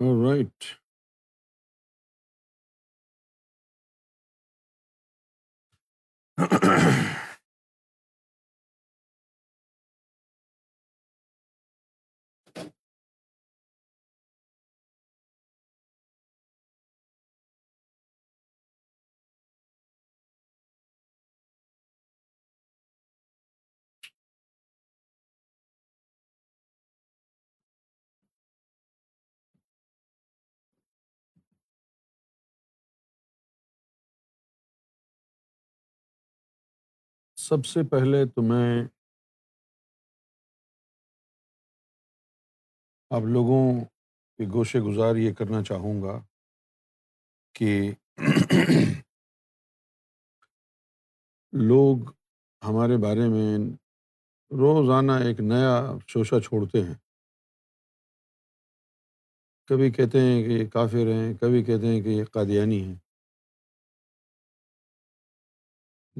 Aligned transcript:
Right 0.00 0.64
سب 37.48 37.64
سے 37.66 37.82
پہلے 37.90 38.24
تو 38.34 38.42
میں 38.42 38.68
آپ 43.16 43.22
لوگوں 43.34 43.58
کے 44.38 44.44
گوشے 44.52 44.80
گزار 44.86 45.16
یہ 45.22 45.32
کرنا 45.38 45.62
چاہوں 45.68 45.92
گا 46.02 46.16
کہ 47.58 47.68
لوگ 51.72 52.10
ہمارے 52.68 52.96
بارے 53.04 53.26
میں 53.36 53.58
روزانہ 54.62 55.12
ایک 55.26 55.40
نیا 55.52 55.74
شوشہ 56.08 56.40
چھوڑتے 56.48 56.82
ہیں 56.84 56.94
کبھی 59.68 59.90
کہتے 59.98 60.20
ہیں 60.20 60.42
کہ 60.44 60.52
یہ 60.60 60.66
کافر 60.78 61.12
ہیں 61.18 61.32
کبھی 61.40 61.62
کہتے 61.64 61.92
ہیں 61.94 62.00
کہ 62.02 62.08
یہ 62.18 62.24
قادیانی 62.32 62.84
ہیں 62.84 62.94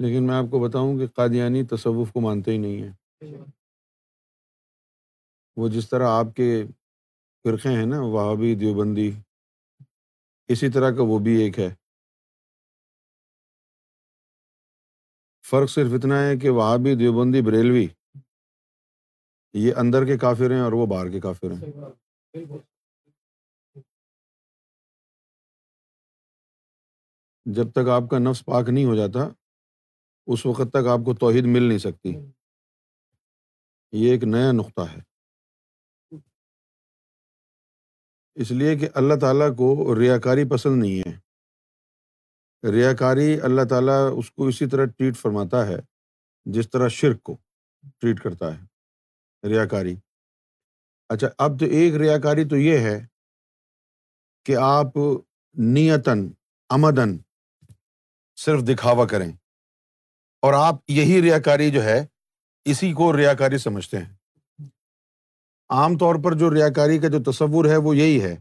لیکن 0.02 0.26
میں 0.26 0.34
آپ 0.34 0.44
کو 0.50 0.58
بتاؤں 0.68 0.98
کہ 0.98 1.06
قادیانی 1.16 1.62
تصوف 1.70 2.10
کو 2.12 2.20
مانتے 2.20 2.50
ہی 2.52 2.56
نہیں 2.58 2.82
ہیں 2.82 3.44
وہ 5.60 5.68
جس 5.74 5.88
طرح 5.88 6.08
آپ 6.18 6.34
کے 6.36 6.46
فرقے 7.44 7.70
ہیں 7.76 7.84
نا 7.86 8.00
وہابی 8.00 8.54
دیوبندی 8.62 9.10
اسی 10.52 10.68
طرح 10.74 10.90
کا 10.96 11.02
وہ 11.10 11.18
بھی 11.26 11.34
ایک 11.42 11.58
ہے 11.58 11.68
فرق 15.50 15.70
صرف 15.70 15.92
اتنا 15.98 16.20
ہے 16.26 16.36
کہ 16.42 16.48
وہابی 16.58 16.94
دیوبندی 17.04 17.42
بریلوی 17.48 17.86
یہ 19.66 19.72
اندر 19.80 20.04
کے 20.06 20.16
کافر 20.18 20.50
ہیں 20.50 20.60
اور 20.60 20.72
وہ 20.78 20.86
باہر 20.94 21.10
کے 21.10 21.20
کافر 21.28 21.50
ہیں 21.62 21.70
جب 27.56 27.72
تک 27.72 27.88
آپ 27.98 28.08
کا 28.10 28.18
نفس 28.18 28.44
پاک 28.44 28.68
نہیں 28.70 28.84
ہو 28.84 28.94
جاتا 28.96 29.28
اس 30.32 30.44
وقت 30.46 30.70
تک 30.74 30.86
آپ 30.90 31.00
کو 31.04 31.14
توحید 31.22 31.44
مل 31.54 31.62
نہیں 31.68 31.78
سکتی 31.78 32.12
یہ 34.02 34.10
ایک 34.10 34.22
نیا 34.24 34.52
نقطہ 34.52 34.82
ہے 34.92 35.00
اس 38.42 38.50
لیے 38.50 38.74
کہ 38.76 38.88
اللہ 39.00 39.14
تعالیٰ 39.20 39.48
کو 39.56 39.94
ریا 39.98 40.18
کاری 40.20 40.44
پسند 40.50 40.82
نہیں 40.82 41.08
ہے 41.08 42.70
ریا 42.72 42.92
کاری 43.02 43.40
اللہ 43.48 43.64
تعالیٰ 43.70 43.98
اس 44.18 44.30
کو 44.30 44.46
اسی 44.48 44.66
طرح 44.68 44.84
ٹریٹ 44.98 45.16
فرماتا 45.16 45.66
ہے 45.68 45.76
جس 46.54 46.70
طرح 46.70 46.88
شرک 47.00 47.22
کو 47.28 47.36
ٹریٹ 48.00 48.20
کرتا 48.22 48.54
ہے 48.56 49.48
ریا 49.48 49.64
کاری 49.74 49.94
اچھا 51.14 51.28
اب 51.46 51.58
تو 51.60 51.66
ایک 51.78 51.94
ریا 52.02 52.18
کاری 52.22 52.44
تو 52.48 52.56
یہ 52.56 52.78
ہے 52.88 52.98
کہ 54.46 54.56
آپ 54.60 54.96
نیتاً 55.76 56.28
آمدن 56.76 57.16
صرف 58.44 58.62
دکھاوا 58.68 59.06
کریں 59.10 59.30
اور 60.44 60.52
آپ 60.54 60.76
یہی 60.90 61.20
ریا 61.22 61.38
کاری 61.44 61.70
جو 61.72 61.82
ہے 61.82 61.96
اسی 62.70 62.92
کو 62.94 63.04
ریا 63.16 63.32
کاری 63.34 63.58
سمجھتے 63.58 63.98
ہیں 63.98 64.66
عام 65.76 65.96
طور 65.98 66.14
پر 66.24 66.34
جو 66.38 66.50
ریا 66.54 66.68
کاری 66.76 66.98
کا 67.04 67.08
جو 67.14 67.18
تصور 67.32 67.64
ہے 67.70 67.76
وہ 67.86 67.94
یہی 67.96 68.20
ہے 68.22 68.34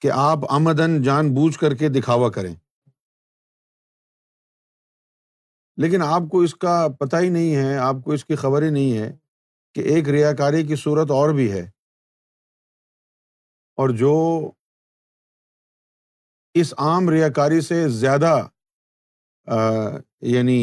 کہ 0.00 0.10
آپ 0.14 0.46
آمدن 0.58 1.00
جان 1.08 1.28
بوجھ 1.34 1.58
کر 1.60 1.74
کے 1.82 1.88
دکھاوا 1.96 2.30
کریں 2.36 2.54
لیکن 5.84 6.02
آپ 6.06 6.30
کو 6.30 6.40
اس 6.46 6.54
کا 6.64 6.76
پتہ 7.00 7.16
ہی 7.24 7.28
نہیں 7.36 7.54
ہے 7.56 7.76
آپ 7.88 8.02
کو 8.04 8.12
اس 8.12 8.24
کی 8.24 8.36
خبر 8.44 8.62
ہی 8.62 8.70
نہیں 8.78 8.96
ہے 8.98 9.10
کہ 9.74 9.80
ایک 9.94 10.08
ریا 10.16 10.32
کاری 10.40 10.66
کی 10.66 10.76
صورت 10.84 11.10
اور 11.18 11.34
بھی 11.40 11.50
ہے 11.52 11.62
اور 13.82 13.90
جو 14.04 14.14
اس 16.62 16.74
عام 16.86 17.08
ریا 17.16 17.28
کاری 17.40 17.60
سے 17.70 17.84
زیادہ 18.00 18.34
یعنی 20.34 20.58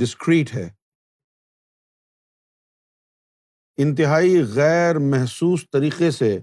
ڈسکریٹ 0.00 0.54
ہے 0.54 0.68
انتہائی 3.82 4.36
غیر 4.54 4.98
محسوس 5.06 5.64
طریقے 5.72 6.10
سے 6.10 6.38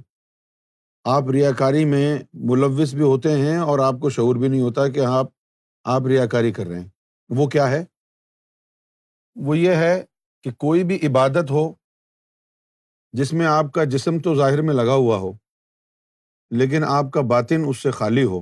آپ 1.11 1.29
ریا 1.33 1.51
کاری 1.57 1.85
میں 1.85 2.07
ملوث 2.49 2.93
بھی 2.95 3.01
ہوتے 3.03 3.31
ہیں 3.37 3.57
اور 3.57 3.79
آپ 3.85 3.95
کو 4.01 4.09
شعور 4.15 4.35
بھی 4.39 4.47
نہیں 4.47 4.61
ہوتا 4.61 4.87
کہ 4.93 4.99
آپ 5.05 5.27
آپ 5.93 6.05
ریا 6.07 6.25
کاری 6.31 6.51
کر 6.53 6.67
رہے 6.67 6.79
ہیں 6.79 6.87
وہ 7.37 7.47
کیا 7.55 7.69
ہے 7.71 7.83
وہ 9.45 9.57
یہ 9.57 9.75
ہے 9.83 10.01
کہ 10.43 10.51
کوئی 10.65 10.83
بھی 10.83 10.99
عبادت 11.07 11.51
ہو 11.51 11.71
جس 13.17 13.33
میں 13.33 13.45
آپ 13.45 13.71
کا 13.73 13.83
جسم 13.93 14.19
تو 14.23 14.35
ظاہر 14.35 14.61
میں 14.67 14.73
لگا 14.73 14.93
ہوا 14.93 15.17
ہو 15.19 15.31
لیکن 16.59 16.83
آپ 16.87 17.11
کا 17.13 17.21
باطن 17.29 17.63
اس 17.69 17.81
سے 17.83 17.91
خالی 17.91 18.23
ہو 18.31 18.41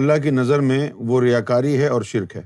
اللہ 0.00 0.22
کی 0.22 0.30
نظر 0.30 0.60
میں 0.70 0.88
وہ 1.08 1.20
ریا 1.22 1.40
کاری 1.50 1.76
ہے 1.82 1.88
اور 1.94 2.02
شرک 2.12 2.36
ہے 2.36 2.42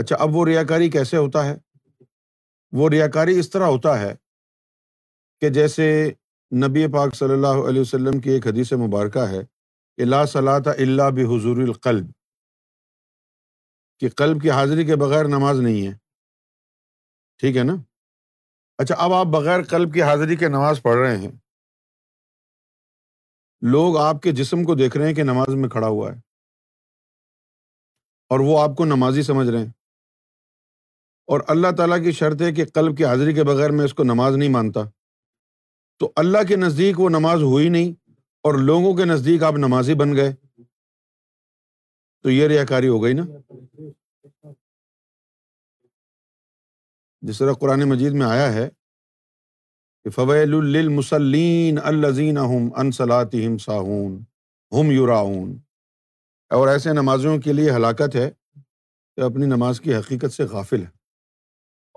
اچھا 0.00 0.16
اب 0.22 0.36
وہ 0.36 0.44
ریا 0.46 0.62
کاری 0.68 0.90
کیسے 0.90 1.16
ہوتا 1.16 1.44
ہے 1.46 1.54
وہ 2.78 2.88
ریا 2.90 3.06
کاری 3.14 3.38
اس 3.38 3.50
طرح 3.50 3.66
ہوتا 3.74 3.98
ہے 4.00 4.14
کہ 5.40 5.48
جیسے 5.58 5.86
نبی 6.64 6.86
پاک 6.92 7.14
صلی 7.16 7.32
اللہ 7.32 7.68
علیہ 7.68 7.80
وسلم 7.80 8.20
کی 8.20 8.30
ایک 8.30 8.46
حدیث 8.46 8.72
مبارکہ 8.86 9.26
ہے 9.30 9.40
کہ 9.96 10.04
لا 10.04 10.24
صلاۃ 10.34 10.68
اللہ 10.76 11.10
بھی 11.14 11.24
حضور 11.34 11.56
القلب 11.66 12.10
کہ 14.00 14.08
قلب 14.16 14.40
کی 14.42 14.50
حاضری 14.50 14.84
کے 14.86 14.96
بغیر 15.04 15.28
نماز 15.36 15.60
نہیں 15.60 15.86
ہے 15.86 15.92
ٹھیک 17.40 17.56
ہے 17.56 17.62
نا 17.62 17.74
اچھا 18.82 18.94
اب 19.04 19.12
آپ 19.12 19.26
بغیر 19.32 19.62
قلب 19.70 19.92
کی 19.94 20.02
حاضری 20.02 20.36
کے 20.36 20.48
نماز 20.56 20.82
پڑھ 20.82 20.96
رہے 20.98 21.16
ہیں 21.18 21.30
لوگ 23.72 23.96
آپ 24.06 24.20
کے 24.22 24.32
جسم 24.42 24.64
کو 24.64 24.74
دیکھ 24.74 24.96
رہے 24.96 25.06
ہیں 25.08 25.14
کہ 25.14 25.22
نماز 25.24 25.54
میں 25.60 25.68
کھڑا 25.74 25.86
ہوا 25.86 26.12
ہے 26.12 26.18
اور 28.34 28.40
وہ 28.48 28.58
آپ 28.62 28.76
کو 28.76 28.84
نمازی 28.94 29.22
سمجھ 29.22 29.48
رہے 29.48 29.64
ہیں 29.64 29.70
اور 31.32 31.40
اللہ 31.52 31.70
تعالیٰ 31.76 31.96
کی 32.04 32.12
شرط 32.12 32.42
ہے 32.42 32.50
کہ 32.54 32.64
قلب 32.74 32.96
کی 32.96 33.04
حاضری 33.04 33.32
کے 33.34 33.44
بغیر 33.50 33.70
میں 33.76 33.84
اس 33.84 33.94
کو 33.98 34.04
نماز 34.04 34.36
نہیں 34.36 34.48
مانتا 34.58 34.80
تو 36.00 36.10
اللہ 36.22 36.42
کے 36.48 36.56
نزدیک 36.56 36.98
وہ 37.00 37.08
نماز 37.10 37.42
ہوئی 37.42 37.68
نہیں 37.76 37.92
اور 38.48 38.54
لوگوں 38.68 38.94
کے 38.96 39.04
نزدیک 39.04 39.42
آپ 39.48 39.54
نمازی 39.66 39.94
بن 40.00 40.14
گئے 40.16 40.32
تو 42.22 42.30
یہ 42.30 42.46
ریا 42.48 42.64
کاری 42.64 42.88
ہو 42.88 43.02
گئی 43.02 43.12
نا 43.14 43.22
جس 47.28 47.38
طرح 47.38 47.52
قرآن 47.60 47.84
مجید 47.88 48.12
میں 48.22 48.26
آیا 48.26 48.52
ہے 48.52 48.68
فویل 50.14 50.88
مسلین 50.96 51.78
العظین 51.90 52.38
انصلات 52.38 53.34
ہم 53.34 54.90
یوراون 54.90 55.56
اور 56.54 56.68
ایسے 56.68 56.92
نمازوں 56.92 57.36
کے 57.44 57.52
لیے 57.52 57.70
ہلاکت 57.76 58.16
ہے 58.16 58.30
کہ 58.30 59.20
اپنی 59.28 59.46
نماز 59.54 59.80
کی 59.80 59.94
حقیقت 59.94 60.32
سے 60.32 60.44
غافل 60.50 60.82
ہے 60.82 60.92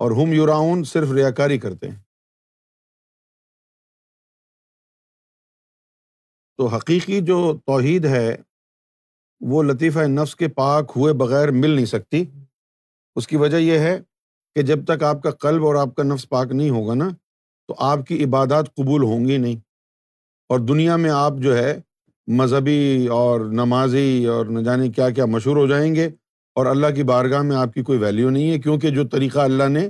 اور 0.04 0.10
ہم 0.16 0.32
یوراؤن 0.32 0.82
صرف 0.88 1.10
ریا 1.12 1.30
کاری 1.38 1.58
کرتے 1.58 1.88
ہیں 1.90 1.96
تو 6.58 6.66
حقیقی 6.74 7.20
جو 7.30 7.38
توحید 7.66 8.04
ہے 8.14 8.36
وہ 9.50 9.62
لطیفہ 9.62 10.06
نفس 10.10 10.34
کے 10.36 10.48
پاک 10.60 10.92
ہوئے 10.96 11.12
بغیر 11.22 11.50
مل 11.62 11.70
نہیں 11.70 11.86
سکتی 11.94 12.22
اس 13.16 13.26
کی 13.28 13.36
وجہ 13.42 13.56
یہ 13.56 13.78
ہے 13.86 13.98
کہ 14.54 14.62
جب 14.70 14.84
تک 14.86 15.02
آپ 15.10 15.22
کا 15.22 15.30
قلب 15.46 15.64
اور 15.66 15.74
آپ 15.86 15.94
کا 15.96 16.02
نفس 16.02 16.28
پاک 16.28 16.52
نہیں 16.52 16.70
ہوگا 16.76 16.94
نا 16.94 17.08
تو 17.68 17.74
آپ 17.90 18.06
کی 18.08 18.22
عبادات 18.24 18.74
قبول 18.76 19.02
ہوں 19.02 19.24
گی 19.28 19.36
نہیں 19.36 19.56
اور 20.52 20.60
دنیا 20.68 20.96
میں 21.04 21.10
آپ 21.14 21.42
جو 21.42 21.56
ہے 21.56 21.78
مذہبی 22.40 23.06
اور 23.20 23.40
نمازی 23.64 24.08
اور 24.34 24.46
نہ 24.56 24.60
جانے 24.68 24.88
کیا 24.96 25.10
کیا 25.18 25.24
مشہور 25.36 25.56
ہو 25.56 25.66
جائیں 25.66 25.94
گے 25.94 26.08
اور 26.58 26.66
اللہ 26.66 26.86
کی 26.94 27.02
بارگاہ 27.08 27.42
میں 27.48 27.56
آپ 27.56 27.72
کی 27.74 27.82
کوئی 27.88 27.98
ویلیو 27.98 28.30
نہیں 28.30 28.50
ہے 28.50 28.58
کیونکہ 28.60 28.90
جو 28.94 29.02
طریقہ 29.08 29.38
اللہ 29.38 29.68
نے 29.74 29.82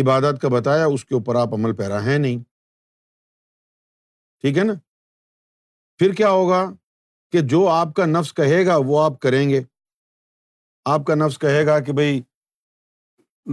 عبادت 0.00 0.40
کا 0.42 0.48
بتایا 0.52 0.86
اس 0.94 1.04
کے 1.04 1.14
اوپر 1.14 1.34
آپ 1.40 1.52
عمل 1.54 1.74
پیرا 1.76 2.02
ہیں 2.04 2.16
نہیں 2.18 2.42
ٹھیک 4.42 4.58
ہے 4.58 4.62
نا 4.64 4.72
پھر 5.98 6.12
کیا 6.22 6.30
ہوگا 6.38 6.64
کہ 7.32 7.40
جو 7.52 7.66
آپ 7.76 7.94
کا 7.96 8.06
نفس 8.06 8.32
کہے 8.40 8.64
گا 8.66 8.76
وہ 8.86 9.00
آپ 9.02 9.18
کریں 9.26 9.48
گے 9.50 9.60
آپ 10.94 11.04
کا 11.06 11.14
نفس 11.22 11.38
کہے 11.46 11.64
گا 11.66 11.78
کہ 11.88 11.92
بھائی 12.00 12.20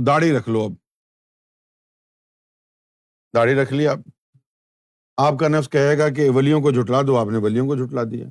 داڑھی 0.08 0.32
رکھ 0.38 0.50
لو 0.50 0.64
اب 0.66 0.74
داڑھی 3.36 3.56
رکھ 3.62 3.74
لی 3.74 3.88
آپ 3.96 4.10
آپ 5.28 5.40
کا 5.40 5.48
نفس 5.58 5.70
کہے 5.78 5.98
گا 6.00 6.10
کہ 6.20 6.30
ولیوں 6.36 6.62
کو 6.62 6.72
جھٹلا 6.72 7.02
دو 7.08 7.18
آپ 7.20 7.28
نے 7.32 7.44
ولیوں 7.48 7.68
کو 7.68 7.76
جھٹلا 7.84 8.04
دیا 8.12 8.26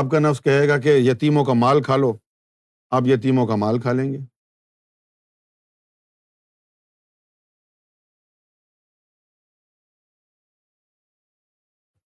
آپ 0.00 0.10
کا 0.10 0.18
نفس 0.28 0.40
کہے 0.44 0.68
گا 0.68 0.78
کہ 0.88 0.96
یتیموں 1.10 1.44
کا 1.44 1.52
مال 1.64 1.82
کھا 1.88 1.96
لو 2.06 2.14
آپ 2.94 3.02
یتیموں 3.06 3.46
کا 3.46 3.54
مال 3.56 3.80
کھا 3.80 3.92
لیں 3.92 4.12
گے 4.12 4.18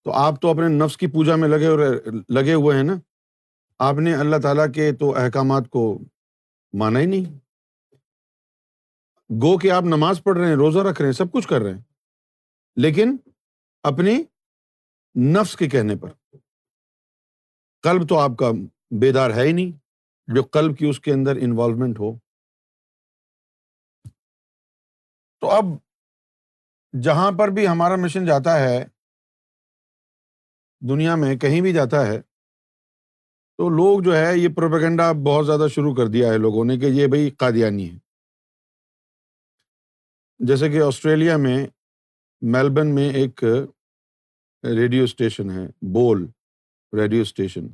تو 0.04 0.12
آپ 0.18 0.40
تو 0.42 0.50
اپنے 0.50 0.68
نفس 0.76 0.96
کی 0.96 1.06
پوجا 1.12 1.34
میں 1.36 1.48
لگے 1.48 1.68
لگے 2.34 2.54
ہوئے 2.54 2.76
ہیں 2.76 2.82
نا 2.84 2.92
آپ 3.88 3.96
نے 4.04 4.14
اللہ 4.20 4.36
تعالیٰ 4.42 4.66
کے 4.74 4.90
تو 5.00 5.14
احکامات 5.18 5.68
کو 5.70 5.82
مانا 6.78 7.00
ہی 7.00 7.06
نہیں 7.06 7.24
گو 9.42 9.56
کہ 9.58 9.70
آپ 9.70 9.82
نماز 9.86 10.22
پڑھ 10.24 10.38
رہے 10.38 10.48
ہیں 10.48 10.56
روزہ 10.56 10.78
رکھ 10.88 11.00
رہے 11.00 11.08
ہیں 11.08 11.18
سب 11.18 11.32
کچھ 11.32 11.48
کر 11.48 11.60
رہے 11.62 11.72
ہیں 11.72 11.80
لیکن 12.82 13.16
اپنی 13.92 14.16
نفس 15.36 15.56
کے 15.56 15.68
کہنے 15.68 15.96
پر 16.02 16.10
قلب 17.82 18.08
تو 18.08 18.18
آپ 18.18 18.36
کا 18.38 18.50
بیدار 19.00 19.30
ہے 19.36 19.46
ہی 19.46 19.52
نہیں 19.52 19.70
جو 20.34 20.42
قلب 20.54 20.76
کی 20.78 20.86
اس 20.88 20.98
کے 21.04 21.12
اندر 21.12 21.36
انوالومنٹ 21.44 21.98
ہو 22.00 22.10
تو 25.40 25.48
اب 25.50 25.64
جہاں 27.04 27.30
پر 27.38 27.48
بھی 27.56 27.66
ہمارا 27.68 27.96
مشن 28.04 28.26
جاتا 28.26 28.58
ہے 28.60 28.76
دنیا 30.88 31.14
میں 31.22 31.34
کہیں 31.44 31.60
بھی 31.60 31.72
جاتا 31.72 32.06
ہے 32.06 32.20
تو 32.20 33.68
لوگ 33.80 34.00
جو 34.04 34.16
ہے 34.16 34.32
یہ 34.38 34.48
پروپیگنڈا 34.56 35.10
بہت 35.26 35.46
زیادہ 35.46 35.66
شروع 35.74 35.94
کر 35.94 36.06
دیا 36.18 36.32
ہے 36.32 36.38
لوگوں 36.46 36.64
نے 36.64 36.76
کہ 36.84 36.92
یہ 37.00 37.06
بھائی 37.14 37.30
قادیانی 37.44 37.88
ہے 37.90 37.98
جیسے 40.52 40.68
کہ 40.72 40.82
آسٹریلیا 40.82 41.36
میں 41.46 41.56
میلبرن 42.52 42.94
میں 42.94 43.10
ایک 43.22 43.44
ریڈیو 44.78 45.04
اسٹیشن 45.10 45.50
ہے 45.58 45.66
بول 45.98 46.26
ریڈیو 47.00 47.22
اسٹیشن 47.22 47.66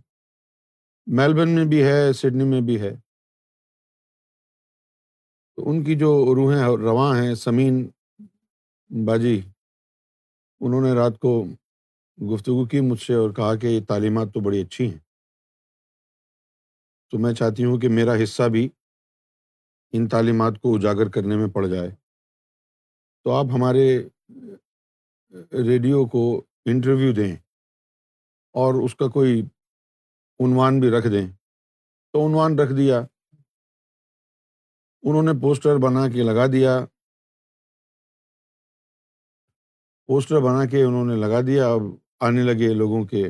میلبرن 1.15 1.51
میں 1.55 1.65
بھی 1.71 1.83
ہے 1.85 2.13
سڈنی 2.21 2.45
میں 2.51 2.61
بھی 2.67 2.81
ہے 2.81 2.95
تو 5.57 5.69
ان 5.71 5.83
کی 5.85 5.95
جو 5.99 6.11
روحیں 6.35 6.61
رواں 6.85 7.13
ہیں 7.21 7.35
سمین 7.43 7.83
باجی 9.07 9.39
انہوں 10.67 10.81
نے 10.87 10.93
رات 11.01 11.19
کو 11.21 11.35
گفتگو 12.35 12.65
کی 12.71 12.81
مجھ 12.89 13.01
سے 13.03 13.15
اور 13.15 13.31
کہا 13.37 13.55
کہ 13.63 13.67
یہ 13.67 13.81
تعلیمات 13.89 14.33
تو 14.35 14.41
بڑی 14.49 14.61
اچھی 14.63 14.91
ہیں 14.91 14.99
تو 17.11 17.19
میں 17.23 17.33
چاہتی 17.35 17.65
ہوں 17.65 17.79
کہ 17.81 17.89
میرا 17.99 18.15
حصہ 18.23 18.49
بھی 18.53 18.69
ان 19.97 20.09
تعلیمات 20.17 20.61
کو 20.63 20.75
اجاگر 20.77 21.09
کرنے 21.17 21.37
میں 21.37 21.47
پڑ 21.55 21.67
جائے 21.67 21.91
تو 23.25 23.31
آپ 23.35 23.55
ہمارے 23.55 23.87
ریڈیو 25.67 26.05
کو 26.15 26.27
انٹرویو 26.73 27.13
دیں 27.15 27.35
اور 28.61 28.83
اس 28.85 28.95
کا 28.95 29.09
کوئی 29.19 29.43
عنوان 30.45 30.79
بھی 30.81 30.91
رکھ 30.99 31.07
دیں 31.13 31.27
تو 32.13 32.27
عنوان 32.27 32.59
رکھ 32.59 32.73
دیا 32.77 32.99
انہوں 35.09 35.23
نے 35.23 35.33
پوسٹر 35.43 35.77
بنا 35.83 36.09
کے 36.15 36.23
لگا 36.33 36.47
دیا 36.53 36.79
پوسٹر 40.09 40.41
بنا 40.45 40.65
کے 40.71 40.83
انہوں 40.83 41.05
نے 41.05 41.17
لگا 41.27 41.41
دیا 41.47 41.69
اب 41.75 41.83
آنے 42.27 42.43
لگے 42.43 42.73
لوگوں 42.75 43.03
کے 43.13 43.23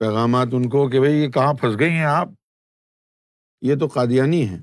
پیغامات 0.00 0.48
ان 0.56 0.68
کو 0.70 0.88
کہ 0.90 1.00
بھائی 1.00 1.14
یہ 1.22 1.30
کہاں 1.34 1.52
پھنس 1.60 1.78
گئی 1.80 1.90
ہیں 1.92 2.04
آپ 2.04 2.28
یہ 3.70 3.76
تو 3.80 3.86
قادیانی 3.94 4.44
ہیں 4.48 4.62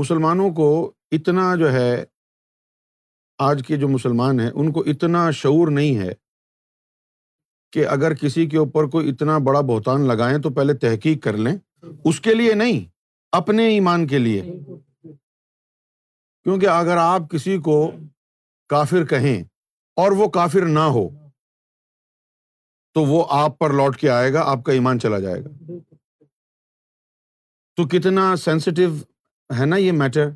مسلمانوں 0.00 0.50
کو 0.56 0.70
اتنا 1.18 1.54
جو 1.60 1.72
ہے 1.72 1.90
آج 3.48 3.62
کے 3.66 3.76
جو 3.80 3.88
مسلمان 3.88 4.40
ہیں 4.40 4.50
ان 4.54 4.72
کو 4.72 4.82
اتنا 4.90 5.30
شعور 5.42 5.70
نہیں 5.78 5.98
ہے 5.98 6.12
کہ 7.72 7.86
اگر 7.86 8.14
کسی 8.20 8.46
کے 8.50 8.56
اوپر 8.58 8.86
کوئی 8.90 9.08
اتنا 9.10 9.36
بڑا 9.46 9.60
بہتان 9.66 10.06
لگائیں 10.08 10.36
تو 10.42 10.50
پہلے 10.54 10.74
تحقیق 10.84 11.22
کر 11.24 11.36
لیں 11.46 11.56
اس 12.10 12.20
کے 12.20 12.34
لیے 12.34 12.54
نہیں 12.54 12.80
اپنے 13.36 13.66
ایمان 13.74 14.06
کے 14.06 14.18
لیے 14.18 14.40
کیونکہ 16.44 16.66
اگر 16.68 16.96
آپ 16.96 17.30
کسی 17.30 17.56
کو 17.68 17.74
کافر 18.70 19.04
کہیں 19.06 19.42
اور 20.00 20.12
وہ 20.20 20.28
کافر 20.38 20.64
نہ 20.66 20.86
ہو 20.96 21.08
تو 22.94 23.04
وہ 23.06 23.24
آپ 23.38 23.58
پر 23.58 23.72
لوٹ 23.80 23.96
کے 23.96 24.08
آئے 24.10 24.32
گا 24.32 24.42
آپ 24.50 24.62
کا 24.64 24.72
ایمان 24.72 24.98
چلا 25.00 25.18
جائے 25.26 25.42
گا 25.44 25.74
تو 27.76 27.86
کتنا 27.88 28.34
سینسٹیو 28.44 28.94
ہے 29.58 29.66
نا 29.66 29.76
یہ 29.76 29.92
میٹر 30.00 30.30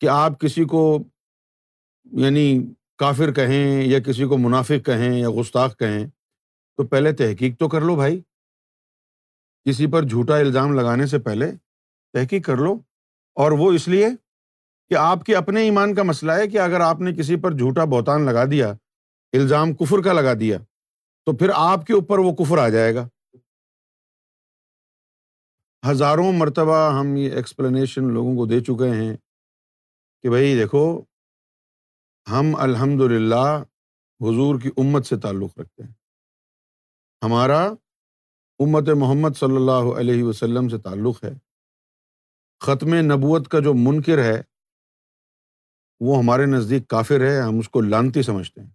کہ 0.00 0.08
آپ 0.12 0.40
کسی 0.40 0.64
کو 0.72 0.82
یعنی 2.24 2.42
کافر 2.98 3.32
کہیں 3.34 3.82
یا 3.90 3.98
کسی 4.06 4.24
کو 4.28 4.38
منافق 4.38 4.84
کہیں 4.86 5.18
یا 5.18 5.28
گستاخ 5.40 5.76
کہیں 5.78 6.06
تو 6.78 6.86
پہلے 6.86 7.12
تحقیق 7.16 7.58
تو 7.58 7.68
کر 7.68 7.80
لو 7.80 7.94
بھائی 7.96 8.20
کسی 9.68 9.86
پر 9.92 10.02
جھوٹا 10.08 10.36
الزام 10.38 10.72
لگانے 10.74 11.06
سے 11.12 11.18
پہلے 11.28 11.50
تحقیق 12.14 12.44
کر 12.46 12.56
لو 12.64 12.72
اور 13.42 13.52
وہ 13.58 13.70
اس 13.72 13.86
لیے 13.88 14.08
کہ 14.90 14.94
آپ 14.98 15.22
کے 15.26 15.36
اپنے 15.36 15.62
ایمان 15.64 15.94
کا 15.94 16.02
مسئلہ 16.08 16.32
ہے 16.32 16.46
کہ 16.48 16.58
اگر 16.60 16.80
آپ 16.80 17.00
نے 17.06 17.12
کسی 17.16 17.36
پر 17.42 17.52
جھوٹا 17.56 17.84
بہتان 17.94 18.26
لگا 18.26 18.44
دیا 18.50 18.68
الزام 19.38 19.74
کفر 19.76 20.02
کا 20.04 20.12
لگا 20.12 20.34
دیا 20.40 20.58
تو 21.26 21.36
پھر 21.36 21.50
آپ 21.54 21.86
کے 21.86 21.92
اوپر 21.92 22.18
وہ 22.26 22.34
کفر 22.44 22.58
آ 22.64 22.68
جائے 22.76 22.94
گا 22.94 23.08
ہزاروں 25.90 26.32
مرتبہ 26.32 26.76
ہم 27.00 27.14
یہ 27.16 27.32
ایکسپلینیشن 27.36 28.12
لوگوں 28.12 28.34
کو 28.36 28.46
دے 28.52 28.60
چکے 28.68 28.90
ہیں 28.94 29.14
کہ 30.22 30.30
بھائی 30.30 30.54
دیکھو 30.58 30.84
ہم 32.30 32.54
الحمد 32.68 33.00
للہ 33.10 33.44
حضور 34.24 34.60
کی 34.60 34.70
امت 34.84 35.06
سے 35.06 35.16
تعلق 35.24 35.58
رکھتے 35.58 35.82
ہیں 35.82 35.92
ہمارا 37.26 37.60
امت 38.64 38.88
محمد 38.98 39.36
صلی 39.38 39.56
اللہ 39.56 39.86
علیہ 40.00 40.24
وسلم 40.24 40.68
سے 40.68 40.78
تعلق 40.82 41.22
ہے 41.24 41.30
ختم 42.66 42.94
نبوت 43.12 43.48
کا 43.54 43.58
جو 43.66 43.72
منکر 43.86 44.18
ہے 44.24 44.40
وہ 46.08 46.18
ہمارے 46.18 46.44
نزدیک 46.46 46.86
کافر 46.94 47.20
ہے 47.28 47.36
ہم 47.40 47.58
اس 47.58 47.68
کو 47.76 47.80
لانتی 47.80 48.22
سمجھتے 48.28 48.60
ہیں 48.60 48.68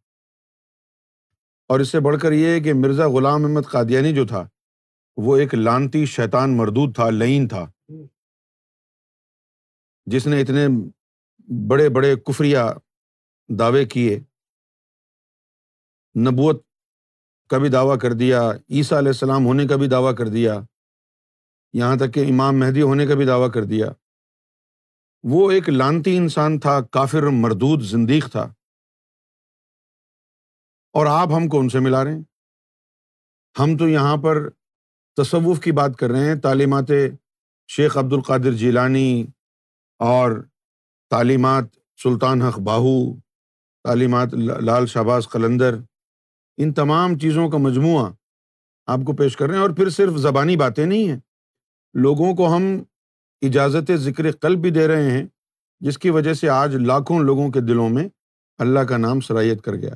اور 1.74 1.80
اس 1.80 1.92
سے 1.95 2.00
بڑھ 2.07 2.18
کر 2.21 2.31
یہ 2.38 2.48
ہے 2.53 2.59
کہ 2.68 2.74
مرزا 2.83 3.07
غلام 3.15 3.45
احمد 3.45 3.69
قادیانی 3.71 4.13
جو 4.15 4.25
تھا 4.31 4.44
وہ 5.27 5.38
ایک 5.44 5.53
لانتی 5.56 6.06
شیطان 6.15 6.57
مردود 6.57 6.95
تھا 6.95 7.09
لعین 7.19 7.48
تھا 7.53 7.65
جس 10.15 10.27
نے 10.27 10.41
اتنے 10.41 10.67
بڑے 11.70 11.88
بڑے 12.00 12.13
کفریہ 12.25 12.67
دعوے 13.60 13.86
کیے 13.96 14.20
نبوت 16.27 16.63
کا 17.51 17.58
بھی 17.62 17.70
دعویٰ 17.70 17.98
کر 18.00 18.13
دیا 18.20 18.39
عیسیٰ 18.70 18.98
علیہ 18.98 19.12
السلام 19.15 19.46
ہونے 19.46 19.65
کا 19.67 19.75
بھی 19.79 19.88
دعویٰ 19.93 20.15
کر 20.17 20.27
دیا 20.36 20.53
یہاں 21.79 21.96
تک 22.01 22.13
کہ 22.13 22.24
امام 22.29 22.60
مہدی 22.60 22.81
ہونے 22.89 23.05
کا 23.08 23.15
بھی 23.22 23.25
دعویٰ 23.25 23.50
کر 23.53 23.63
دیا 23.72 23.88
وہ 25.31 25.50
ایک 25.51 25.67
لانتی 25.70 26.15
انسان 26.17 26.58
تھا 26.65 26.79
کافر 26.98 27.27
مردود 27.41 27.81
زندیق 27.89 28.29
تھا 28.31 28.41
اور 31.00 31.05
آپ 31.10 31.34
ہم 31.38 31.48
کو 31.50 31.60
ان 31.60 31.70
سے 31.75 31.79
ملا 31.89 32.03
رہے 32.03 32.13
ہیں 32.13 32.24
ہم 33.60 33.75
تو 33.77 33.88
یہاں 33.89 34.15
پر 34.27 34.38
تصوف 35.22 35.60
کی 35.63 35.72
بات 35.84 35.98
کر 36.00 36.10
رہے 36.12 36.25
ہیں 36.27 36.36
تعلیمات 36.48 36.91
شیخ 37.77 37.98
عبد 37.98 38.13
القادر 38.13 38.51
جیلانی 38.63 39.08
اور 40.10 40.41
تعلیمات 41.15 41.65
سلطان 42.03 42.41
حق 42.41 42.60
باہو 42.72 42.96
تعلیمات 43.88 44.34
لال 44.70 44.86
شہباز 44.96 45.27
قلندر 45.36 45.75
ان 46.63 46.72
تمام 46.77 47.18
چیزوں 47.20 47.48
کا 47.50 47.58
مجموعہ 47.58 48.10
آپ 48.94 49.00
کو 49.06 49.13
پیش 49.18 49.36
کر 49.38 49.48
رہے 49.48 49.56
ہیں 49.56 49.62
اور 49.62 49.70
پھر 49.75 49.89
صرف 49.89 50.18
زبانی 50.25 50.56
باتیں 50.58 50.86
نہیں 50.86 51.08
ہیں 51.10 51.20
لوگوں 52.03 52.34
کو 52.38 52.48
ہم 52.56 52.63
اجازت 53.48 53.91
ذکر 54.01 54.30
قلب 54.41 54.60
بھی 54.62 54.70
دے 54.72 54.88
رہے 54.88 55.12
ہیں 55.12 55.24
جس 55.88 55.98
کی 55.98 56.10
وجہ 56.18 56.34
سے 56.41 56.50
آج 56.56 56.75
لاکھوں 56.91 57.20
لوگوں 57.24 57.50
کے 57.51 57.62
دلوں 57.70 57.89
میں 57.98 58.08
اللہ 58.65 58.80
کا 58.89 58.98
نام 58.98 59.20
سرائیت 59.27 59.62
کر 59.65 59.75
گیا 59.82 59.94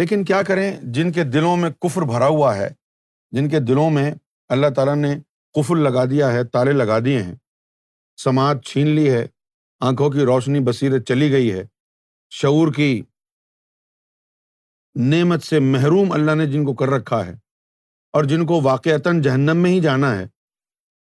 لیکن 0.00 0.24
کیا 0.30 0.42
کریں 0.48 0.70
جن 0.96 1.12
کے 1.12 1.24
دلوں 1.38 1.56
میں 1.62 1.70
کفر 1.86 2.02
بھرا 2.10 2.26
ہوا 2.28 2.56
ہے 2.56 2.68
جن 3.36 3.48
کے 3.48 3.58
دلوں 3.70 3.90
میں 3.98 4.10
اللہ 4.56 4.70
تعالیٰ 4.76 4.96
نے 5.06 5.14
کفر 5.60 5.76
لگا 5.88 6.04
دیا 6.10 6.32
ہے 6.32 6.44
تالے 6.56 6.72
لگا 6.72 6.98
دیے 7.04 7.22
ہیں 7.22 7.34
سماعت 8.24 8.64
چھین 8.72 8.86
لی 8.96 9.10
ہے 9.10 9.26
آنکھوں 9.90 10.10
کی 10.10 10.24
روشنی 10.32 10.60
بصیرت 10.70 11.08
چلی 11.08 11.30
گئی 11.32 11.50
ہے 11.52 11.64
شعور 12.40 12.72
کی 12.74 12.90
نعمت 15.10 15.42
سے 15.44 15.58
محروم 15.60 16.12
اللہ 16.12 16.34
نے 16.34 16.46
جن 16.52 16.64
کو 16.66 16.74
کر 16.74 16.88
رکھا 16.90 17.24
ہے 17.26 17.32
اور 18.14 18.24
جن 18.30 18.46
کو 18.46 18.60
واقعتاً 18.62 19.20
جہنم 19.22 19.56
میں 19.62 19.70
ہی 19.70 19.80
جانا 19.80 20.16
ہے 20.18 20.26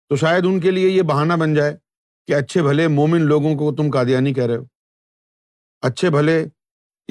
تو 0.09 0.15
شاید 0.21 0.45
ان 0.47 0.59
کے 0.59 0.71
لیے 0.71 0.89
یہ 0.89 1.01
بہانہ 1.11 1.33
بن 1.39 1.53
جائے 1.55 1.75
کہ 2.27 2.35
اچھے 2.35 2.61
بھلے 2.63 2.87
مومن 2.87 3.21
لوگوں 3.27 3.55
کو 3.57 3.71
تم 3.75 3.89
قادیانی 3.93 4.33
کہہ 4.33 4.45
رہے 4.45 4.57
ہو 4.57 4.63
اچھے 5.87 6.09
بھلے 6.09 6.43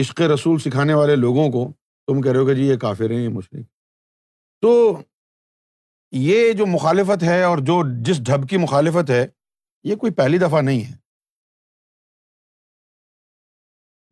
عشق 0.00 0.20
رسول 0.34 0.58
سکھانے 0.60 0.94
والے 0.94 1.16
لوگوں 1.16 1.48
کو 1.52 1.70
تم 2.06 2.20
کہہ 2.22 2.30
رہے 2.30 2.38
ہو 2.40 2.46
کہ 2.46 2.54
جی 2.54 2.66
یہ 2.68 2.76
کافر 2.84 3.10
ہیں 3.10 3.20
یہ 3.22 3.28
مشرق 3.28 3.64
تو 4.62 4.96
یہ 6.12 6.52
جو 6.52 6.66
مخالفت 6.66 7.22
ہے 7.22 7.42
اور 7.42 7.58
جو 7.66 7.82
جس 8.06 8.20
ڈھب 8.26 8.48
کی 8.48 8.56
مخالفت 8.64 9.10
ہے 9.10 9.26
یہ 9.88 9.96
کوئی 9.96 10.12
پہلی 10.14 10.38
دفعہ 10.38 10.60
نہیں 10.62 10.80
ہے 10.84 10.92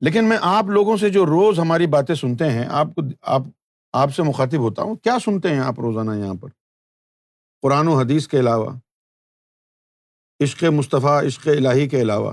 لیکن 0.05 0.29
میں 0.29 0.37
آپ 0.51 0.67
لوگوں 0.75 0.97
سے 0.97 1.09
جو 1.15 1.25
روز 1.27 1.59
ہماری 1.59 1.87
باتیں 1.95 2.15
سنتے 2.15 2.51
ہیں 2.53 2.65
آپ 2.81 2.95
کو 2.95 3.03
آپ 3.35 3.43
آپ 4.03 4.13
سے 4.17 4.23
مخاطب 4.23 4.61
ہوتا 4.65 4.83
ہوں 4.83 4.95
کیا 5.05 5.17
سنتے 5.25 5.53
ہیں 5.55 5.61
آپ 5.61 5.81
روزانہ 5.81 6.11
یہاں 6.19 6.35
پر 6.43 6.49
قرآن 7.63 7.89
و 7.89 7.97
حدیث 7.99 8.29
کے 8.29 8.39
علاوہ 8.41 8.71
عشق 10.45 10.63
مصطفیٰ 10.75 11.23
عشق 11.27 11.49
الہی 11.57 11.89
کے 11.89 12.01
علاوہ 12.01 12.33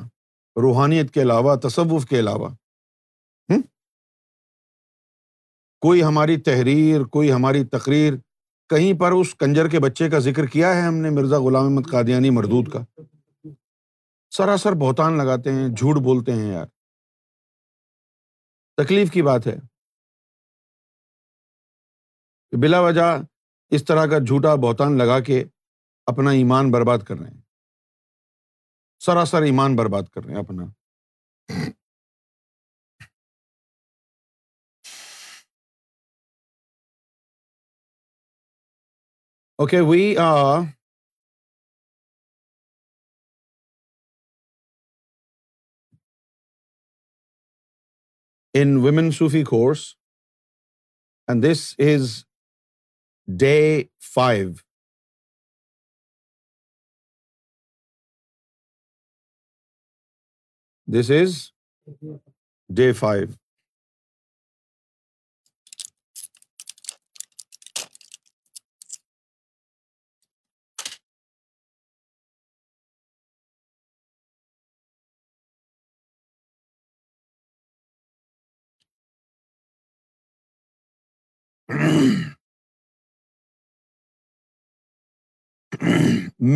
روحانیت 0.62 1.12
کے 1.14 1.22
علاوہ 1.22 1.56
تصوف 1.64 2.06
کے 2.10 2.20
علاوہ 2.20 2.48
ہوں 3.52 3.62
کوئی 5.86 6.04
ہماری 6.04 6.38
تحریر 6.48 7.04
کوئی 7.18 7.32
ہماری 7.32 7.64
تقریر 7.72 8.14
کہیں 8.70 8.92
پر 9.00 9.12
اس 9.20 9.34
کنجر 9.42 9.68
کے 9.74 9.80
بچے 9.80 10.10
کا 10.10 10.20
ذکر 10.30 10.46
کیا 10.54 10.76
ہے 10.76 10.82
ہم 10.88 10.96
نے 11.02 11.10
مرزا 11.20 11.40
غلام 11.42 11.64
احمد 11.64 11.92
قادیانی 11.92 12.30
مردود 12.40 12.72
کا 12.74 12.84
سراسر 14.38 14.74
بہتان 14.86 15.18
لگاتے 15.18 15.52
ہیں 15.54 15.68
جھوٹ 15.76 15.98
بولتے 16.06 16.34
ہیں 16.36 16.52
یار 16.52 16.66
تکلیف 18.82 19.12
کی 19.12 19.22
بات 19.28 19.46
ہے 19.48 19.56
بلا 22.62 22.80
وجہ 22.80 23.04
اس 23.76 23.84
طرح 23.86 24.06
کا 24.12 24.18
جھوٹا 24.28 24.54
بہتان 24.66 24.98
لگا 24.98 25.20
کے 25.30 25.44
اپنا 26.12 26.32
ایمان 26.42 26.72
برباد 26.72 26.98
کر 27.08 27.18
رہے 27.18 27.28
ہیں 27.30 27.42
سراسر 29.06 29.42
ایمان 29.50 29.76
برباد 29.76 30.04
کر 30.14 30.24
رہے 30.26 30.34
ہیں 30.34 30.40
اپنا 30.42 30.64
okay 39.62 39.80
we 39.88 40.16
are 40.22 40.32
in 48.60 48.70
Women 48.84 49.12
Sufi 49.18 49.44
course, 49.44 49.84
and 51.28 51.48
this 51.48 51.62
is 51.92 52.06
day 53.44 53.90
5. 54.14 54.64
This 60.96 61.12
is 61.22 61.32
day 62.82 62.94
5. 63.08 63.36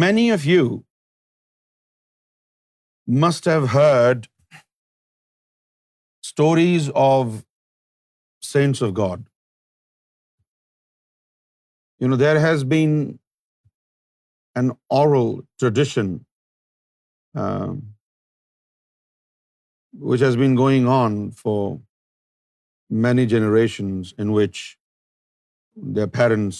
Many 0.01 0.29
of 0.35 0.45
you 0.45 0.85
must 3.23 3.49
have 3.53 3.69
heard 3.71 4.29
stories 6.29 6.89
of 6.95 7.43
saints 8.39 8.81
of 8.81 8.93
God. 8.93 9.27
You 11.99 12.07
know, 12.07 12.15
there 12.15 12.39
has 12.39 12.63
been 12.63 13.19
an 14.55 14.73
oral 14.89 15.41
tradition 15.59 16.25
um, 17.35 17.95
which 19.91 20.21
has 20.21 20.37
been 20.37 20.55
going 20.55 20.87
on 20.87 21.31
for 21.31 21.81
many 22.93 23.25
generations, 23.25 24.13
in 24.17 24.31
which 24.31 24.69
parents 26.13 26.57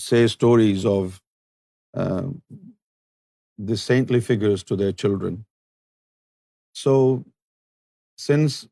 see 0.00 0.22
stories 0.24 0.86
of 0.86 1.20
the 3.68 3.74
saintly 3.86 4.20
figures 4.20 4.64
to 4.64 4.76
the 4.76 4.90
children 5.02 5.34
so 6.82 6.94
since 8.26 8.64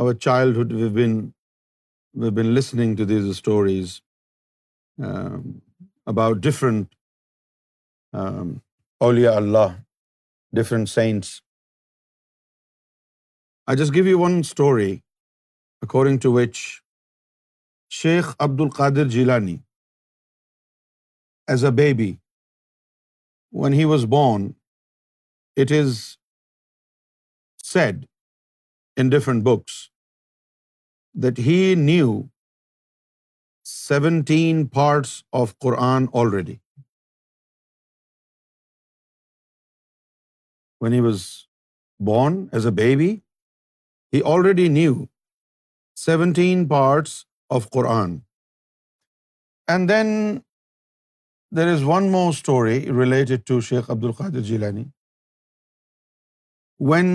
our 0.00 0.14
childhood 0.26 0.72
we 0.72 0.88
been 0.94 1.18
we 2.22 2.30
been 2.36 2.46
listening 2.54 2.96
to 2.96 3.04
these 3.08 3.28
stories 3.30 4.00
about 6.12 6.36
different 6.46 6.94
Auliya 9.06 9.30
Allah 9.36 9.74
different 10.58 10.88
saints 10.88 11.40
I 13.68 13.78
just 13.78 13.94
give 13.94 14.06
you 14.06 14.18
one 14.20 14.38
story 14.38 14.94
according 15.86 16.18
to 16.22 16.32
which 16.32 16.58
Sheikh 17.94 18.28
Abdul 18.44 18.70
Qadir 18.76 19.04
Jilani, 19.14 19.54
as 21.54 21.64
a 21.68 21.72
baby, 21.80 22.10
when 23.64 23.74
he 23.80 23.88
was 23.90 24.06
born, 24.14 24.46
it 25.64 25.74
is 25.78 25.98
said 27.72 28.00
in 29.02 29.12
different 29.14 29.44
books 29.48 29.76
that 31.26 31.42
he 31.48 31.58
knew 31.82 32.14
17 33.72 34.64
parts 34.78 35.12
of 35.42 35.54
Quran 35.66 36.08
already 36.22 36.56
when 40.84 40.96
he 40.98 41.04
was 41.10 41.28
born 42.10 42.40
as 42.60 42.66
a 42.72 42.74
baby. 42.80 43.10
He 44.16 44.24
already 44.28 44.66
knew 44.78 44.96
17 46.06 46.66
parts 46.74 47.22
of 47.58 47.70
Quran. 47.76 48.18
And 49.74 49.92
then 49.92 50.10
there 51.58 51.72
is 51.78 51.88
one 51.90 52.10
more 52.14 52.32
story 52.42 52.76
related 53.02 53.50
to 53.50 53.60
Shaykh 53.70 53.90
Abdul 53.96 54.14
Qadir 54.20 54.44
Jilani. 54.50 54.86
When 56.90 57.08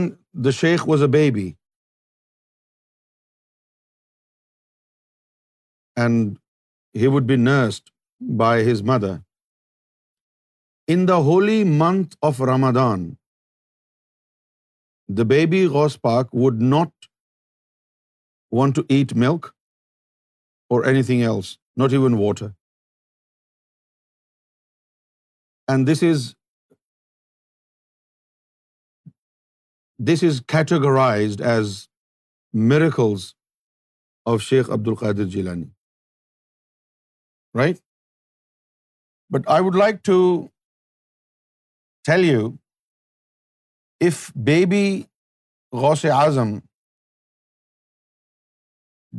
the 0.47 0.53
Shaykh 0.59 0.85
was 0.91 1.07
a 1.07 1.11
baby, 1.15 1.47
and 6.05 6.21
he 7.01 7.11
would 7.13 7.27
be 7.33 7.39
nursed 7.45 7.93
by 8.43 8.53
his 8.69 8.83
mother, 8.91 9.15
in 10.93 11.05
the 11.11 11.21
holy 11.29 11.59
month 11.79 12.15
of 12.31 12.39
Ramadan, 12.53 13.09
the 15.21 15.25
baby 15.35 15.61
Ghaus 15.75 16.01
Pak 16.07 16.33
would 16.43 16.61
not 16.71 17.09
want 18.49 18.81
to 18.81 18.91
eat 18.99 19.15
milk 19.27 19.45
اور 20.73 20.83
any 20.85 21.01
thing 21.03 21.21
else 21.27 21.55
not 21.81 21.91
even 21.93 22.13
water 22.17 22.47
and 25.73 25.87
this 25.91 26.03
is 26.11 26.27
this 30.11 30.23
is 30.27 30.41
categorized 30.53 31.41
as 31.55 31.75
miracles 32.73 33.25
of 34.33 34.41
Sheikh 34.49 34.69
Abdul 34.77 34.87
Qadir 34.87 35.25
Jilani 35.35 35.65
right 37.59 37.81
but 39.33 39.49
I 39.55 39.63
would 39.63 39.75
like 39.83 39.95
to 40.11 40.19
tell 42.11 42.29
you 42.29 42.45
if 44.07 44.25
baby 44.47 44.83
Ghaus 45.81 46.05
Azam 46.19 46.57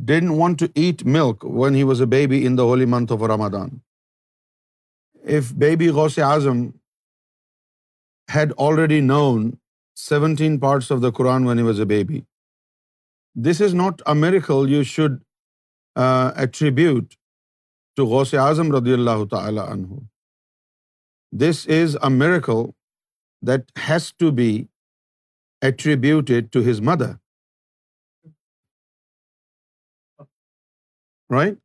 want 0.09 0.59
to 0.61 0.66
eat 0.80 1.02
milk 1.16 1.44
when 1.44 1.75
he 1.75 1.82
was 1.82 2.00
a 2.00 2.06
baby 2.09 2.47
in 2.47 2.56
the 2.59 2.62
holy 2.62 2.85
month 2.88 3.12
of 3.12 3.23
Ramadan 3.30 3.68
if 5.37 5.52
baby 5.62 5.88
Ghaus 5.94 6.18
Azam 6.26 6.61
had 8.35 8.52
already 8.66 9.00
known 9.06 9.50
seventeen 10.09 10.59
parts 10.61 10.90
of 10.92 11.02
the 11.02 11.11
Quran 11.16 11.47
when 11.47 11.59
he 11.59 11.64
was 11.64 11.80
a 11.80 11.87
baby 11.94 12.20
this 13.50 13.61
is 13.64 13.75
not 13.75 14.02
a 14.09 14.14
miracle 14.20 14.73
you 14.73 14.82
should 14.92 15.18
attribute 16.40 17.14
to 17.97 18.06
Ghaus 18.06 18.35
Azam 18.42 18.75
رضی 18.76 18.92
اللہ 18.92 19.25
تعالی 19.30 19.61
عنہ 19.68 19.99
this 21.44 21.66
is 21.80 21.97
a 22.04 22.09
miracle 22.16 22.64
that 23.50 23.70
has 23.88 24.12
to 24.14 24.30
be 24.37 24.50
attributed 25.66 26.52
to 26.52 26.61
his 26.70 26.80
mother 26.90 27.12
right 31.35 31.59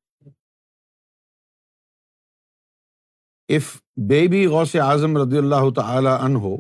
if 3.58 3.76
baby 4.10 4.46
Ghaus 4.48 4.76
Azam 4.84 5.18
رضی 5.18 5.38
اللہ 5.38 5.70
تعالی 5.76 6.08
ان 6.20 6.36
ہو 6.44 6.54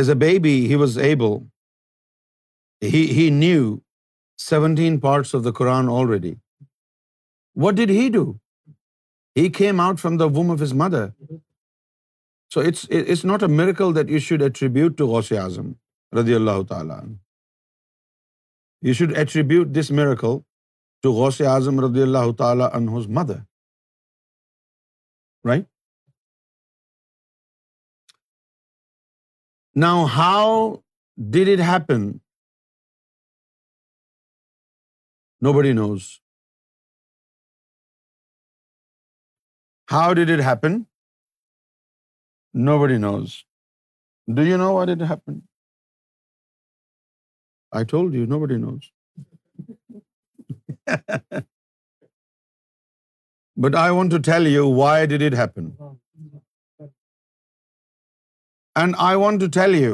as 0.00 0.10
a 0.10 0.14
baby 0.20 0.52
he 0.70 0.74
was 0.80 0.98
able 1.06 1.36
he 2.92 3.28
knew 3.38 3.76
seventeen 4.48 5.00
parts 5.00 5.34
of 5.34 5.44
the 5.44 5.50
Quran 5.58 5.88
already 5.96 6.32
what 7.64 7.74
did 7.76 7.90
he 7.90 8.08
do 8.12 8.24
he 9.36 9.48
came 9.56 9.80
out 9.80 10.00
from 10.00 10.16
the 10.18 10.24
womb 10.38 10.50
of 10.50 10.62
his 10.62 10.72
mother 10.84 11.08
so 12.54 12.60
it's 12.68 12.86
it's 13.08 13.24
not 13.32 13.42
a 13.42 13.48
miracle 13.56 13.96
that 13.96 14.10
you 14.10 14.18
should 14.28 14.42
attribute 14.46 14.96
to 14.98 15.06
Ghaus 15.14 15.32
Azam 15.42 15.70
رضی 16.20 16.34
اللہ 16.34 16.62
تعالیٰ 16.68 17.00
عنہ 17.02 17.14
you 18.86 18.92
should 18.98 19.10
attribute 19.18 19.66
this 19.78 19.90
miracle 19.96 20.28
to 21.02 21.10
Ghaus 21.12 21.40
Azam 21.46 21.80
رضی 21.84 22.02
اللہ 22.02 22.30
تعالی 22.38 23.12
mother 23.16 23.36
right 25.48 25.64
now 29.84 30.06
how 30.14 30.46
did 31.34 31.48
it 31.54 31.64
happen 31.68 32.06
nobody 35.58 35.72
knows 35.80 36.08
how 39.92 40.12
did 40.20 40.30
it 40.38 40.44
happen 40.46 40.82
nobody 42.82 42.96
knows 43.06 43.34
do 44.36 44.46
you 44.50 44.56
know 44.64 44.72
what 44.76 44.88
it 44.96 45.10
happen 45.10 45.38
I 47.78 47.82
told 47.90 48.14
you, 48.20 48.26
nobody 48.36 48.60
knows. 48.66 48.90
But 53.64 53.74
I 53.78 53.88
want 53.96 54.14
to 54.16 54.18
tell 54.26 54.46
you 54.48 54.60
why 54.80 54.94
did 55.12 55.22
it 55.24 55.34
happen. 55.40 55.66
And 58.82 58.96
I 59.06 59.10
want 59.22 59.42
to 59.44 59.48
tell 59.56 59.76
you 59.78 59.90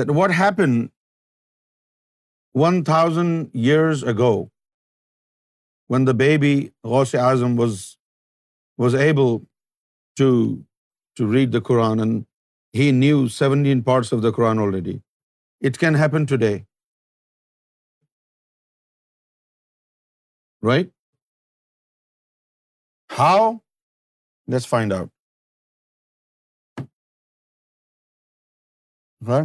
that 0.00 0.12
what 0.18 0.36
happened 0.42 0.86
1,000 2.66 3.54
years 3.68 4.04
ago, 4.12 4.30
when 5.94 6.08
the 6.10 6.16
baby 6.22 6.54
Ghaus-e 6.94 7.18
Azam 7.24 7.58
was 7.60 8.96
able 9.08 9.36
to 10.22 11.26
read 11.36 11.58
the 11.58 11.64
Quran, 11.70 12.04
and 12.06 12.24
he 12.82 12.88
knew 13.02 13.20
17 13.40 13.84
parts 13.90 14.16
of 14.18 14.24
the 14.28 14.32
Quran 14.38 14.64
already. 14.68 14.94
It 15.60 15.78
can 15.78 15.94
happen 15.94 16.26
today. 16.26 16.66
Right? 20.62 20.90
How? 23.10 23.62
Let's 24.48 24.66
find 24.66 24.92
out. 24.92 25.10
Right? 29.20 29.44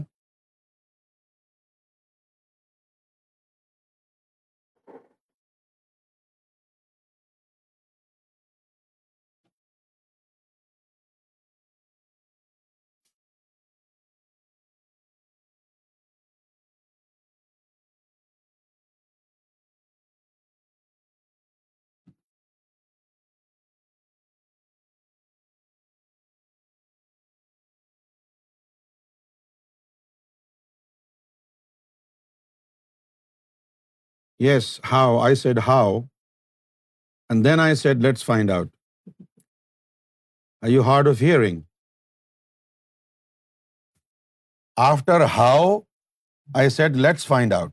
Yes, 34.44 34.68
how? 34.92 35.08
I 35.24 35.34
said, 35.40 35.60
how? 35.66 36.10
And 37.30 37.46
then 37.48 37.60
I 37.66 37.74
said, 37.82 38.02
let's 38.04 38.24
find 38.30 38.54
out. 38.56 38.70
Are 40.64 40.72
you 40.76 40.86
hard 40.88 41.10
of 41.12 41.22
hearing? 41.28 41.60
After 44.88 45.28
how, 45.36 45.86
I 46.56 46.68
said, 46.80 46.98
let's 47.08 47.32
find 47.36 47.62
out. 47.62 47.70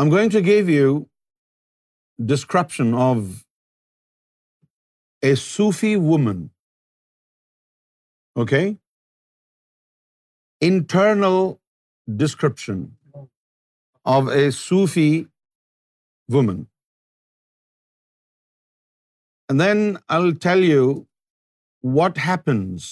I'm 0.00 0.10
going 0.10 0.28
to 0.32 0.40
give 0.46 0.68
you 0.72 0.90
description 2.32 2.90
of 3.04 3.22
a 5.30 5.32
Sufi 5.44 5.90
woman. 6.10 6.44
Okay? 8.42 8.62
Internal 10.68 11.40
description 12.22 12.86
of 14.14 14.32
a 14.36 14.44
Sufi 14.60 15.10
woman. 16.38 16.62
And 19.50 19.66
then 19.66 19.84
I'll 20.16 20.34
tell 20.48 20.66
you 20.70 20.88
what 22.00 22.24
happens 22.30 22.90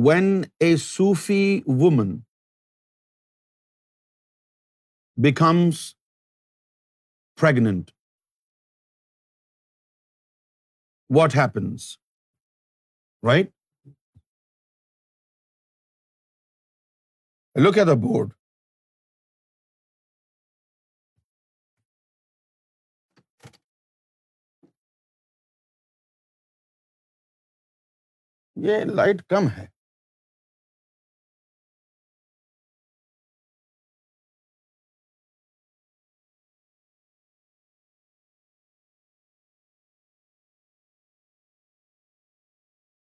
when 0.00 0.34
a 0.72 0.74
Sufi 0.88 1.44
woman 1.86 2.18
becomes 5.22 5.78
pregnant 7.40 7.90
what 11.16 11.34
happens 11.36 11.82
right 13.26 13.50
look 17.66 17.78
at 17.78 17.86
the 17.86 17.94
board 18.04 18.32
یہ 28.68 28.84
light 28.94 29.22
کم 29.28 29.48
ہے 29.56 29.66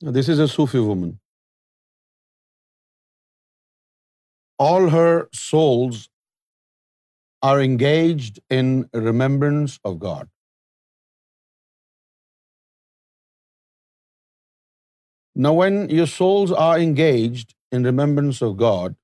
This 0.00 0.28
is 0.28 0.38
a 0.38 0.48
Sufi 0.48 0.78
woman. 0.78 1.20
All 4.58 4.90
her 4.90 5.28
souls 5.32 6.08
are 7.42 7.60
engaged 7.60 8.40
in 8.50 8.88
remembrance 8.92 9.78
of 9.84 9.98
God. 9.98 10.28
Now, 15.36 15.52
when 15.52 15.88
your 15.90 16.06
souls 16.06 16.52
are 16.52 16.78
engaged 16.78 17.54
in 17.72 17.82
remembrance 17.82 18.40
of 18.40 18.56
God, 18.56 18.94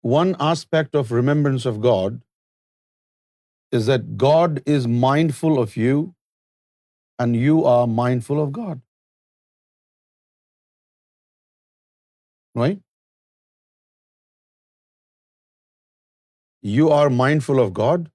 one 0.00 0.36
aspect 0.40 0.94
of 0.94 1.12
remembrance 1.12 1.64
of 1.64 1.80
God 1.80 2.20
is 3.70 3.86
that 3.86 4.16
God 4.16 4.62
is 4.68 4.86
mindful 4.86 5.58
of 5.58 5.76
you 5.76 6.04
and 7.24 7.38
you 7.42 7.60
are 7.74 7.86
mindful 7.86 8.42
of 8.42 8.50
God. 8.52 8.82
Right? 12.54 12.80
You 16.76 16.88
are 16.98 17.08
mindful 17.10 17.60
of 17.64 17.72
God, 17.78 18.10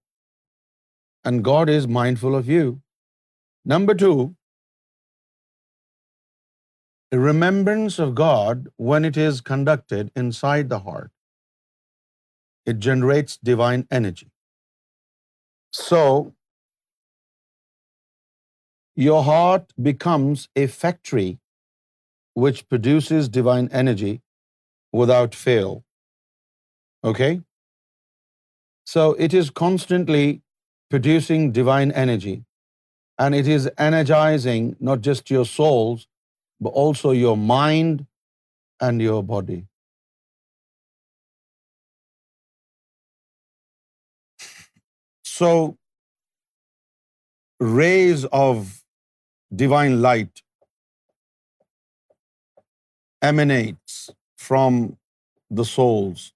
and 1.23 1.43
God 1.43 1.69
is 1.69 1.87
mindful 1.97 2.35
of 2.35 2.49
you. 2.53 2.65
Number 3.73 3.93
two, 4.03 4.35
the 7.11 7.19
remembrance 7.19 7.97
of 7.99 8.13
God, 8.15 8.67
when 8.91 9.09
it 9.11 9.17
is 9.27 9.41
conducted 9.49 10.11
inside 10.15 10.69
the 10.69 10.79
heart, 10.89 11.11
it 12.73 12.83
generates 12.89 13.39
divine 13.53 13.87
energy. 14.01 14.29
So, 15.85 16.01
your 19.05 19.21
heart 19.27 19.71
becomes 19.87 20.43
a 20.63 20.65
factory 20.81 21.29
which 22.45 22.59
produces 22.73 23.31
divine 23.37 23.71
energy 23.81 24.11
without 25.01 25.39
fail. 25.43 25.73
Okay? 27.13 27.31
So 28.93 29.07
it 29.25 29.35
is 29.41 29.49
constantly 29.61 30.25
producing 30.93 31.51
divine 31.57 31.91
energy, 32.03 32.35
and 33.25 33.39
it 33.41 33.51
is 33.57 33.67
energizing 33.89 34.71
not 34.91 35.03
just 35.09 35.35
your 35.35 35.45
souls, 35.55 36.07
but 36.65 36.75
also 36.85 37.11
your 37.23 37.35
mind 37.51 38.05
and 38.87 39.05
your 39.07 39.21
body. 39.23 39.61
So 45.41 45.51
rays 47.81 48.25
of 48.45 48.67
divine 49.59 49.91
light 50.01 50.39
emanates 53.27 53.93
from 54.41 54.73
the 55.57 55.63
souls 55.69 56.31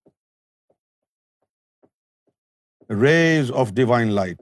rays 3.03 3.51
of 3.61 3.69
divine 3.75 4.11
light 4.15 4.41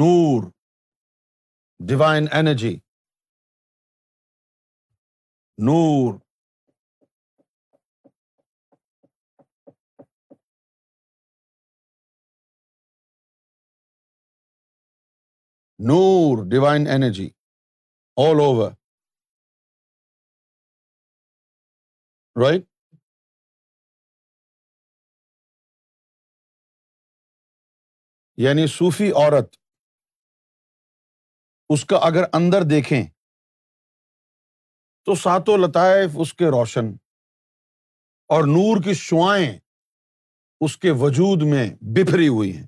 noor 0.00 0.42
divine 1.88 2.26
energy 2.38 2.74
noor 5.70 6.14
noor 15.88 16.38
divine 16.50 16.86
energy 16.90 17.24
all 18.26 18.38
over 18.40 18.70
right 22.42 22.64
یعنی 28.44 28.66
سوفی 28.76 29.10
عورت 29.22 29.54
اس 31.74 31.84
کا 31.92 31.98
اگر 32.08 32.24
اندر 32.40 32.62
دیکھیں 32.70 33.02
تو 35.06 35.14
سات 35.28 35.48
و 35.48 35.56
لطائف 35.64 36.16
اس 36.26 36.34
کے 36.34 36.48
روشن 36.58 36.92
اور 38.34 38.44
نور 38.56 38.82
کی 38.84 38.94
شعائیں 39.06 39.52
اس 40.64 40.76
کے 40.84 40.90
وجود 41.06 41.42
میں 41.54 41.68
بفری 41.96 42.28
ہوئی 42.28 42.56
ہیں 42.56 42.66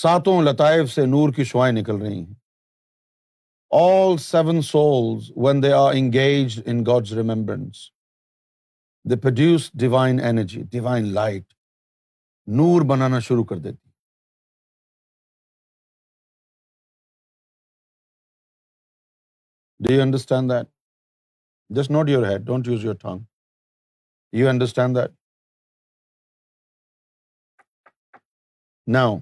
ساتوں 0.00 0.40
لطائف 0.42 0.90
سے 0.90 1.02
نور 1.06 1.32
کی 1.36 1.44
شوائیں 1.44 1.72
نکل 1.76 1.96
رہی 2.02 2.18
ہیں 2.18 2.34
all 3.78 4.16
seven 4.20 4.60
souls 4.62 5.30
when 5.44 5.62
they 5.62 5.72
are 5.72 5.92
engage 5.94 6.60
in 6.70 6.78
God's 6.86 7.12
remembrance 7.16 7.78
they 9.10 9.16
produce 9.22 9.70
divine 9.82 10.20
energy 10.28 10.62
divine 10.72 11.08
light 11.14 11.52
نور 12.60 12.84
بنانا 12.90 13.18
شروع 13.28 13.44
کر 13.50 13.56
دیتی 13.66 13.90
do 19.86 19.94
you 19.94 20.00
understand 20.02 20.50
that 20.50 20.68
just 21.78 21.90
not 21.90 22.08
your 22.08 22.26
head 22.30 22.40
don't 22.46 22.68
use 22.68 22.84
your 22.84 22.94
tongue 23.02 23.24
you 24.40 24.48
understand 24.48 24.96
that 24.98 25.18
now 28.98 29.14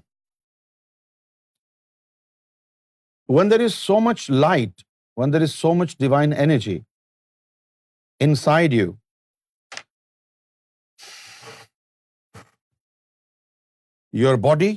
when 3.37 3.51
there 3.51 3.65
is 3.71 3.77
so 3.81 3.97
much 4.07 4.27
light, 4.45 4.85
when 5.21 5.35
there 5.35 5.47
is 5.47 5.57
so 5.65 5.73
much 5.81 5.97
divine 6.05 6.37
energy 6.45 6.77
inside 8.27 8.75
you, 8.79 8.87
your 14.21 14.37
body 14.49 14.71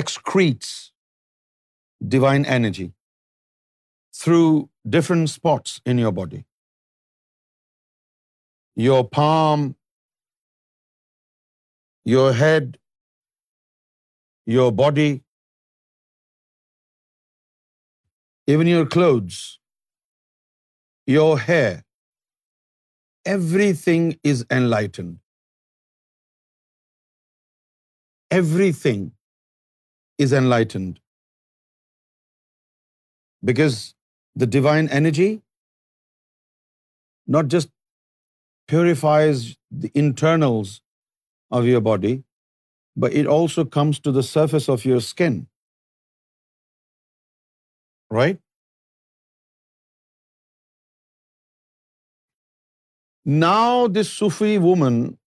excretes 0.00 0.74
divine 2.16 2.48
energy 2.58 2.88
through 4.22 4.48
different 4.96 5.32
spots 5.34 5.80
in 5.92 6.02
your 6.04 6.12
body. 6.20 6.44
Your 8.88 9.02
palm, 9.18 9.68
your 12.16 12.32
head, 12.44 12.70
your 14.46 14.72
body, 14.72 15.22
even 18.46 18.66
your 18.66 18.86
clothes, 18.86 19.60
your 21.06 21.38
hair, 21.38 21.84
everything 23.24 24.16
is 24.22 24.44
enlightened. 24.50 25.18
Everything 28.30 29.12
is 30.18 30.32
enlightened. 30.32 31.00
Because 33.42 33.94
the 34.34 34.46
divine 34.46 34.88
energy 34.88 35.42
not 37.26 37.48
just 37.48 37.68
purifies 38.66 39.56
the 39.70 39.92
internals 39.94 40.80
of 41.50 41.66
your 41.66 41.80
body, 41.80 42.20
but 42.96 43.12
it 43.12 43.26
also 43.26 43.64
comes 43.64 43.98
to 44.00 44.12
the 44.12 44.22
surface 44.22 44.68
of 44.68 44.84
your 44.84 45.00
skin. 45.00 45.46
Right? 48.10 48.38
Now 53.24 53.88
this 53.88 54.12
Sufi 54.12 54.58
woman 54.58 55.18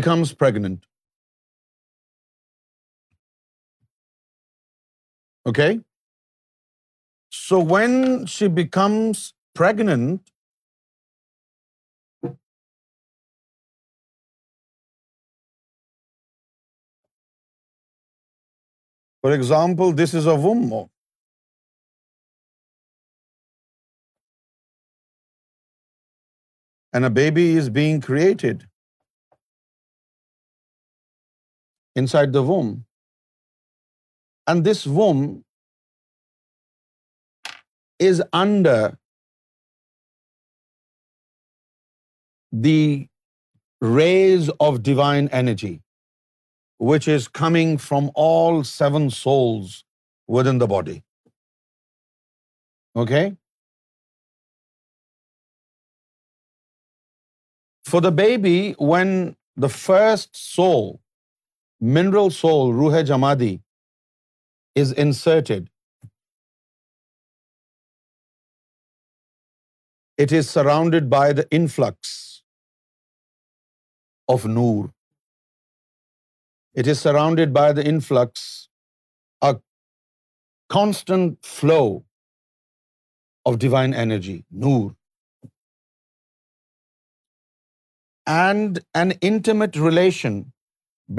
becomes 0.00 0.32
pregnant. 0.32 0.86
Okay? 5.46 5.80
So 7.30 7.60
when 7.60 8.26
she 8.26 8.48
becomes 8.48 9.34
pregnant, 9.54 10.22
For 19.26 19.30
example, 19.34 19.92
this 19.98 20.12
is 20.18 20.26
a 20.32 20.34
Vummo. 20.42 20.80
And 26.94 27.08
a 27.08 27.10
baby 27.14 27.46
is 27.62 27.70
being 27.78 27.96
created 28.08 28.60
inside 32.02 32.36
the 32.36 32.44
womb. 32.50 32.70
And 34.52 34.68
this 34.68 34.82
womb 34.98 35.24
is 38.10 38.22
under 38.42 38.78
the 42.68 42.80
rays 44.02 44.56
of 44.68 44.82
divine 44.92 45.36
energy. 45.42 45.74
Which 46.80 47.08
is 47.08 47.28
coming 47.34 47.76
from 47.80 48.10
all 48.16 48.62
seven 48.62 49.08
souls 49.08 49.82
within 50.48 50.58
the 50.60 50.66
body 50.70 50.98
okay 53.00 53.28
for 57.90 58.02
the 58.02 58.08
baby 58.16 58.58
when 58.92 59.14
the 59.62 59.66
first 59.76 60.34
soul 60.36 60.92
mineral 61.96 62.28
soul 62.40 62.74
ruh 62.80 63.00
jamadi 63.08 63.56
is 64.80 64.92
inserted 65.04 65.64
it 70.24 70.32
is 70.38 70.46
surrounded 70.48 71.08
by 71.12 71.32
the 71.36 71.42
influx 71.56 72.12
of 74.32 74.46
noor 74.56 74.84
it 76.80 76.88
is 76.90 76.98
surrounded 77.02 77.52
by 77.54 77.72
the 77.74 77.82
influx 77.90 78.40
a 79.42 79.50
constant 80.74 81.44
flow 81.46 81.80
of 83.50 83.54
divine 83.60 83.94
energy 84.02 84.34
noor 84.64 84.90
and 88.34 88.78
an 89.00 89.10
intimate 89.32 89.76
relation 89.86 90.40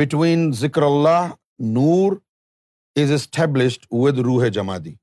between 0.03 0.51
zikr 0.59 0.81
Allah 0.91 1.33
noor 1.73 2.17
is 3.03 3.11
established 3.19 3.85
with 4.01 4.17
ruh 4.27 4.47
jamadi 4.59 4.93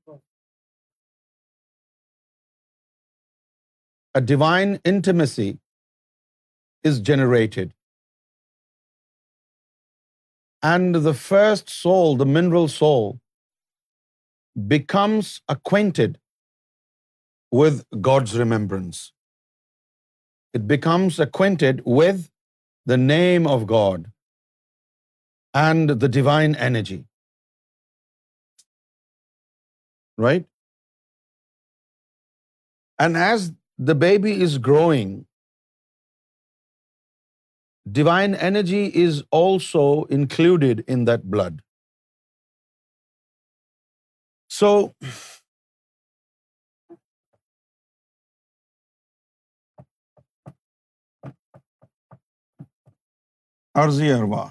divine 4.27 4.75
intimacy 4.93 5.51
is 6.87 7.01
generated 7.07 7.71
And 10.67 10.97
the 11.05 11.13
first 11.23 11.73
soul, 11.77 12.15
the 12.21 12.31
mineral 12.35 12.67
soul, 12.75 13.03
becomes 14.71 15.33
acquainted 15.53 16.13
with 17.61 17.81
God's 18.07 18.37
remembrance. 18.43 19.01
It 20.59 20.67
becomes 20.71 21.19
acquainted 21.25 21.83
with 21.97 22.23
the 22.93 22.99
name 23.01 23.51
of 23.55 23.67
God 23.73 24.07
and 25.65 25.95
the 26.05 26.11
divine 26.17 26.55
energy. 26.69 26.99
Right? 30.27 30.49
And 33.07 33.23
as 33.29 33.51
the 33.91 33.99
baby 34.07 34.35
is 34.49 34.59
growing, 34.71 35.15
divine 37.93 38.33
energy 38.41 38.83
is 39.03 39.21
also 39.37 39.81
included 40.15 40.81
in 40.93 41.05
that 41.07 41.25
blood 41.33 41.59
so 44.59 44.67
arzi 53.81 54.09
arwah 54.11 54.47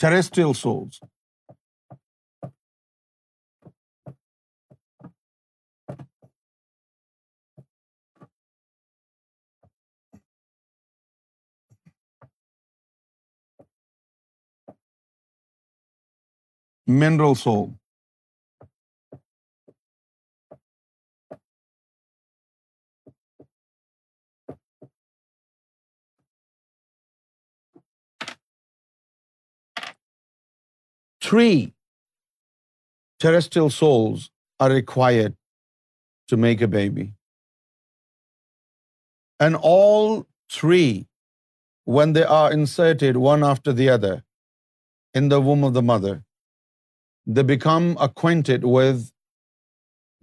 terrestrial 0.00 0.52
souls 0.60 1.00
mineral 16.98 17.34
soul. 17.34 17.64
Three 31.26 31.74
terrestrial 33.24 33.70
souls 33.70 34.30
are 34.58 34.70
required 34.76 35.36
to 36.28 36.36
make 36.36 36.62
a 36.62 36.68
baby. 36.68 37.04
And 39.48 39.56
all 39.74 40.26
three, 40.54 41.06
when 41.84 42.14
they 42.14 42.24
are 42.38 42.50
inserted 42.56 43.22
one 43.26 43.46
after 43.50 43.76
the 43.82 43.88
other 43.90 44.16
in 45.20 45.30
the 45.34 45.40
womb 45.50 45.64
of 45.70 45.78
the 45.78 45.86
mother, 45.92 46.16
they 47.36 47.42
become 47.48 47.82
acquainted 48.04 48.64
with 48.68 49.00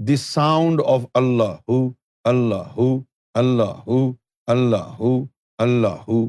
the 0.07 0.15
sound 0.21 0.79
of 0.93 1.01
Allah 1.19 1.53
hu 1.69 1.77
Allah 2.31 2.65
hu 2.77 2.87
Allah 3.41 3.71
hu 3.87 3.99
Allah 4.53 4.89
hu 4.99 5.11
Allah 5.65 6.01
hu 6.07 6.19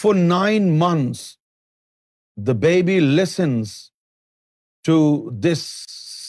for 0.00 0.14
nine 0.28 0.70
months 0.78 1.20
the 2.46 2.52
baby 2.62 2.98
listens 3.00 3.72
to 4.88 4.96
this 5.50 5.62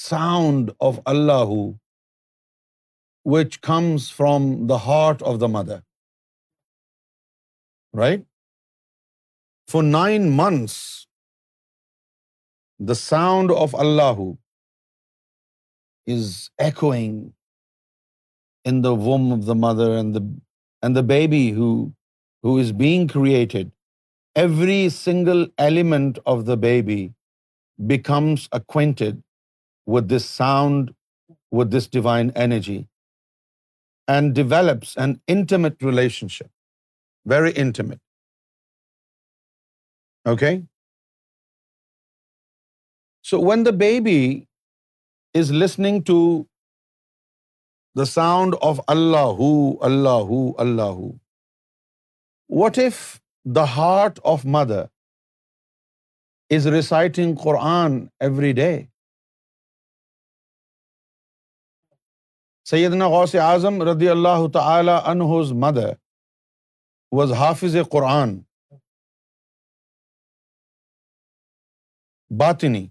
sound 0.10 0.72
of 0.90 1.00
Allah 1.14 1.44
hu 1.54 1.62
which 3.38 3.60
comes 3.70 4.12
from 4.16 4.50
the 4.70 4.78
heart 4.88 5.24
of 5.32 5.40
the 5.42 5.48
mother 5.60 5.80
right 8.00 8.26
for 9.72 9.84
nine 9.92 10.32
months 10.38 10.80
The 12.80 12.96
sound 12.96 13.52
of 13.52 13.74
Allahu 13.74 14.38
is 16.06 16.52
echoing 16.60 17.34
in 18.63 18.82
the 18.82 18.94
womb 18.94 19.32
of 19.32 19.46
the 19.46 19.56
mother 19.56 19.98
and 19.98 20.96
the 20.96 21.04
baby 21.04 21.52
who 21.54 22.58
is 22.58 22.72
being 22.72 23.08
created. 23.08 23.72
Every 24.36 24.90
single 24.90 25.48
element 25.58 26.20
of 26.26 26.46
the 26.46 26.56
baby 26.56 27.13
becomes 27.88 28.48
acquainted 28.52 29.24
with 29.88 30.08
this 30.08 30.30
sound, 30.30 30.94
with 31.50 31.72
this 31.72 31.88
divine 31.88 32.30
energy, 32.36 32.88
and 34.08 34.36
develops 34.36 34.96
an 34.98 35.20
intimate 35.26 35.82
relationship, 35.82 36.52
very 37.26 37.52
intimate. 37.54 38.02
Okay? 40.28 40.62
So 43.30 43.38
when 43.46 43.63
the 43.66 43.72
baby 43.80 44.20
is 45.40 45.50
listening 45.54 46.02
to 46.08 46.18
the 48.00 48.04
sound 48.10 48.56
of 48.68 48.80
Allah 48.94 49.26
hu 49.40 49.50
Allah 49.86 50.22
hu 50.30 50.40
Allah 50.62 50.94
hu 51.00 51.10
what 52.62 52.78
if 52.84 53.00
the 53.56 53.63
heart 53.76 54.20
of 54.34 54.46
mother 54.56 54.84
is 56.58 56.68
reciting 56.78 57.36
Quran 57.44 58.00
every 58.30 58.52
day 58.63 58.70
Syedna 62.76 63.10
Ghaus 63.20 63.36
Azam 63.52 63.82
رضی 63.94 64.10
اللہ 64.18 64.48
تعالی 64.60 65.54
mother 65.68 65.94
was 67.18 67.34
حافظ 67.44 67.76
قرآن 67.92 68.40
باطنی 72.40 72.88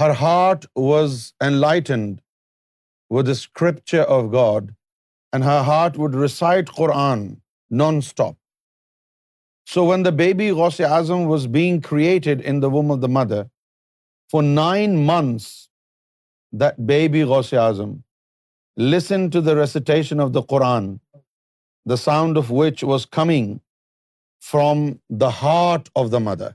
Her 0.00 0.14
heart 0.20 0.64
was 0.92 1.12
enlightened 1.44 2.16
with 3.14 3.26
the 3.26 3.34
scripture 3.34 4.02
of 4.16 4.32
God, 4.32 4.72
and 5.32 5.44
her 5.44 5.62
heart 5.68 5.96
would 6.00 6.18
recite 6.24 6.72
Quran 6.80 7.22
non-stop. 7.82 8.34
So 9.72 9.84
when 9.90 10.02
the 10.06 10.16
baby 10.24 10.48
Ghaus-e 10.60 10.86
Azam 10.96 11.26
was 11.34 11.46
being 11.56 11.80
created 11.88 12.42
in 12.52 12.60
the 12.64 12.72
womb 12.74 12.90
of 12.96 13.00
the 13.04 13.12
mother, 13.18 13.42
for 14.32 14.42
9 14.44 15.06
months, 15.12 15.48
that 16.62 16.86
baby 16.92 17.24
Ghaus-e 17.32 17.58
Azam 17.64 17.96
listened 18.94 19.32
to 19.36 19.44
the 19.48 19.56
recitation 19.64 20.24
of 20.26 20.36
the 20.36 20.44
Quran, 20.52 20.92
the 21.92 22.00
sound 22.06 22.42
of 22.42 22.52
which 22.60 22.88
was 22.92 23.10
coming 23.18 23.52
from 24.52 24.88
the 25.24 25.34
heart 25.44 25.90
of 26.02 26.10
the 26.16 26.24
mother. 26.24 26.52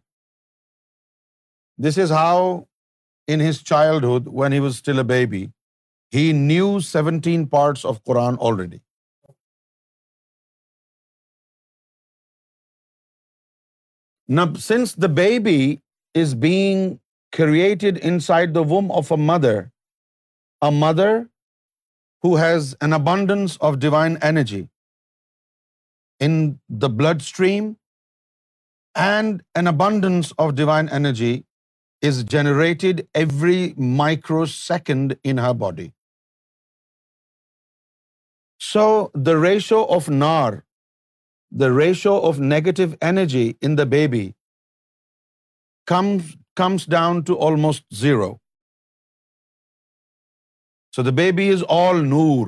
This 1.87 2.05
is 2.05 2.21
how 2.23 2.35
in 3.33 3.43
his 3.47 3.59
childhood, 3.71 4.31
when 4.41 4.57
he 4.57 4.61
was 4.67 4.77
still 4.83 5.03
a 5.03 5.09
baby, 5.17 5.41
he 6.17 6.23
knew 6.37 6.69
17 6.91 7.49
parts 7.55 7.85
of 7.91 7.99
Quran 8.09 8.39
already. 8.49 8.81
Now, 14.37 14.47
since 14.69 14.93
the 15.03 15.11
baby 15.19 15.61
is 16.21 16.33
being 16.45 16.99
created 17.37 17.97
inside 18.11 18.53
the 18.57 18.65
womb 18.71 18.91
of 18.99 19.11
a 19.15 19.19
mother 19.25 21.11
who 22.23 22.31
has 22.45 22.71
an 22.87 22.97
abundance 22.97 23.55
of 23.67 23.79
divine 23.85 24.17
energy 24.31 24.61
in 26.27 26.37
the 26.85 26.91
bloodstream 27.01 27.69
and 29.05 29.41
an 29.61 29.71
abundance 29.71 30.33
of 30.45 30.59
divine 30.65 30.97
energy 31.01 31.35
is 32.07 32.19
generated 32.29 33.01
every 33.21 33.57
micro 33.97 34.45
second 34.51 35.13
in 35.29 35.39
her 35.39 35.53
body 35.59 35.87
so 38.73 38.85
the 39.25 39.31
ratio 39.43 39.83
of 39.95 40.07
naar 40.09 40.53
the 41.59 41.67
ratio 41.77 42.13
of 42.29 42.39
negative 42.39 42.83
energy 43.05 43.51
in 43.65 43.77
the 43.77 43.83
baby 43.91 44.25
comes 45.89 46.87
down 46.91 47.21
to 47.27 47.39
almost 47.47 47.85
zero 48.01 48.33
so 50.95 51.03
the 51.03 51.11
baby 51.23 51.49
is 51.53 51.63
all 51.79 52.05
noor 52.09 52.47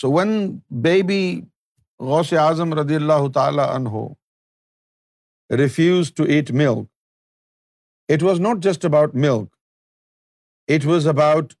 so 0.00 0.12
when 0.18 0.32
baby 0.90 1.22
Ghaus 2.14 2.32
Azam 2.44 2.78
رضی 2.80 2.94
اللہ 2.94 3.30
تعالی 3.34 4.06
refuse 5.62 6.12
to 6.16 6.24
eat 6.32 6.50
milk 6.62 6.94
it 8.14 8.24
was 8.28 8.42
not 8.46 8.60
just 8.66 8.88
about 8.88 9.20
milk. 9.26 9.46
It 10.78 10.84
was 10.92 11.06
about 11.12 11.56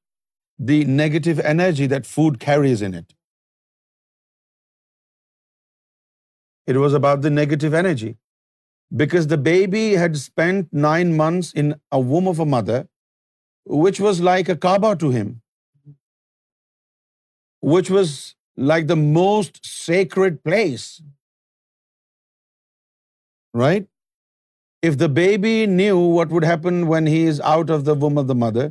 the 0.70 0.78
negative 0.90 1.40
energy 1.52 1.86
that 1.94 2.12
food 2.12 2.38
carries 2.44 2.82
in 2.88 2.94
it. 3.00 3.08
It 6.70 6.78
was 6.82 6.94
about 7.00 7.26
the 7.26 7.34
negative 7.40 7.80
energy. 7.82 8.12
Because 9.02 9.26
the 9.30 9.40
baby 9.48 9.86
had 10.02 10.20
spent 10.22 10.76
9 10.86 11.16
months 11.20 11.50
in 11.62 11.74
a 11.98 12.00
womb 12.12 12.30
of 12.32 12.42
a 12.44 12.48
mother, 12.54 12.78
which 13.84 14.00
was 14.06 14.22
like 14.28 14.52
a 14.52 14.58
Kaaba 14.64 14.90
to 15.02 15.10
him, 15.16 15.32
which 17.74 17.90
was 17.96 18.12
like 18.72 18.86
the 18.92 19.02
most 19.02 19.60
sacred 19.74 20.40
place, 20.50 20.88
right? 23.64 23.84
If 24.88 24.98
the 25.02 25.12
baby 25.18 25.56
knew 25.76 26.00
what 26.16 26.34
would 26.34 26.46
happen 26.48 26.82
when 26.90 27.06
he 27.12 27.20
is 27.32 27.38
out 27.52 27.70
of 27.76 27.86
the 27.86 27.96
womb 28.02 28.18
of 28.22 28.26
the 28.30 28.40
mother, 28.44 28.64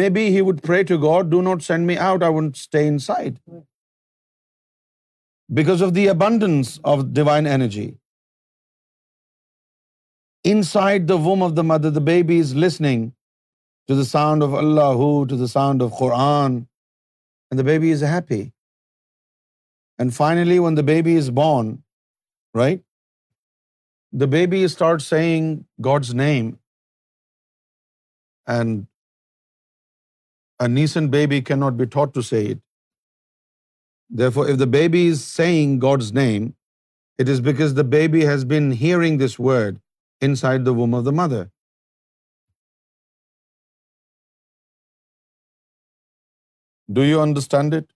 maybe 0.00 0.24
he 0.34 0.42
would 0.48 0.64
pray 0.68 0.80
to 0.90 0.98
God, 1.04 1.30
do 1.36 1.40
not 1.46 1.66
send 1.68 1.88
me 1.90 1.96
out, 2.08 2.26
I 2.26 2.32
won't 2.34 2.60
stay 2.64 2.84
inside. 2.94 3.40
Because 5.58 5.82
of 5.86 5.94
the 5.96 6.06
abundance 6.12 6.74
of 6.94 7.12
divine 7.18 7.48
energy. 7.54 7.86
Inside 10.54 11.06
the 11.06 11.20
womb 11.28 11.44
of 11.46 11.54
the 11.60 11.66
mother, 11.70 11.90
the 11.94 12.06
baby 12.14 12.36
is 12.46 12.52
listening 12.64 13.06
to 13.90 13.94
the 14.00 14.08
sound 14.10 14.46
of 14.48 14.54
Allahu, 14.64 15.08
to 15.32 15.36
the 15.44 15.50
sound 15.54 15.86
of 15.86 15.94
Quran, 16.02 16.58
and 17.48 17.62
the 17.62 17.68
baby 17.70 17.90
is 17.96 18.10
happy. 18.10 18.44
And 20.02 20.16
finally, 20.18 20.58
when 20.64 20.76
the 20.80 20.88
baby 20.90 21.16
is 21.22 21.32
born, 21.42 21.74
right, 22.64 22.76
the 24.12 24.26
baby 24.26 24.66
starts 24.68 25.04
saying 25.04 25.64
God's 25.80 26.14
name, 26.14 26.58
and 28.46 28.86
a 30.58 30.68
nascent 30.68 31.10
baby 31.10 31.42
cannot 31.42 31.76
be 31.76 31.86
taught 31.86 32.14
to 32.14 32.22
say 32.22 32.46
it. 32.56 32.60
Therefore, 34.08 34.48
if 34.48 34.56
the 34.56 34.66
baby 34.66 35.06
is 35.06 35.24
saying 35.24 35.78
God's 35.78 36.12
name, 36.12 36.54
it 37.18 37.28
is 37.28 37.40
because 37.40 37.74
the 37.74 37.84
baby 37.84 38.24
has 38.24 38.44
been 38.44 38.70
hearing 38.70 39.18
this 39.18 39.38
word 39.38 39.80
inside 40.20 40.64
the 40.64 40.72
womb 40.72 40.94
of 40.94 41.04
the 41.04 41.12
mother. 41.12 41.50
Do 46.90 47.02
you 47.02 47.20
understand 47.20 47.74
it? 47.74 47.86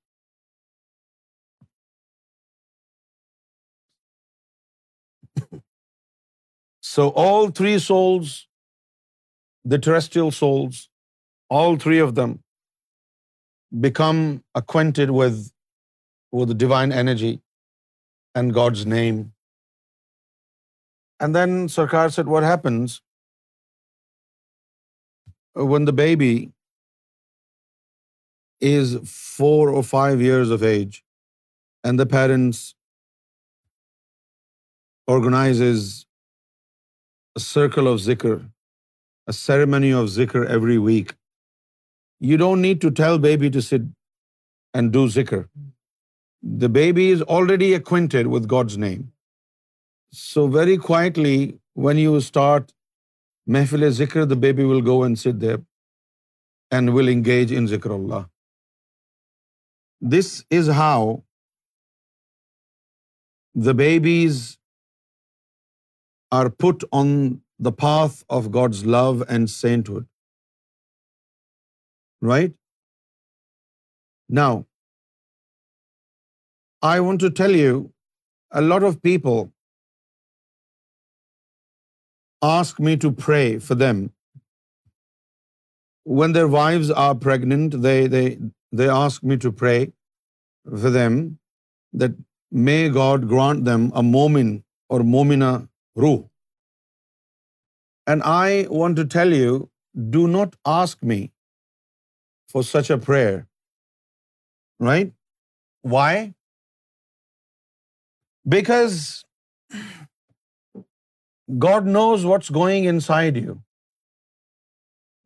So 6.92 7.05
all 7.24 7.50
three 7.59 7.78
souls, 7.85 8.31
the 9.72 9.78
terrestrial 9.85 10.31
souls, 10.38 10.81
all 11.59 11.76
three 11.85 12.00
of 12.07 12.11
them 12.18 12.33
become 13.85 14.22
acquainted 14.61 15.12
with 15.18 15.37
the 16.50 16.59
divine 16.62 16.92
energy 17.02 17.31
and 18.40 18.55
God's 18.59 18.83
name. 18.94 19.20
And 21.20 21.38
then 21.38 21.55
Sarkar 21.76 22.12
said, 22.16 22.35
what 22.35 22.48
happens 22.48 22.98
when 25.72 25.88
the 25.90 25.96
baby 26.02 26.37
is 28.74 28.94
4 29.14 29.70
or 29.70 29.83
5 29.94 30.28
years 30.28 30.55
of 30.59 30.68
age 30.74 31.02
and 31.90 32.07
the 32.07 32.11
parents 32.18 32.62
organizes 35.18 35.92
circle 37.40 37.87
of 37.88 37.99
zikr 38.05 38.35
ceremony 39.33 39.92
of 39.95 40.07
zikr 40.11 40.40
every 40.51 40.77
week 40.85 41.12
you 42.31 42.37
don't 42.38 42.61
need 42.62 42.81
to 42.83 42.88
tell 42.97 43.18
baby 43.23 43.51
to 43.53 43.61
sit 43.68 43.87
and 44.75 44.92
do 44.92 45.07
zikr 45.14 45.40
the 46.61 46.66
baby 46.75 47.11
is 47.12 47.23
already 47.37 47.73
acquainted 47.75 48.27
God's 48.51 48.77
name 48.79 49.01
so 50.18 50.47
very 50.59 50.77
quietly 50.87 51.37
when 51.85 51.99
you 51.99 52.14
start 52.16 52.73
mehfil 53.53 53.90
zikr 54.03 54.25
the 54.31 54.38
baby 54.40 54.62
will 54.71 54.87
go 54.87 55.03
and 55.03 55.18
sit 55.18 55.45
and 56.75 56.90
will 56.95 57.09
engage 57.12 57.55
in 57.59 57.66
zikr 57.66 57.90
Allah 57.99 58.23
this 60.18 60.40
is 60.59 60.68
how 60.79 61.14
the 63.66 63.73
babies 63.79 64.40
are 66.38 66.48
put 66.64 66.85
on 66.98 67.09
the 67.68 67.72
path 67.85 68.16
of 68.38 68.50
God's 68.57 68.83
love 68.96 69.22
and 69.37 69.50
sainthood. 69.55 70.07
Right? 72.28 72.55
Now, 74.40 74.52
I 76.90 76.94
want 77.09 77.22
to 77.26 77.31
tell 77.40 77.57
you, 77.59 77.74
a 78.62 78.62
lot 78.62 78.88
of 78.88 78.96
people 79.09 79.38
ask 82.50 82.83
me 82.88 82.96
to 83.07 83.12
pray 83.26 83.46
for 83.68 83.78
them. 83.85 84.02
When 86.20 86.35
their 86.37 86.50
wives 86.57 86.90
are 87.05 87.14
pregnant, 87.26 87.76
they 88.81 88.88
ask 88.96 89.28
me 89.33 89.38
to 89.44 89.52
pray 89.64 89.78
for 90.83 90.90
them, 90.98 91.20
that 92.05 92.16
may 92.70 92.81
God 92.96 93.28
grant 93.35 93.64
them 93.68 93.85
a 94.02 94.09
momin 94.16 94.57
or 94.88 95.00
momina 95.16 95.55
rule. 95.94 96.28
And 98.07 98.22
I 98.22 98.66
want 98.83 98.96
to 98.96 99.05
tell 99.05 99.33
you, 99.33 99.70
do 100.11 100.26
not 100.28 100.57
ask 100.66 101.02
me 101.02 101.18
for 102.48 102.62
such 102.62 102.90
a 102.90 102.98
prayer. 102.98 103.46
Right? 104.78 105.12
Why? 105.83 106.35
Because 108.48 109.24
God 111.59 111.87
knows 111.87 112.26
what's 112.26 112.50
going 112.50 112.85
inside 112.85 113.37
you. 113.37 113.62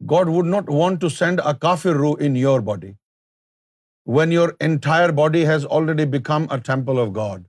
God 0.05 0.29
would 0.29 0.45
not 0.45 0.69
want 0.69 1.01
to 1.01 1.09
send 1.09 1.41
a 1.41 1.55
kafir 1.55 1.99
ruh 1.99 2.15
in 2.29 2.37
your 2.37 2.61
body 2.61 2.95
when 4.17 4.33
your 4.33 4.49
entire 4.61 5.13
body 5.21 5.45
has 5.51 5.65
already 5.65 6.05
become 6.05 6.49
a 6.51 6.61
temple 6.73 7.07
of 7.07 7.13
God. 7.25 7.45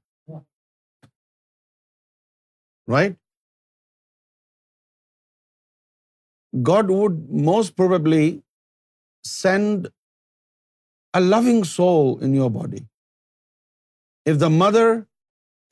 Right 2.93 3.13
God 6.67 6.89
would 6.89 7.13
most 7.45 7.76
probably 7.78 8.30
send 9.30 9.88
a 9.88 11.19
living 11.30 11.63
soul 11.67 11.88
in 12.23 12.34
your 12.36 12.50
body 12.60 12.78
of 14.32 14.39
the 14.41 14.47
mother 14.65 14.88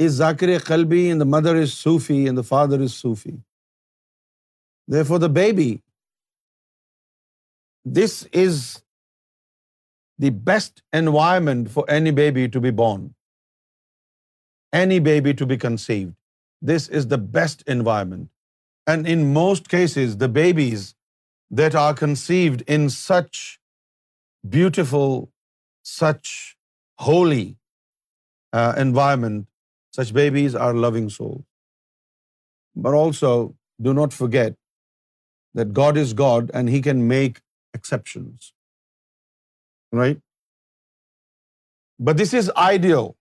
is 0.06 0.16
ذاکر 0.18 0.48
قلبی 0.68 1.00
and 1.10 1.22
mother 1.36 1.56
is 1.62 1.74
Sufi 1.74 2.18
and 2.26 2.38
the 2.38 2.42
father 2.50 2.82
is 2.84 2.92
Sufi 3.02 3.36
the 4.94 5.06
for 5.08 5.20
the 5.20 5.28
baby 5.40 5.74
this 8.04 8.24
is 8.44 8.60
the 10.22 10.30
best 10.46 10.82
environment 11.00 11.70
for 11.74 11.88
any 11.94 12.12
baby 12.20 12.48
to 12.54 12.62
be 12.62 12.72
born 12.78 13.08
any 14.82 15.00
baby 15.06 15.34
to 15.40 15.46
be 15.50 15.58
conceived 15.62 16.14
This 16.62 16.88
is 16.88 17.08
the 17.08 17.18
best 17.18 17.64
environment. 17.68 18.30
And 18.88 19.08
in 19.08 19.34
most 19.34 19.70
cases, 19.70 20.18
the 20.18 20.30
babies 20.30 20.96
that 21.50 21.76
are 21.76 21.94
conceived 21.94 22.62
in 22.68 22.90
such 22.90 23.60
beautiful, 24.50 25.32
such 25.84 26.58
holy 27.00 27.58
uh, 28.54 28.74
environment, 28.78 29.48
such 29.92 30.14
babies 30.14 30.56
are 30.56 30.74
loving 30.74 31.10
souls. 31.10 31.46
But 32.76 32.94
also, 32.94 33.56
do 33.82 33.94
not 33.94 34.14
forget 34.14 34.56
that 35.54 35.74
God 35.74 35.98
is 35.98 36.14
God 36.14 36.52
and 36.54 36.70
He 36.70 36.82
can 36.82 37.08
make 37.08 37.40
exceptions. 37.74 38.54
Right? 39.92 40.20
But 41.98 42.18
this 42.18 42.34
is 42.34 42.52
ideal 42.58 43.16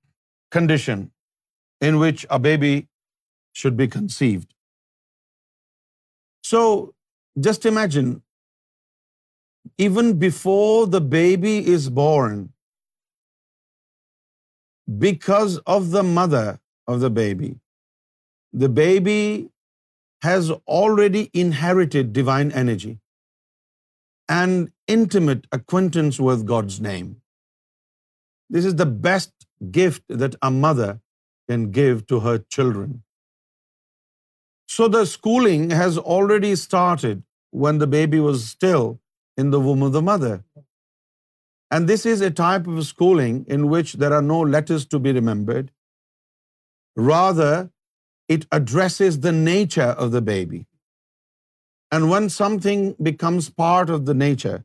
condition 0.50 1.12
in 1.80 1.98
which 1.98 2.26
a 2.28 2.38
baby 2.38 2.82
should 3.60 3.78
be 3.80 3.88
conceived. 3.94 4.48
So 6.50 6.60
just 7.48 7.70
imagine, 7.70 8.10
even 9.86 10.10
before 10.24 10.86
the 10.96 11.04
baby 11.14 11.54
is 11.76 11.88
born, 12.00 12.42
because 15.04 15.56
of 15.78 15.90
the 15.94 16.06
mother 16.18 16.46
of 16.94 17.00
the 17.04 18.68
baby 18.78 19.28
has 20.26 20.50
already 20.74 21.22
inherited 21.42 22.12
divine 22.18 22.52
energy 22.62 22.92
and 24.34 24.70
intimate 24.96 25.48
acquaintance 25.56 26.20
with 26.26 26.46
God's 26.50 26.76
name. 26.86 27.10
This 28.56 28.68
is 28.70 28.76
the 28.82 28.90
best 29.08 29.48
gift 29.78 30.16
that 30.24 30.38
a 30.48 30.50
mother 30.60 30.90
can 31.52 31.66
give 31.80 32.06
to 32.12 32.20
her 32.28 32.36
children. 32.58 32.92
So 34.74 34.86
the 34.94 35.04
schooling 35.14 35.64
has 35.78 35.98
already 36.16 36.52
started 36.60 37.22
when 37.64 37.80
the 37.80 37.88
baby 37.96 38.20
was 38.28 38.46
still 38.54 38.86
in 39.42 39.52
the 39.54 39.60
womb 39.66 39.82
of 39.88 39.92
the 39.96 40.04
mother. 40.08 40.34
And 41.72 41.90
this 41.92 42.04
is 42.12 42.22
a 42.22 42.36
type 42.40 42.66
of 42.72 42.86
schooling 42.88 43.36
in 43.56 43.68
which 43.74 43.92
there 44.02 44.12
are 44.18 44.26
no 44.30 44.38
letters 44.54 44.86
to 44.94 45.00
be 45.06 45.12
remembered. 45.18 45.70
Rather, 47.10 47.52
it 48.36 48.42
addresses 48.58 49.20
the 49.26 49.34
nature 49.38 49.90
of 50.06 50.12
the 50.16 50.24
baby. 50.32 50.60
And 51.92 52.10
when 52.14 52.28
something 52.36 52.84
becomes 53.10 53.50
part 53.64 53.94
of 53.96 54.02
the 54.10 54.18
nature, 54.26 54.58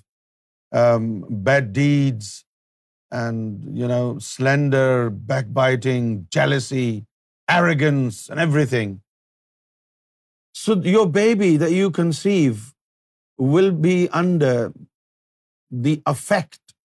um, 0.82 1.08
bad 1.48 1.74
deeds 1.80 2.46
and, 3.22 3.66
slander, 4.28 5.10
backbiting, 5.32 6.06
jealousy, 6.40 7.06
arrogance, 7.58 8.22
and 8.30 8.40
everything. 8.48 9.00
So 10.64 10.80
your 10.96 11.08
baby 11.20 11.58
that 11.66 11.72
you 11.72 11.92
conceive 11.92 12.74
will 13.38 13.72
be 13.90 13.98
under 14.24 14.56
the 15.86 16.02
effect 16.16 16.76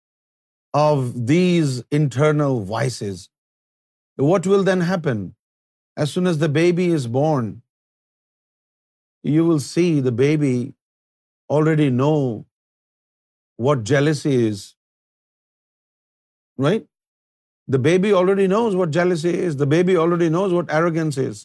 of 0.75 1.27
these 1.33 1.83
internal 2.03 2.63
vices. 2.77 3.29
What 4.17 4.47
will 4.47 4.65
then 4.71 4.89
happen? 4.93 5.27
As 6.03 6.13
soon 6.17 6.31
as 6.31 6.37
the 6.41 6.49
baby 6.57 6.87
is 6.97 7.07
born, 7.15 7.47
you 9.37 9.47
will 9.47 9.63
see 9.69 9.89
the 10.07 10.17
baby 10.21 10.57
already 11.57 11.89
know 12.03 12.19
what 13.69 13.89
jealousy 13.93 14.37
is, 14.51 14.61
right? 16.67 16.89
The 17.77 17.83
baby 17.87 18.13
already 18.19 18.47
knows 18.55 18.77
what 18.81 18.95
jealousy 18.99 19.35
is. 19.47 19.59
The 19.65 19.71
baby 19.77 19.97
already 20.05 20.29
knows 20.37 20.55
what 20.59 20.75
arrogance 20.81 21.19
is. 21.25 21.45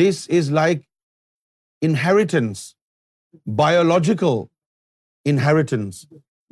This 0.00 0.20
is 0.38 0.50
like 0.58 0.82
inheritance, 1.90 2.64
biological 3.62 4.36
inheritance, 5.34 6.02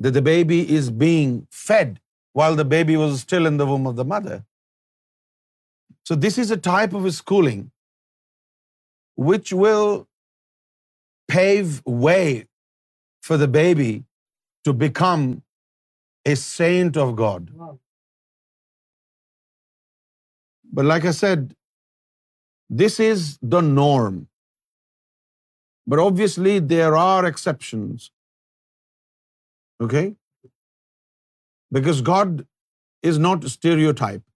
that 0.02 0.16
the 0.18 0.24
baby 0.28 0.60
is 0.78 0.94
being 1.04 1.34
fed 1.64 1.98
while 2.40 2.56
the 2.60 2.70
baby 2.76 2.96
was 3.02 3.20
still 3.26 3.50
in 3.50 3.60
the 3.62 3.68
womb 3.72 3.90
of 3.90 3.98
the 4.00 4.08
mother. 4.14 4.38
So 6.10 6.18
this 6.24 6.38
is 6.44 6.54
a 6.56 6.60
type 6.70 6.96
of 7.00 7.04
a 7.10 7.14
schooling 7.18 7.60
which 9.28 9.52
will 9.64 9.90
pave 11.34 11.76
way 12.08 12.24
for 13.26 13.38
the 13.42 13.52
baby 13.60 13.92
to 14.68 14.72
become 14.86 15.24
a 16.34 16.34
saint 16.46 17.00
of 17.06 17.16
God. 17.22 17.54
Wow. 17.62 17.78
But 20.78 20.88
like 20.88 21.06
I 21.12 21.12
said, 21.18 21.44
this 22.82 22.98
is 23.06 23.26
the 23.54 23.60
norm. 23.68 24.18
But 25.92 26.02
obviously 26.08 26.58
there 26.72 26.96
are 26.96 27.22
exceptions. 27.30 28.10
Okay? 29.86 30.04
Because 31.78 32.04
God 32.10 32.44
is 33.10 33.18
not 33.28 33.44
a 33.44 33.50
stereotype. 33.54 34.28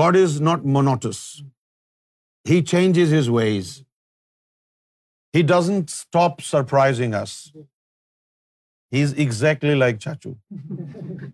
God 0.00 0.16
is 0.16 0.40
not 0.48 0.68
monotonous. 0.76 1.24
He 2.52 2.62
changes 2.72 3.14
His 3.18 3.30
ways. 3.36 3.72
He 5.38 5.42
doesn't 5.52 5.94
stop 5.96 6.40
surprising 6.50 7.14
us. 7.20 7.36
He's 8.96 9.14
exactly 9.26 9.78
like 9.86 10.04
Chachu. 10.06 10.36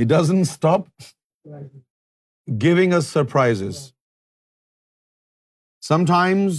He 0.00 0.04
doesn't 0.04 0.48
stop 0.52 0.88
giving 2.64 2.94
us 2.96 3.06
surprises. 3.12 3.78
Sometimes 5.88 6.58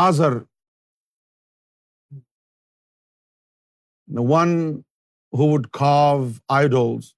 Azar, 0.00 0.34
the 4.20 4.26
one 4.34 4.54
who 5.32 5.50
would 5.54 5.72
carve 5.82 6.38
idols, 6.60 7.12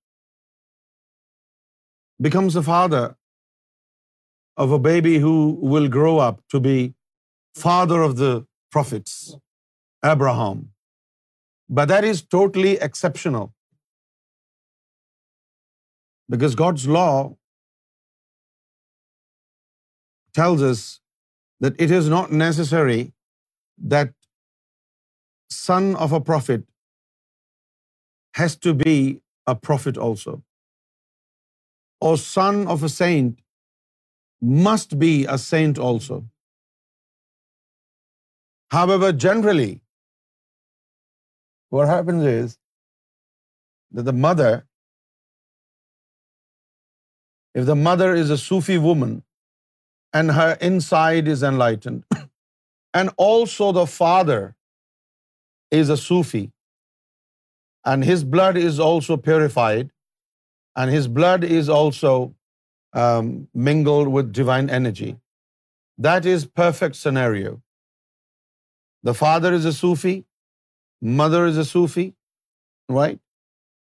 becomes 2.29 2.57
a 2.65 2.67
father 2.73 3.07
of 4.63 4.79
a 4.79 4.85
baby 4.91 5.19
who 5.19 5.37
will 5.75 5.95
grow 6.01 6.19
up 6.31 6.43
to 6.55 6.67
be 6.71 6.81
father 7.69 8.05
of 8.11 8.21
the 8.27 8.35
prophets, 8.71 9.17
Abraham. 10.15 10.69
But 11.79 11.91
that 11.91 12.07
is 12.13 12.21
totally 12.35 12.71
exceptional, 12.87 13.53
because 16.35 16.57
God's 16.61 16.85
law 16.97 17.33
tells 20.39 20.65
us 20.69 20.81
that 21.67 21.85
it 21.87 21.93
is 21.99 22.09
not 22.13 22.33
necessary 22.41 23.05
that 23.93 24.11
son 25.57 25.87
of 26.07 26.17
a 26.19 26.21
prophet 26.31 26.67
has 28.39 28.57
to 28.69 28.73
be 28.81 28.95
a 29.53 29.55
prophet 29.67 30.01
also, 30.07 30.35
or 32.09 32.13
son 32.25 32.59
of 32.75 32.89
a 32.89 32.91
saint 32.97 33.37
must 34.67 34.99
be 35.05 35.13
a 35.37 35.39
saint 35.45 35.83
also. 35.91 36.19
However, 38.79 39.13
generally, 39.27 39.71
what 41.77 41.91
happens 41.91 42.27
is 42.33 42.55
that 43.99 44.07
the 44.09 44.17
mother, 44.27 44.53
if 47.59 47.67
the 47.67 47.81
mother 47.89 48.09
is 48.23 48.31
a 48.37 48.39
Sufi 48.45 48.79
woman 48.87 49.13
and 50.21 50.33
her 50.39 50.49
inside 50.71 51.29
is 51.35 51.45
enlightened, 51.51 52.17
and 53.01 53.13
also 53.27 53.71
the 53.77 53.87
father 53.93 54.41
is 55.81 55.93
a 55.97 55.97
Sufi 56.09 56.43
and 57.93 58.05
his 58.09 58.25
blood 58.33 58.59
is 58.63 58.81
also 58.87 59.17
purified 59.29 59.93
and 60.83 60.95
his 60.97 61.07
blood 61.21 61.47
is 61.59 61.71
also 61.77 62.15
um, 63.05 63.29
mingled 63.69 64.11
with 64.17 64.33
divine 64.41 64.73
energy, 64.81 65.13
that 66.09 66.27
is 66.33 66.49
perfect 66.63 66.99
scenario. 67.03 67.55
The 69.11 69.17
father 69.21 69.55
is 69.61 69.71
a 69.73 69.75
Sufi, 69.79 70.17
mother 71.01 71.47
is 71.47 71.57
a 71.57 71.65
Sufi, 71.65 72.15
right? 72.89 73.19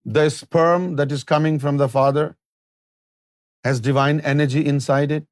The 0.05 0.29
sperm 0.31 0.97
that 0.97 1.13
is 1.13 1.25
coming 1.25 1.59
from 1.59 1.77
the 1.77 1.89
father 1.89 2.37
has 3.65 3.81
divine 3.81 4.21
energy 4.21 4.65
inside 4.67 5.11
it. 5.11 5.27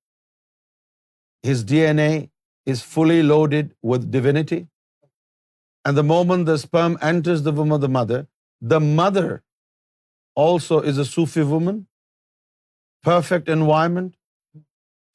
His 1.42 1.64
DNA 1.64 2.30
is 2.66 2.82
fully 2.82 3.22
loaded 3.22 3.74
with 3.82 4.10
divinity. 4.10 4.68
And 5.84 5.96
the 5.96 6.02
moment 6.02 6.46
the 6.46 6.58
sperm 6.58 6.98
enters 7.00 7.42
the 7.42 7.52
womb 7.52 7.72
of 7.72 7.80
the 7.82 8.78
mother 8.78 9.42
also 10.34 10.80
is 10.80 10.98
a 10.98 11.04
Sufi 11.04 11.42
woman. 11.42 11.86
Perfect 13.02 13.48
environment 13.48 14.16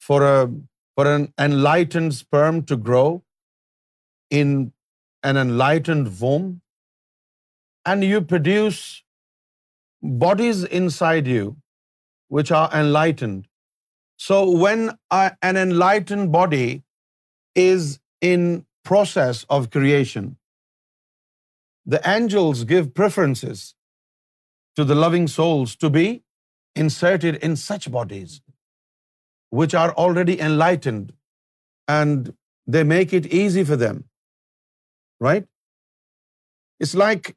for 0.00 0.24
an 0.26 1.32
enlightened 1.38 2.14
sperm 2.14 2.64
to 2.64 2.76
grow 2.76 3.22
in 4.28 4.72
an 5.22 5.36
enlightened 5.36 6.20
womb 6.20 6.52
and 7.92 8.06
you 8.10 8.20
produce 8.32 8.80
bodies 10.22 10.62
inside 10.80 11.30
you 11.34 11.50
which 12.36 12.52
are 12.58 12.68
enlightened. 12.82 13.42
So 14.26 14.38
when 14.64 14.84
an 15.50 15.58
enlightened 15.62 16.30
body 16.32 16.68
is 17.62 17.88
in 18.32 18.46
process 18.90 19.44
of 19.58 19.70
creation, 19.76 20.30
the 21.94 22.02
angels 22.10 22.64
give 22.72 22.92
preferences 23.00 23.64
to 24.76 24.84
the 24.84 24.98
loving 25.00 25.26
souls 25.38 25.74
to 25.84 25.90
be 25.98 26.06
inserted 26.84 27.36
in 27.48 27.56
such 27.64 27.90
bodies 27.98 28.40
which 29.60 29.74
are 29.80 29.92
already 30.04 30.38
enlightened, 30.50 31.12
and 31.96 32.32
they 32.66 32.82
make 32.92 33.12
it 33.18 33.26
easy 33.40 33.64
for 33.64 33.76
them, 33.76 34.04
right? 35.30 35.50
It's 36.80 36.98
like 37.06 37.36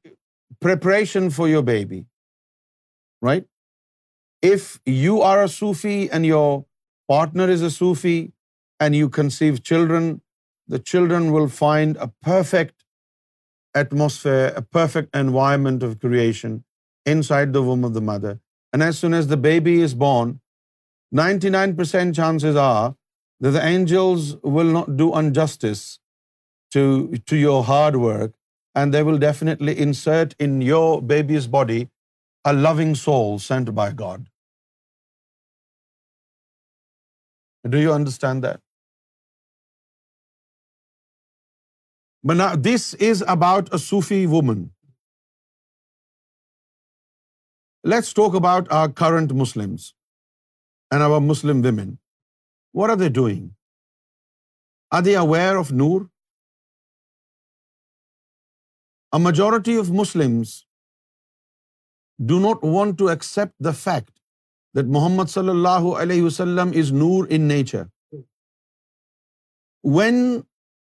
preparation 0.60 1.30
for 1.38 1.48
your 1.48 1.64
baby, 1.70 2.06
right? 3.22 3.46
If 4.42 4.80
you 5.04 5.20
are 5.32 5.44
a 5.44 5.48
Sufi 5.48 5.98
and 6.10 6.26
your 6.26 6.66
partner 7.14 7.50
is 7.50 7.62
a 7.62 7.72
Sufi 7.72 8.32
and 8.80 8.96
you 8.96 9.10
conceive 9.10 9.62
children, 9.72 10.10
the 10.76 10.80
children 10.80 11.32
will 11.34 11.48
find 11.48 11.98
a 11.98 12.08
perfect 12.08 12.86
atmosphere, 13.74 14.52
a 14.56 14.62
perfect 14.62 15.16
environment 15.16 15.84
of 15.84 16.00
creation 16.00 16.64
inside 17.06 17.54
the 17.54 17.64
womb 17.70 17.84
of 17.84 17.94
the 17.94 18.06
mother. 18.10 18.40
And 18.74 18.84
as 18.84 19.00
soon 19.00 19.14
as 19.14 19.28
the 19.28 19.38
baby 19.38 19.76
is 19.82 19.94
born, 19.94 20.40
99% 21.16 22.16
chances 22.22 22.56
are 22.56 22.96
that 23.40 23.52
the 23.52 23.66
angels 23.66 24.36
will 24.58 24.72
not 24.78 24.98
do 24.98 25.14
injustice 25.18 26.00
to 27.32 27.42
your 27.46 27.64
hard 27.72 28.04
work 28.08 28.26
and 28.82 28.98
they 28.98 29.04
will 29.10 29.22
definitely 29.24 29.76
insert 29.88 30.34
in 30.48 30.58
your 30.68 30.88
baby's 31.12 31.50
body 31.58 31.80
a 32.52 32.54
loving 32.56 32.96
soul 33.02 33.40
sent 33.48 33.74
by 33.82 33.88
God. 34.02 34.26
Do 37.76 37.84
you 37.84 37.92
understand 37.98 38.48
that? 38.48 38.64
But 42.30 42.38
now 42.42 42.50
this 42.68 42.86
is 43.08 43.24
about 43.34 43.76
a 43.78 43.80
Sufi 43.86 44.20
woman. 44.34 44.64
Let's 47.94 48.16
talk 48.20 48.38
about 48.40 48.72
our 48.78 48.96
current 49.02 49.34
Muslims 49.42 49.92
and 50.96 51.04
our 51.08 51.20
Muslim 51.28 51.62
women. 51.68 51.94
What 52.80 52.94
are 52.94 53.00
they 53.02 53.12
doing? 53.20 53.44
Are 54.98 55.04
they 55.10 55.18
aware 55.24 55.58
of 55.64 55.74
Noor? 55.82 56.06
A 59.16 59.18
majority 59.24 59.78
of 59.80 59.90
Muslim 60.00 60.32
do 62.30 62.40
not 62.40 62.64
want 62.76 62.98
to 63.00 63.08
accept 63.10 63.64
the 63.66 63.72
fact 63.82 64.10
that 64.78 64.86
Muhammad 64.96 65.30
صلی 65.30 65.50
اللہ 65.50 65.86
علیہ 66.02 66.24
وسلم 66.24 66.72
is 66.82 66.92
noor 67.02 67.28
in 67.38 67.48
nature 67.48 67.84
when 69.98 70.18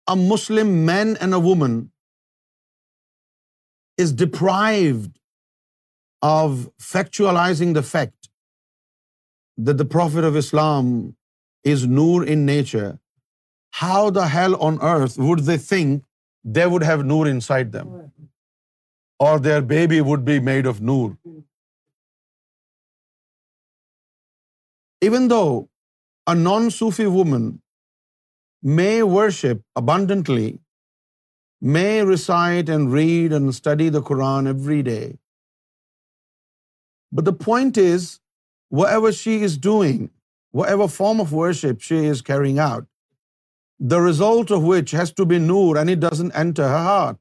a 0.06 0.14
Muslim 0.32 0.68
man 0.86 1.12
and 1.20 1.34
a 1.34 1.40
woman 1.48 1.76
is 4.02 4.14
deprived 4.24 5.10
of 6.32 6.50
factualizing 6.92 7.74
the 7.74 7.80
fact 7.90 8.28
the 9.66 9.84
prophet 9.98 10.24
of 10.30 10.36
Islam 10.44 10.90
is 11.72 11.84
noor 12.00 12.26
in 12.28 12.46
nature 12.46 12.90
how 13.82 14.08
the 14.14 14.32
hell 14.34 14.54
on 14.68 14.76
earth 14.94 15.18
would 15.20 15.46
they 15.46 15.58
think 15.68 16.05
they 16.46 16.66
would 16.72 16.84
have 16.88 17.04
noor 17.12 17.26
inside 17.28 17.72
them, 17.72 17.94
or 19.26 19.32
their 19.46 19.60
baby 19.74 20.00
would 20.08 20.24
be 20.24 20.40
made 20.48 20.66
of 20.72 20.80
noor. 20.90 21.16
Even 25.06 25.28
though 25.28 25.68
a 26.32 26.34
non-Sufi 26.42 27.06
woman 27.18 27.48
may 28.80 29.02
worship 29.16 29.64
abundantly, 29.82 30.48
may 31.76 31.92
recite 32.12 32.74
and 32.76 32.92
read 32.92 33.32
and 33.40 33.54
study 33.60 33.88
the 33.88 34.04
Quran 34.08 34.54
every 34.54 34.82
day, 34.90 35.18
but 37.12 37.24
the 37.24 37.38
point 37.46 37.78
is, 37.78 38.08
whatever 38.68 39.12
she 39.12 39.36
is 39.48 39.56
doing, 39.56 40.10
whatever 40.50 40.88
form 40.88 41.20
of 41.20 41.32
worship 41.44 41.88
she 41.90 42.04
is 42.16 42.28
carrying 42.32 42.60
out, 42.72 42.84
the 43.78 44.00
result 44.00 44.50
of 44.50 44.62
which 44.62 44.90
has 44.90 45.12
to 45.12 45.24
be 45.26 45.38
nur, 45.38 45.76
and 45.76 45.90
it 45.90 46.00
doesn't 46.00 46.32
enter 46.32 46.66
her 46.68 46.84
heart. 46.92 47.18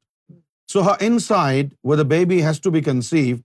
So 0.68 0.84
her 0.84 0.98
inside, 1.00 1.74
where 1.82 1.98
the 1.98 2.06
baby 2.06 2.42
has 2.42 2.60
to 2.62 2.72
be 2.72 2.82
conceived, 2.82 3.44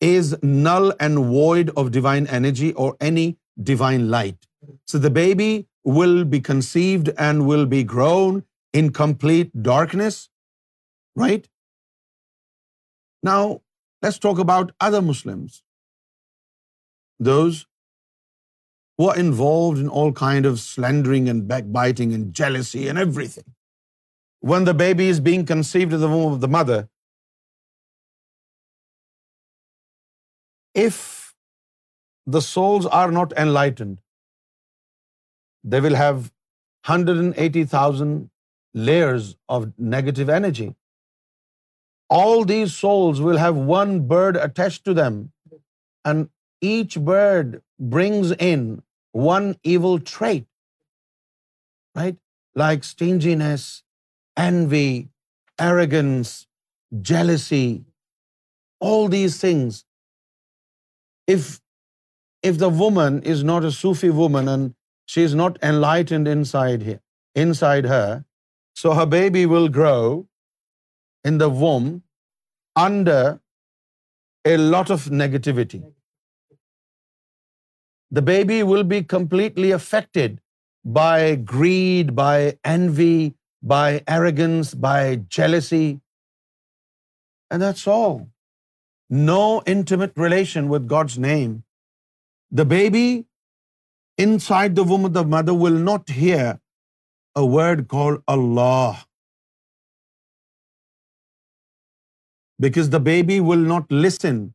is 0.00 0.34
null 0.42 0.92
and 1.00 1.18
void 1.32 1.70
of 1.76 1.90
divine 1.90 2.26
energy 2.26 2.72
or 2.74 2.96
any 3.00 3.36
divine 3.62 4.10
light. 4.10 4.46
So 4.86 4.98
the 4.98 5.10
baby 5.10 5.66
will 5.84 6.24
be 6.24 6.40
conceived 6.40 7.10
and 7.16 7.46
will 7.46 7.66
be 7.66 7.84
grown 7.84 8.44
in 8.72 8.92
complete 8.92 9.50
darkness, 9.62 10.28
right? 11.14 11.48
Now, 13.22 13.60
let's 14.02 14.18
talk 14.18 14.38
about 14.38 14.72
other 14.80 15.02
Muslims, 15.02 15.62
those 17.18 17.64
who 19.00 19.08
are 19.12 19.18
involved 19.22 19.82
in 19.84 19.88
all 19.88 20.12
kind 20.20 20.48
of 20.50 20.60
slandering 20.64 21.28
and 21.32 21.48
backbiting 21.48 22.12
and 22.18 22.32
jealousy 22.42 22.86
and 22.92 23.02
everything. 23.06 23.46
When 24.52 24.64
the 24.68 24.76
baby 24.84 25.06
is 25.14 25.20
being 25.28 25.46
conceived 25.50 25.94
in 25.96 26.00
the 26.04 26.12
womb 26.12 26.32
of 26.32 26.40
the 26.44 26.52
mother, 26.56 26.78
if 30.86 30.96
the 32.36 32.42
souls 32.46 32.88
are 33.00 33.10
not 33.18 33.36
enlightened, 33.44 33.98
they 35.64 35.80
will 35.86 35.98
have 36.00 36.22
180,000 36.94 38.88
layers 38.88 39.30
of 39.48 39.68
negative 39.96 40.32
energy. 40.38 40.70
All 42.16 42.44
these 42.54 42.74
souls 42.80 43.20
will 43.26 43.40
have 43.44 43.64
one 43.68 43.94
bird 44.12 44.38
attached 44.48 44.84
to 44.88 44.94
them, 44.98 45.20
and 46.04 46.28
each 46.64 46.98
bird 47.12 47.60
brings 47.96 48.36
in 48.52 48.66
one 49.24 49.48
evil 49.74 49.98
trait, 50.12 50.46
right? 52.00 52.18
Like 52.62 52.84
stinginess, 52.90 53.66
envy, 54.48 54.92
arrogance, 55.68 56.32
jealousy, 57.12 57.84
all 58.90 59.08
these 59.16 59.38
things. 59.46 59.80
If 62.46 62.58
the 62.64 62.72
woman 62.84 63.22
is 63.34 63.42
not 63.52 63.64
a 63.64 63.74
Sufi 63.80 64.12
woman 64.22 64.52
and 64.54 64.72
she 65.14 65.24
is 65.30 65.34
not 65.42 65.62
enlightened 65.72 66.30
inside 66.36 67.90
her, 67.94 68.06
so 68.84 68.94
her 69.00 69.08
baby 69.18 69.44
will 69.52 69.68
grow 69.80 70.02
in 71.30 71.38
the 71.38 71.48
womb 71.48 71.90
under 72.88 73.20
a 74.54 74.56
lot 74.76 74.96
of 74.98 75.12
negativity 75.26 75.84
the 78.10 78.22
baby 78.22 78.62
will 78.62 78.84
be 78.94 79.02
completely 79.02 79.70
affected 79.70 80.40
by 80.98 81.34
greed, 81.54 82.14
by 82.14 82.56
envy, 82.76 83.34
by 83.62 84.02
arrogance, 84.06 84.74
by 84.74 85.16
jealousy. 85.36 86.00
And 87.50 87.62
that's 87.62 87.86
all. 87.86 88.28
No 89.08 89.62
intimate 89.66 90.12
relation 90.16 90.68
with 90.68 90.86
God's 90.86 91.18
name. 91.18 91.64
The 92.50 92.64
baby 92.64 93.26
inside 94.16 94.74
the 94.74 94.84
womb 94.84 95.04
of 95.04 95.12
the 95.12 95.24
mother 95.24 95.54
will 95.54 95.78
not 95.90 96.10
hear 96.10 96.60
a 97.34 97.44
word 97.44 97.86
called 97.88 98.22
Allah, 98.26 99.04
because 102.58 102.90
the 102.90 103.00
baby 103.00 103.40
will 103.40 103.64
not 103.74 103.92
listen 103.92 104.54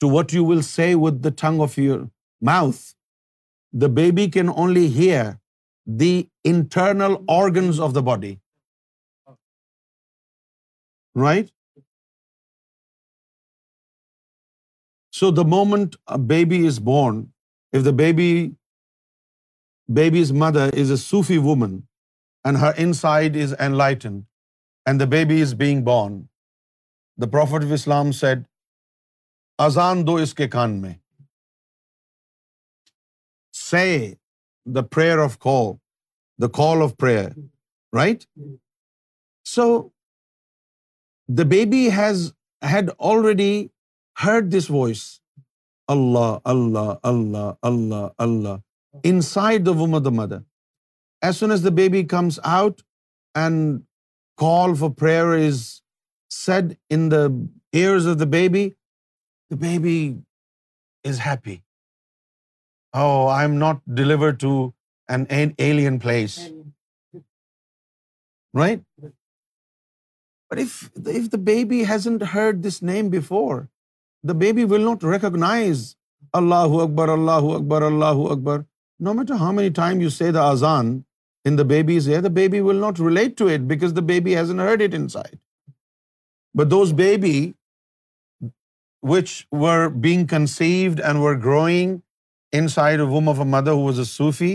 to 0.00 0.06
what 0.06 0.32
you 0.32 0.44
will 0.44 0.62
say 0.62 0.94
with 0.94 1.22
the 1.22 1.36
tongue 1.44 1.60
of 1.60 1.80
your 1.84 2.00
mouth 2.46 2.80
the 3.80 3.86
baby 3.94 4.30
can 4.30 4.48
only 4.48 4.86
hear 4.98 5.24
the 6.00 6.10
internal 6.50 7.14
organs 7.36 7.80
of 7.84 7.94
the 7.94 8.00
body 8.06 8.34
right 11.22 11.50
so 15.20 15.30
the 15.36 15.42
moment 15.56 15.96
baby 16.28 16.66
is 16.66 16.78
born 16.84 17.18
if 17.78 17.84
the 17.84 17.90
baby 18.04 18.30
baby's 19.96 20.32
mother 20.44 20.70
is 20.80 20.90
a 20.90 20.96
Sufi 20.96 21.36
woman 21.48 21.78
and 22.44 22.58
her 22.60 22.80
inside 23.00 23.36
is 23.44 23.54
enlightened 23.78 24.20
and 24.86 25.00
the 25.00 25.04
baby 25.16 25.40
is 25.42 25.54
being 25.64 25.84
born 25.84 26.20
the 27.22 27.30
prophet 27.32 27.64
of 27.64 27.72
Islam 27.80 28.12
said 28.22 28.46
azan 29.66 30.06
دو 30.06 30.14
اس 30.22 30.34
کے 30.34 30.48
کان 30.48 30.80
میں 30.82 30.94
سے 33.58 33.86
the 34.74 34.80
prayer 34.96 35.18
of 35.24 35.36
call 35.46 35.66
the 36.42 36.48
call 36.58 36.82
of 36.82 36.96
prayer 37.04 37.30
right 37.98 38.24
so 39.54 39.64
the 41.38 41.42
baby 41.56 41.88
has 41.96 42.30
had 42.72 42.90
already 43.10 43.52
heard 44.24 44.52
this 44.56 44.70
voice 44.78 45.02
Allah 45.94 46.36
Allah 46.52 46.94
Allah 47.10 47.52
Allah 47.72 48.06
Allah 48.24 48.56
inside 49.32 49.66
the 49.66 49.70
woman 49.80 50.04
the 50.04 50.10
mother 50.22 50.38
as 51.26 51.36
soan 51.36 51.50
as 51.50 51.64
the 51.64 51.74
baby 51.80 52.02
comes 52.16 52.40
out 52.56 52.80
and 53.42 53.80
call 54.44 54.74
for 54.80 54.90
prayer 54.98 55.34
is 55.46 55.62
said 56.44 56.72
in 56.96 57.08
ears 57.12 58.06
of 58.08 58.20
the 58.20 58.30
baby 58.38 58.68
the 59.50 59.56
baby 59.66 59.98
is 61.08 61.20
happy 61.26 61.56
place 62.94 64.42
recognise 75.04 75.82
اللہ 76.32 76.74
اکبر 76.80 77.10
اللہ 77.12 77.46
اکبر 77.52 77.82
اللہ 77.82 78.24
اکبر 78.30 78.60
growing 91.44 91.98
in 92.56 92.68
side 92.74 93.00
womb 93.08 93.28
of 93.28 93.38
a 93.38 93.44
mother 93.52 93.70
who 93.72 93.80
was 93.84 93.98
a 93.98 94.04
Sufi 94.08 94.50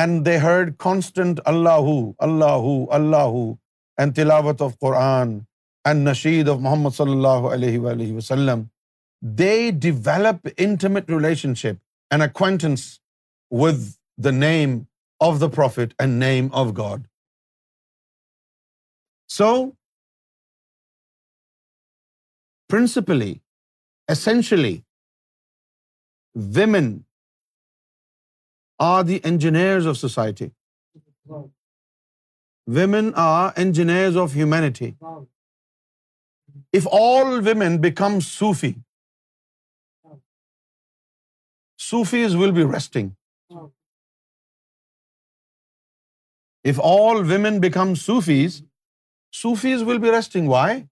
and 0.00 0.24
they 0.26 0.36
heard 0.38 0.72
constant 0.78 1.40
Allah 1.52 1.86
Allah 2.26 2.66
Allah 2.96 3.32
and 4.00 4.14
تلاوت 4.16 4.62
of 4.62 4.78
Quran 4.80 5.38
and 5.90 6.08
Nasheed 6.08 6.48
of 6.48 6.58
Muhammad 6.66 6.96
صلی 6.96 7.12
اللہ 7.12 7.48
علیہ 7.52 7.78
وآلہ 7.80 8.12
وسلم 8.16 8.62
they 9.38 9.52
develop 9.86 10.48
intimate 10.56 11.10
relationship 11.62 11.82
and 12.14 12.22
acquaintance 12.22 12.84
with 13.62 13.82
the 14.24 14.30
name 14.38 14.78
of 15.28 15.40
the 15.40 15.48
prophet 15.56 15.94
and 16.02 16.22
name 16.24 16.48
of 16.62 16.66
God 16.76 17.06
so 19.38 19.52
principally 22.70 23.34
essentially 24.12 24.76
women 26.56 26.96
are 28.84 29.02
the 29.10 29.20
engineers 29.30 29.86
of 29.86 29.98
society. 29.98 30.48
Wow. 31.32 31.42
Women 32.80 33.12
are 33.24 33.52
engineers 33.64 34.16
of 34.22 34.34
humanity. 34.40 34.94
Wow. 35.00 35.26
If 36.78 36.86
all 37.00 37.38
women 37.48 37.78
become 37.84 38.16
Sufi, 38.26 38.72
wow, 40.04 40.18
Sufis 41.88 42.34
will 42.40 42.52
be 42.52 42.64
resting. 42.76 43.14
Wow. 43.50 43.70
If 46.64 46.78
all 46.92 47.22
women 47.32 47.60
become 47.60 47.96
Sufis, 47.96 48.62
Sufis 49.30 49.84
will 49.90 49.98
be 50.06 50.10
resting. 50.18 50.48
Why? 50.56 50.86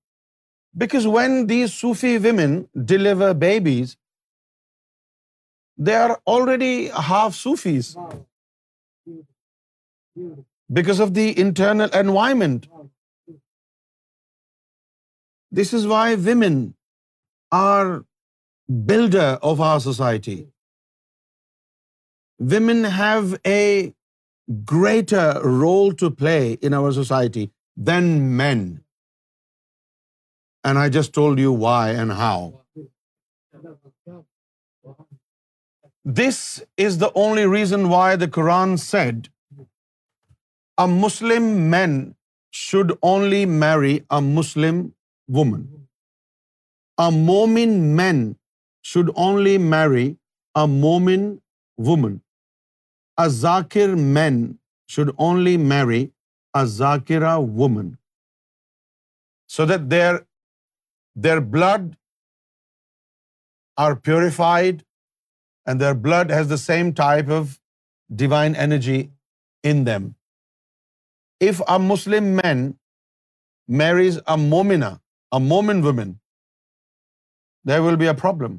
Because 0.76 1.06
when 1.16 1.46
these 1.54 1.76
Sufi 1.82 2.16
women 2.28 2.56
deliver 2.94 3.34
babies, 3.48 3.92
they 5.76 5.94
are 5.94 6.20
already 6.26 6.88
half 7.10 7.34
Sufis. 7.34 7.94
Wow. 7.96 8.10
Because 10.78 11.00
of 11.00 11.14
the 11.14 11.26
internal 11.46 11.88
environment. 12.00 12.68
This 15.50 15.72
is 15.72 15.86
why 15.86 16.14
women 16.14 16.74
are 17.52 18.04
builder 18.90 19.38
of 19.50 19.60
our 19.60 19.80
society. 19.80 20.48
Women 22.38 22.84
have 22.84 23.36
a 23.46 23.94
greater 24.64 25.40
role 25.42 25.92
to 26.02 26.10
play 26.10 26.58
in 26.68 26.74
our 26.74 26.90
society 26.92 27.50
than 27.76 28.36
men. 28.36 28.80
And 30.64 30.78
I 30.78 30.88
just 30.88 31.12
told 31.12 31.38
you 31.38 31.52
why 31.52 31.90
and 31.90 32.12
how. 32.12 32.52
This 36.04 36.62
is 36.76 36.98
the 36.98 37.10
only 37.14 37.46
reason 37.46 37.88
why 37.88 38.16
the 38.16 38.28
Quran 38.28 38.78
said 38.78 39.30
a 40.76 40.86
Muslim 40.86 41.70
man 41.70 42.14
should 42.50 42.92
only 43.02 43.46
marry 43.46 44.04
a 44.10 44.20
Muslim 44.20 44.92
woman. 45.26 45.88
A 46.98 47.10
Momin 47.10 47.96
man 47.96 48.36
should 48.82 49.10
only 49.16 49.56
marry 49.56 50.18
a 50.54 50.66
Momin 50.66 51.40
woman. 51.78 52.20
A 53.16 53.28
Zakir 53.28 53.96
man 53.96 54.58
should 54.86 55.12
only 55.16 55.56
marry 55.56 56.12
a 56.52 56.64
Zakira 56.64 57.40
woman, 57.40 57.98
so 59.46 59.64
that 59.64 59.88
their 59.90 61.40
blood 61.40 61.96
are 63.78 63.96
purified 63.96 64.82
and 65.66 65.84
their 65.84 65.96
blood 66.06 66.34
has 66.36 66.50
the 66.52 66.62
same 66.62 66.90
type 67.00 67.30
of 67.36 67.56
divine 68.24 68.56
energy 68.66 68.98
in 69.70 69.84
them. 69.88 70.10
If 71.50 71.62
a 71.76 71.78
Muslim 71.86 72.28
man 72.40 72.60
marries 73.82 74.18
a 74.34 74.36
Momina, 74.44 74.92
a 75.38 75.40
Momin 75.44 75.80
woman, 75.86 76.12
there 77.70 77.82
will 77.84 77.98
be 78.04 78.10
a 78.12 78.16
problem, 78.24 78.56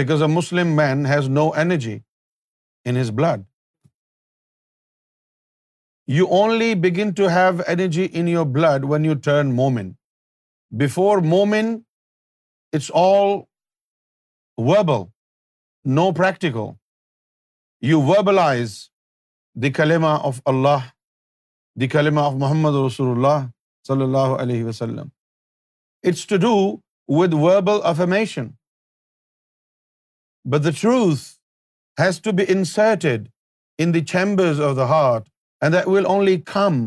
because 0.00 0.24
a 0.26 0.32
Muslim 0.36 0.74
man 0.82 1.04
has 1.10 1.32
no 1.40 1.44
energy 1.64 1.96
in 2.92 3.00
his 3.02 3.10
blood. 3.20 3.44
You 6.14 6.24
only 6.36 6.70
begin 6.86 7.12
to 7.20 7.28
have 7.34 7.60
energy 7.74 8.04
in 8.22 8.26
your 8.32 8.48
blood 8.56 8.90
when 8.94 9.10
you 9.10 9.14
turn 9.28 9.54
Momin. 9.60 9.96
Before 10.86 11.16
Momin, 11.34 11.74
it's 12.78 12.94
all 13.06 13.34
verbal. 14.70 15.02
No 15.92 16.02
practical 16.16 16.68
you 17.86 18.00
verbalise 18.02 18.74
the 19.62 19.70
کلیما 19.72 20.12
of 20.28 20.40
Allah 20.52 20.84
the 21.80 21.88
کلیما 21.92 22.20
of 22.26 22.34
Muhammad 22.40 22.74
رسول 22.86 23.08
اللہ 23.16 23.44
صلی 23.86 24.02
اللہ 24.02 24.34
علیہ 24.42 24.64
وسلم 24.64 25.08
it's 26.08 26.26
to 26.26 26.36
do 26.42 26.54
with 27.16 27.34
verbal 27.40 27.82
affirmation 27.90 28.48
but 30.52 30.64
the 30.64 30.70
truth 30.80 32.00
has 32.00 32.20
to 32.22 32.32
be 32.36 32.44
inserted 32.56 33.28
in 33.82 33.94
the 33.94 34.04
chambers 34.14 34.60
of 34.68 34.76
the 34.76 34.84
heart 34.94 35.28
and 35.62 35.74
that 35.74 35.88
will 35.88 36.06
only 36.16 36.40
come 36.54 36.80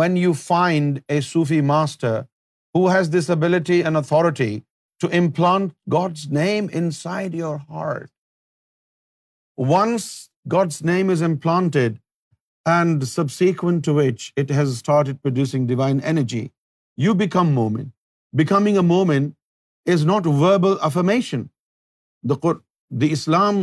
when 0.00 0.16
you 0.16 0.32
find 0.42 0.98
a 1.12 1.20
Sufi 1.32 1.60
master 1.72 2.20
who 2.78 2.86
has 2.96 3.10
this 3.18 3.30
ability 3.36 3.82
and 3.82 3.96
authority 4.04 4.58
to 5.00 5.08
implant 5.18 5.72
God's 5.98 6.26
name 6.42 6.66
inside 7.02 7.34
your 7.34 7.56
heart 7.68 8.10
once 9.66 10.04
God's 10.52 10.80
name 10.84 11.08
is 11.10 11.22
implanted 11.22 11.96
and 12.74 13.04
sub 13.04 13.26
it 13.62 14.50
has 14.58 14.68
started 14.72 15.16
producing 15.22 15.66
divine 15.66 16.00
energy 16.04 16.46
you 17.04 17.14
become 17.18 17.48
مومن 17.54 17.88
becoming 18.38 18.76
a 18.76 18.82
مومن 18.86 19.28
is 19.92 20.04
not 20.06 20.26
verbal 20.40 20.76
the 23.00 23.06
Islam 23.10 23.56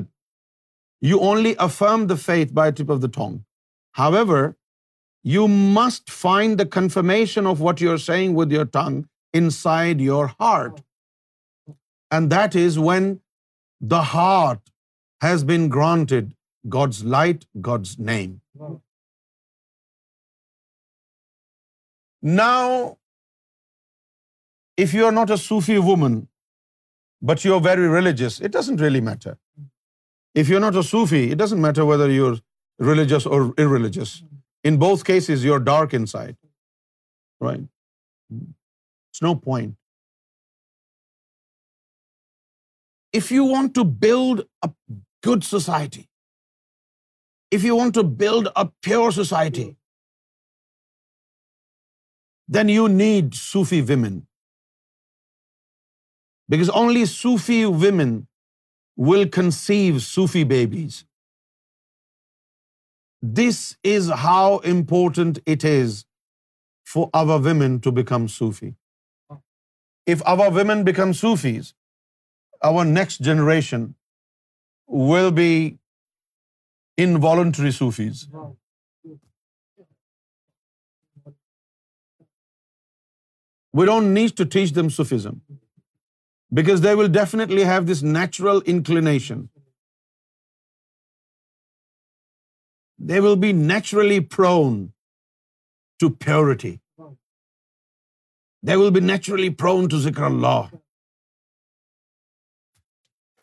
you 1.08 1.18
only 1.28 1.52
affirm 1.68 2.00
the 2.00 2.06
the 2.06 2.14
the 2.14 2.20
faith 2.24 2.52
by 2.60 2.72
tip 2.76 2.92
of 2.92 3.04
of 3.04 4.28
tongue 4.34 5.48
must 5.74 6.10
find 6.20 6.62
confirmation 6.72 7.46
what 7.58 7.82
are 7.90 7.96
saying 8.06 8.36
with 8.36 8.52
your 8.52 8.66
tongue 8.78 9.02
inside 9.40 10.04
your 10.06 10.26
heart. 10.44 10.80
And 12.16 12.30
that 12.36 12.56
is 12.62 12.78
when 12.88 13.10
the 13.92 14.02
heart 14.14 14.72
has 15.26 15.44
been 15.50 15.68
granted 15.76 16.32
God's 16.74 17.04
light, 17.16 17.46
God's 17.68 17.98
name. 18.10 18.40
Now, 22.34 22.98
if 24.76 24.94
you 24.96 25.06
are 25.06 25.16
not 25.18 25.30
a 25.30 25.38
Sufi 25.38 25.78
woman, 25.90 26.18
but 27.30 27.44
you 27.44 27.54
are 27.54 27.64
very 27.66 27.88
religious, 27.88 28.38
it 28.40 28.52
doesn't 28.58 28.84
really 28.88 29.00
matter. 29.10 29.36
If 30.42 30.48
you're 30.48 30.64
not 30.66 30.78
a 30.82 30.86
Sufi, 30.90 31.24
it 31.32 31.38
doesn't 31.38 31.60
matter 31.64 31.84
whether 31.92 32.08
you're 32.10 32.36
religious 32.78 33.26
or 33.26 33.40
irreligious. 33.64 34.14
In 34.70 34.78
both 34.84 35.04
cases, 35.12 35.44
you're 35.48 35.62
dark 35.74 36.00
inside. 36.02 36.36
Right? 37.50 38.50
It's 39.12 39.22
no 39.24 39.34
point. 39.46 39.72
If 43.18 43.26
you 43.34 43.46
want 43.50 43.74
to 43.78 43.84
build 44.04 44.40
a 44.66 44.70
good 45.26 45.44
society, 45.48 46.02
if 47.58 47.66
you 47.68 47.76
want 47.80 47.96
to 47.98 48.04
build 48.22 48.48
a 48.62 48.64
pure 48.88 49.12
society, 49.18 49.66
then 52.58 52.74
you 52.76 52.88
need 52.94 53.38
Sufi 53.42 53.82
women. 53.92 54.18
Because 56.54 56.74
only 56.80 57.06
Sufi 57.14 57.62
women 57.86 58.18
will 59.12 59.30
conceive 59.38 60.02
Sufi 60.10 60.50
babies. 60.58 61.04
This 63.42 63.64
is 63.96 64.14
how 64.26 64.50
important 64.76 65.48
it 65.56 65.72
is 65.78 66.04
for 66.92 67.10
our 67.22 67.42
women 67.48 67.82
to 67.86 68.00
become 68.00 68.32
Sufi. 68.42 68.70
If 70.04 70.24
our 70.32 70.48
women 70.56 70.82
become 70.88 71.14
Sufis, 71.18 71.68
our 72.70 72.84
next 72.88 73.22
generation 73.28 73.86
will 75.10 75.30
be 75.38 75.52
involuntary 77.04 77.72
Sufis. 77.78 78.24
We 83.80 83.88
don't 83.90 84.14
need 84.14 84.36
to 84.38 84.46
teach 84.58 84.76
them 84.78 84.92
Sufism, 84.98 85.40
because 86.60 86.84
they 86.86 86.98
will 87.00 87.12
definitely 87.20 87.64
have 87.72 87.90
this 87.92 88.02
natural 88.16 88.62
inclination. 88.72 89.48
They 93.12 93.20
will 93.20 93.38
be 93.48 93.56
naturally 93.66 94.20
prone 94.36 94.80
to 96.04 96.16
purity 96.28 96.70
they 98.70 98.78
will 98.82 98.94
be 98.96 99.02
naturally 99.08 99.50
prone 99.62 99.88
to 99.94 100.00
zikr 100.06 100.24
Allah. 100.28 100.58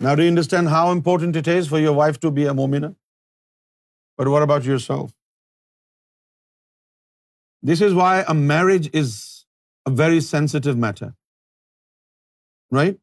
Now, 0.05 0.13
do 0.19 0.27
you 0.27 0.31
understand 0.31 0.71
how 0.73 0.83
important 0.97 1.41
it 1.41 1.51
is 1.55 1.69
for 1.73 1.79
your 1.85 1.93
wife 1.99 2.21
to 2.27 2.31
be 2.39 2.45
a 2.51 2.55
mu'mina? 2.59 2.91
But 4.21 4.29
what 4.33 4.47
about 4.47 4.69
yourself? 4.69 5.11
This 7.69 7.81
is 7.87 7.97
why 7.99 8.13
a 8.33 8.35
marriage 8.35 8.89
is 9.01 9.17
a 9.91 9.91
very 10.01 10.21
sensitive 10.29 10.81
matter. 10.85 11.13
Right? 12.79 12.99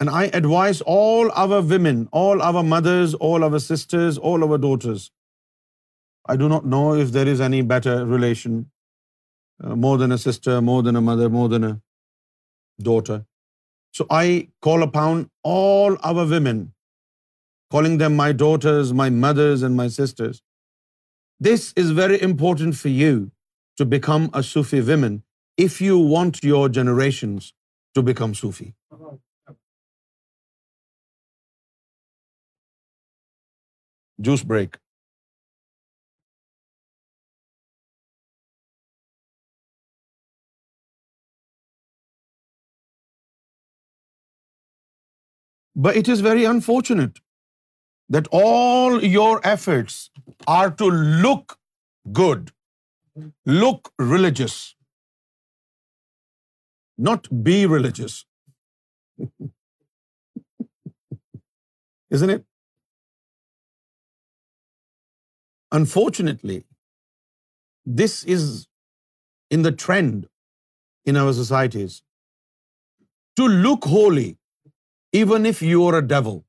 And 0.00 0.12
I 0.18 0.24
advise 0.38 0.80
all 0.94 1.30
our 1.44 1.60
women, 1.74 2.00
all 2.22 2.42
our 2.48 2.62
mothers, 2.72 3.14
all 3.28 3.44
our 3.50 3.60
sisters, 3.66 4.18
all 4.18 4.48
our 4.48 4.58
daughters. 4.66 5.10
I 6.34 6.36
do 6.42 6.48
not 6.54 6.66
know 6.74 6.86
if 7.04 7.12
there 7.12 7.28
is 7.28 7.50
any 7.52 7.68
better 7.76 8.00
relation 8.16 8.64
uh, 9.64 9.74
more 9.74 9.96
than 9.98 10.12
a 10.12 10.18
sister, 10.18 10.60
more 10.60 10.82
than 10.86 10.96
a 10.96 11.00
mother, 11.00 11.28
more 11.36 11.48
than 11.48 11.64
a 11.68 11.76
daughter. 12.88 13.22
So 13.90 14.06
I 14.10 14.48
call 14.66 14.82
upon 14.82 15.28
all 15.50 15.96
our 16.08 16.24
women, 16.32 16.60
calling 17.70 17.96
them 18.02 18.16
my 18.16 18.32
daughters, 18.32 18.92
my 19.02 19.08
mothers 19.08 19.62
and 19.62 19.78
my 19.82 19.88
sisters. 19.88 20.42
This 21.48 21.72
is 21.84 21.96
very 22.02 22.20
important 22.28 22.76
for 22.82 22.92
you 23.02 23.30
to 23.78 23.86
become 23.96 24.30
a 24.32 24.42
Sufi 24.52 24.80
woman 24.92 25.22
if 25.68 25.80
you 25.80 25.98
want 26.14 26.44
your 26.52 26.64
generations 26.68 27.54
to 27.94 28.02
become 28.12 28.34
Sufi. 28.34 28.74
Juice 34.28 34.44
break. 34.52 34.74
But 45.84 45.96
it 46.00 46.08
is 46.14 46.22
very 46.26 46.44
unfortunate 46.50 47.18
that 48.16 48.28
all 48.38 49.04
your 49.14 49.32
efforts 49.50 49.96
are 50.52 50.70
to 50.82 50.86
look 51.24 51.58
good, 52.18 52.52
look 53.62 53.90
religious, 54.12 54.54
not 57.08 57.28
be 57.50 57.56
religious. 57.72 58.14
Isn't 62.18 62.34
it? 62.36 62.46
Unfortunately, 65.78 66.58
this 68.00 68.16
is 68.36 68.48
in 69.56 69.68
the 69.68 69.76
trend 69.84 70.26
in 71.12 71.22
our 71.24 71.38
societies. 71.38 72.00
To 73.40 73.52
look 73.66 73.92
holy 73.98 74.28
even 75.12 75.46
if 75.46 75.62
you 75.62 75.84
are 75.84 75.96
a 75.98 76.02
devil. 76.02 76.44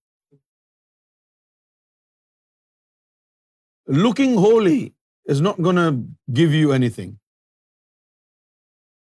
Looking 3.88 4.38
holy 4.38 4.94
is 5.26 5.42
not 5.42 5.62
going 5.62 5.76
to 5.76 6.04
give 6.34 6.54
you 6.54 6.72
anything. 6.72 7.20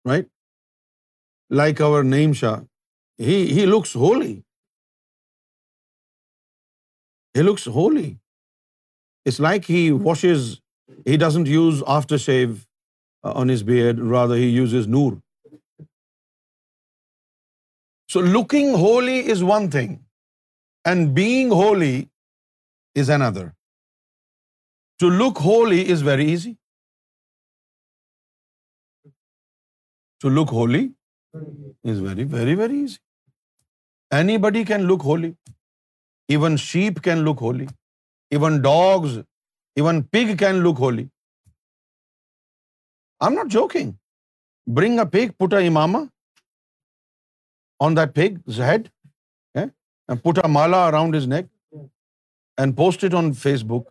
Right? 0.05 0.27
Like 1.49 1.81
our 1.81 2.03
Naeem 2.03 2.35
Shah, 2.35 2.63
he 3.19 3.67
looks 3.67 3.93
holy. 3.93 4.45
He 7.35 7.43
looks 7.43 7.65
holy. 7.65 8.19
It's 9.25 9.39
like 9.39 9.65
he 9.65 9.89
hmm. 9.89 10.03
washes, 10.03 10.61
he 11.05 11.17
doesn't 11.17 11.47
use 11.47 11.83
aftershave 11.83 12.67
uh, 13.23 13.33
on 13.33 13.49
his 13.49 13.63
beard, 13.63 14.01
rather 14.01 14.35
he 14.35 14.49
uses 14.49 14.87
noor. 14.87 15.21
So 18.13 18.21
looking 18.33 18.73
holy 18.81 19.21
is 19.35 19.43
one 19.49 19.67
thing, 19.75 19.93
and 20.91 21.13
being 21.19 21.53
holy 21.59 21.95
is 23.03 23.13
another. 23.17 23.45
To 25.01 25.11
look 25.21 25.41
holy 25.45 25.79
is 25.95 26.05
very 26.09 26.27
easy. 26.33 26.51
To 30.25 30.35
look 30.41 30.55
holy 30.59 30.83
is 31.95 32.05
very 32.37 32.79
easy. 32.83 33.01
Anybody 34.23 34.67
can 34.75 34.87
look 34.93 35.09
holy. 35.13 35.35
Even 36.37 36.63
sheep 36.69 37.03
can 37.11 37.27
look 37.29 37.49
holy. 37.49 37.69
Even 38.39 38.63
dogs, 38.71 39.19
even 39.83 40.07
pig 40.17 40.39
can 40.47 40.65
look 40.67 40.87
holy. 40.87 41.09
I'm 43.21 43.43
not 43.43 43.59
joking. 43.61 43.99
Bring 44.79 45.05
a 45.05 45.13
pig, 45.19 45.39
put 45.45 45.63
a 45.63 45.69
imama, 45.73 46.01
on 47.87 47.99
that 48.01 48.15
pig's 48.19 48.63
head, 48.69 48.91
yeah, 49.59 49.71
and 50.09 50.25
put 50.29 50.41
a 50.47 50.49
mala 50.57 50.81
around 50.91 51.19
his 51.19 51.29
neck 51.35 51.51
and 52.65 52.77
post 52.83 53.05
it 53.09 53.19
on 53.21 53.31
Facebook, 53.45 53.91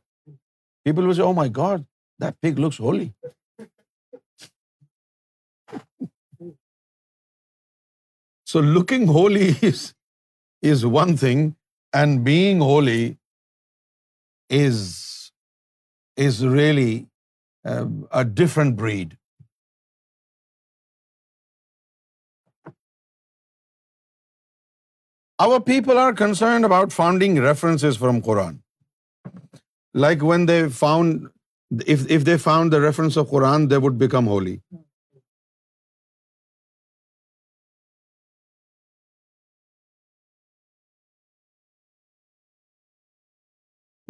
people 0.90 1.10
will 1.10 1.18
say, 1.20 1.28
"Oh 1.30 1.36
my 1.42 1.48
God, 1.60 1.86
that 2.26 2.40
pig 2.48 2.62
looks 2.66 2.82
holy." 2.88 3.10
So 8.54 8.62
looking 8.76 9.06
holy 9.16 9.74
is 10.74 10.86
one 10.98 11.18
thing, 11.26 11.48
and 12.02 12.24
being 12.32 12.66
holy 12.72 13.02
is 16.26 16.44
really 16.60 16.92
um, 17.76 17.98
a 18.24 18.28
different 18.44 18.80
breed. 18.84 19.10
Our 25.44 25.60
people 25.68 26.00
are 26.00 26.14
concerned 26.22 26.68
about 26.68 26.92
finding 26.96 27.38
references 27.44 27.98
from 28.02 28.18
Quran. 28.28 28.58
Like 30.06 30.24
when 30.30 30.46
they 30.50 30.58
found, 30.82 31.28
if 32.16 32.24
they 32.30 32.36
found 32.46 32.74
the 32.76 32.82
reference 32.86 33.18
of 33.22 33.30
Quran, 33.36 33.68
they 33.74 33.80
would 33.84 33.98
become 34.04 34.30
holy. 34.32 34.56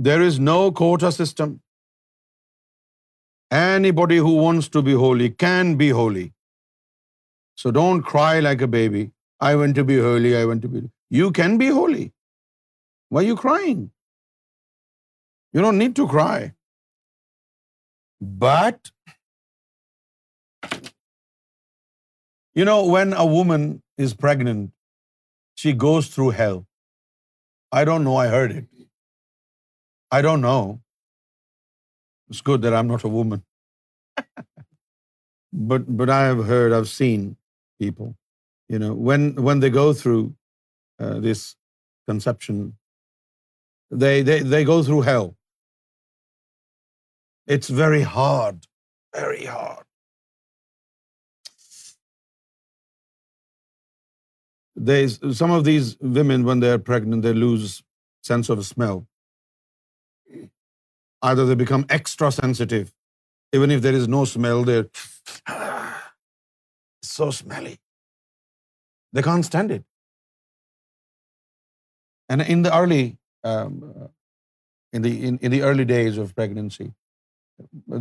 There 0.08 0.22
is 0.30 0.40
no 0.52 0.60
quota 0.84 1.12
system. 1.18 1.58
Anybody 3.60 4.18
who 4.28 4.32
wants 4.46 4.72
to 4.78 4.84
be 4.88 4.96
holy 5.04 5.30
can 5.44 5.76
be 5.84 5.90
holy. 6.00 6.30
So 7.64 7.78
don't 7.84 8.10
cry 8.16 8.32
like 8.48 8.66
a 8.68 8.70
baby. 8.78 9.04
I 9.50 9.52
want 9.62 9.80
to 9.82 9.86
be 9.92 10.00
holy, 10.08 10.34
I 10.40 10.50
want 10.54 10.68
to 10.68 10.72
be 10.74 10.84
holy. 10.86 10.90
You 11.18 11.32
can 11.38 11.58
be 11.62 11.68
holy. 11.76 12.06
Why 13.14 13.22
are 13.24 13.30
you 13.30 13.38
crying? 13.44 13.84
You 15.56 15.64
don't 15.66 15.84
need 15.84 15.96
to 16.00 16.06
cry. 16.14 16.36
But, 18.46 18.92
you 22.62 22.68
know, 22.70 22.78
when 22.98 23.16
a 23.24 23.26
woman 23.34 23.66
is 24.08 24.14
pregnant, 24.28 24.70
she 25.64 25.74
goes 25.86 26.10
through 26.16 26.30
hell. 26.40 26.64
I 27.80 27.84
don't 27.90 28.10
know, 28.10 28.16
I 28.22 28.32
heard 28.36 28.56
it. 28.62 28.70
I 30.20 30.22
don't 30.30 30.48
know. 30.48 30.64
It's 32.30 32.42
good 32.50 32.68
that 32.68 32.80
I'm 32.80 32.96
not 32.96 33.08
a 33.12 33.16
woman. 33.20 33.46
But 35.72 36.10
I 36.18 36.24
have 36.26 36.46
heard, 36.48 36.74
I've 36.76 36.92
seen 36.98 37.30
people, 37.84 38.14
you 38.76 38.80
know, 38.84 38.92
when 39.18 39.68
they 39.68 39.74
go 39.82 39.92
through 40.06 40.22
uh, 41.02 41.18
this 41.26 41.44
conception, 42.10 42.58
they 44.02 44.64
go 44.70 44.76
through 44.88 45.04
hell. 45.12 45.30
It's 47.56 47.72
very 47.80 48.02
hard, 48.18 48.68
very 49.20 49.46
hard. 49.54 49.88
Some 55.42 55.56
of 55.58 55.64
these 55.70 55.92
women, 56.18 56.48
when 56.50 56.64
they 56.66 56.72
are 56.78 56.82
pregnant, 56.92 57.28
they 57.28 57.36
lose 57.44 57.68
sense 58.30 58.54
of 58.56 58.66
smell. 58.72 59.06
Either 61.30 61.46
they 61.50 61.62
become 61.64 61.84
extra 61.98 62.32
sensitive, 62.38 62.94
even 63.60 63.78
if 63.78 63.82
there 63.88 64.00
is 64.04 64.08
no 64.16 64.26
smell, 64.38 64.64
they're 64.70 65.80
so 67.16 67.32
smelly. 67.44 67.80
They 69.18 69.26
can't 69.32 69.52
stand 69.54 69.78
it. 69.78 69.80
And 72.34 72.44
in 72.54 72.62
the 72.66 72.72
early 72.78 73.04
um, 73.52 73.78
in 75.00 75.50
the 75.54 75.62
early 75.70 75.86
days 75.92 76.18
of 76.26 76.32
pregnancy, 76.38 76.86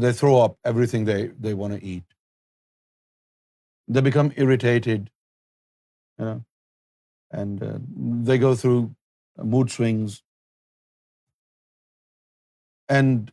they 0.05 0.13
throw 0.19 0.33
up 0.43 0.57
everything 0.71 1.09
they 1.09 1.55
want 1.63 1.79
to 1.79 1.91
eat. 1.95 2.17
They 3.97 4.03
become 4.07 4.31
irritated, 4.45 5.09
you 6.19 6.29
know, 6.29 6.37
and 7.43 7.65
uh, 7.69 7.79
they 8.31 8.39
go 8.45 8.53
through 8.63 8.81
mood 9.55 9.73
swings. 9.77 10.19
And 12.99 13.33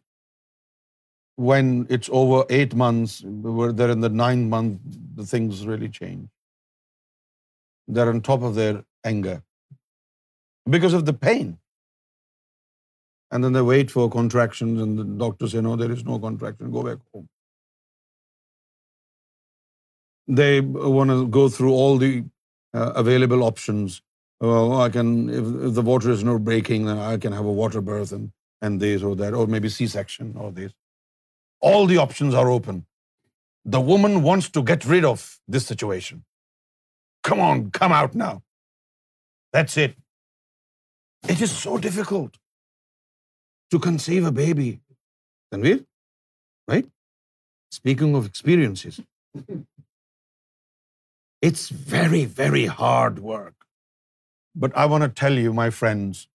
when 1.49 1.70
it's 1.97 2.16
over 2.24 2.39
8 2.62 2.76
months, 2.86 3.20
they're 3.45 3.97
in 3.97 4.08
the 4.08 4.16
9th 4.24 4.49
month, 4.55 4.97
the 5.22 5.30
things 5.36 5.68
really 5.76 5.91
change. 6.01 6.26
They're 7.88 8.16
on 8.16 8.26
top 8.34 8.49
of 8.51 8.60
their 8.62 8.84
anger 9.16 9.36
because 10.76 10.93
of 10.93 11.05
the 11.10 11.14
pain. 11.14 11.58
And 13.32 13.43
then 13.43 13.53
they 13.53 13.62
wait 13.62 13.91
for 13.91 14.10
contractions 14.10 14.82
and 14.82 14.99
the 14.99 15.05
doctors 15.26 15.51
say, 15.51 15.62
no, 15.62 15.76
there 15.76 15.91
is 15.91 16.05
no 16.05 16.20
contraction, 16.20 16.72
go 16.72 16.84
back 16.89 16.97
home. 17.14 17.28
They 20.39 20.62
want 20.62 21.10
to 21.10 21.28
go 21.28 21.49
through 21.49 21.74
all 21.74 21.97
the 21.97 22.12
uh, 22.74 22.91
available 23.03 23.43
options. 23.43 24.01
Well, 24.39 24.74
I 24.82 24.89
can, 24.89 25.12
if 25.41 25.45
the 25.74 25.82
water 25.82 26.12
is 26.12 26.24
not 26.24 26.43
breaking, 26.43 26.86
then 26.86 26.97
I 26.97 27.18
can 27.18 27.34
have 27.34 27.45
a 27.45 27.58
water 27.60 27.82
birth 27.82 28.14
and 28.16 28.82
this 28.82 29.03
or 29.03 29.16
that, 29.16 29.34
or 29.34 29.47
maybe 29.47 29.70
C-section 29.70 30.36
or 30.38 30.51
this. 30.51 30.74
All 31.60 31.86
the 31.86 31.97
options 31.97 32.34
are 32.34 32.49
open. 32.49 32.86
The 33.66 33.82
woman 33.82 34.22
wants 34.24 34.49
to 34.49 34.62
get 34.62 34.86
rid 34.86 35.05
of 35.05 35.24
this 35.47 35.66
situation. 35.66 36.24
Come 37.24 37.39
on, 37.39 37.72
come 37.72 37.91
out 37.91 38.16
now. 38.16 38.41
That's 39.51 39.78
it. 39.78 39.95
It 41.24 41.41
is 41.41 41.51
so 41.51 41.78
difficult 41.78 42.38
to 43.72 43.80
conceive 43.80 44.26
a 44.26 44.32
baby. 44.32 44.82
Tanveer, 45.51 45.84
right? 46.68 46.88
Speaking 47.72 48.16
of 48.16 48.26
experiences, 48.26 48.99
it's 51.41 51.70
very, 51.70 52.26
very 52.26 52.66
hard 52.66 53.20
work. 53.20 53.66
But 54.55 54.76
I 54.76 54.86
want 54.86 55.03
to 55.03 55.10
tell 55.10 55.34
you, 55.34 55.53
my 55.53 55.70
friends, 55.70 56.28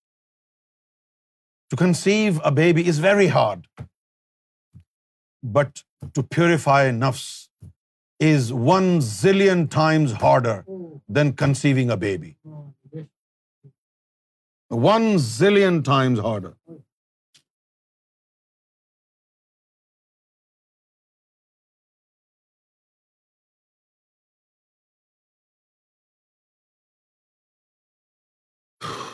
to 1.70 1.76
conceive 1.76 2.40
a 2.44 2.52
baby 2.52 2.86
is 2.86 2.98
very 2.98 3.28
hard. 3.38 3.66
But 5.42 5.84
to 6.14 6.22
purify 6.22 6.82
nafs 6.90 7.48
is 8.20 8.52
1 8.52 9.00
zillion 9.00 9.68
times 9.68 10.12
harder 10.26 10.58
than 11.08 11.34
conceiving 11.44 11.96
a 11.96 11.96
baby. 11.96 12.36
1 14.72 15.16
zillion 15.16 15.78
times 15.84 16.18
harder. 16.18 16.56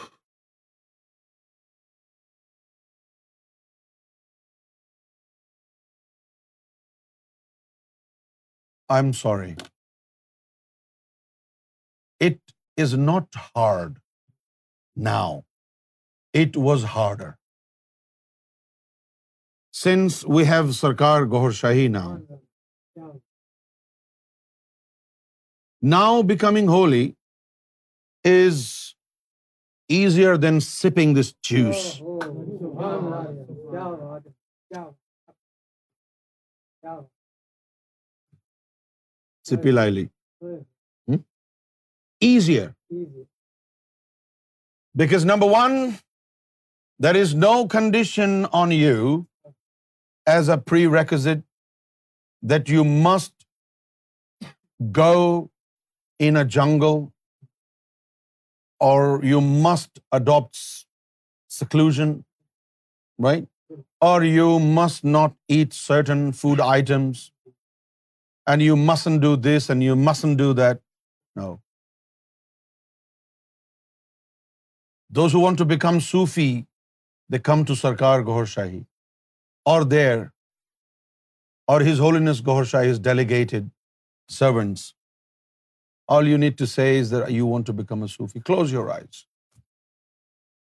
I'm 8.89 9.13
sorry. 9.13 9.57
It 12.21 12.39
is 12.79 12.97
not 12.97 13.27
hard 13.57 13.99
now 14.97 15.37
it 16.37 16.57
was 16.67 16.85
harder 16.95 17.29
since 19.83 20.25
we 20.37 20.45
have 20.49 20.71
Sarkar 20.73 21.23
Gohar 21.35 21.51
Shahi 21.61 21.87
now 21.93 22.13
now 25.91 26.21
becoming 26.29 26.69
holy 26.69 27.11
is 28.31 28.67
easier 29.99 30.35
than 30.43 30.61
sipping 30.61 31.21
this 31.21 31.33
juice 31.51 31.85
سپی 39.51 39.71
لائلی 39.71 40.07
easier 42.27 42.69
because 44.99 45.25
number 45.27 45.47
one 45.57 45.73
There 47.05 47.17
is 47.17 47.33
no 47.43 47.53
condition 47.75 48.33
on 48.61 48.73
you 48.77 49.27
as 50.31 50.49
a 50.55 50.57
prerequisite 50.71 51.45
that 52.53 52.71
you 52.77 52.83
must 52.87 53.33
go 54.97 55.51
in 56.29 56.41
a 56.41 56.45
jungle 56.57 56.99
or 58.89 59.21
you 59.33 59.41
must 59.45 60.03
adopt 60.21 60.61
seclusion, 61.61 62.15
right? 63.27 63.49
Or 64.11 64.25
you 64.25 64.59
must 64.59 65.07
not 65.19 65.37
eat 65.59 65.81
certain 65.83 66.29
food 66.43 66.61
items 66.71 67.31
and 68.47 68.63
you 68.63 68.81
mustn't 68.89 69.21
do 69.27 69.37
this 69.49 69.71
and 69.71 69.85
you 69.85 69.95
mustn't 70.09 70.37
do 70.39 70.53
that. 70.63 70.83
No. 71.37 71.49
Those 75.09 75.33
who 75.33 75.45
want 75.47 75.65
to 75.65 75.69
become 75.77 76.03
Sufi 76.09 76.49
they 77.33 77.41
come 77.49 77.65
to 77.71 77.77
Sarkar 77.85 78.19
Gaur 78.29 78.45
Shahi, 78.53 80.29
or 81.71 81.81
His 81.89 81.99
Holiness 82.07 82.41
Gaur 82.41 82.63
Shahi's 82.75 82.99
delegated 82.99 83.73
servants. 84.37 84.93
All 86.15 86.29
you 86.29 86.39
need 86.45 86.57
to 86.59 86.67
say 86.67 86.87
is 86.99 87.11
that 87.11 87.33
you 87.39 87.47
want 87.47 87.67
to 87.71 87.75
become 87.81 88.07
a 88.07 88.09
Sufi. 88.15 88.41
Close 88.53 88.73
your 88.73 88.91
eyes. 88.91 89.25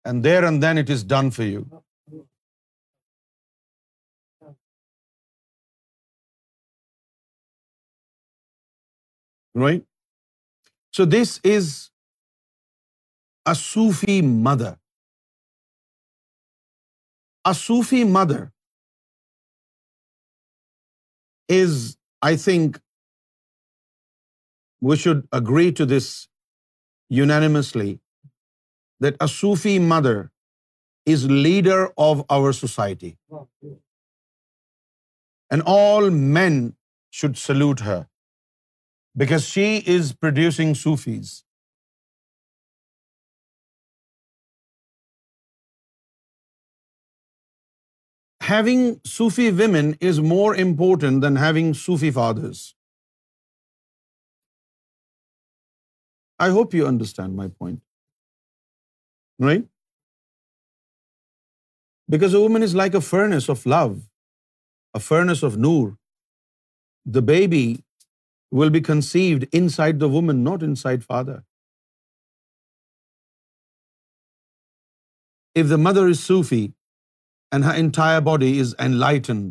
And 0.04 0.24
there 0.24 0.44
and 0.44 0.62
then 0.62 0.78
it 0.82 0.90
is 0.90 1.04
done 1.04 1.30
for 1.30 1.42
you. 1.42 1.62
Right? 9.54 9.84
So 10.90 11.04
this 11.04 11.38
is 11.54 11.72
a 13.46 13.56
Sufi 13.64 14.20
mother. 14.22 14.70
A 17.50 17.52
Sufi 17.58 18.04
mother 18.16 18.40
is, 21.60 21.72
I 22.28 22.36
think, 22.42 22.78
we 24.88 24.96
should 25.04 25.24
agree 25.40 25.72
to 25.80 25.86
this 25.94 26.12
unanimously, 27.18 27.90
that 29.06 29.24
a 29.26 29.28
Sufi 29.34 29.74
mother 29.94 30.18
is 31.16 31.26
leader 31.48 31.80
of 32.06 32.24
our 32.38 32.52
society. 32.60 33.12
And 35.50 35.68
all 35.74 36.10
men 36.10 36.60
should 37.20 37.38
salute 37.46 37.80
her 37.88 38.00
because 39.24 39.52
she 39.54 39.70
is 39.98 40.18
producing 40.26 40.76
Sufis. 40.86 41.40
having 48.52 48.80
Sufi 49.16 49.48
women 49.64 49.90
is 50.12 50.22
more 50.30 50.52
important 50.68 51.26
than 51.26 51.42
having 51.42 51.68
Sufi 51.82 52.10
fathers. 52.20 52.62
I 56.46 56.48
hope 56.56 56.74
you 56.78 56.88
understand 56.88 57.38
my 57.42 57.46
point. 57.62 57.78
Right? 59.48 59.68
Because 62.14 62.34
a 62.38 62.42
woman 62.46 62.66
is 62.66 62.74
like 62.80 62.98
a 62.98 63.04
furnace 63.12 63.48
of 63.54 63.64
love, 63.74 63.94
a 65.00 65.00
furnace 65.10 65.46
of 65.48 65.56
noor. 65.68 65.94
The 67.16 67.24
baby 67.32 67.66
will 68.60 68.74
be 68.76 68.84
conceived 68.88 69.48
inside 69.62 70.02
the 70.02 70.12
woman, 70.18 70.44
not 70.50 70.68
inside 70.68 71.08
father. 71.14 71.38
If 75.62 75.74
the 75.74 75.82
mother 75.88 76.06
is 76.14 76.22
Sufi, 76.28 76.62
and 77.56 77.68
her 77.68 77.74
entire 77.82 78.22
body 78.28 78.52
is 78.64 78.74
enlightened. 78.86 79.50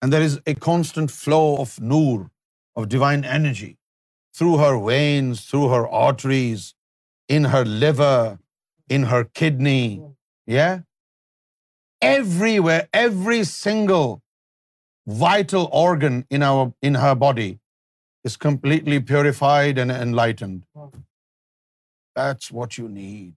And 0.00 0.16
there 0.16 0.26
is 0.28 0.38
a 0.52 0.54
constant 0.66 1.14
flow 1.16 1.46
of 1.64 1.74
noor, 1.92 2.22
of 2.76 2.88
divine 2.94 3.24
energy, 3.38 3.72
through 4.38 4.54
her 4.60 4.72
veins, 4.86 5.42
through 5.50 5.68
her 5.74 5.82
arteries, 6.04 6.68
in 7.38 7.50
her 7.52 7.64
liver, 7.84 8.16
in 8.98 9.06
her 9.14 9.22
kidney. 9.42 10.00
Yeah? 10.54 10.80
Everywhere, 12.10 12.88
every 13.02 13.44
single 13.50 14.08
vital 15.26 15.68
organ 15.82 16.24
in 16.38 17.00
her 17.04 17.14
body 17.26 17.50
is 18.30 18.36
completely 18.48 18.98
purified 19.12 19.78
and 19.84 20.00
enlightened. 20.00 20.66
That's 22.22 22.52
what 22.58 22.82
you 22.82 22.88
need. 23.04 23.30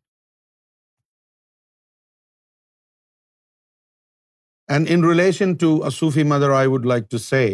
And 4.67 4.91
in 4.95 5.05
relation 5.05 5.55
to 5.63 5.69
a 5.83 5.91
Sufi 5.91 6.23
mother, 6.23 6.51
I 6.53 6.67
would 6.67 6.85
like 6.91 7.09
to 7.15 7.19
say 7.19 7.45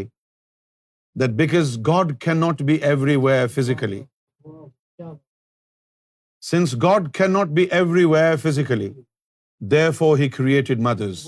that 1.24 1.36
because 1.42 1.76
God 1.92 2.14
cannot 2.26 2.66
be 2.72 2.82
everywhere 2.92 3.48
physically, 3.56 4.02
since 6.52 6.74
God 6.74 7.10
cannot 7.20 7.54
be 7.60 7.70
everywhere 7.80 8.38
physically, 8.44 8.94
therefore 9.74 10.14
He 10.22 10.30
created 10.38 10.88
mothers. 10.88 11.26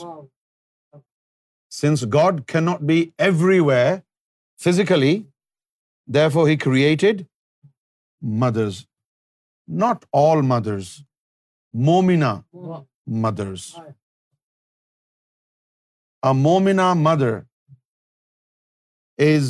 Since 1.70 2.06
God 2.06 2.42
cannot 2.54 2.86
be 2.88 3.00
everywhere 3.28 4.04
physically, 4.68 5.14
therefore 6.20 6.48
He 6.48 6.56
created 6.56 7.26
mothers. 8.44 8.86
Not 9.68 10.08
all 10.12 10.42
mothers, 10.54 11.04
Momina 11.76 12.36
mothers. 13.26 13.84
A 16.30 16.32
Momina 16.44 16.90
mother 17.06 17.32
is 19.24 19.50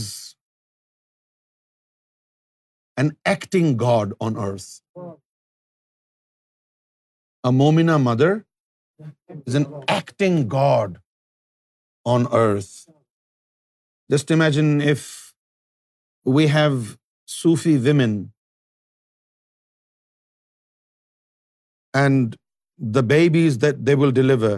an 3.03 3.11
acting 3.33 3.67
God 3.83 4.15
on 4.27 4.39
earth. 4.45 4.69
A 7.49 7.51
Momina 7.59 7.99
mother 8.07 8.31
is 9.35 9.59
an 9.61 9.67
acting 9.99 10.41
God 10.55 10.97
on 12.15 12.27
earth. 12.39 12.71
Just 14.17 14.35
imagine 14.39 14.73
if 14.95 15.07
we 16.39 16.49
have 16.57 16.77
Sufi 17.37 17.77
women 17.77 18.19
and 22.05 22.37
the 22.97 23.09
babies 23.17 23.63
that 23.63 23.89
they 23.89 23.99
will 24.03 24.21
deliver 24.23 24.55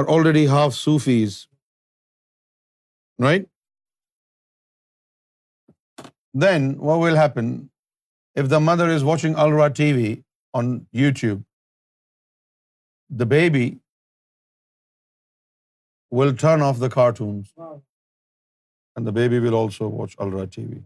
are 0.00 0.04
already 0.14 0.44
half 0.52 0.74
Sufis, 0.78 1.36
right? 3.26 3.46
Then 6.46 6.66
what 6.88 7.02
will 7.04 7.18
happen 7.20 7.50
if 8.42 8.52
the 8.54 8.60
mother 8.68 8.88
is 8.96 9.06
watching 9.10 9.40
Alra 9.44 9.68
TV 9.80 10.06
on 10.60 10.72
YouTube? 11.02 11.46
The 13.22 13.28
baby 13.34 13.66
will 16.20 16.36
turn 16.44 16.66
off 16.68 16.84
the 16.84 16.92
cartoons, 16.96 17.54
and 17.64 19.12
the 19.12 19.16
baby 19.20 19.40
will 19.46 19.58
also 19.62 19.88
watch 20.02 20.18
Alra 20.26 20.46
TV. 20.58 20.82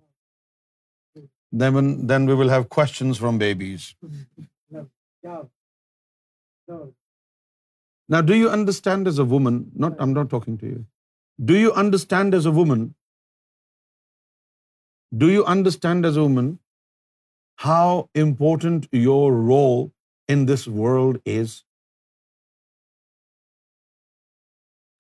Then 1.64 2.30
we 2.30 2.38
will 2.42 2.54
have 2.56 2.70
questions 2.78 3.24
from 3.26 3.44
babies. 3.46 3.90
Now, 8.12 8.20
do 8.28 8.36
you 8.36 8.46
understand 8.54 9.08
as 9.08 9.18
a 9.24 9.24
woman, 9.32 9.58
I'm 9.86 10.14
not 10.14 10.28
talking 10.30 10.54
to 10.61 10.68
you. 10.72 10.78
Do 11.50 11.56
you 11.56 11.72
understand 11.80 12.36
as 12.40 12.48
a 12.50 12.52
woman, 12.61 12.82
how 17.66 17.84
important 18.22 18.88
your 19.00 19.26
role 19.34 19.84
in 20.34 20.42
this 20.48 20.64
world 20.84 21.20
is? 21.34 21.54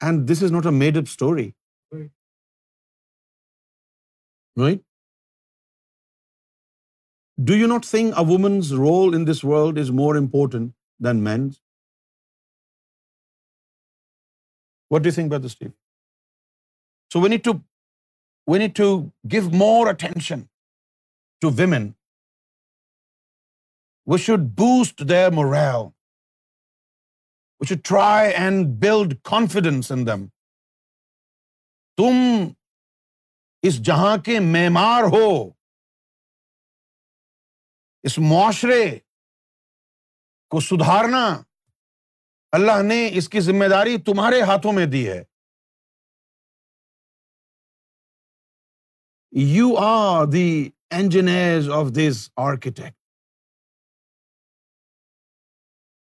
And 0.08 0.22
this 0.32 0.42
is 0.48 0.54
not 0.58 0.68
a 0.72 0.74
made-up 0.82 1.10
story. 1.14 1.46
Right? 4.62 4.84
Do 7.50 7.58
you 7.62 7.72
not 7.74 7.90
think 7.90 8.22
a 8.22 8.24
woman's 8.30 8.72
role 8.84 9.20
in 9.20 9.26
this 9.32 9.42
world 9.54 9.82
is 9.84 9.92
more 10.02 10.12
important 10.22 10.70
than 11.08 11.24
men's? 11.26 11.58
What 14.94 15.02
think 15.14 15.30
by 15.32 15.68
so 17.12 17.20
we 17.22 17.28
need 17.28 17.44
to 17.44 17.50
we 18.52 18.58
need 18.58 18.76
to 18.76 18.84
give 19.32 19.50
more 19.62 19.86
attention 19.92 20.40
to 21.40 21.50
women 21.58 21.90
we 24.12 24.18
should 24.24 24.46
boost 24.58 25.02
we 27.60 27.66
should 27.68 27.82
try 27.88 28.32
and 28.42 28.66
build 28.82 29.14
confidence 29.30 29.92
in 29.92 30.06
them 30.06 30.26
تم 32.00 32.16
اس 33.68 33.78
جہاں 33.86 34.16
کے 34.24 34.38
معمار 34.52 35.02
ہو 35.14 35.24
اس 38.08 38.18
معاشرے 38.30 38.84
کو 40.50 40.60
سدھارنا 40.68 41.24
اللہ 42.56 42.80
نے 42.84 42.94
اس 43.18 43.28
کی 43.32 43.40
ذمہ 43.46 43.64
داری 43.70 43.96
تمہارے 44.06 44.40
ہاتھوں 44.46 44.72
میں 44.76 44.86
دی 44.92 45.06
ہے 45.08 45.18
you 49.46 49.66
are 49.82 50.24
the 50.32 50.48
engineer 50.98 51.70
of 51.76 51.92
this 51.98 52.18
architect 52.46 52.96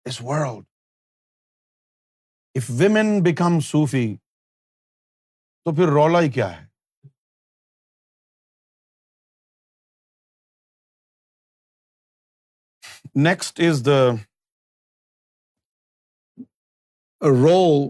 us 0.10 0.22
world 0.30 0.64
if 2.62 2.70
women 2.80 3.12
become 3.24 3.60
Sufi 3.72 4.06
تو 5.64 5.76
پھر 5.82 5.92
رولا 6.00 6.22
ہی 6.26 6.32
کیا 6.40 6.50
ہے 6.58 6.68
next 13.28 13.62
is 13.70 13.86
the 13.86 14.02
role 17.28 17.82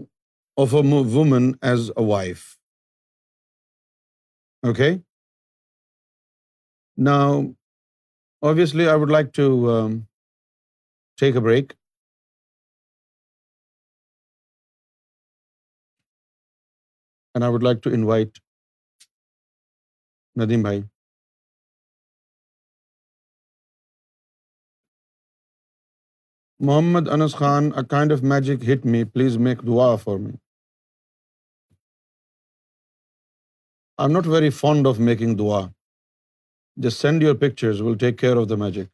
of 0.60 0.72
a 0.74 0.80
woman 1.14 1.44
as 1.70 1.90
a 1.96 2.04
wife 2.10 2.44
okay 4.66 4.90
نا 7.04 7.14
obviously 8.50 8.88
I 8.88 8.98
would 9.00 9.10
like 9.10 9.26
to 9.36 9.42
take 11.20 11.36
a 11.36 11.42
break 11.44 11.72
and 17.34 17.44
I 17.44 17.52
would 17.52 17.62
like 17.62 17.82
to 17.84 17.90
invite 18.00 18.38
Nadeem 20.42 20.62
Bhai 20.62 20.80
Muhammad 26.68 27.06
Anas 27.14 27.34
Khan 27.34 27.68
a 27.78 27.82
kind 27.90 28.12
of 28.12 28.22
magic 28.30 28.64
hit 28.72 28.84
me 28.92 29.02
please 29.12 29.36
make 29.44 29.58
دعا 29.66 29.94
for 30.02 30.16
me 30.24 30.30
I 33.96 34.08
am 34.08 34.16
not 34.16 34.26
very 34.34 34.50
fond 34.58 34.86
of 34.88 34.98
making 35.08 35.36
دعا 35.36 35.60
send 36.96 37.22
your 37.22 37.34
will 37.80 37.96
take 37.98 38.18
care 38.20 38.36
of 38.40 38.48
the 38.50 38.56
magic 38.64 38.92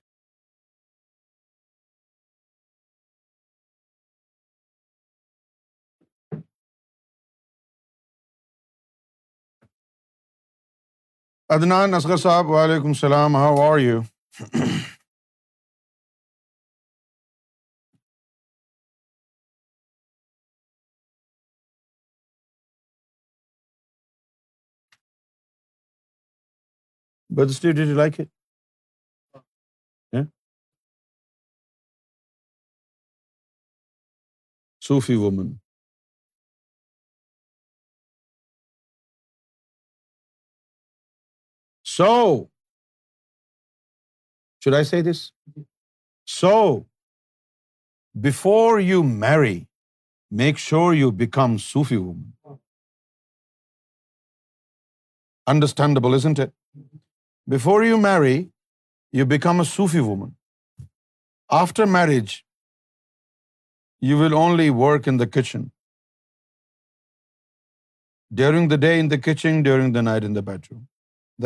Adnan 11.59 11.95
Asghar 11.95 12.17
Sahib 12.29 12.51
وعلیکم 12.51 12.89
السلام 12.95 13.37
how 13.37 13.61
are 13.71 13.79
you 13.81 14.01
July 27.37 28.17
woman 35.23 35.55
so 41.85 42.47
before 48.25 48.81
you 48.81 49.03
marry 49.05 49.59
make 50.43 50.59
sure 50.67 50.95
you 50.97 51.11
become 51.23 51.57
Sufi 51.73 51.97
is 55.63 56.27
it 56.27 56.41
Before 57.53 57.81
you 57.87 57.97
marry, 58.03 58.37
you 59.17 59.25
become 59.33 59.61
a 59.61 59.65
Sufi 59.67 60.01
woman. 60.09 60.31
After 61.59 61.85
marriage, 61.87 62.33
you 64.09 64.17
will 64.23 64.35
only 64.39 64.69
work 64.81 65.07
in 65.13 65.21
the 65.21 65.29
kitchen. 65.37 65.71
During 68.41 68.67
the 68.73 68.79
day 68.85 68.95
in 69.03 69.11
the 69.13 69.19
kitchen, 69.27 69.61
during 69.69 69.93
the 69.99 70.03
night 70.07 70.25
in 70.31 70.39
the 70.39 70.43
bedroom. 70.49 70.81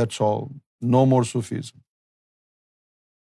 That's 0.01 0.21
all. 0.27 0.49
No 0.95 1.03
more 1.11 1.25
Sufism. 1.33 1.83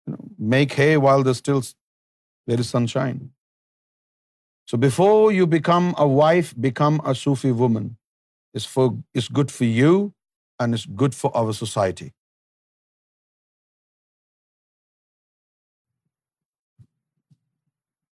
You 0.05 0.13
know, 0.13 0.27
make 0.55 0.77
hay 0.81 0.91
while 1.07 1.25
there 1.25 2.59
is 2.65 2.69
sunshine. 2.75 3.17
So 4.69 4.77
before 4.77 5.31
you 5.39 5.49
become 5.55 5.89
a 6.05 6.07
wife, 6.21 6.53
become 6.69 7.01
a 7.15 7.15
Sufi 7.23 7.57
woman. 7.63 7.89
It's 8.53 9.33
good 9.41 9.51
for 9.57 9.73
you 9.81 9.91
and 10.59 10.79
it's 10.79 10.87
good 11.03 11.19
for 11.23 11.35
our 11.41 11.59
society. 11.63 12.05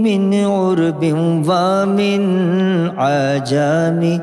من 0.05 0.33
عرب 0.45 1.03
ومن 1.49 2.31
عجامی 2.97 4.17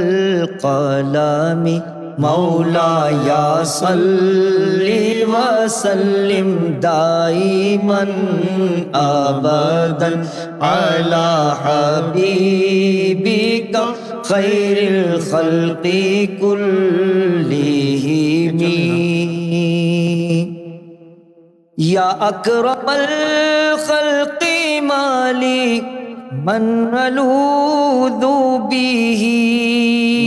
علومك 0.61 0.63
علم 0.63 0.63
اللوح 0.63 0.63
والقلم 0.63 1.93
مولا 2.23 2.91
یا 3.27 3.49
صلی 3.63 5.23
وسلم 5.23 6.79
دائیمن 6.83 8.09
آبدا 8.97 10.07
علی 10.69 11.19
حبیبکا 11.65 13.83
خیر 14.29 14.77
الخلق 14.87 15.83
کلیہم 16.39 18.63
یا 21.91 22.07
اکرم 22.29 22.89
الخلق 22.95 24.43
مالی 24.87 25.67
من 26.45 26.63
علوذ 27.03 28.23
بیہی 28.69 29.35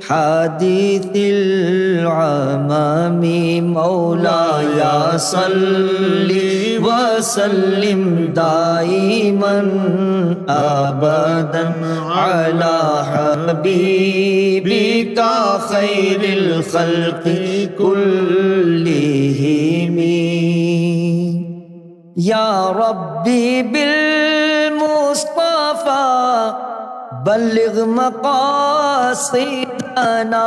حدیث 0.07 1.15
العمامی 1.17 3.61
مولا 3.61 4.63
یا 4.77 5.19
صلی 5.19 6.79
وسلم 6.79 8.27
دائما 8.37 9.61
ابدا 10.53 11.69
على 12.23 12.79
حبیبک 13.13 15.21
خیر 15.71 16.27
الخلق 16.37 17.29
کلہم 17.79 19.97
یا 22.27 22.47
ربی 22.81 23.47
بالمصطفی 23.73 26.71
بلغ 27.27 27.75
مقاصدنا 27.97 30.47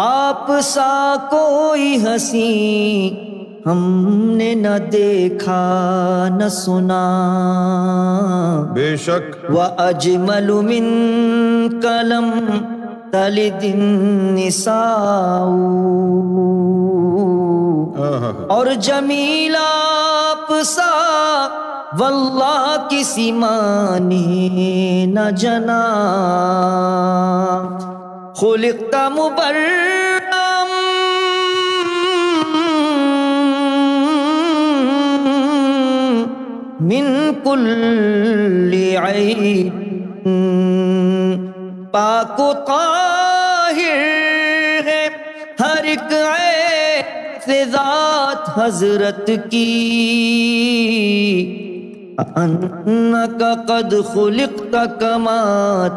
آپ 0.01 0.51
سا 0.63 1.15
کوئی 1.29 1.95
حسین 2.03 3.15
ہم 3.65 3.79
نے 4.37 4.53
نہ 4.55 4.77
دیکھا 4.93 5.59
نہ 6.37 6.47
سنا 6.57 7.01
بے 8.75 8.95
شک 9.05 9.45
و 9.55 9.61
اجمل 9.85 10.51
قَلَمْ 11.83 12.29
تَلِدِ 13.11 13.61
دن 13.61 14.37
اور 18.55 18.67
جمیل 18.87 19.55
آپ 19.59 20.51
سا 20.65 20.89
واللہ 21.99 22.75
کسی 22.89 23.31
مانی 23.39 25.05
نہ 25.13 25.29
جنا 25.41 25.81
خلقت 28.39 28.95
مبرم 29.15 30.29
من 36.91 37.05
کل 37.43 38.73
عیب 39.03 40.27
پاک 41.91 42.39
و 42.39 42.51
طاق 42.67 42.90
ذات 47.71 48.49
حضرت 48.57 49.29
کی 49.51 49.67
انکا 52.17 53.53
قد 53.67 53.93
خلقتا 54.13 54.83
کما 54.99 55.39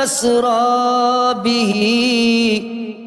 أسرى 0.03 1.35
به 1.45 1.75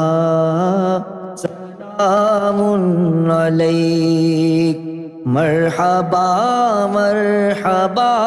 سلام 1.36 2.60
عليك 3.32 4.78
مرحبا 5.26 6.32
مرحبا 6.96 8.18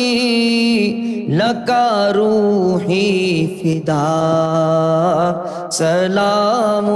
لکا 1.40 1.92
روحی 2.16 3.50
فدا 3.62 4.18
سلام 5.72 6.88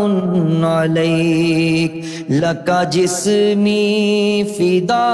علیک 0.66 1.92
لکا 2.32 2.84
جسمی 2.96 4.46
فدا 4.58 5.12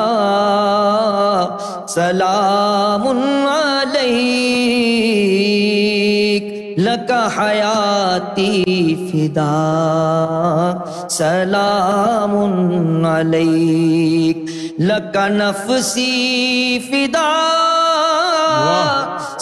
سلام 1.96 3.06
علیک 3.48 6.46
لکا 6.80 7.22
حیاتی 7.38 8.98
فدا 9.12 9.64
سلام 11.18 12.34
علیک 13.16 14.38
لکا 14.90 15.26
نفسی 15.28 16.14
فدا 16.90 17.34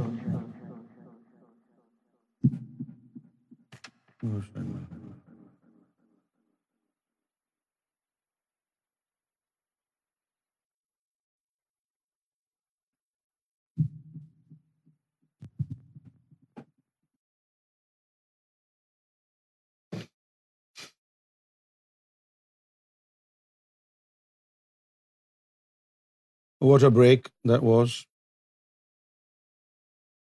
What 26.66 26.82
a 26.82 26.90
break 26.90 27.30
that 27.44 27.62
was. 27.62 28.06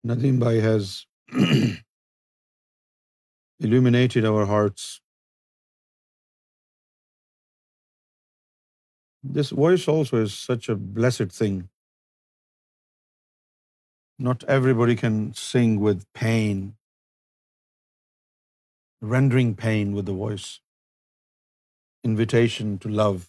Nadeem 0.08 0.38
Bhai 0.42 0.62
has 0.66 1.06
illuminated 3.60 4.24
our 4.24 4.46
hearts. 4.46 5.02
This 9.22 9.50
voice 9.50 9.86
also 9.86 10.22
is 10.22 10.34
such 10.34 10.70
a 10.70 10.78
blessed 10.78 11.36
thing. 11.40 11.68
Not 14.18 14.46
everybody 14.60 14.96
can 14.96 15.34
sing 15.34 15.78
with 15.82 16.06
pain, 16.14 16.62
rendering 19.02 19.56
pain 19.56 19.92
with 19.92 20.06
the 20.06 20.16
voice. 20.24 20.62
Invitation 22.12 22.78
to 22.86 22.98
love. 23.02 23.28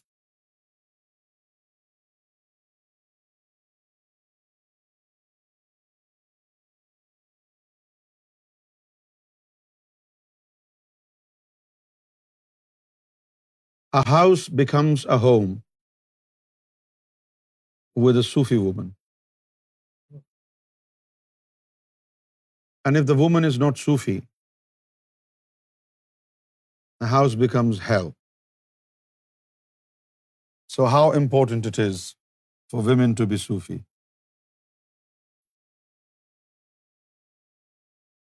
A 13.99 14.09
house 14.09 14.49
becomes 14.49 15.05
a 15.07 15.19
home 15.19 15.63
with 17.97 18.17
a 18.17 18.23
Sufi 18.23 18.57
woman. 18.57 18.95
And 22.85 22.97
if 22.97 23.07
the 23.07 23.17
woman 23.23 23.45
is 23.51 23.59
not 23.59 23.83
Sufi, 23.87 24.23
the 27.01 27.09
house 27.09 27.35
becomes 27.35 27.83
hell. 27.89 28.15
So 30.69 30.87
how 30.87 31.11
important 31.11 31.67
it 31.67 31.85
is 31.89 32.15
for 32.69 32.89
women 32.95 33.17
to 33.17 33.27
be 33.27 33.37
Sufi. 33.37 33.85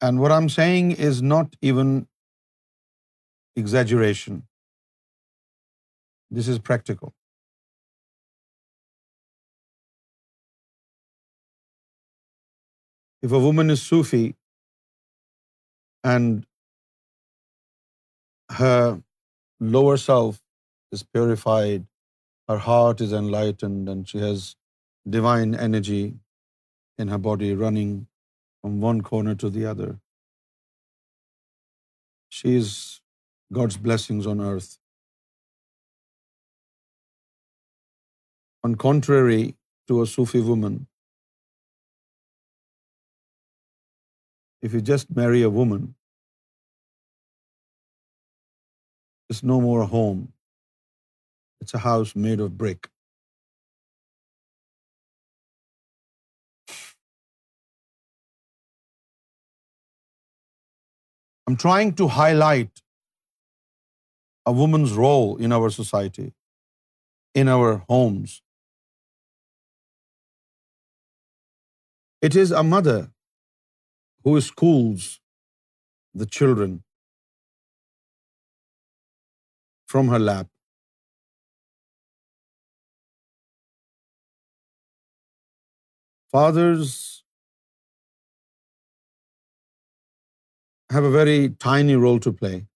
And 0.01 0.21
what 0.21 0.31
I'm 0.31 0.49
saying 0.49 0.93
is 0.93 1.23
not 1.23 1.57
even 1.61 2.07
exaggeration. 3.57 4.45
This 6.31 6.49
is 6.49 6.59
practical. 6.59 7.15
If 13.23 13.33
a 13.33 13.39
woman 13.39 13.71
is 13.71 13.83
Sufi 13.83 14.37
and 16.05 16.47
her 18.51 19.03
lower 19.61 19.97
self 19.97 20.43
is 20.93 21.03
purified, 21.03 21.87
her 22.49 22.59
heart 22.59 23.01
is 23.01 23.13
enlightened, 23.13 23.89
and 23.89 24.09
she 24.09 24.19
has 24.19 24.55
divine 25.19 25.55
energy 25.55 26.15
in 26.97 27.09
her 27.09 27.19
body 27.19 27.55
running 27.55 28.07
from 28.61 28.81
one 28.81 29.01
corner 29.01 29.35
to 29.35 29.51
the 29.51 29.65
other, 29.67 29.99
she 32.29 32.57
is 32.57 32.73
God's 33.53 33.77
blessings 33.77 34.27
on 34.27 34.41
earth. 34.41 34.75
and 38.67 38.79
contrary 38.87 39.43
to 39.91 40.03
a 40.05 40.07
Sufi 40.13 40.43
woman. 40.51 40.77
If 44.69 44.75
you 44.77 44.81
just 44.91 45.13
marry 45.19 45.43
a 45.47 45.53
woman, 45.61 45.87
it's 49.33 49.43
no 49.51 49.59
more 49.67 49.79
a 49.87 49.91
home. 49.97 50.25
It's 51.65 51.77
a 51.81 51.83
house 51.89 52.15
made 52.27 52.43
of 52.47 52.53
brick. 52.63 52.89
I'm 61.49 61.57
trying 61.63 61.93
to 61.99 62.09
highlight 62.17 62.83
a 64.53 64.55
woman's 64.61 64.97
role 65.03 65.31
in 65.49 65.57
our 65.61 65.71
society, 65.79 66.27
in 67.45 67.55
our 67.59 67.73
homes, 67.95 68.35
It 72.23 72.35
is 72.41 72.51
a 72.51 72.63
mother 72.63 73.13
who 74.25 74.41
schools 74.41 75.09
the 76.15 76.27
children 76.37 76.79
from 79.95 80.09
her 80.09 80.19
lap. 80.19 80.49
Fathers 86.39 86.89
have 90.91 91.05
a 91.05 91.11
very 91.11 91.39
tiny 91.69 91.97
role 92.07 92.21
to 92.21 92.33
play 92.33 92.67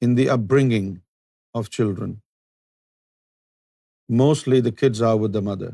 in 0.00 0.14
the 0.14 0.30
upbringing 0.30 0.90
of 1.54 1.72
children. 1.78 2.20
Mostly 4.08 4.60
the 4.60 4.76
kids 4.82 5.08
are 5.12 5.16
with 5.24 5.34
the 5.38 5.48
mother. 5.52 5.72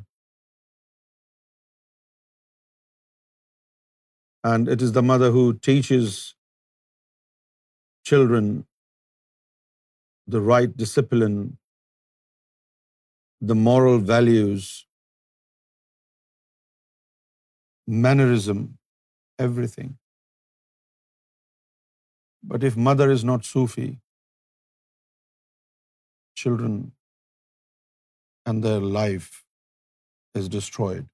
And 4.42 4.68
it 4.68 4.80
is 4.80 4.92
the 4.92 5.02
mother 5.02 5.30
who 5.30 5.52
teaches 5.52 6.34
children 8.04 8.66
the 10.26 10.40
right 10.40 10.74
discipline, 10.74 11.58
the 13.40 13.54
moral 13.54 13.98
values, 13.98 14.86
mannerism, 17.86 18.78
everything. 19.38 19.98
But 22.42 22.64
if 22.64 22.76
mother 22.76 23.10
is 23.10 23.22
not 23.22 23.44
Sufi, 23.44 24.00
children 26.34 26.92
and 28.46 28.64
their 28.64 28.80
life 28.80 29.44
is 30.34 30.48
destroyed. 30.48 31.08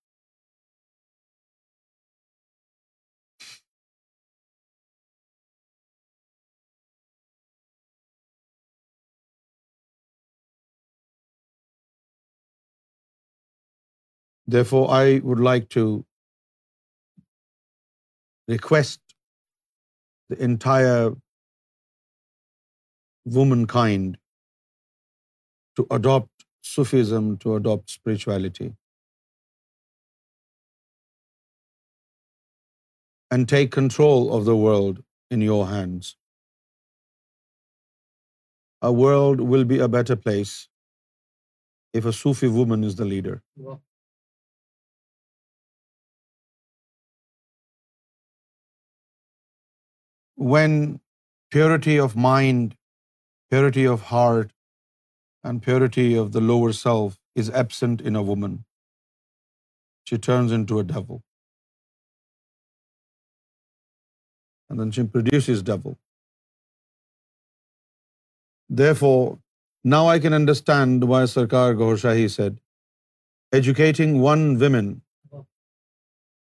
Therefore, 14.54 14.84
I 14.96 15.20
would 15.24 15.40
like 15.40 15.68
to 15.74 16.04
request 18.48 19.00
the 20.34 20.36
entire 20.46 21.12
womankind 23.38 24.20
to 25.76 25.86
adopt 25.90 26.46
Sufism, 26.74 27.32
to 27.38 27.54
adopt 27.54 27.94
spirituality, 27.94 28.68
and 33.32 33.48
take 33.54 33.72
control 33.78 34.32
of 34.38 34.46
the 34.50 34.56
world 34.64 35.02
in 35.30 35.42
your 35.48 35.66
hands. 35.72 36.12
Our 38.82 38.92
world 38.92 39.40
will 39.40 39.64
be 39.64 39.80
a 39.80 39.90
better 39.96 40.16
place 40.28 40.54
if 41.92 42.04
a 42.04 42.14
Sufi 42.22 42.54
woman 42.60 42.88
is 42.92 42.96
the 43.02 43.10
leader. 43.16 43.36
when 50.36 50.72
purity 51.50 51.96
of 52.06 52.16
mind, 52.16 52.76
purity 53.50 53.86
of 53.86 54.08
heart, 54.12 54.52
and 55.42 55.62
purity 55.62 56.08
of 56.24 56.32
the 56.32 56.40
lower 56.40 56.72
self 56.72 57.16
is 57.34 57.50
absent 57.50 58.00
in 58.00 58.16
a 58.16 58.22
woman, 58.22 58.64
she 60.04 60.18
turns 60.18 60.52
into 60.52 60.78
a 60.78 60.84
devil. 60.84 61.22
And 64.68 64.80
then 64.80 64.90
she 64.90 65.04
produces 65.04 65.62
devil. 65.62 65.98
Therefore, 68.68 69.38
now 69.84 70.06
I 70.08 70.18
can 70.18 70.34
understand 70.34 71.04
why 71.04 71.22
Sarkar 71.22 71.78
Gaur 71.78 71.94
Shahi 71.94 72.28
said, 72.28 72.58
educating 73.52 74.20
one 74.20 74.58
woman 74.58 75.02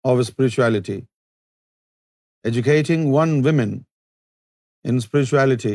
of 0.04 0.24
spirituality 0.24 1.00
Educating 2.50 3.02
one 3.14 3.32
woman 3.46 3.74
in 4.92 4.96
spirituality 5.02 5.74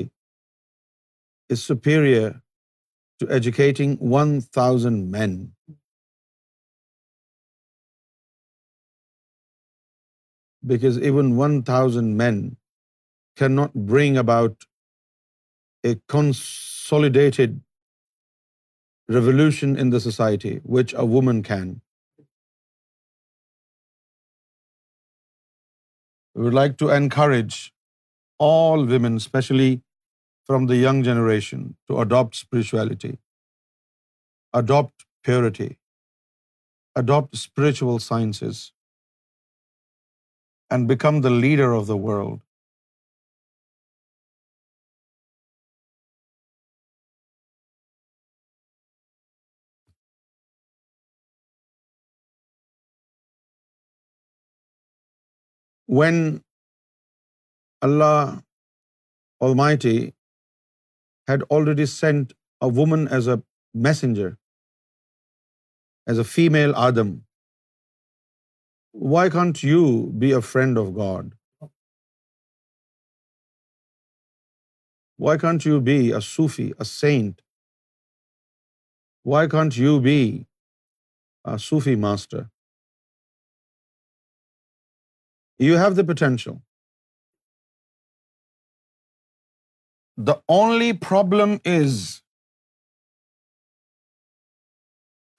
is 1.56 1.62
superior 1.68 2.26
to 3.22 3.28
educating 3.38 3.94
1,000 4.16 5.12
men. 5.14 5.38
Because 10.74 11.00
even 11.12 11.34
1,000 11.46 12.16
men 12.26 12.44
cannot 13.44 13.82
bring 13.96 14.22
about 14.26 14.70
a 15.94 15.98
consolidated 16.18 17.60
revolution 19.20 19.76
in 19.86 19.96
the 19.96 20.08
society, 20.12 20.58
which 20.78 20.98
a 21.06 21.12
woman 21.18 21.46
can. 21.52 21.76
We 26.38 26.46
would 26.46 26.56
like 26.56 26.76
to 26.80 26.90
encourage 26.96 27.56
all 28.48 28.92
women, 28.94 29.16
especially 29.22 29.72
from 30.50 30.68
the 30.72 30.78
young 30.78 31.00
generation, 31.08 31.64
to 31.88 32.00
adopt 32.04 32.40
spirituality, 32.40 33.12
adopt 34.62 35.06
purity, 35.30 35.70
adopt 37.02 37.40
spiritual 37.46 37.98
sciences, 38.10 38.62
and 40.70 40.92
become 40.94 41.20
the 41.28 41.36
leader 41.40 41.72
of 41.80 41.94
the 41.94 42.04
world 42.10 42.36
When 55.96 56.42
Allah 57.88 58.44
Almighty 59.50 60.16
had 61.30 61.46
already 61.58 61.86
sent 61.92 62.34
a 62.60 62.68
woman 62.80 63.08
as 63.18 63.30
a 63.34 63.40
messenger, 63.88 64.28
as 66.06 66.20
a 66.24 66.26
female 66.26 66.76
Adam, 66.88 67.14
why 69.14 69.30
can't 69.30 69.62
you 69.70 69.86
be 70.26 70.34
a 70.34 70.42
friend 70.42 70.84
of 70.84 70.92
God? 71.00 71.32
Why 75.16 75.38
can't 75.46 75.70
you 75.70 75.80
be 75.94 75.98
a 76.12 76.22
Sufi, 76.34 76.68
a 76.78 76.90
saint? 76.92 77.42
Why 79.24 79.48
can't 79.58 79.82
you 79.86 79.98
be 80.12 80.22
a 81.46 81.58
Sufi 81.70 81.98
master? 82.10 82.46
You 85.66 85.78
have 85.82 86.00
the 86.00 86.06
potential. 86.14 86.58
The 90.30 90.40
only 90.56 90.94
problem 91.06 91.60
is 91.72 91.98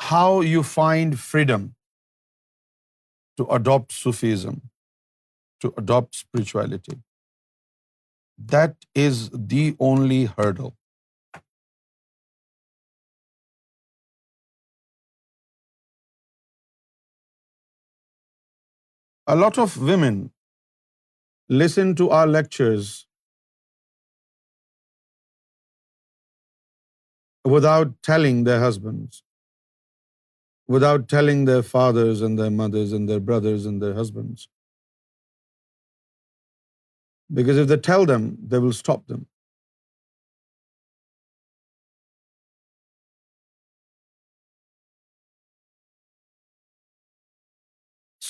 how 0.09 0.41
you 0.49 0.63
find 0.73 1.19
freedom 1.27 1.71
to 3.41 3.49
adopt 3.59 3.99
Sufism, 4.01 4.61
to 5.65 5.73
adopt 5.85 6.21
spirituality. 6.21 6.99
That 8.57 8.89
is 9.07 9.25
the 9.55 9.65
only 9.93 10.23
hurdle. 10.39 10.67
A 19.33 19.35
lot 19.37 19.59
of 19.63 19.73
women 19.87 20.19
listen 21.63 21.89
to 22.01 22.05
our 22.19 22.27
lectures 22.27 22.87
without 27.55 27.91
telling 28.09 28.39
their 28.45 28.57
husbands, 28.63 29.19
without 30.77 31.05
telling 31.15 31.43
their 31.49 31.65
fathers 31.73 32.23
and 32.29 32.41
their 32.45 32.55
mothers 32.63 32.95
and 32.99 33.13
their 33.15 33.21
brothers 33.33 33.67
and 33.71 33.85
their 33.87 33.99
husbands. 33.99 34.47
Because 37.41 37.61
if 37.65 37.69
they 37.73 37.79
tell 37.89 38.09
them, 38.13 38.29
they 38.41 38.61
will 38.61 38.77
stop 38.81 39.13
them. 39.13 39.27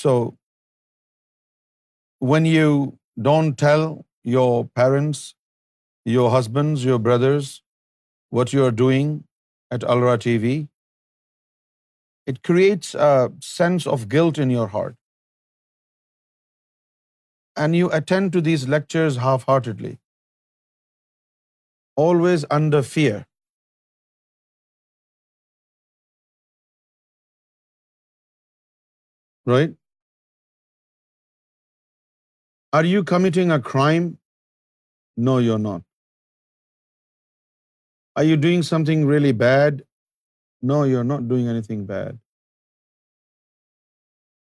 So 0.00 0.16
when 2.18 2.44
you 2.44 2.98
don't 3.16 3.56
tell 3.56 4.04
your 4.24 4.64
parents, 4.64 5.34
your 6.04 6.30
husbands, 6.30 6.84
your 6.84 6.98
brothers 6.98 7.62
what 8.30 8.52
you 8.52 8.64
are 8.64 8.72
doing 8.72 9.24
at 9.70 9.84
Al 9.84 10.00
Ra 10.00 10.16
TV, 10.16 10.68
it 12.26 12.42
creates 12.42 12.94
a 12.94 13.30
sense 13.40 13.86
of 13.86 14.08
guilt 14.08 14.38
in 14.38 14.50
your 14.50 14.68
heart. 14.68 14.96
And 17.56 17.74
you 17.74 17.90
attend 17.90 18.32
to 18.32 18.40
these 18.40 18.68
lectures 18.68 19.16
half-heartedly, 19.16 19.98
always 21.96 22.44
under 22.50 22.82
fear. 22.82 23.26
Right? 29.44 29.74
Are 32.72 32.84
you 32.84 33.02
committing 33.02 33.50
a 33.50 33.58
crime? 33.58 34.08
No, 35.16 35.38
you're 35.38 35.64
not. 35.66 35.82
Are 38.14 38.24
you 38.24 38.36
doing 38.36 38.62
something 38.62 39.04
really 39.06 39.32
bad? 39.32 39.84
No, 40.60 40.82
you're 40.84 41.06
not 41.12 41.28
doing 41.28 41.48
anything 41.48 41.86
bad. 41.86 42.18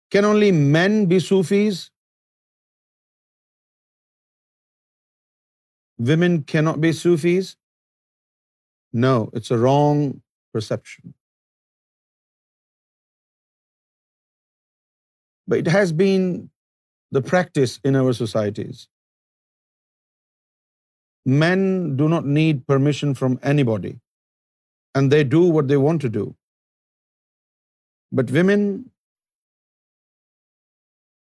Can 0.09 0.25
only 0.25 0.51
men 0.53 1.05
be 1.05 1.19
Sufis? 1.19 1.91
Women 5.99 6.41
cannot 6.53 6.81
be 6.81 6.93
Sufis? 6.93 7.55
No, 8.93 9.29
it's 9.33 9.51
a 9.51 9.57
wrong 9.57 10.21
perception. 10.53 11.13
But 15.47 15.59
it 15.59 15.75
has 15.79 15.91
been 15.91 16.37
the 17.15 17.21
practice 17.33 17.75
in 17.91 17.99
our 18.01 18.13
societies. 18.19 18.81
Men 21.43 21.61
do 22.01 22.09
not 22.13 22.27
need 22.39 22.67
permission 22.71 23.13
from 23.21 23.37
anybody, 23.53 23.93
and 24.95 25.15
they 25.15 25.23
do 25.37 25.41
what 25.57 25.71
they 25.71 25.79
want 25.85 26.05
to 26.05 26.13
do. 26.17 26.25
But 28.19 28.31
women 28.37 28.63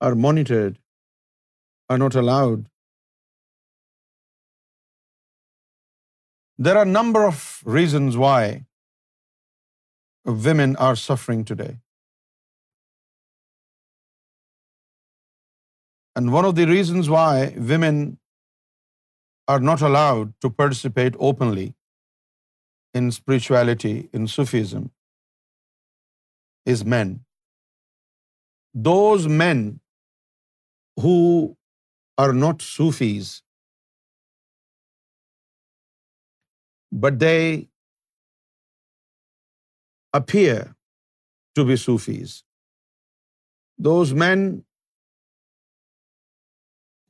are 0.08 0.16
monitored, 0.28 0.80
are 1.90 2.00
not 2.04 2.20
allowed. 2.24 2.66
There 6.66 6.78
are 6.80 6.88
a 6.90 6.98
number 6.98 7.24
of 7.30 7.46
reasons 7.78 8.20
why 8.26 8.40
women 10.50 10.80
are 10.90 10.96
suffering 11.08 11.50
today. 11.56 11.74
And 16.20 16.32
one 16.32 16.46
of 16.48 16.56
the 16.60 16.66
reasons 16.66 17.10
why 17.14 17.54
women 17.72 17.98
are 19.54 19.60
not 19.70 19.82
allowed 19.82 20.34
to 20.42 20.50
participate 20.50 21.18
openly 21.30 21.66
in 22.94 23.10
spirituality, 23.12 24.10
in 24.14 24.28
Sufism, 24.36 24.90
is 26.66 26.86
men. 26.86 27.12
Those 28.74 29.28
men 29.28 29.82
who 31.00 31.58
are 32.18 32.32
not 32.32 32.62
Sufis, 32.62 33.44
but 37.04 37.20
they 37.20 37.68
appear 40.14 40.60
to 41.56 41.66
be 41.66 41.78
Sufis, 41.86 42.38
those 43.90 44.14
men 44.26 44.62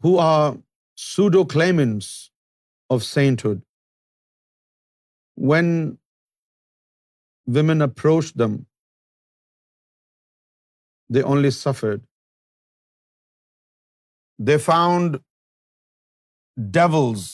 who 0.05 0.17
are 0.23 0.47
pseudo-claimants 1.01 2.07
of 2.95 3.05
sainthood, 3.11 3.61
when 5.51 5.71
women 7.59 7.85
approached 7.85 8.35
them, 8.41 8.57
they 11.15 11.23
only 11.35 11.51
suffered. 11.55 12.03
They 14.49 14.57
found 14.65 15.17
devils 16.79 17.27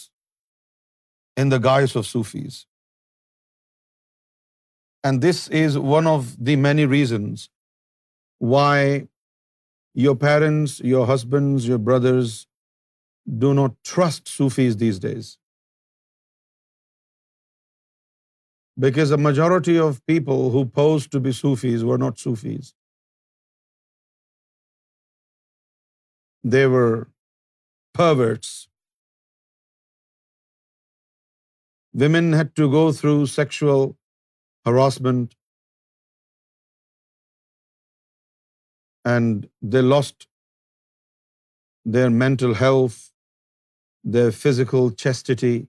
in 1.43 1.53
the 1.55 1.61
guise 1.65 1.95
of 2.01 2.09
Sufis. 2.11 2.59
And 5.09 5.27
this 5.29 5.45
is 5.63 5.77
one 5.95 6.09
of 6.13 6.27
the 6.51 6.55
many 6.67 6.87
reasons 6.95 7.43
why 8.55 8.75
your 10.07 10.15
parents, 10.27 10.77
your 10.93 11.05
husbands, 11.11 11.69
your 11.73 11.81
brothers, 11.91 12.39
do 13.43 13.53
not 13.53 13.75
trust 13.83 14.27
Sufis 14.27 14.75
these 14.75 14.99
days. 14.99 15.37
Because 18.77 19.11
a 19.11 19.17
majority 19.17 19.77
of 19.77 20.03
people 20.05 20.49
who 20.49 20.65
posed 20.65 21.11
to 21.11 21.19
be 21.19 21.31
Sufis 21.31 21.83
were 21.83 21.97
not 21.97 22.17
Sufis. 22.17 22.73
They 26.43 26.65
were 26.65 27.09
perverts. 27.93 28.67
Women 31.93 32.33
had 32.33 32.55
to 32.55 32.71
go 32.71 32.91
through 32.91 33.27
sexual 33.27 33.97
harassment, 34.65 35.35
and 39.05 39.47
they 39.61 39.81
lost 39.81 40.27
their 41.85 42.09
mental 42.09 42.55
health 42.55 42.99
their 44.03 44.31
physical 44.31 44.91
chastity, 44.91 45.67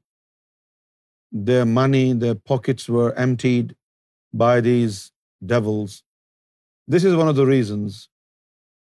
their 1.30 1.64
money, 1.64 2.12
their 2.12 2.34
pockets 2.34 2.88
were 2.88 3.12
emptied 3.14 3.76
by 4.32 4.60
these 4.60 5.12
devils. 5.44 6.02
This 6.86 7.04
is 7.04 7.16
one 7.16 7.28
of 7.28 7.36
the 7.36 7.46
reasons 7.46 8.08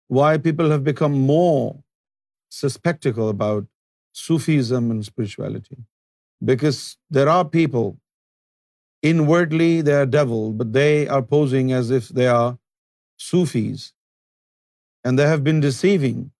why 0.08 0.36
people 0.38 0.70
have 0.70 0.84
become 0.84 1.20
more 1.26 1.82
suspectical 2.50 3.28
about 3.28 3.68
Sufism 4.14 4.90
and 4.90 5.02
spirituality. 5.02 5.76
Because 6.44 6.98
there 7.08 7.30
are 7.30 7.46
people, 7.46 7.98
inwardly 9.10 9.80
they 9.80 9.94
are 9.94 10.04
devil, 10.04 10.52
but 10.52 10.74
they 10.74 11.08
are 11.08 11.22
posing 11.22 11.72
as 11.72 11.90
if 11.90 12.08
they 12.10 12.26
are 12.26 12.58
Sufis. 13.16 13.94
And 15.02 15.18
they 15.18 15.26
have 15.26 15.42
been 15.42 15.60
deceiving 15.60 16.30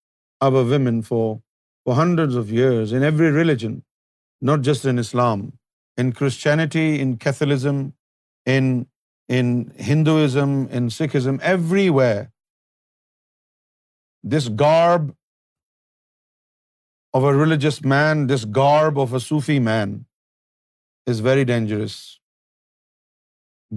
our 0.42 0.62
women 0.62 1.00
for 1.00 1.40
for 1.84 1.94
hundreds 1.94 2.38
of 2.42 2.52
years 2.58 2.92
in 2.92 3.02
every 3.02 3.30
religion, 3.38 3.82
not 4.40 4.62
just 4.68 4.84
in 4.84 4.98
Islam, 4.98 5.46
in 5.96 6.12
Christianity, 6.20 6.88
in 7.06 7.16
Catholicism, 7.24 7.80
in 8.54 9.50
Hinduism, 9.88 10.54
in 10.78 10.88
Sikhism, 10.98 11.40
everywhere, 11.56 12.30
this 14.34 14.48
garb 14.64 15.14
of 17.20 17.24
a 17.28 17.34
religious 17.36 17.82
man, 17.94 18.26
this 18.34 18.44
garb 18.58 18.98
of 18.98 19.14
a 19.14 19.20
Sufi 19.20 19.58
man 19.70 19.96
is 21.06 21.20
very 21.28 21.44
dangerous. 21.44 22.18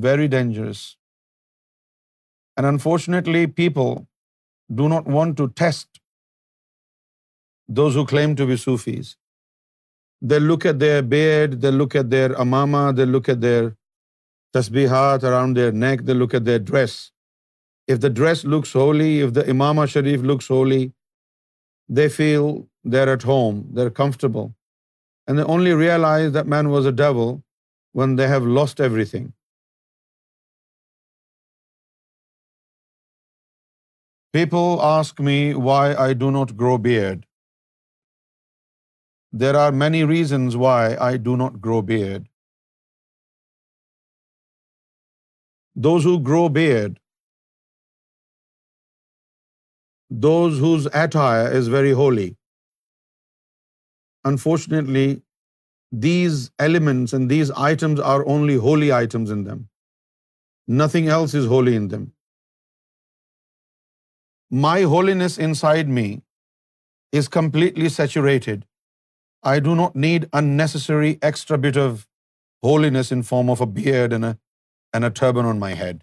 Very 0.04 0.28
dangerous. 0.28 0.98
And 2.56 2.66
unfortunately, 2.66 3.48
people 3.48 4.08
do 4.80 4.90
not 4.90 5.08
want 5.08 5.38
to 5.38 5.50
test 5.66 5.92
those 7.68 7.96
who 7.96 8.06
claim 8.06 8.36
to 8.36 8.46
be 8.46 8.58
Sufis, 8.58 9.18
they 10.22 10.40
look 10.40 10.66
at 10.66 10.80
their 10.80 11.02
beard, 11.02 11.62
they 11.62 11.72
look 11.72 11.96
at 11.96 12.10
their 12.10 12.30
amama, 12.30 12.96
they 12.96 13.06
look 13.06 13.30
at 13.30 13.42
their 13.42 13.76
tasbihat 14.54 15.24
around 15.24 15.56
their 15.56 15.72
neck, 15.72 16.02
they 16.04 16.14
look 16.14 16.34
at 16.34 16.46
their 16.46 16.60
dress. 16.60 17.12
If 17.88 18.00
the 18.00 18.10
dress 18.10 18.44
looks 18.44 18.74
holy, 18.74 19.20
if 19.20 19.34
the 19.34 19.44
imama 19.44 19.88
sharif 19.88 20.22
looks 20.22 20.48
holy, 20.48 20.94
they 21.88 22.10
feel 22.10 22.68
they're 22.84 23.10
at 23.10 23.24
home, 23.24 23.68
they're 23.74 23.92
comfortable. 23.92 24.56
And 25.28 25.38
they 25.38 25.44
only 25.44 25.74
realize 25.74 26.32
that 26.34 26.48
man 26.48 26.70
was 26.70 26.86
a 26.86 26.92
devil 26.92 27.44
when 27.92 28.16
they 28.16 28.28
have 28.28 28.44
lost 28.44 28.80
everything. 28.80 29.34
People 34.34 34.82
ask 34.82 35.20
me 35.20 35.54
why 35.54 35.96
I 35.96 36.14
do 36.14 36.32
not 36.32 36.58
grow 36.58 36.78
beard. 36.78 37.24
There 39.42 39.56
are 39.60 39.80
many 39.80 40.02
reasons 40.10 40.58
why 40.64 40.82
I 41.08 41.12
do 41.24 41.34
not 41.40 41.56
grow 41.64 41.78
beard. 41.92 42.28
Those 45.88 46.06
who 46.10 46.14
grow 46.28 46.44
beard, 46.58 46.92
those 50.26 50.62
whose 50.66 50.88
attire 51.00 51.50
is 51.62 51.74
very 51.74 51.92
holy. 52.02 52.28
Unfortunately, 54.32 55.06
these 56.06 56.38
elements 56.68 57.16
and 57.18 57.34
these 57.36 57.52
items 57.72 58.00
are 58.12 58.22
only 58.36 58.56
holy 58.68 58.92
items 59.00 59.34
in 59.36 59.42
them. 59.50 59.66
Nothing 60.84 61.10
else 61.18 61.36
is 61.42 61.50
holy 61.56 61.76
in 61.82 61.90
them. 61.96 62.06
My 64.68 64.80
holiness 64.96 65.36
inside 65.50 65.94
me 65.94 66.08
is 67.24 67.30
completely 67.36 67.94
saturated 67.98 68.64
I 69.52 69.60
do 69.66 69.76
not 69.80 69.98
need 70.04 70.26
unnecessary 70.38 71.12
extra 71.28 71.58
bit 71.66 71.78
of 71.82 72.00
holiness 72.68 73.12
in 73.16 73.22
form 73.30 73.52
of 73.54 73.62
a 73.66 73.68
beard 73.80 74.16
and 74.20 75.06
a 75.10 75.12
turban 75.20 75.50
on 75.52 75.60
my 75.64 75.70
head. 75.82 76.02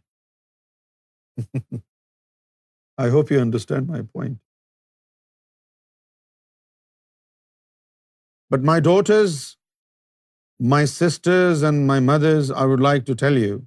I 3.06 3.08
hope 3.16 3.32
you 3.34 3.40
understand 3.46 3.92
my 3.96 4.02
point. 4.18 4.38
But 8.54 8.64
my 8.70 8.80
daughters, 8.88 9.36
my 10.72 10.82
sisters 10.96 11.62
and 11.70 11.86
my 11.92 12.00
mothers, 12.08 12.50
I 12.62 12.64
would 12.72 12.88
like 12.88 13.06
to 13.10 13.20
tell 13.26 13.38
you 13.44 13.62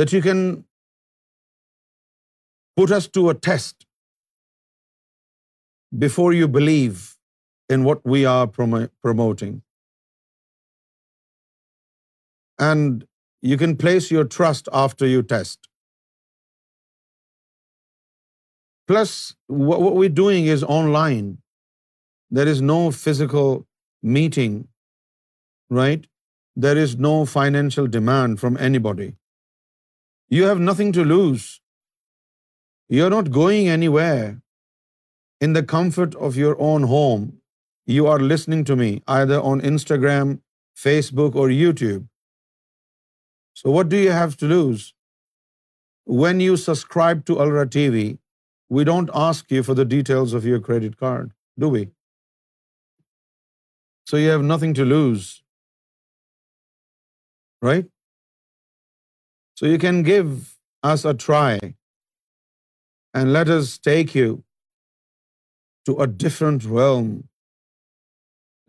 that 0.00 0.12
you 0.16 0.22
can 0.28 0.42
put 2.76 2.94
us 2.98 3.12
to 3.20 3.28
a 3.34 3.40
test 3.48 3.82
before 6.02 6.32
you 6.36 6.48
believe 6.56 7.04
in 7.76 7.84
what 7.88 8.02
we 8.14 8.24
are 8.30 8.46
promoting. 8.54 9.54
And 12.70 13.06
you 13.52 13.56
can 13.62 13.76
place 13.84 14.10
your 14.14 14.24
trust 14.36 14.68
after 14.80 15.12
you 15.12 15.22
test. 15.34 15.70
Plus, 18.92 19.14
what 19.70 19.98
we're 20.02 20.18
doing 20.20 20.50
is 20.56 20.68
online. 20.78 21.26
There 22.38 22.52
is 22.54 22.60
no 22.72 22.78
physical 23.04 23.52
meeting, 24.16 24.58
right? 25.80 26.08
There 26.64 26.84
is 26.86 26.96
no 27.08 27.14
financial 27.34 27.86
demand 27.98 28.40
from 28.42 28.58
anybody. 28.68 29.10
You 30.38 30.50
have 30.50 30.66
nothing 30.70 30.92
to 30.96 31.04
lose. 31.16 31.50
You're 32.96 33.12
not 33.18 33.36
going 33.42 33.76
anywhere 33.80 34.32
in 35.44 35.56
the 35.56 35.66
comfort 35.74 36.16
of 36.28 36.40
your 36.40 36.54
own 36.70 36.88
home, 36.92 37.24
you 37.96 38.08
are 38.14 38.18
listening 38.32 38.66
to 38.70 38.76
me 38.82 38.90
either 39.14 39.38
on 39.52 39.64
Instagram, 39.70 40.36
Facebook, 40.84 41.40
or 41.40 41.46
YouTube. 41.62 42.04
So 43.60 43.72
what 43.74 43.90
do 43.94 44.02
you 44.02 44.14
have 44.18 44.36
to 44.42 44.50
lose? 44.52 44.86
When 46.22 46.40
you 46.44 46.56
subscribe 46.62 47.24
to 47.30 47.36
Al 47.44 47.52
Ra 47.56 47.64
TV, 47.76 48.04
we 48.78 48.86
don't 48.90 49.12
ask 49.24 49.52
you 49.56 49.62
for 49.68 49.76
the 49.80 49.88
details 49.96 50.32
of 50.38 50.48
your 50.50 50.60
credit 50.70 50.96
card, 51.04 51.30
do 51.64 51.70
we? 51.76 51.82
So 54.10 54.22
you 54.22 54.32
have 54.36 54.48
nothing 54.48 54.74
to 54.80 54.88
lose, 54.94 55.28
right? 57.70 57.92
So 59.58 59.70
you 59.74 59.78
can 59.84 60.02
give 60.08 60.32
us 60.94 61.04
a 61.12 61.14
try 61.26 61.52
and 63.20 63.32
let 63.32 63.54
us 63.60 63.78
take 63.92 64.18
you 64.22 64.34
to 65.88 65.98
a 66.04 66.06
different 66.24 66.66
realm. 66.78 67.12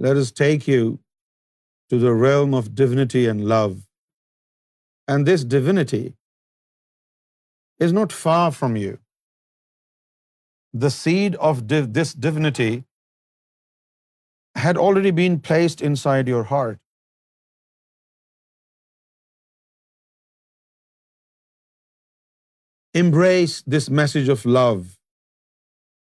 Let 0.05 0.21
us 0.23 0.31
take 0.41 0.67
you 0.73 0.85
to 1.93 1.97
the 2.05 2.13
realm 2.25 2.53
of 2.59 2.69
divinity 2.83 3.25
and 3.33 3.45
love. 3.53 3.75
And 5.13 5.31
this 5.31 5.43
divinity 5.55 6.03
is 7.87 7.93
not 7.99 8.17
far 8.23 8.45
from 8.61 8.79
you. 8.83 8.97
The 10.85 10.93
seed 10.95 11.37
of 11.49 11.59
this 11.99 12.13
divinity 12.25 12.71
had 14.63 14.81
already 14.85 15.13
been 15.19 15.37
placed 15.51 15.85
inside 15.91 16.33
your 16.33 16.43
heart. 16.55 16.81
Embrace 23.05 23.55
this 23.77 23.89
message 24.01 24.35
of 24.39 24.45
love. 24.59 24.91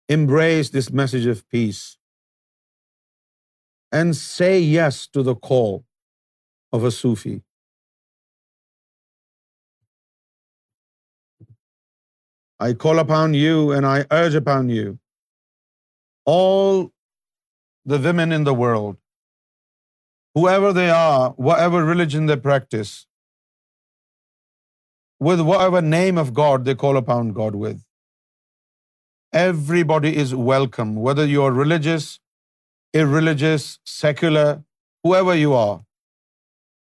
Embrace 0.09 0.71
this 0.71 0.91
message 0.91 1.27
of 1.27 1.49
peace 1.49 1.97
and 3.93 4.17
say 4.17 4.59
yes 4.59 5.07
to 5.09 5.23
the 5.23 5.35
call 5.35 5.85
of 6.73 6.85
a 6.85 6.91
Sufi. 6.91 7.43
I 12.59 12.75
call 12.75 12.99
upon 12.99 13.35
you 13.35 13.71
and 13.73 13.87
I 13.87 14.07
urge 14.11 14.35
upon 14.35 14.69
you, 14.69 14.99
all 16.25 16.93
the 17.85 17.99
women 17.99 18.31
in 18.33 18.45
the 18.45 18.55
world, 18.55 18.99
whoever 20.35 20.73
they 20.73 20.89
are, 20.89 21.31
whatever 21.31 21.85
religion 21.85 22.27
they 22.27 22.37
practice, 22.37 23.07
with 25.19 25.41
whatever 25.41 25.81
name 25.81 26.19
of 26.19 26.35
God 26.35 26.65
they 26.65 26.75
call 26.75 26.97
upon 26.97 27.33
God 27.33 27.55
with, 27.55 27.81
Everybody 29.41 30.11
is 30.23 30.35
welcome, 30.35 30.95
whether 31.05 31.25
you 31.25 31.43
are 31.43 31.53
religious, 31.59 32.19
irreligious, 33.03 33.79
secular, 33.83 34.63
whoever 35.05 35.35
you 35.35 35.55
are. 35.55 35.87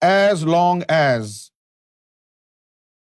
As 0.02 0.46
long 0.46 0.84
as 0.88 1.52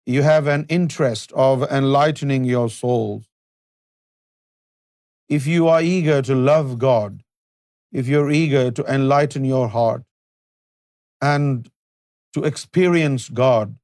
you 0.06 0.22
have 0.22 0.46
an 0.46 0.64
interest 0.76 1.34
of 1.48 1.62
enlightening 1.80 2.46
your 2.52 2.70
souls, 2.70 3.26
if 5.28 5.46
you 5.46 5.68
are 5.68 5.82
eager 5.82 6.22
to 6.22 6.34
love 6.34 6.78
God, 6.78 7.20
if 7.92 8.08
you're 8.08 8.30
eager 8.30 8.70
to 8.80 8.86
enlighten 8.94 9.50
your 9.50 9.68
heart 9.68 10.06
and 11.20 11.68
to 12.32 12.44
experience 12.44 13.28
God, 13.28 13.76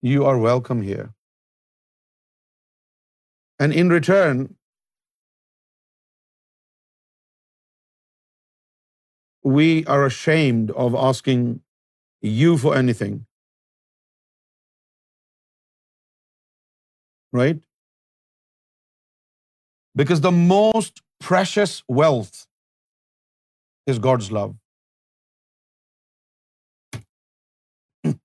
you 0.00 0.24
are 0.24 0.38
welcome 0.48 0.82
here. 0.88 1.04
And 3.64 3.76
in 3.82 3.92
return, 3.96 4.40
we 9.58 9.68
are 9.94 10.02
ashamed 10.06 10.72
of 10.86 10.98
asking 11.10 11.46
you 12.38 12.56
for 12.64 12.74
anything. 12.80 13.14
Right? 17.38 17.62
Because 20.02 20.20
the 20.26 20.36
most 20.36 21.02
precious 21.26 21.82
wealth 22.00 22.36
is 23.94 23.98
God's 24.10 24.30
love. 24.38 24.54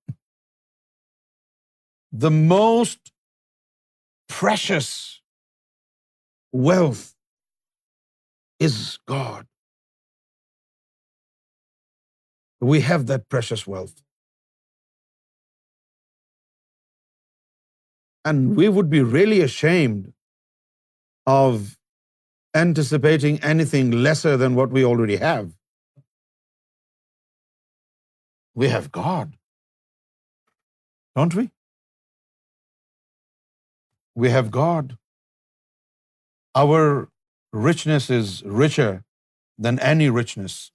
The 2.26 2.34
most 2.36 3.16
precious 4.42 4.92
Wealth 6.52 7.14
is 8.60 8.98
God. 9.06 9.46
We 12.60 12.80
have 12.80 13.06
that 13.06 13.28
precious 13.28 13.66
wealth. 13.66 14.02
And 18.24 18.54
we 18.56 18.68
would 18.68 18.88
be 18.88 19.02
really 19.02 19.40
ashamed 19.40 20.12
of 21.26 21.76
anticipating 22.54 23.42
anything 23.42 23.90
lesser 23.90 24.36
than 24.36 24.54
what 24.54 24.70
we 24.70 24.84
already 24.84 25.16
have. 25.16 25.54
We 28.54 28.68
have 28.68 28.92
God, 28.92 29.32
don't 31.16 31.34
we? 31.34 31.50
We 34.14 34.28
have 34.28 34.50
God. 34.50 34.90
Is 36.54 38.42
richer 38.56 39.02
than 39.62 39.78
any 39.82 40.08
richness 40.18 40.70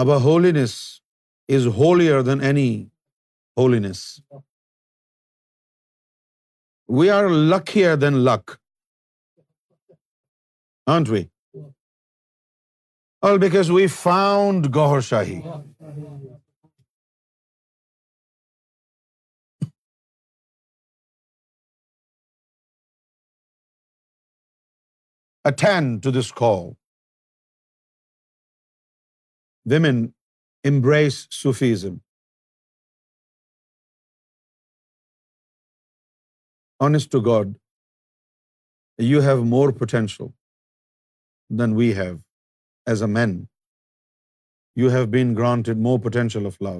اب 0.00 0.08
holiness 0.24 0.74
is 1.56 1.66
holier 1.76 2.22
than 2.26 2.40
any 2.46 2.70
holiness 3.58 4.04
we 6.98 7.10
are 7.10 7.28
luckier 7.54 7.94
than 8.00 8.14
luck 8.24 8.44
haunt 10.90 11.06
we 11.12 11.22
because 13.40 13.70
we 13.70 13.86
found 14.02 14.74
Gohar 14.74 15.00
Shahi 15.10 15.38
attend 25.44 26.02
to 26.04 26.12
this 26.16 26.30
call. 26.40 26.62
Women 29.72 30.00
embrace 30.70 31.18
Sufism. 31.38 32.00
Honest 36.86 37.10
to 37.12 37.20
God, 37.20 37.54
you 39.12 39.20
have 39.26 39.40
more 39.54 39.70
potential 39.80 40.34
than 41.60 41.74
we 41.82 41.90
have 42.00 42.20
as 42.94 43.02
a 43.08 43.10
man. 43.18 43.36
You 44.82 44.88
have 44.96 45.10
been 45.10 45.34
granted 45.42 45.86
more 45.90 45.98
potential 46.08 46.52
of 46.52 46.64
love. 46.70 46.78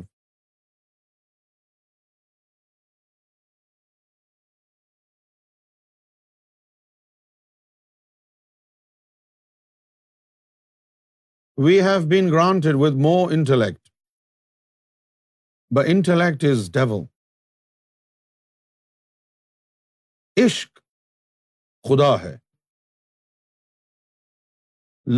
We 11.64 11.80
have 11.82 12.06
been 12.08 12.28
granted 12.32 12.74
with 12.80 12.94
more 13.04 13.32
intellect 13.32 13.88
but 15.76 15.80
intellect 15.88 16.44
is 16.50 16.70
devil 16.74 17.04
عشق 20.44 20.80
خدا 21.88 22.12
ہے 22.22 22.32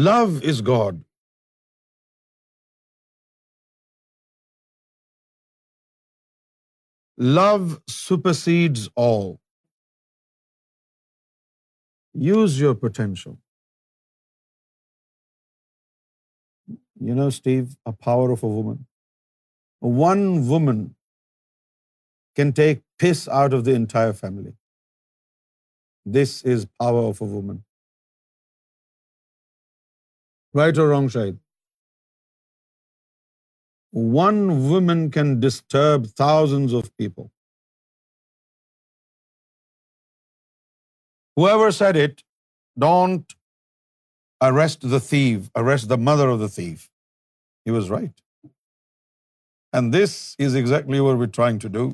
love 0.08 0.16
is 0.52 0.60
God 0.68 1.00
love 7.34 7.48
supersedes 8.00 8.88
all 9.06 9.30
use 12.28 12.60
your 12.62 12.74
potential 12.86 13.40
You 17.08 17.14
know, 17.18 17.30
Steve, 17.36 17.76
a 17.90 17.92
power 18.06 18.30
of 18.32 18.42
a 18.48 18.48
woman. 18.54 18.78
One 20.02 20.24
woman 20.48 20.82
can 22.40 22.52
take 22.58 22.82
piss 23.02 23.22
out 23.40 23.54
of 23.58 23.64
the 23.68 23.74
entire 23.78 24.12
family. 24.20 24.54
This 26.18 26.36
is 26.52 26.66
power 26.84 27.02
of 27.08 27.24
a 27.26 27.28
woman. 27.32 27.58
Right 30.60 30.78
or 30.84 30.88
wrong, 30.92 31.10
Shahid? 31.16 31.40
One 34.24 34.40
woman 34.70 35.04
can 35.18 35.28
disturb 35.40 36.08
thousands 36.24 36.80
of 36.80 36.96
people. 36.96 37.30
Whoever 41.36 41.70
said 41.72 41.96
it, 41.96 42.24
don't 42.86 43.36
arrest 44.46 44.88
the 44.94 45.00
thief, 45.08 45.50
arrest 45.62 45.88
the 45.96 46.02
mother 46.08 46.32
of 46.36 46.42
the 46.46 46.52
thief. 46.58 46.80
He 47.68 47.72
was 47.78 47.90
right. 47.94 48.22
And 49.78 49.96
this 49.96 50.14
is 50.46 50.56
exactly 50.60 51.02
what 51.04 51.20
we're 51.20 51.36
trying 51.38 51.58
to 51.64 51.70
do. 51.76 51.84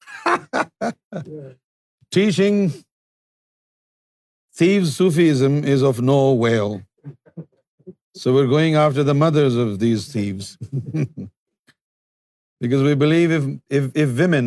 Teaching 2.16 2.58
thieves 4.62 4.92
Sufism 4.98 5.58
is 5.76 5.86
of 5.92 6.02
no 6.10 6.18
avail. 6.26 6.76
So 8.20 8.36
we're 8.36 8.52
going 8.52 8.78
after 8.82 9.06
the 9.10 9.16
mothers 9.22 9.58
of 9.68 9.72
these 9.86 10.06
thieves. 10.16 10.52
Because 12.64 12.82
we 12.84 12.92
believe 13.00 13.32
if 14.02 14.12
women 14.18 14.46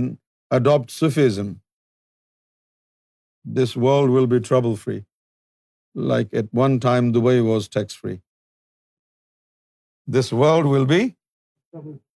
adopt 0.58 0.94
Sufism, 0.94 1.50
this 3.60 3.76
world 3.86 4.18
will 4.18 4.32
be 4.34 4.42
trouble-free 4.52 4.98
like 5.96 6.34
at 6.34 6.54
one 6.54 6.80
time 6.80 7.14
Dubai 7.14 7.44
was 7.44 7.68
tax-free. 7.68 8.22
This 10.08 10.32
world 10.34 10.66
will 10.66 10.86
be 10.86 11.16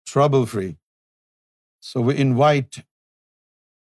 trouble-free. 0.06 0.78
So 1.80 2.02
we 2.02 2.16
invite 2.16 2.84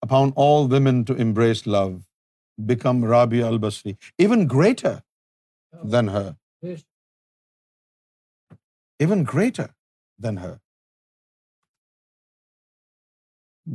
upon 0.02 0.32
all 0.36 0.68
women 0.68 1.06
to 1.06 1.16
embrace 1.16 1.66
love, 1.66 2.04
become 2.66 3.04
Rabia 3.04 3.46
al-Basri, 3.46 3.98
even 4.18 4.48
greater 4.48 5.04
than 5.84 6.08
her. 6.10 6.38
Even 9.00 9.24
greater 9.24 9.74
than 10.20 10.38
her. 10.38 10.60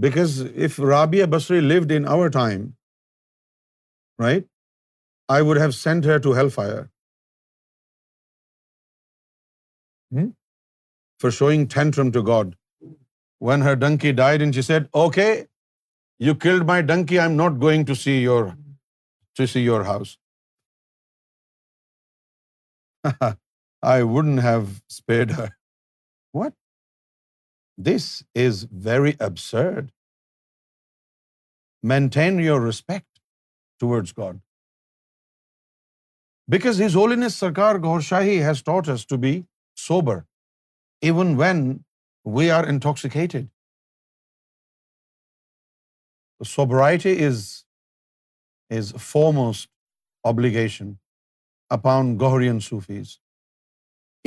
Because 0.00 0.40
if 0.40 0.78
Rabia 0.78 1.26
Basri 1.26 1.66
lived 1.66 1.90
in 1.90 2.06
our 2.06 2.28
time, 2.28 2.76
right, 4.18 4.46
I 5.36 5.40
would 5.48 5.58
have 5.62 5.74
sent 5.78 6.06
her 6.10 6.18
to 6.26 6.34
hellfire 6.36 6.84
hmm? 10.18 10.30
for 11.24 11.30
showing 11.38 11.66
tantrum 11.74 12.12
to 12.18 12.22
God. 12.30 12.54
When 13.48 13.66
her 13.66 13.74
donkey 13.82 14.12
died 14.20 14.46
and 14.46 14.60
she 14.60 14.64
said, 14.68 14.86
"Okay, 15.00 15.32
you 16.28 16.34
killed 16.46 16.64
my 16.70 16.78
donkey. 16.92 17.18
I'm 17.24 17.36
not 17.42 17.60
going 17.66 17.84
to 17.92 17.98
see 18.04 18.16
your 18.22 19.82
house." 19.90 20.16
I 23.92 23.98
wouldn't 24.14 24.42
have 24.46 24.66
spared 24.96 25.36
her. 25.42 25.48
What? 26.40 26.58
This 27.90 28.10
is 28.48 28.66
very 28.90 29.14
absurd. 29.28 29.94
Maintain 31.96 32.44
your 32.50 32.60
respect 32.72 33.26
towards 33.84 34.20
God. 34.20 34.36
Because 36.54 36.78
His 36.84 36.94
Holiness 36.98 37.36
Sarkar 37.42 37.72
Gaur 37.86 37.98
Shahi 38.08 38.36
has 38.48 38.62
taught 38.68 38.88
us 38.88 39.04
to 39.12 39.16
be 39.24 39.32
sober, 39.86 40.16
even 41.12 41.36
when 41.36 41.62
we 42.38 42.50
are 42.58 42.64
intoxicated. 42.74 43.48
Sobriety 46.54 47.14
is 47.26 47.38
his 48.74 48.90
foremost 49.06 49.68
obligation 50.30 50.98
upon 51.76 52.12
Ghaurian 52.22 52.60
Sufis. 52.66 53.18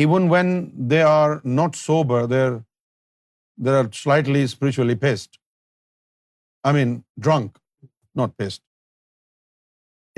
Even 0.05 0.27
when 0.33 0.49
they 0.93 1.01
are 1.01 1.39
not 1.43 1.77
sober, 1.83 2.19
they 2.33 3.71
are 3.81 3.91
slightly 4.01 4.45
spiritually 4.55 4.97
pissed. 5.05 5.39
I 6.63 6.73
mean, 6.79 6.93
drunk, 7.19 7.57
not 8.13 8.35
pissed. 8.37 8.61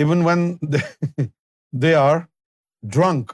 Even 0.05 0.25
when 0.29 0.43
they 0.75 1.29
they 1.81 1.93
are 1.95 2.17
drunk 2.93 3.31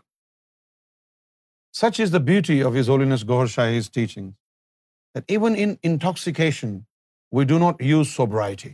such 1.80 1.99
is 2.02 2.11
the 2.14 2.18
beauty 2.26 2.61
of 2.64 2.74
his 2.80 2.90
holiness 2.90 3.24
Gohar 3.28 3.48
Shah 3.53 3.76
is 3.78 3.90
teaching 3.94 4.32
even 5.28 5.56
intoxication 5.86 6.72
we 7.38 7.45
do 7.48 7.57
not 7.60 7.82
use 7.88 8.07
sobriety 8.16 8.70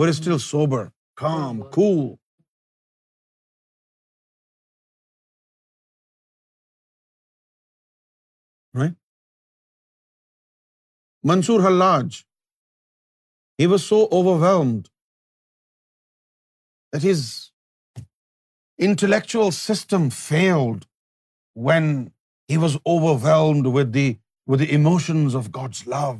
where 0.00 0.08
is 0.08 0.18
still 0.18 0.38
sober 0.46 0.84
کام 1.20 1.60
کو 1.76 1.88
Mansur 11.32 11.66
Hallaj 11.66 12.22
he 13.60 13.66
was 13.72 13.82
so 13.88 13.96
overwhelmed 14.46 14.86
that 17.02 17.10
is 17.12 17.24
intellectual 18.86 19.54
system 19.58 20.08
failed 20.22 20.88
when 21.68 21.86
he 22.52 22.58
was 22.64 22.76
overwhelmed 22.96 23.70
with 23.76 24.58
the 24.64 24.72
emotions 24.80 25.38
of 25.40 25.54
God's 25.58 25.86
love. 25.94 26.18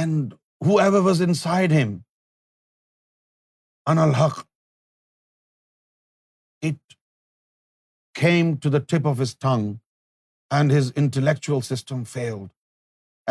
And 0.00 0.34
whoever 0.70 1.02
was 1.08 1.20
inside 1.28 1.78
him, 1.80 1.92
Anal 3.90 4.18
Haq, 4.20 4.46
it 6.70 6.96
came 8.22 8.56
to 8.64 8.70
the 8.76 8.84
tip 8.92 9.10
of 9.12 9.24
his 9.26 9.34
tongue, 9.46 9.70
and 10.56 10.72
his 10.74 10.88
intellectual 11.00 11.62
system 11.66 12.00
failed, 12.14 12.48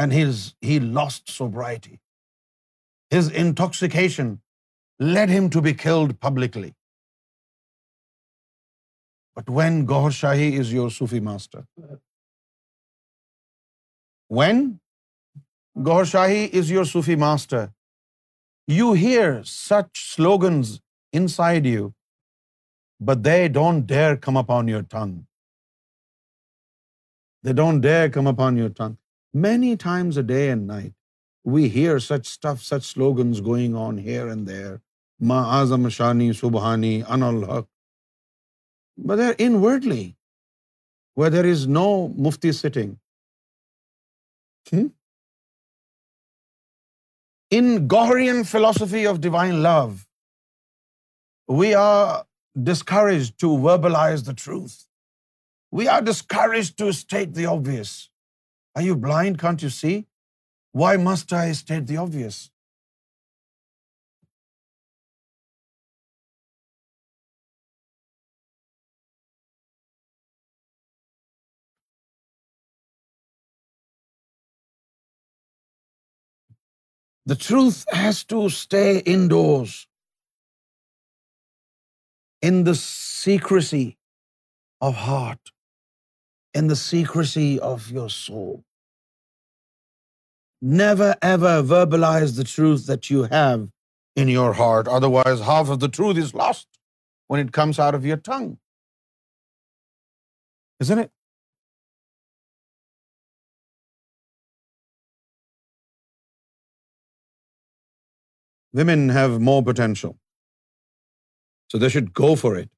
and 0.04 0.16
he 0.68 0.80
lost 0.98 1.36
sobriety. 1.38 1.98
His 3.16 3.28
intoxication 3.46 4.38
led 5.18 5.34
him 5.38 5.50
to 5.58 5.68
be 5.70 5.80
killed 5.88 6.20
publicly. 6.30 6.70
But 9.42 9.50
when 9.58 9.84
Gohar 9.90 10.12
Shahi 10.12 10.58
is 10.60 10.72
your 10.74 10.90
Sufi 10.92 11.20
master 11.20 11.60
when 14.38 14.60
Gohar 15.86 16.04
Shahi 16.12 16.46
is 16.60 16.72
your 16.72 16.84
Sufi 16.92 17.16
master 17.24 17.66
you 18.72 18.92
hear 19.02 19.42
such 19.52 19.98
slogans 20.14 20.76
inside 21.38 21.66
you 21.66 21.90
but 23.08 23.24
they 23.26 23.48
don't 23.54 23.88
dare 23.90 24.16
come 24.26 24.38
up 24.38 24.52
on 24.52 24.70
your 24.70 24.82
tongue 24.92 25.20
they 27.46 27.54
don't 27.62 27.84
dare 27.84 28.10
come 28.14 28.28
up 28.28 28.42
on 28.48 28.58
your 28.58 28.70
tongue 28.78 28.94
many 29.48 29.76
times 29.84 30.18
a 30.18 30.24
day 30.34 30.48
and 30.50 30.72
night 30.72 30.92
we 31.54 31.70
hear 31.76 32.00
such 32.10 32.28
stuff 32.30 32.64
such 32.66 32.86
slogans 32.94 33.42
going 33.46 33.76
on 33.88 34.00
here 34.00 34.28
and 34.28 34.48
there 34.50 34.74
ماں 35.30 35.44
آزم 35.60 35.90
شانی 35.98 36.32
سبحانی 36.42 37.02
ان 37.08 37.24
الحق 37.24 37.70
ودرڈلی 39.12 40.12
whether 41.18 41.46
is 41.52 41.66
no 41.70 41.88
Mufti 42.28 42.52
sitting 42.52 42.94
in 47.56 47.66
Goharian 47.92 48.44
philosophy 48.52 49.06
of 49.08 49.18
divine 49.22 49.54
love 49.64 49.88
we 51.60 51.74
are 51.76 52.14
discourage 52.68 53.32
to 53.42 53.50
verbalise 53.62 54.26
the 54.28 54.32
truth 54.44 54.74
we 55.78 55.88
are 55.88 56.02
discourage 56.06 56.74
to 56.78 56.88
state 56.88 57.36
the 57.36 57.46
obvious 57.52 57.92
I 58.78 58.88
you 58.88 58.96
blind 59.04 59.40
can't 59.42 59.64
you 59.64 59.70
see 59.82 60.00
why 60.82 60.98
must 61.04 61.34
I 61.34 61.52
state 61.52 61.88
the 61.90 61.98
obvious 61.98 62.44
The 77.32 77.38
truth 77.38 77.86
has 77.94 78.26
to 78.26 78.50
stay 78.50 78.98
indoors, 78.98 79.88
in 82.42 82.66
the 82.66 82.76
secrecy 82.76 83.98
of 84.82 84.96
heart, 84.96 85.54
in 86.54 86.68
the 86.68 86.76
secrecy 86.76 87.58
of 87.58 87.90
your 87.90 88.10
soul. 88.10 88.66
Never 90.62 91.16
ever 91.22 91.64
verbalize 91.64 92.36
the 92.36 92.48
truth 92.56 92.86
that 92.88 93.10
you 93.10 93.24
have 93.36 93.70
in 94.18 94.28
your 94.28 94.54
heart. 94.56 94.90
Otherwise, 94.90 95.40
half 95.52 95.70
of 95.70 95.80
the 95.80 95.88
truth 95.88 96.18
is 96.18 96.34
lost 96.34 96.68
when 97.30 97.40
it 97.40 97.54
comes 97.54 97.80
out 97.80 97.96
of 97.96 98.06
your 98.06 98.18
tongue. 98.18 98.58
Isn't 100.82 101.06
it? 101.06 101.10
women 108.80 109.10
have 109.18 109.40
more 109.52 109.62
potential. 109.70 110.18
So 111.68 111.78
they 111.78 111.90
should 111.90 112.14
go 112.22 112.36
for 112.42 112.52
it. 112.58 112.70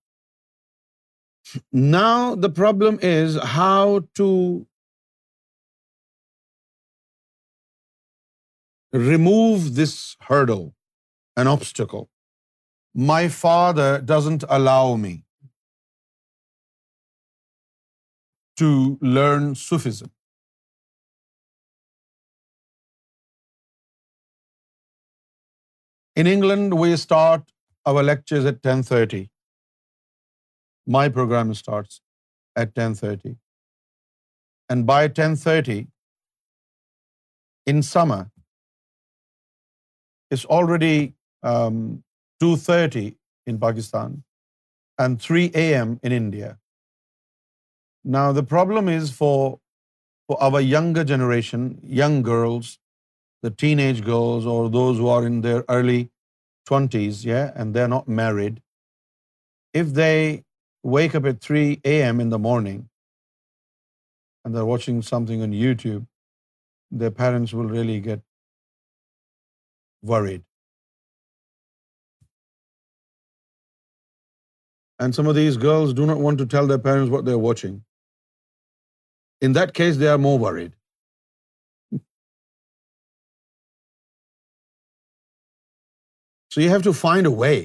Now 1.72 2.36
the 2.46 2.54
problem 2.62 3.00
is 3.10 3.36
how 3.56 4.06
to 4.20 4.30
remove 9.10 9.76
this 9.82 9.94
hurdle, 10.30 10.66
an 11.44 11.54
obstacle. 11.56 12.10
My 13.12 13.22
father 13.28 13.90
doesn't 14.14 14.44
allow 14.58 14.96
me 15.06 15.14
to 18.64 18.74
learn 19.02 19.56
Sufism. 19.68 20.12
In 26.22 26.28
England, 26.28 26.74
we 26.80 26.96
start 27.04 27.46
our 27.92 28.04
lectures 28.10 28.48
at 28.50 28.60
10:30. 28.66 29.22
My 30.96 31.06
program 31.16 31.54
starts 31.62 31.96
at 32.64 32.76
10:30. 32.80 33.34
And 34.76 34.86
by 34.92 35.00
10:30, 35.20 35.80
in 37.74 37.82
summer, 37.90 38.20
it's 40.36 40.46
already 40.60 40.96
2:30 42.44 43.04
um, 43.06 43.18
in 43.54 43.64
Pakistan 43.66 44.16
and 45.06 45.28
3 45.32 45.50
a.m. 45.66 45.98
in 46.10 46.18
India. 46.20 46.54
Now, 48.18 48.28
the 48.40 48.48
problem 48.56 48.96
is 49.00 49.12
for 49.24 49.36
our 50.50 50.66
younger 50.78 51.10
generation, 51.16 51.70
young 52.04 52.22
girls, 52.34 52.72
the 53.48 53.52
teenage 53.64 54.02
girls 54.12 54.48
or 54.54 54.60
those 54.80 55.04
who 55.04 55.10
are 55.16 55.28
in 55.28 55.42
their 55.48 55.64
early 55.78 56.02
20s, 56.70 57.26
and 57.38 57.76
they're 57.76 57.94
not 57.94 58.08
married, 58.22 58.62
if 59.82 59.94
they 60.00 60.44
wake 60.96 61.16
up 61.20 61.26
at 61.32 61.48
3 61.48 61.82
a.m. 61.84 62.22
in 62.26 62.30
the 62.36 62.40
morning 62.46 62.82
and 64.46 64.56
they're 64.56 64.72
watching 64.72 65.02
something 65.10 65.46
on 65.46 65.56
YouTube, 65.62 66.08
their 67.04 67.14
parents 67.20 67.54
will 67.54 67.70
really 67.76 68.00
get 68.08 68.22
worried. 70.14 70.44
And 75.00 75.16
some 75.18 75.28
of 75.34 75.36
these 75.36 75.58
girls 75.58 75.98
do 76.02 76.06
not 76.06 76.24
want 76.28 76.38
to 76.44 76.46
tell 76.54 76.70
their 76.74 76.84
parents 76.88 77.12
what 77.16 77.26
they're 77.26 77.44
watching. 77.48 77.84
In 79.42 79.60
that 79.60 79.74
case, 79.82 80.02
they 80.04 80.10
are 80.14 80.24
more 80.30 80.40
worried. 80.48 80.72
So 86.54 86.62
you 86.62 86.72
have 86.72 86.84
to 86.86 86.92
find 86.98 87.28
a 87.28 87.38
way. 87.42 87.56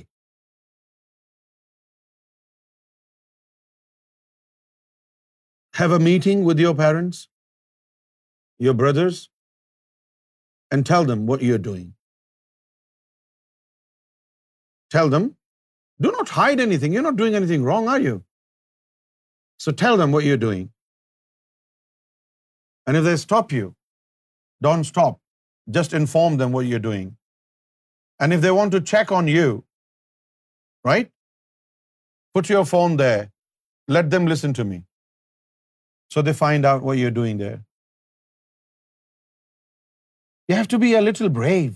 Have 5.81 5.95
a 5.97 5.99
meeting 6.05 6.45
with 6.47 6.63
your 6.63 6.73
parents, 6.79 7.19
your 8.67 8.75
brothers, 8.83 9.19
and 10.77 10.89
tell 10.93 11.09
them 11.11 11.27
what 11.33 11.45
you're 11.49 11.65
doing. 11.67 11.85
Tell 14.97 15.13
them. 15.17 15.29
Do 16.09 16.15
not 16.17 16.35
hide 16.41 16.65
anything. 16.67 16.97
You're 16.97 17.05
not 17.09 17.21
doing 17.21 17.39
anything 17.43 17.69
wrong, 17.69 17.93
are 17.97 18.01
you? 18.09 18.15
So 19.67 19.79
tell 19.85 20.03
them 20.05 20.19
what 20.19 20.31
you're 20.31 20.43
doing. 20.49 20.65
And 22.87 23.03
if 23.03 23.07
they 23.11 23.17
stop 23.27 23.55
you, 23.61 23.71
don't 24.71 24.93
stop. 24.95 25.23
Just 25.81 26.01
inform 26.03 26.43
them 26.45 26.59
what 26.59 26.71
you're 26.71 26.87
doing. 26.91 27.07
And 28.21 28.37
if 28.37 28.45
they 28.47 28.53
want 28.59 28.77
to 28.77 28.83
check 28.93 29.13
on 29.21 29.33
you, 29.35 29.49
right? 30.91 31.11
Put 32.39 32.53
your 32.53 32.65
phone 32.73 32.97
there. 33.01 33.25
Let 33.97 34.11
them 34.15 34.27
listen 34.33 34.57
to 34.59 34.65
me. 34.71 34.79
So 36.15 36.25
they 36.29 36.35
find 36.41 36.69
out 36.71 36.87
what 36.89 36.99
you're 37.01 37.17
doing 37.19 37.41
there. 37.43 37.59
You 40.49 40.59
have 40.61 40.71
to 40.75 40.81
be 40.85 40.95
a 40.99 41.05
little 41.07 41.31
brave. 41.41 41.73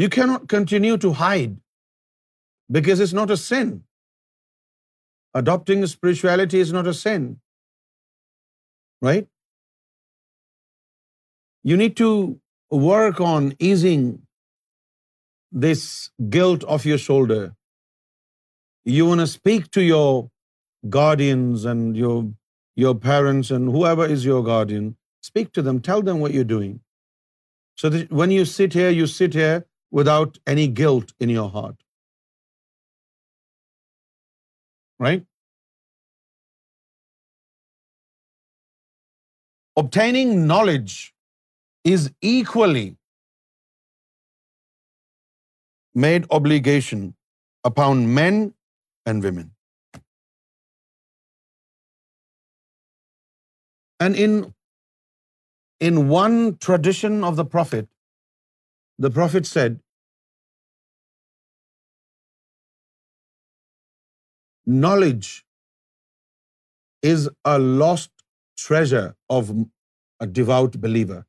You 0.00 0.08
cannot 0.16 0.48
continue 0.52 0.96
to 1.04 1.12
hide 1.20 1.54
because 2.78 3.02
it's 3.04 3.16
not 3.20 3.36
a 3.36 3.42
sin. 3.42 3.70
Adopting 5.40 5.86
spirituality 5.92 6.60
is 6.66 6.76
not 6.80 6.94
a 6.96 7.00
sin, 7.04 7.32
right? 9.10 9.24
You 11.70 11.76
need 11.78 11.94
to 11.98 12.08
work 12.82 13.20
on 13.28 13.46
easing 13.68 14.02
this 15.62 15.84
guilt 16.34 16.66
off 16.74 16.88
your 16.88 16.98
shoulder. 17.04 17.42
You 18.96 19.06
want 19.08 19.24
to 19.26 19.30
speak 19.30 19.70
to 19.76 19.82
your 19.82 20.28
guardians 20.96 21.64
and 21.72 21.98
your 22.00 22.92
parents 23.06 23.50
and 23.56 23.72
whoever 23.76 24.06
is 24.18 24.26
your 24.28 24.42
guardian. 24.50 24.92
Speak 25.30 25.56
to 25.58 25.64
them. 25.70 25.80
Tell 25.88 26.04
them 26.10 26.20
what 26.26 26.36
you're 26.36 26.52
doing. 26.52 26.76
So 27.82 27.90
that 27.94 28.12
when 28.22 28.36
you 28.36 28.44
sit 28.50 29.34
here 29.42 29.56
without 29.98 30.38
any 30.54 30.68
guilt 30.82 31.12
in 31.26 31.34
your 31.34 31.48
heart. 31.50 31.76
Right? 35.08 35.26
Obtaining 39.84 40.32
knowledge 40.54 40.98
is 41.94 42.06
equally 42.28 42.84
made 46.06 46.26
obligation 46.38 47.04
upon 47.70 48.04
men 48.18 48.42
and 49.12 49.28
women. 49.28 49.52
And 54.06 54.22
in 54.22 56.00
one 56.14 56.38
tradition 56.66 57.22
of 57.28 57.38
the 57.42 57.46
Prophet 57.54 59.46
said, 59.52 59.78
knowledge 64.82 65.30
is 67.14 67.28
a 67.54 67.56
lost 67.84 68.12
treasure 68.66 69.08
of 69.38 69.56
a 70.26 70.28
devout 70.40 70.78
believer 70.88 71.22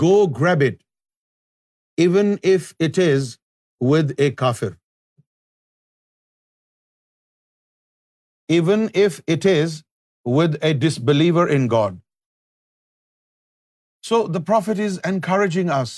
go 0.00 0.12
grab 0.38 0.62
it, 0.68 0.78
even 2.04 2.30
if 2.52 2.68
it 2.88 3.00
is 3.06 3.32
with 3.92 4.14
a 4.26 4.28
kafir. 4.42 4.74
Even 8.60 8.88
if 9.06 9.20
it 9.34 9.46
is 9.54 9.76
with 10.38 10.56
a 10.70 10.72
disbeliever 10.86 11.44
in 11.58 11.66
God. 11.74 12.00
So 14.08 14.18
the 14.34 14.42
Prophet 14.50 14.82
is 14.88 14.98
encouraging 15.10 15.70
us 15.80 15.94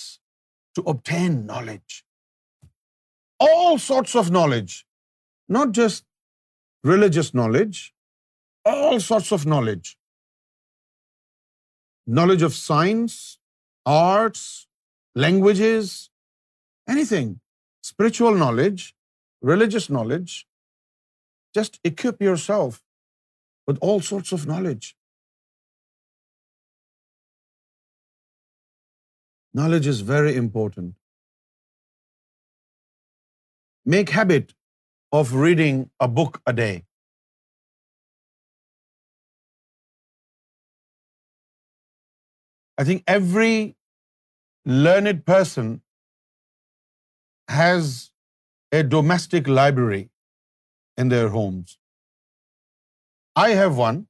to 0.79 0.85
obtain 0.93 1.39
knowledge. 1.53 2.01
All 3.47 3.79
sorts 3.87 4.15
of 4.23 4.31
knowledge, 4.37 4.77
not 5.59 5.73
just 5.81 6.05
religious 6.91 7.33
knowledge, 7.41 7.83
all 8.73 9.01
sorts 9.07 9.33
of 9.39 9.47
knowledge. 9.55 9.97
Knowledge 12.21 12.51
of 12.51 12.59
science, 12.65 13.25
arts, 13.93 14.45
languages, 15.15 16.11
anything. 16.89 17.41
Spiritual 17.83 18.35
knowledge, 18.35 18.95
religious 19.41 19.91
knowledge. 19.91 20.47
Just 21.53 21.81
equip 21.85 22.23
yourself 22.23 22.83
with 23.67 23.79
all 23.81 24.01
sorts 24.01 24.33
of 24.33 24.47
knowledge. 24.47 24.97
Knowledge 29.53 29.87
is 29.87 30.01
very 30.01 30.35
important. 30.35 30.95
Make 33.85 34.11
habit 34.11 34.55
of 35.13 35.35
reading 35.35 35.91
a 36.01 36.09
book 36.09 36.41
a 36.47 36.53
day. 36.53 36.83
I 42.83 42.85
think 42.87 43.05
every 43.15 43.57
learned 44.87 45.21
person 45.27 45.71
has 47.57 47.91
a 48.79 48.83
domestic 48.95 49.51
library 49.57 50.03
in 51.03 51.13
their 51.13 51.29
homes. 51.37 51.77
I 53.43 53.47
have 53.61 53.83
one. 53.83 54.01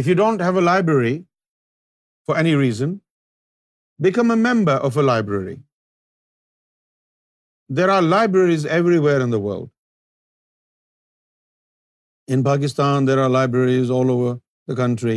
If 0.00 0.08
you 0.10 0.14
don't 0.20 0.42
have 0.48 0.60
a 0.60 0.64
library 0.64 1.16
for 2.30 2.36
any 2.44 2.54
reason, 2.62 2.94
become 4.08 4.32
a 4.32 4.40
member 4.46 4.78
of 4.88 4.96
a 4.96 5.04
library. 5.10 5.56
There 7.80 7.90
are 7.96 8.02
libraries 8.16 8.66
everywhere 8.78 9.20
in 9.26 9.38
the 9.38 9.44
world. 9.50 9.68
In 12.34 12.42
Pakistan, 12.46 13.06
there 13.10 13.20
are 13.20 13.28
libraries 13.34 13.90
all 13.94 14.10
over 14.12 14.30
the 14.72 14.74
country. 14.80 15.16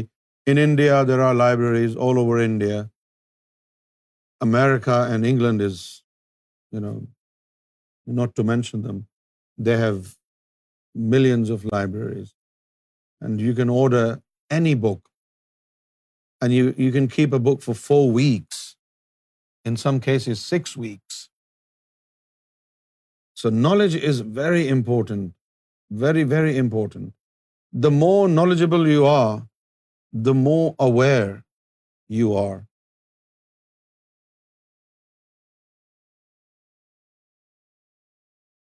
In 0.52 0.60
India, 0.64 0.94
there 1.10 1.22
are 1.26 1.34
libraries 1.40 1.96
all 2.06 2.20
over 2.22 2.40
India. 2.46 2.80
America 4.46 4.96
and 5.16 5.30
England 5.32 5.62
is, 5.62 5.78
not 8.22 8.36
to 8.38 8.44
mention 8.52 8.82
them, 8.88 9.06
they 9.68 9.78
have 9.82 10.08
millions 11.14 11.52
of 11.58 11.68
libraries. 11.76 12.34
And 13.22 13.46
you 13.50 13.54
can 13.62 13.76
order 13.84 14.06
any 14.60 14.74
book. 14.88 15.04
And 16.42 16.54
you 16.56 16.92
can 16.98 17.12
keep 17.20 17.38
a 17.42 17.44
book 17.50 17.62
for 17.68 17.76
4 17.84 18.10
weeks. 18.22 18.60
In 19.72 19.80
some 19.84 20.02
cases, 20.10 20.42
6 20.58 20.76
weeks. 20.88 21.22
So 23.44 23.56
knowledge 23.68 24.02
is 24.16 24.26
very 24.42 24.68
important. 24.80 25.32
Very, 25.90 26.24
very 26.24 26.58
important. 26.58 27.14
The 27.72 27.92
more 27.92 28.28
knowledgeable 28.28 28.88
you 28.88 29.06
are, 29.06 29.48
the 30.14 30.34
more 30.34 30.76
aware 30.80 31.44
you 32.08 32.36
are. 32.36 32.66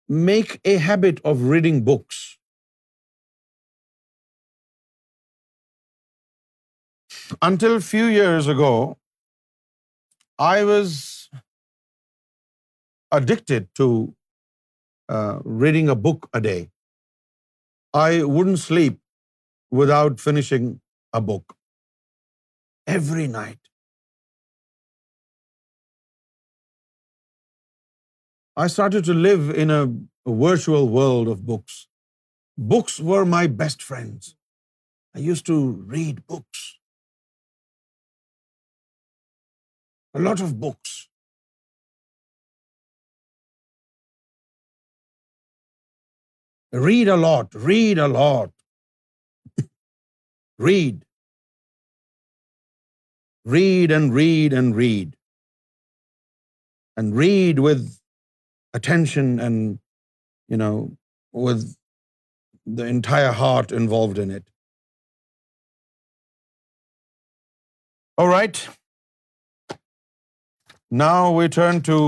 Make 0.08 0.60
a 0.64 0.76
habit 0.78 1.20
of 1.24 1.42
reading 1.42 1.84
books. 1.84 2.38
Until 7.42 7.76
a 7.76 7.80
few 7.80 8.06
years 8.06 8.46
ago, 8.46 8.98
I 10.38 10.62
was 10.64 11.28
addicted 13.10 13.74
to 13.76 14.14
uh, 15.08 15.40
reading 15.44 15.88
a 15.88 15.96
book 15.96 16.28
a 16.32 16.40
day. 16.40 16.64
I 17.98 18.24
wouldn't 18.36 18.60
sleep 18.60 18.96
without 19.78 20.18
finishing 20.20 20.64
a 21.18 21.20
book. 21.28 21.54
Every 22.94 23.26
night. 23.36 23.70
I 28.64 28.66
started 28.74 29.08
to 29.08 29.14
live 29.28 29.48
in 29.62 29.74
a 29.76 29.80
virtual 30.44 30.88
world 30.98 31.32
of 31.36 31.42
books. 31.52 31.78
Books 32.74 33.00
were 33.12 33.24
my 33.38 33.42
best 33.62 33.88
friends. 33.88 34.30
I 35.16 35.24
used 35.30 35.46
to 35.48 35.58
read 35.96 36.22
books. 36.34 36.70
A 40.20 40.28
lot 40.30 40.48
of 40.48 40.56
books. 40.68 41.02
Read 46.84 47.08
a 47.08 47.16
lot, 47.16 47.54
read 47.68 47.98
a 48.06 48.06
lot. 48.14 48.50
Read. 50.58 51.02
Read 53.54 53.90
and 53.90 54.14
read 54.18 54.52
and 54.60 54.76
read. 54.80 55.14
And 56.96 57.16
read 57.16 57.60
with 57.66 57.98
attention 58.74 59.40
and, 59.40 59.78
you 60.48 60.56
know, 60.56 60.72
with 61.32 61.66
the 62.66 62.84
entire 62.84 63.32
heart 63.32 63.76
involved 63.80 64.18
in 64.24 64.32
it. 64.38 64.48
All 68.18 68.32
right. 68.32 68.66
Now 70.90 71.32
we 71.32 71.48
turn 71.48 71.80
to 71.82 72.00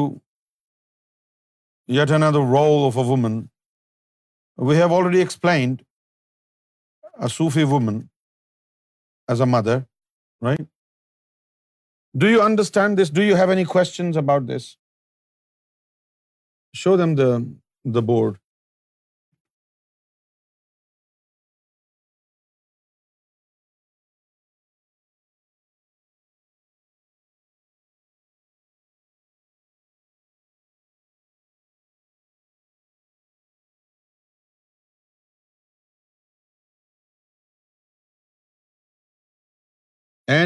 yet 1.87 2.11
another 2.11 2.41
role 2.41 2.89
of 2.89 2.97
a 2.97 3.13
woman 3.13 3.39
we 4.59 4.77
have 4.77 4.93
already 4.93 5.21
explained 5.21 5.85
a 7.27 7.29
Sufi 7.29 7.63
woman 7.63 8.11
as 9.29 9.39
a 9.39 9.47
mother, 9.47 9.87
right? 10.41 10.67
Do 12.25 12.29
you 12.29 12.41
understand 12.41 12.99
this? 12.99 13.09
Do 13.09 13.23
you 13.23 13.37
have 13.37 13.51
any 13.51 13.65
questions 13.65 14.17
about 14.17 14.47
this? 14.47 14.77
Show 16.75 16.97
them 16.97 17.15
the 17.17 18.05
board. 18.13 18.37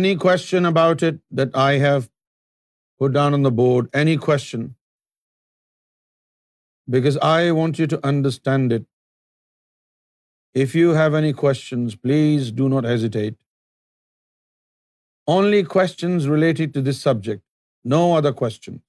Any 0.02 0.18
question 0.22 0.66
about 0.68 1.02
it 1.08 1.18
that 1.40 1.56
I 1.64 1.72
have 1.82 2.06
put 3.02 3.12
down 3.16 3.34
on 3.36 3.46
the 3.46 3.52
board? 3.58 3.88
Any 4.00 4.14
question? 4.24 4.64
Because 6.94 7.18
I 7.30 7.38
want 7.58 7.82
you 7.82 7.88
to 7.92 7.98
understand 8.10 8.74
it. 8.76 8.88
If 10.64 10.76
you 10.78 10.96
have 11.00 11.18
any 11.22 11.32
questions, 11.44 11.98
please 12.06 12.52
do 12.62 12.68
not 12.76 12.92
hesitate. 12.92 13.38
Only 15.40 15.64
questions 15.80 16.32
related 16.36 16.78
to 16.78 16.88
this 16.88 17.02
subject. 17.08 17.44
No 17.96 18.06
other 18.20 18.40
questions. 18.46 18.80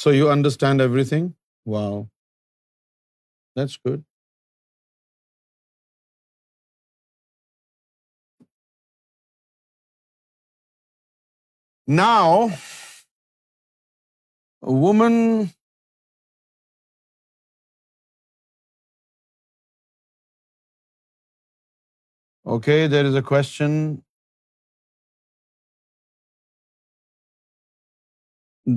So 0.00 0.10
you 0.10 0.28
understand 0.30 0.80
everything? 0.80 1.34
Wow. 1.64 2.10
That's 3.56 3.76
good. 3.76 4.04
Now, 11.88 12.50
a 14.62 14.72
woman 14.86 15.52
there 22.68 23.04
is 23.04 23.14
a 23.14 23.22
question 23.30 23.96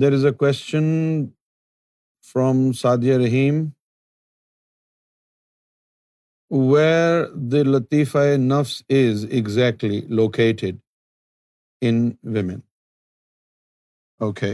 there 0.00 0.12
is 0.14 0.24
a 0.24 0.30
question 0.40 0.84
from 2.28 2.58
Sadia 2.80 3.14
Rahim 3.22 3.54
where 6.70 7.24
the 7.52 7.62
لطیفہ 7.72 8.18
نفس 8.48 8.80
is 8.98 9.24
exactly 9.38 10.00
located 10.16 10.76
in 11.88 11.96
women 12.34 12.60
okay 14.24 14.52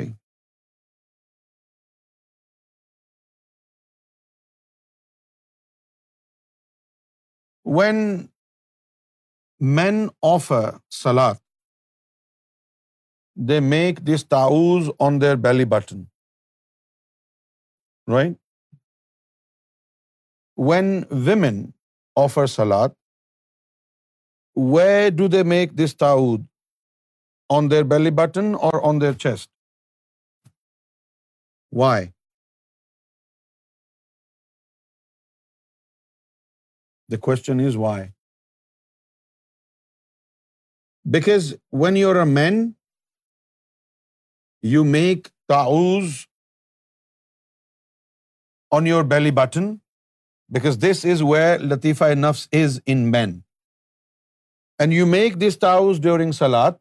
when 7.79 8.07
men 9.77 10.07
offer 10.53 10.65
salad 11.03 11.47
they 13.51 13.59
make 13.73 13.99
these 14.09 14.25
taus 14.35 14.91
on 15.07 15.19
their 15.25 15.39
belly 15.47 15.67
button, 15.75 16.05
right? 18.17 18.37
When 20.71 20.93
women 21.31 21.61
offer 22.25 22.47
salat, 22.57 22.97
where 24.75 25.11
do 25.23 25.29
they 25.37 25.45
make 25.57 25.77
this 25.83 25.95
ta'ud? 25.95 26.47
On 27.55 27.69
their 27.73 27.85
belly 27.91 28.11
button 28.17 28.49
or 28.67 28.71
on 28.87 28.99
their 29.03 29.17
chest? 29.21 29.47
Why? 31.81 31.95
The 37.15 37.21
question 37.27 37.63
is 37.69 37.79
why? 37.85 37.95
Because 41.17 41.51
when 41.85 42.03
you're 42.03 42.21
a 42.29 42.31
man, 42.39 42.65
you 44.67 44.83
make 44.85 45.29
تاؤز 45.49 46.13
on 48.77 48.87
your 48.87 49.03
belly 49.11 49.31
button 49.35 49.67
because 50.55 50.79
this 50.91 51.05
is 51.13 51.23
where 51.31 51.59
لطیفہ 51.75 52.05
نفس 52.19 52.47
is 52.63 52.81
in 52.87 53.05
men 53.11 53.39
and 54.79 54.93
you 54.93 55.07
make 55.07 55.35
this 55.41 55.59
تاؤز 55.59 56.01
during 56.03 56.33
salad 56.39 56.73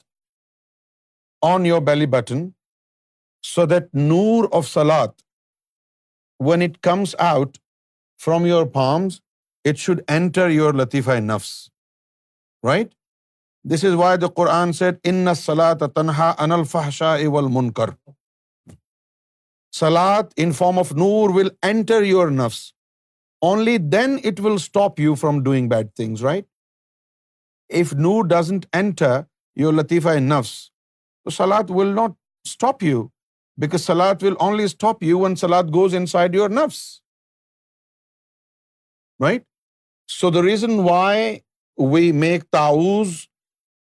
on 1.53 1.65
your 1.65 1.81
belly 1.93 2.05
button 2.19 2.47
so 3.53 3.65
that 3.75 3.93
Noor 3.95 4.47
of 4.57 4.67
salad 4.69 5.21
when 6.47 6.61
it 6.69 6.81
comes 6.83 7.15
out 7.29 7.57
from 8.23 8.45
your 8.45 8.65
forearms 8.73 9.19
it 9.69 9.77
should 9.79 10.01
enter 10.07 10.49
your 10.49 10.73
لطیفہ 10.83 11.19
نفس 11.29 11.53
right 12.67 12.93
this 13.71 13.83
is 13.85 13.93
why 13.99 14.17
the 14.17 14.27
Quran 14.35 14.71
said 14.73 14.97
ان 15.09 15.33
سلا 15.35 15.71
تنہا 15.95 16.29
ان 16.43 16.51
الفحشا 16.51 17.07
اول 17.15 17.47
منکر 17.53 17.89
سلاد 19.79 20.25
in 20.43 20.51
form 20.59 20.79
of 20.79 20.91
Noor 21.01 21.29
will 21.35 21.47
enter 21.69 22.03
your 22.13 22.27
نفس 22.37 22.59
only 23.49 23.75
then 23.95 24.15
it 24.31 24.39
will 24.45 24.51
stop 24.53 24.99
you 24.99 25.15
from 25.23 25.41
doing 25.49 25.69
bad 25.75 25.89
things 25.95 26.21
right 26.23 26.45
if 27.81 27.93
noor 28.07 28.27
doesn't 28.37 28.65
enter 28.75 29.19
your 29.63 29.73
latifa 29.83 30.09
ان 30.17 30.29
نفس 30.35 30.51
تو 31.23 31.29
salat 31.41 31.71
will 31.79 31.95
not 32.01 32.11
stop 32.49 32.83
you 32.83 33.05
because 33.61 33.85
salat 33.91 34.23
will 34.23 34.35
only 34.49 34.63
stop 34.73 35.03
you 35.09 35.19
when 35.19 35.35
salat 35.45 35.73
goes 35.79 35.95
inside 36.15 36.35
your 36.35 36.49
nafs 36.63 36.81
right 39.23 39.45
so 40.19 40.31
the 40.37 40.43
reason 40.51 40.79
why 40.93 41.37
we 41.91 42.11
make 42.27 42.43
تاؤز 42.51 43.23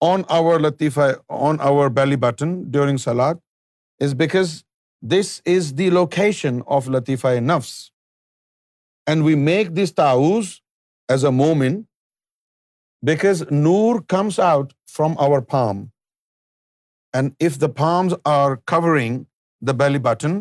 on 0.05 0.23
our 0.36 0.59
latifa 0.60 1.01
on 1.35 1.56
our 1.68 1.89
belly 1.97 2.16
button 2.20 2.52
during 2.70 2.97
salat 3.02 3.35
is 4.05 4.14
because 4.14 4.51
this 5.12 5.40
is 5.56 5.73
the 5.78 5.89
location 5.90 6.59
of 6.77 6.89
latifa 6.97 7.28
nafs 7.43 7.73
and 9.09 9.24
we 9.24 9.35
make 9.44 9.70
this 9.77 9.94
تاؤز 9.94 10.48
as 11.14 11.24
a 11.24 11.31
مومن 11.36 11.81
because 13.12 13.43
Noor 13.51 14.01
comes 14.09 14.40
out 14.52 14.73
from 14.97 15.18
our 15.28 15.40
forearm 15.51 15.85
and 17.14 17.32
if 17.47 17.60
the 17.60 17.66
forearms 17.78 18.14
are 18.35 18.55
covering 18.73 19.23
the 19.66 19.73
belly 19.85 19.98
button 20.12 20.40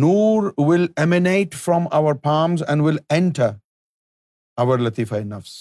Noor 0.00 0.50
will 0.68 0.86
emanate 1.00 1.54
from 1.64 1.84
our 1.98 2.14
forearms 2.24 2.62
and 2.68 2.82
will 2.86 2.98
enter 3.10 3.50
our 4.62 4.78
لطیفہ 4.78 5.14
نفس 5.34 5.56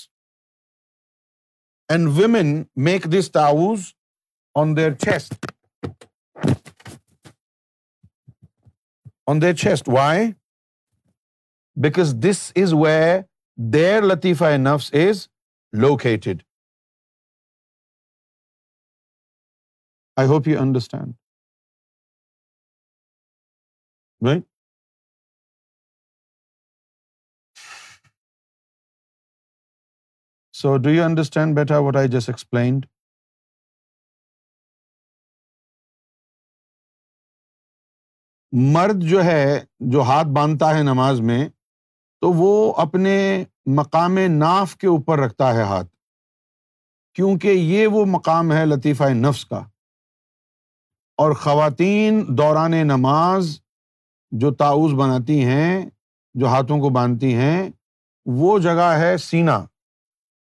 and 1.93 2.07
women 2.17 2.47
make 2.85 3.03
this 3.17 3.31
تاؤز 3.31 3.83
on 4.61 4.75
their 4.77 4.93
chest 5.03 5.45
on 9.31 9.41
their 9.41 9.53
chest 9.61 9.89
why 9.95 10.27
because 11.83 12.13
this 12.29 12.41
is 12.63 12.73
where 12.83 12.97
their 13.73 14.01
لطیفہ 14.13 14.51
نفس 14.63 14.93
is 15.07 15.27
located 15.81 16.41
I 20.19 20.27
hope 20.27 20.47
you 20.47 20.61
understand 20.61 21.13
right 24.27 24.41
so 30.57 30.69
do 30.83 30.89
you 30.89 31.03
understand 31.03 31.55
beta 31.55 31.77
what 31.87 31.95
I 31.97 32.07
just 32.11 32.29
explained 32.29 32.85
مرد 38.75 39.03
جو 39.09 39.23
ہے 39.23 39.59
جو 39.91 40.03
ہاتھ 40.07 40.27
باندھتا 40.37 40.73
ہے 40.77 40.81
نماز 40.87 41.19
میں 41.29 41.47
تو 42.21 42.31
وہ 42.41 42.47
اپنے 42.85 43.13
مقام 43.79 44.17
ناف 44.39 44.75
کے 44.83 44.87
اوپر 44.93 45.19
رکھتا 45.25 45.53
ہے 45.57 45.63
ہاتھ 45.73 45.89
کیونکہ 47.15 47.51
یہ 47.75 47.85
وہ 47.99 48.05
مقام 48.17 48.51
ہے 48.53 48.65
لطیفہ 48.73 49.13
نفس 49.21 49.45
کا 49.53 49.63
اور 51.23 51.33
خواتین 51.45 52.25
دوران 52.37 52.75
نماز 52.95 53.57
جو 54.41 54.53
تاؤز 54.65 54.93
بناتی 55.05 55.43
ہیں 55.45 55.83
جو 56.39 56.47
ہاتھوں 56.55 56.79
کو 56.81 56.89
باندھتی 56.99 57.33
ہیں 57.45 57.57
وہ 58.41 58.57
جگہ 58.69 58.91
ہے 59.05 59.17
سینا 59.31 59.65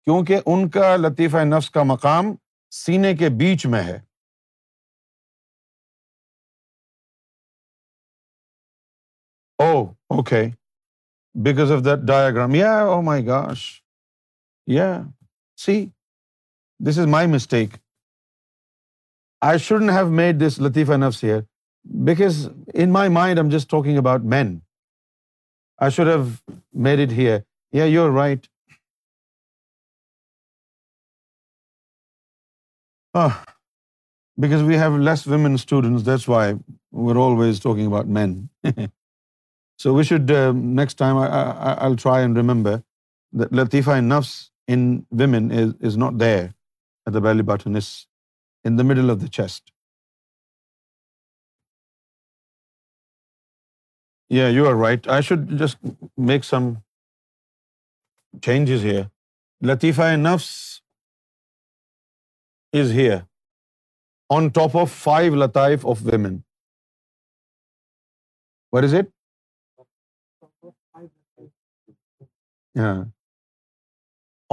کیونکہ 0.07 0.41
ان 0.53 0.69
کا 0.71 0.95
لطیفہ 0.97 1.45
نفس 1.57 1.71
کا 1.75 1.83
مقام 1.91 2.35
سینے 2.85 3.15
کے 3.17 3.29
بیچ 3.39 3.65
میں 3.75 3.83
ہے 3.83 3.97
او 9.65 9.81
okay 10.17 10.43
because 11.45 11.73
of 11.73 11.85
that 11.85 12.07
diagram 12.09 12.55
yeah 12.55 12.75
oh 12.91 13.01
my 13.09 13.27
gosh 13.27 13.65
yeah 14.75 14.87
see 15.65 15.81
this 16.89 16.99
is 16.99 17.07
my 17.17 17.27
mistake 17.35 17.75
I 19.49 19.59
shouldn't 19.69 19.91
have 19.91 20.09
made 20.23 20.41
this 20.47 20.59
لطیفہ 20.69 20.97
نفس 21.07 21.25
here 21.25 21.41
in 22.75 22.93
my 22.93 23.11
mind 23.21 23.39
I'm 23.39 23.49
just 23.57 23.71
talking 23.71 23.99
about 23.99 24.25
men 24.35 24.59
I 25.85 25.91
should 25.97 26.09
have 26.15 26.25
merit 26.89 27.13
here 27.19 27.39
yeah 27.79 27.85
you 27.85 27.93
you're 27.93 28.19
right 28.21 28.47
because 34.41 34.63
we 34.67 34.77
have 34.79 34.97
less 35.05 35.27
women 35.29 35.53
students 35.55 36.07
that's 36.07 36.29
why 36.29 36.53
we 37.03 37.11
are 37.11 37.17
always 37.27 37.61
talking 37.63 37.87
about 37.87 38.07
men 38.17 38.35
so 39.83 39.93
we 39.95 40.03
should 40.09 40.31
next 40.81 40.99
time 40.99 41.17
I 41.19 41.97
try 42.03 42.23
and 42.25 42.37
remember 42.39 43.47
لطیفہ 43.63 43.91
ان 43.99 44.09
نفس 44.09 44.31
in 44.75 44.83
women 45.21 45.51
is 45.87 45.97
not 45.99 46.21
there 46.21 46.43
at 46.43 47.15
the 47.15 47.19
belly 47.29 47.43
button 47.53 47.77
is 47.77 47.89
in 48.67 48.79
the 48.79 48.83
middle 48.93 49.11
of 49.11 49.21
the 49.21 49.27
chest 49.37 49.71
yeah 54.35 54.47
you 54.49 54.69
are 54.69 54.81
right 54.85 55.09
I 55.15 55.23
should 55.23 55.51
just 55.61 55.85
make 56.29 56.45
some 56.45 56.73
changes 58.43 58.85
here 58.85 59.03
لطیفہ 59.67 60.15
نفس 60.21 60.51
is 62.81 62.91
here 62.93 63.17
on 64.35 64.49
top 64.55 64.77
of 64.77 64.91
five 65.03 65.35
لطائف 65.35 65.85
of 65.91 65.97
women 66.05 66.37
what 68.73 68.83
is 68.85 68.95
it 69.01 69.07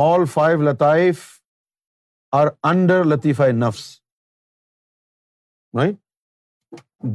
all 0.05 0.21
five 0.33 0.61
لطائف 0.69 1.17
are 2.41 2.47
under 2.73 2.99
لطیفہ 3.15 3.49
نفس 3.67 3.83
right 5.81 5.97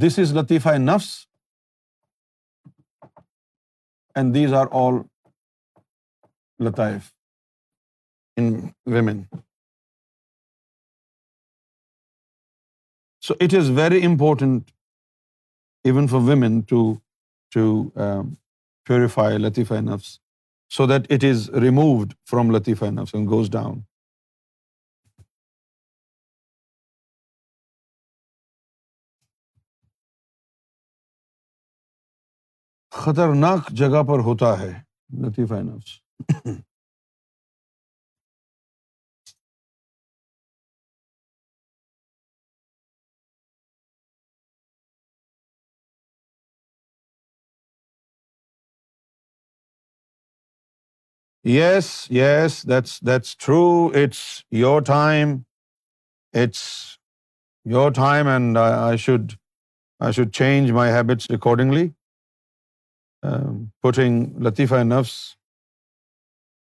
this 0.07 0.19
is 0.23 0.29
لطیفہ 0.43 0.73
نفس 0.93 1.09
and 4.17 4.27
these 4.35 4.51
are 4.63 4.67
all 4.85 4.97
لطائف 6.69 7.05
in 8.41 8.47
women 8.95 9.19
so 13.27 13.35
it 13.45 13.55
is 13.59 13.69
very 13.77 14.01
important 14.07 14.71
even 15.91 16.07
for 16.09 16.21
women 16.27 16.59
to 16.71 16.79
to 17.55 17.63
purify 18.89 19.39
لطیفہ 19.39 19.75
نفس 19.87 20.09
so 20.77 20.87
that 20.87 21.11
it 21.13 21.25
is 21.31 21.49
removed 21.65 22.13
from 22.31 22.51
لطیفہ 22.57 22.85
نفس 22.99 23.15
and 23.15 23.29
goes 23.31 23.51
down 23.53 23.79
خطرناک 33.05 33.71
جگہ 33.83 34.03
پر 34.13 34.19
ہوتا 34.31 34.59
ہے 34.61 34.73
لطیفہ 35.27 35.63
نفس 35.73 36.01
Yes, 51.55 53.03
that's 53.11 53.35
true. 53.47 53.93
It's 54.03 54.45
your 54.51 54.81
time. 54.83 55.45
It's 56.33 56.99
your 57.77 57.91
time, 57.93 58.27
and 58.27 58.59
I 58.59 58.97
should 58.97 60.33
change 60.33 60.73
my 60.73 60.89
habits 60.89 61.31
accordingly. 61.31 61.93
Um, 63.23 63.73
putting 63.83 64.35
Latifa 64.35 64.81
Nafs 64.93 65.37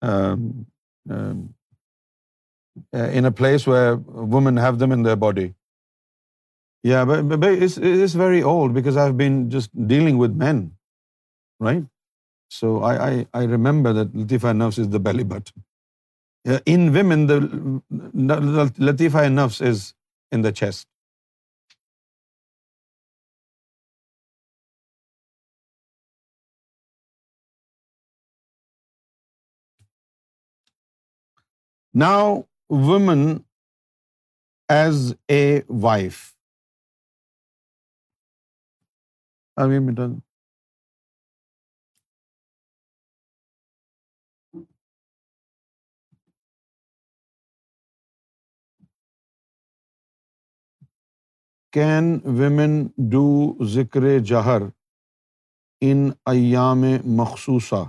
um, 0.02 0.66
um, 1.08 1.54
uh, 2.94 3.10
in 3.18 3.24
a 3.24 3.30
place 3.30 3.66
where 3.66 3.96
women 3.96 4.56
have 4.56 4.78
them 4.78 4.90
in 4.90 5.02
their 5.02 5.16
body. 5.16 5.54
Yeah, 6.82 7.04
but 7.04 7.44
it's 7.44 8.14
very 8.14 8.42
old 8.42 8.72
because 8.72 8.96
I've 8.96 9.16
been 9.16 9.50
just 9.50 9.70
dealing 9.94 10.18
with 10.18 10.32
men, 10.46 10.72
right? 11.58 11.84
So 12.54 12.78
I 12.86 13.22
I 13.34 13.46
remember 13.48 13.92
that 14.02 14.14
لطیفہ 14.16 14.52
نفس 14.54 14.78
از 14.80 14.92
دا 14.92 14.98
بیلی 15.10 15.24
but 15.34 15.50
in 16.72 16.88
women 16.94 17.28
the 17.28 18.64
لطیفہ 18.90 19.24
نفس 19.44 19.62
is 19.68 19.92
in 20.32 20.44
the 20.44 20.52
chest 20.52 20.86
now 32.00 32.34
woman 32.86 33.22
as 34.72 35.12
a 35.30 35.40
wife 35.82 36.22
ابھی 39.62 39.78
meeting 39.86 40.18
can 51.72 52.14
women 52.38 52.80
do 53.10 53.64
ذکر 53.74 54.02
جہر 54.28 54.62
ان 55.86 56.08
ایام 56.30 56.82
مخصوصہ 57.16 57.84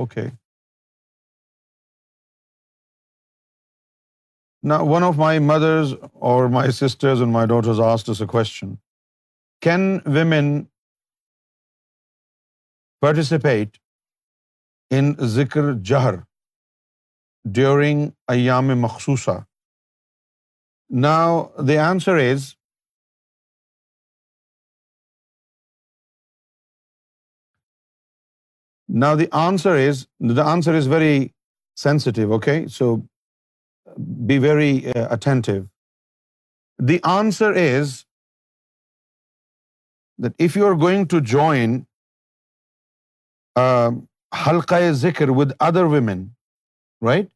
okay 0.00 0.26
نا 4.68 4.76
one 4.88 5.04
of 5.04 5.14
my 5.18 5.38
mothers 5.48 5.92
or 6.28 6.48
my 6.54 6.70
sisters 6.72 7.20
and 7.22 7.32
my 7.32 7.46
daughters 7.48 7.80
asked 7.92 8.08
a 8.20 8.26
question 8.26 8.74
can 9.64 9.86
women 10.14 10.60
participate 13.00 13.76
in 14.94 15.12
ذکر 15.34 15.72
جہر 15.90 16.14
during 17.54 18.08
ایام 18.32 18.66
مخصوصہ 18.80 19.38
now 21.04 21.40
the 21.68 21.78
answer 21.86 22.16
is 22.24 22.52
now 29.00 29.16
the 29.18 29.26
answer 29.46 29.76
is 29.88 30.06
the 30.36 30.50
answer 30.52 30.74
is 30.82 30.88
very 30.98 31.26
sensitive 31.84 32.32
okay 32.32 32.60
so 32.76 32.94
be 34.28 34.38
very 34.50 34.78
attentive 35.10 35.62
the 36.88 36.98
answer 37.18 37.52
is 37.66 38.02
if 40.46 40.56
you 40.56 40.66
are 40.66 40.80
going 40.88 41.06
to 41.10 41.18
join 41.38 41.80
zikr 43.58 45.28
with 45.36 45.50
other 45.60 45.84
women 45.92 46.24
right 47.06 47.28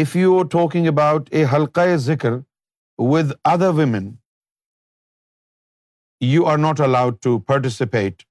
if 0.00 0.16
you 0.16 0.42
talking 0.52 0.86
about 0.86 1.28
a 1.34 1.44
halqa 1.52 1.84
zikr 2.06 2.32
with 3.10 3.32
other 3.52 3.72
women 3.76 4.10
you 6.26 6.46
are 6.50 6.58
not 6.58 6.80
allowed 6.84 7.18
to 7.22 7.38
participate 7.48 8.22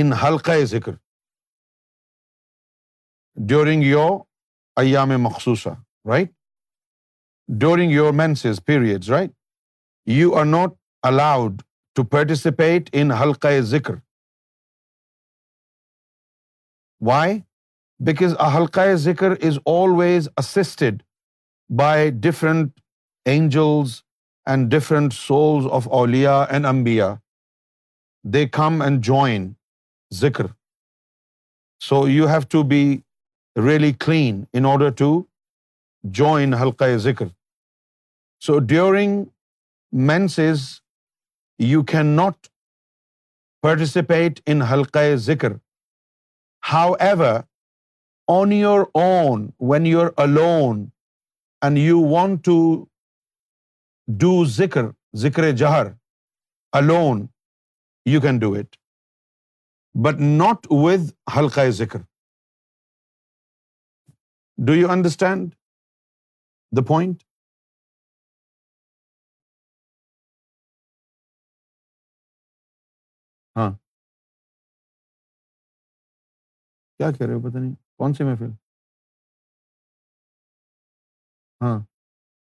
in 0.00 0.12
halqa 0.22 0.56
zikr 0.74 0.92
during 3.48 3.82
your 3.82 4.18
ayyam 4.80 5.08
makhsusa 5.22 5.68
makhsus 5.68 6.06
right 6.10 6.30
during 7.60 7.90
your 7.92 8.12
menses 8.22 8.44
period 8.66 9.08
right 9.08 9.30
you 10.10 10.34
are 10.38 10.44
not 10.44 10.74
allowed 11.08 11.62
to 11.96 12.04
participate 12.12 12.88
in 13.00 13.10
halqa 13.20 13.58
zikr 13.70 13.94
why 17.08 17.38
because 18.06 18.34
halqa 18.56 18.80
zikr 19.08 19.30
is 19.46 19.58
always 19.74 20.28
assisted 20.38 21.02
by 21.78 22.10
different 22.22 22.72
angels 23.34 24.00
and 24.52 24.70
different 24.74 25.12
souls 25.14 25.66
of 25.72 25.88
auliya 25.98 26.38
and 26.50 26.66
ambiya 26.66 27.14
they 28.34 28.46
come 28.58 28.80
and 28.82 29.04
join 29.04 29.52
zikr 30.20 30.46
so 31.88 32.06
you 32.08 32.26
have 32.28 32.40
to 32.50 32.62
be 32.68 32.82
really 33.66 33.92
clean 34.04 34.42
in 34.52 34.66
order 34.72 34.90
to 34.98 35.12
join 36.18 36.54
halqa 36.62 36.96
zikr 37.08 37.26
so 38.46 38.58
during 38.72 39.22
menses 40.06 40.38
as 40.50 40.62
you 41.64 41.82
can 41.92 42.06
not 42.16 42.46
participate 43.62 44.40
in 44.50 44.62
halqa 44.70 45.14
zikr 45.26 45.52
however 47.04 47.40
on 48.32 48.52
your 48.52 48.84
own 49.00 49.40
when 49.70 49.86
you 49.86 50.00
alone 50.22 50.78
and 51.66 51.78
you 51.78 51.98
want 52.12 52.44
to 52.44 52.52
do 54.22 54.30
zikr 54.54 54.88
zikr 55.24 55.50
jahr 55.56 55.86
alone 56.80 57.20
you 58.12 58.20
can 58.26 58.38
do 58.44 58.52
it 58.60 58.76
but 60.06 60.20
not 60.40 60.66
with 60.86 61.10
halqa 61.36 61.68
zikr 61.80 61.98
do 64.66 64.74
you 64.80 64.90
understand 64.98 65.48
the 66.76 66.82
point 66.88 67.22
ہاں 73.56 73.70
کیا 76.98 77.10
کہہ 77.12 77.26
رہے 77.26 77.34
ہو 77.34 77.40
پتا 77.48 77.58
نہیں 77.58 77.74
کون 77.98 78.12
سی 78.14 78.24
محفل 78.24 78.50
ہاں۔, 81.62 81.78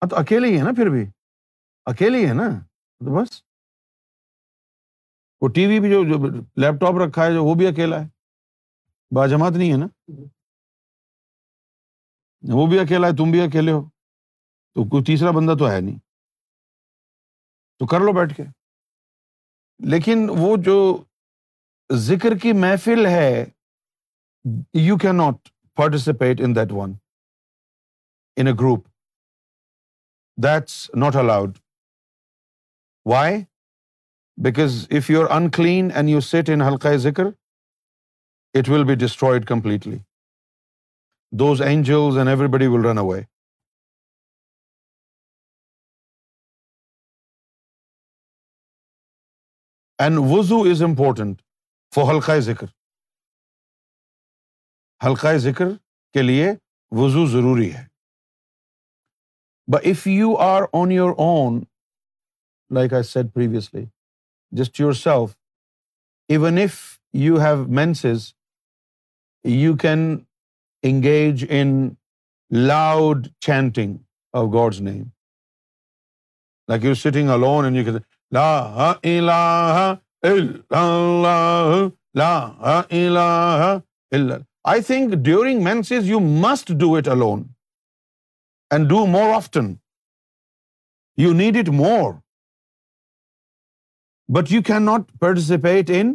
ہاں 0.03 0.09
تو 0.11 0.17
اکیلے 0.17 0.49
ہی 0.49 0.59
ہے 0.59 0.63
نا 0.65 0.71
پھر 0.77 0.89
بھی 0.91 1.05
اکیلے 1.93 2.19
ہی 2.19 2.29
ہے 2.29 2.33
نا 2.35 2.49
تو 2.59 3.17
بس 3.19 3.41
وہ 5.41 5.49
ٹی 5.55 5.67
وی 5.71 5.79
بھی 5.81 5.91
جو 5.91 6.03
جو 6.11 6.19
لیپ 6.61 6.81
ٹاپ 6.81 6.95
رکھا 7.05 7.25
ہے 7.25 7.33
جو 7.33 7.45
وہ 7.45 7.55
بھی 7.55 7.67
اکیلا 7.67 8.01
ہے 8.03 9.15
باجماعت 9.15 9.57
نہیں 9.57 9.73
ہے 9.73 9.77
نا 9.79 9.87
وہ 12.57 12.67
بھی 12.71 12.79
اکیلا 12.81 13.09
ہے 13.09 13.17
تم 13.19 13.31
بھی 13.31 13.41
اکیلے 13.41 13.73
ہو 13.73 13.83
تو 13.85 14.89
کوئی 14.91 15.05
تیسرا 15.05 15.31
بندہ 15.39 15.55
تو 15.59 15.71
ہے 15.71 15.81
نہیں 15.81 15.99
تو 17.79 17.87
کر 17.93 18.01
لو 18.07 18.13
بیٹھ 18.21 18.35
کے 18.37 18.43
لیکن 19.93 20.27
وہ 20.39 20.57
جو 20.67 20.77
ذکر 22.07 22.37
کی 22.43 22.53
محفل 22.61 23.07
ہے 23.07 23.45
you 24.87 24.97
can 25.03 25.17
not 25.17 25.49
participate 25.77 26.41
in 26.45 26.55
that 26.57 26.73
one 26.73 26.93
in 28.41 28.47
group 28.59 28.85
that's 30.43 30.73
not 31.03 31.17
allowed 31.23 31.59
why 33.13 33.43
because 34.45 34.77
if 34.99 35.11
you 35.11 35.23
are 35.27 35.31
and 35.63 36.11
you 36.11 36.21
sit 36.29 36.51
in 36.55 36.63
halqa 36.67 36.95
zikr 37.09 37.27
it 38.61 38.69
will 38.71 38.85
be 38.89 38.95
destroyed 39.05 39.47
completely 39.49 39.99
those 41.41 41.63
angels 41.73 42.19
and 42.19 42.29
everybody 42.53 42.67
will 42.77 42.87
run 42.91 42.99
away 42.99 43.21
and 50.07 50.19
وزو 50.37 50.63
is 50.71 50.83
important 50.91 51.41
for 51.95 52.11
ہلکا 52.15 52.39
ذکر 52.53 52.75
ذکر 55.45 55.69
کے 56.15 56.23
لیے 56.23 56.53
وضو 56.99 57.25
ضروری 57.33 57.73
ہے 57.75 57.85
if 59.79 59.85
if 59.91 60.07
you 60.07 60.13
you 60.13 60.13
you 60.13 60.13
you 60.13 60.29
you 60.31 60.37
are 60.43 60.63
on 60.81 60.93
your 60.93 61.09
your 61.09 61.15
own 61.19 61.55
like 62.75 62.93
like 62.93 62.93
I 62.95 63.03
said 63.05 63.33
previously 63.35 63.85
just 64.61 64.81
self 65.03 65.35
even 66.37 66.59
have 66.59 67.65
menses 67.81 68.27
can 69.51 69.77
can 69.79 70.07
engage 70.91 71.45
in 71.59 71.75
loud 72.67 73.27
chanting 73.47 73.97
of 74.39 74.47
God's 74.55 74.81
name 74.81 75.05
and 76.73 77.89
لا 78.35 78.93
لا 82.19 82.39
الا 82.91 83.77
الا 84.17 84.37
I 84.71 84.81
think 84.87 85.29
menses 85.65 85.91
as 85.93 86.07
you 86.09 86.19
must 86.21 86.69
do 86.79 86.87
it 86.97 87.09
alone 87.09 87.43
and 88.75 88.89
do 88.91 89.05
more 89.11 89.35
often 89.35 89.67
you 91.23 91.33
need 91.41 91.57
it 91.59 91.69
more 91.81 92.13
but 94.37 94.53
you 94.53 94.63
can 94.67 94.83
not 94.87 95.07
participate 95.21 95.91
in 96.01 96.15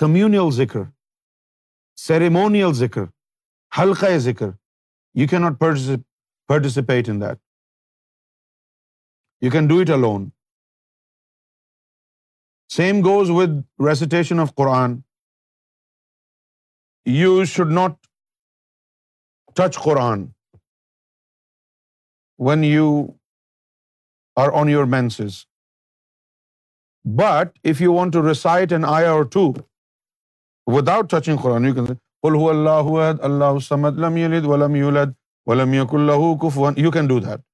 communal 0.00 0.50
zikr 0.56 0.82
ceremonial 2.06 2.72
zikr 2.84 3.04
halqa 3.78 4.16
zikr 4.28 4.50
you 5.20 5.28
can 5.30 5.40
not 5.48 5.58
participate 6.48 7.08
in 7.10 7.20
that 7.22 7.38
you 9.44 9.50
can 9.56 9.68
do 9.74 9.80
it 9.80 9.90
alone 9.98 10.28
same 12.80 13.04
goes 13.08 13.30
with 13.38 13.58
recitation 13.90 14.40
of 14.48 14.54
Quran 14.62 15.00
you 17.12 17.44
should 17.44 17.72
not 17.72 17.92
touch 19.56 19.78
Quran 19.84 20.22
when 22.46 22.62
you 22.64 22.86
are 24.42 24.52
on 24.60 24.68
your 24.70 24.84
menses 24.94 25.36
but 27.18 27.58
if 27.70 27.80
you 27.82 27.92
want 27.94 28.12
to 28.12 28.26
recite 28.28 28.72
and 28.72 28.84
I 28.92 29.04
are 29.06 29.22
to 29.32 29.40
without 30.76 31.10
touching 31.14 31.36
Quran 31.42 31.64
الحو 31.68 32.48
اللہ 32.50 32.90
اللہ 33.24 33.58
سمد 33.68 33.98
لم 34.06 34.16
یلد 34.16 34.46
ولم 34.52 34.76
یولد 34.76 35.12
ولم 35.46 35.74
یق 35.74 35.94
اللہ 36.00 36.32
کف 36.46 36.58
one 36.58 36.80
you 36.84 36.90
can 36.90 37.06
do 37.08 37.18
that 37.28 37.46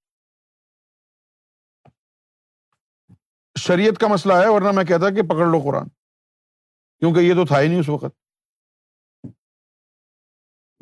شریعت 3.66 3.98
کا 4.01 4.09
مسئلہ 4.14 4.32
ہے 4.43 4.48
ورنہ 4.55 4.72
میں 4.77 4.85
کہتا 4.94 5.10
کہ 5.14 5.27
پکڑ 5.35 5.47
لو 5.52 5.60
قرآن 5.64 5.89
کیونکہ 6.98 7.20
یہ 7.28 7.35
تو 7.35 7.47
تھا 7.47 7.60
ہی 7.60 7.68
نہیں 7.68 7.81
اس 7.81 7.89
وقت 7.89 8.18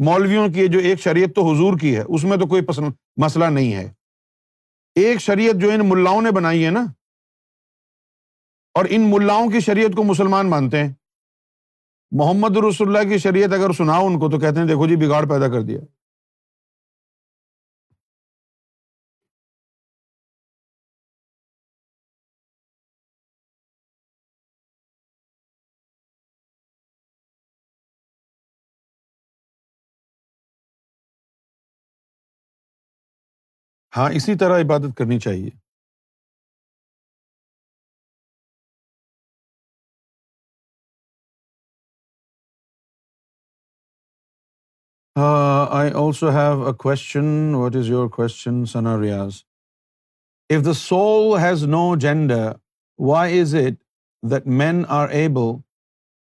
مولویوں 0.07 0.49
کی 0.55 0.67
جو 0.73 0.79
ایک 0.89 1.01
شریعت 1.01 1.35
تو 1.35 1.43
حضور 1.51 1.79
کی 1.79 1.97
ہے 1.97 2.03
اس 2.09 2.25
میں 2.25 2.37
تو 2.39 2.47
کوئی 2.49 2.63
مسئلہ 3.23 3.45
نہیں 3.45 3.73
ہے 3.75 3.89
ایک 5.05 5.21
شریعت 5.21 5.61
جو 5.63 5.71
ان 5.73 5.89
ملاؤں 5.89 6.23
نے 6.23 6.31
بنائی 6.37 6.65
ہے 6.65 6.71
نا 6.71 6.85
اور 8.79 8.85
ان 8.91 9.11
ملاؤں 9.11 9.51
کی 9.51 9.61
شریعت 9.61 9.95
کو 9.97 10.03
مسلمان 10.05 10.51
مانتے 10.51 10.83
ہیں 10.83 10.93
محمد 12.19 12.57
رسول 12.69 12.97
اللہ 12.97 13.09
کی 13.13 13.19
شریعت 13.19 13.53
اگر 13.53 13.73
سناؤ 13.79 14.07
ان 14.07 14.19
کو 14.21 14.31
تو 14.31 14.39
کہتے 14.41 14.61
ہیں 14.61 14.67
دیکھو 14.67 14.87
جی 14.89 14.97
بگاڑ 15.07 15.25
پیدا 15.29 15.49
کر 15.55 15.63
دیا 15.71 15.81
ہاں 33.99 34.11
اسی 34.17 34.35
طرح 34.41 34.61
عبادت 34.61 34.93
کرنی 34.99 35.19
چاہیے 35.21 35.51
I 45.79 45.91
also 46.05 46.29
have 46.37 46.65
a 46.67 46.73
question 46.85 47.55
what 47.55 47.77
is 47.77 47.89
your 47.91 48.09
question 48.17 48.61
question 48.61 48.87
Riaz 49.03 49.43
if 50.57 50.65
the 50.67 50.73
soul 50.85 51.39
has 51.47 51.65
no 51.77 51.83
gender 52.07 52.49
why 53.09 53.41
is 53.41 53.55
it 53.67 53.83
that 54.31 54.47
men 54.63 54.83
are 55.01 55.09
able 55.19 55.55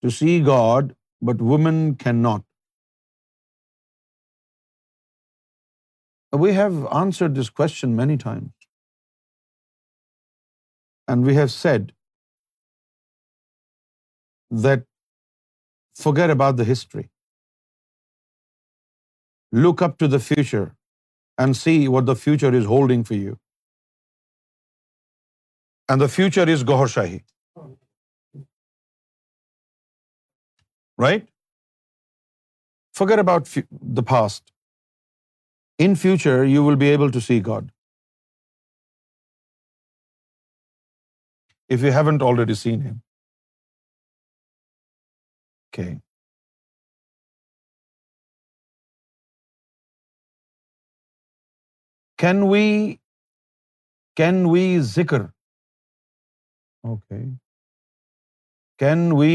to 0.02 0.10
see 0.18 0.40
God 0.46 0.92
but 1.30 1.42
women 1.52 1.94
can 2.04 2.22
not 2.22 2.42
We 6.38 6.52
have 6.52 6.86
answered 6.94 7.34
this 7.34 7.50
question 7.50 7.96
many 7.96 8.16
times. 8.16 8.52
And 11.08 11.26
we 11.26 11.34
have 11.34 11.50
said 11.50 11.92
that 14.50 14.84
forget 15.94 16.30
about 16.30 16.56
the 16.56 16.64
history. 16.64 17.10
Look 19.50 19.82
up 19.82 19.98
to 19.98 20.06
the 20.06 20.20
future 20.20 20.76
and 21.36 21.56
see 21.56 21.88
what 21.88 22.06
the 22.06 22.14
future 22.14 22.54
is 22.54 22.64
holding 22.64 23.02
for 23.02 23.14
you. 23.14 23.40
And 25.88 26.00
the 26.00 26.08
future 26.08 26.48
is 26.48 26.62
Gohar 26.62 26.86
Shahi. 26.86 27.24
Right? 30.96 31.26
Forget 32.92 33.18
about 33.18 33.48
the 33.68 34.04
past. 34.04 34.44
In 35.84 35.94
future 36.00 36.42
you 36.46 36.62
will 36.64 36.74
be 36.80 36.86
able 36.90 37.10
to 37.12 37.20
see 37.26 37.34
God 37.46 37.70
if 41.74 41.84
you 41.84 41.92
haven't 41.92 42.22
already 42.22 42.54
seen 42.62 42.80
can 45.76 45.98
we 52.52 52.64
can 54.22 54.44
we 54.52 54.64
zikr 54.94 55.20
okay 56.88 57.22
can 58.84 59.10
we 59.18 59.30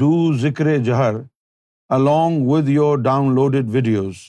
do 0.00 0.12
zikr 0.48 0.76
jahr 0.88 1.20
along 1.96 2.46
with 2.50 2.68
your 2.78 2.96
downloaded 3.34 3.70
videos 3.74 4.28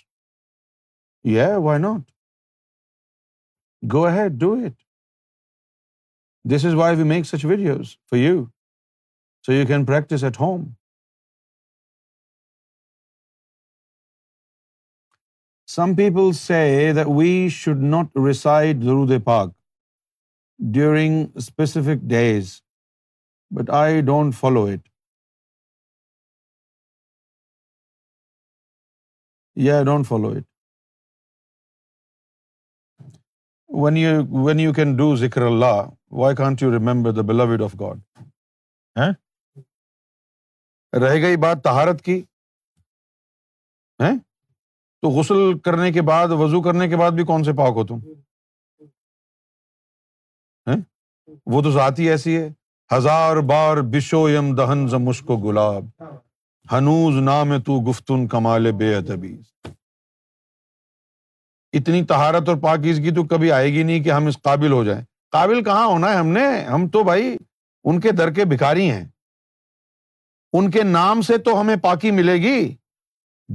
Yeah, 1.27 1.57
why 1.57 1.77
not? 1.77 2.01
Go 3.87 4.05
ahead, 4.05 4.39
do 4.39 4.55
it. 4.65 4.75
This 6.43 6.63
is 6.63 6.75
why 6.75 6.93
we 6.95 7.03
make 7.03 7.25
such 7.25 7.43
videos 7.43 7.97
for 8.07 8.15
you, 8.15 8.51
so 9.41 9.51
you 9.51 9.65
can 9.65 9.85
practice 9.85 10.23
at 10.23 10.37
home. 10.37 10.75
Some 15.65 15.95
people 15.95 16.33
say 16.33 16.91
that 16.91 17.07
we 17.07 17.49
should 17.49 17.81
not 17.81 18.07
recite 18.15 18.79
Durood 18.79 19.23
Pak 19.23 19.49
during 20.71 21.31
specific 21.37 22.07
days, 22.07 22.63
but 23.51 23.71
I 23.71 24.01
don't 24.01 24.31
follow 24.31 24.65
it. 24.67 24.81
Yeah, 29.53 29.81
I 29.81 29.83
don't 29.83 30.05
follow 30.05 30.31
it. 30.31 30.37
When 33.81 33.97
you 33.97 34.21
when 34.45 34.59
you 34.59 34.71
can 34.73 34.95
do 34.97 35.15
zikr 35.15 35.41
Allah 35.49 35.75
why 36.21 36.35
can't 36.35 36.61
you 36.61 36.71
remember 36.71 37.11
the 37.17 37.21
beloved 37.27 37.61
of 37.63 37.75
God 37.79 38.97
رہ 41.03 41.21
گئی 41.21 41.35
بات 41.47 41.63
تہارت 41.63 42.01
کی 42.05 42.21
تو 45.01 45.09
غسل 45.17 45.57
کرنے 45.65 45.91
کے 45.97 46.01
بعد 46.11 46.35
وضو 46.39 46.61
کرنے 46.61 46.87
کے 46.89 46.97
بعد 46.97 47.11
بھی 47.19 47.23
کون 47.31 47.43
سے 47.43 47.51
پاک 47.59 47.73
ہو 47.77 47.85
تم 47.91 47.99
وہ 51.53 51.61
تو 51.63 51.71
ذاتی 51.71 52.09
ایسی 52.09 52.37
ہے 52.37 52.49
ہزار 52.95 53.37
بار 53.53 53.77
بشو 53.95 54.27
یم 54.29 54.53
دہن 54.55 54.85
دہنسکو 54.91 55.37
گلاب 55.47 55.85
ہنوز 56.71 57.17
نام 57.29 57.59
تو 57.65 57.79
گفتن 57.89 58.27
کمال 58.33 58.71
بے 58.79 58.93
اتنی 61.77 62.03
تہارت 62.09 62.49
اور 62.49 62.57
پاکیزگی 62.61 63.11
تو 63.15 63.23
کبھی 63.35 63.51
آئے 63.51 63.71
گی 63.73 63.83
نہیں 63.83 64.03
کہ 64.03 64.11
ہم 64.11 64.27
اس 64.27 64.41
قابل 64.43 64.71
ہو 64.71 64.83
جائیں 64.83 65.03
قابل 65.31 65.63
کہاں 65.63 65.85
ہونا 65.87 66.11
ہے 66.11 66.17
ہم 66.17 66.27
نے 66.37 66.45
ہم 66.65 66.87
تو 66.93 67.03
بھائی 67.03 67.35
ان 67.89 67.99
کے 68.01 68.11
در 68.17 68.31
کے 68.33 68.45
بھکاری 68.53 68.89
ہیں 68.91 69.03
ان 70.57 70.69
کے 70.71 70.83
نام 70.83 71.21
سے 71.21 71.37
تو 71.45 71.59
ہمیں 71.59 71.75
پاکی 71.83 72.11
ملے 72.11 72.33
گی 72.41 72.57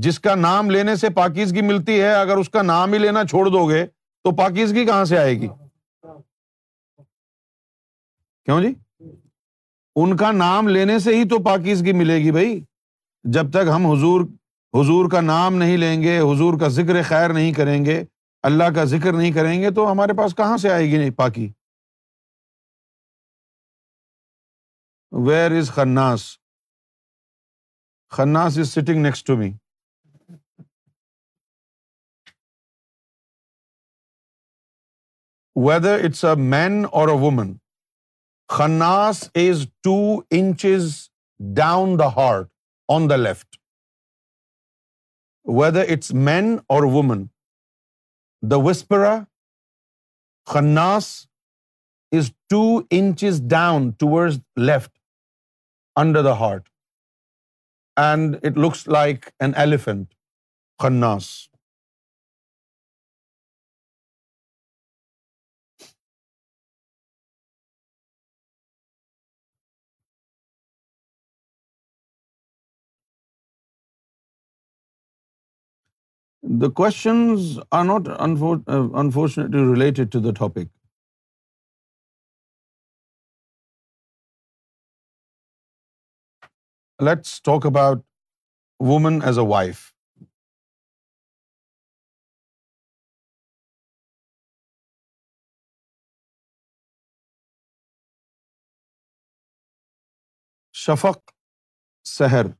جس 0.07 0.21
کا 0.21 0.35
نام 0.35 0.71
لینے 0.71 0.95
سے 0.97 1.09
پاکیزگی 1.17 1.61
ملتی 1.63 2.01
ہے 2.01 2.13
اگر 2.15 2.37
اس 2.37 2.49
کا 2.51 2.63
نام 2.63 2.93
ہی 2.93 2.99
لینا 2.99 3.25
چھوڑ 3.31 3.45
دو 3.51 3.69
گے 3.69 3.85
تو 4.25 4.35
پاکیزگی 4.37 4.85
کہاں 4.87 5.05
سے 5.05 5.19
آئے 5.19 5.35
گی 5.41 5.49
کیوں 8.45 8.61
جی 8.63 8.73
ان 10.03 10.17
کا 10.17 10.31
نام 10.33 10.69
لینے 10.69 10.99
سے 10.99 11.17
ہی 11.17 11.29
تو 11.29 11.43
پاکیزگی 11.43 11.93
ملے 11.99 12.17
گی 12.25 12.31
بھائی 12.33 12.59
جب 13.37 13.51
تک 13.51 13.69
ہم 13.75 13.87
حضور 13.91 14.25
حضور 14.79 15.09
کا 15.11 15.21
نام 15.21 15.55
نہیں 15.57 15.77
لیں 15.77 15.97
گے 16.03 16.19
حضور 16.19 16.59
کا 16.61 16.69
ذکر 16.77 17.01
خیر 17.09 17.33
نہیں 17.33 17.53
کریں 17.59 17.85
گے 17.85 18.03
اللہ 18.49 18.71
کا 18.77 18.85
ذکر 18.93 19.13
نہیں 19.19 19.33
کریں 19.33 19.61
گے 19.61 19.71
تو 19.75 19.91
ہمارے 19.91 20.17
پاس 20.19 20.35
کہاں 20.37 20.57
سے 20.63 20.71
آئے 20.77 20.87
گی 20.91 20.97
نہیں 20.99 21.11
پاکی 21.19 21.47
where 25.27 25.51
is 25.59 25.71
Khannas 25.75 26.23
Khannas 28.17 28.59
is 28.59 28.73
sitting 28.75 29.03
next 29.07 29.27
to 29.27 29.37
me 29.43 29.51
whether 35.71 36.05
it's 36.05 36.25
a 36.25 36.35
man 36.51 36.85
or 36.93 37.09
a 37.09 37.19
woman 37.25 37.55
Khannas 38.59 39.23
is 39.49 39.67
two 39.85 39.97
inches 40.41 40.95
down 41.63 41.99
the 41.99 42.09
heart 42.17 42.49
on 42.97 43.11
the 43.11 43.17
left 43.29 43.55
whether 45.53 45.85
it's 45.93 46.11
man 46.27 46.47
or 46.75 46.83
woman 46.93 47.23
the 48.51 48.57
whisperer 48.67 49.15
Khannas 50.53 51.07
is 52.19 52.31
two 52.51 52.63
inches 52.99 53.41
down 53.51 53.91
toward 54.01 54.41
left 54.67 54.99
under 56.01 56.23
the 56.25 56.33
heart 56.41 56.69
and 58.07 58.37
it 58.47 58.59
looks 58.67 58.87
like 58.89 59.27
an 59.41 59.53
elephant 59.65 60.13
Khannas 60.83 61.29
The 76.45 76.71
questions 76.71 77.59
are 77.73 77.85
not 77.85 78.07
uh, 78.07 78.89
unfortunately 79.03 79.61
related 79.61 80.13
to 80.13 80.21
the 80.21 80.33
topic. 80.33 80.69
Let's 86.99 87.41
talk 87.41 87.65
about 87.65 88.05
woman 88.79 89.23
as 89.23 89.39
a 89.39 89.45
wife. 89.45 89.95
Shafaq 100.75 101.21
Seher. 102.13 102.55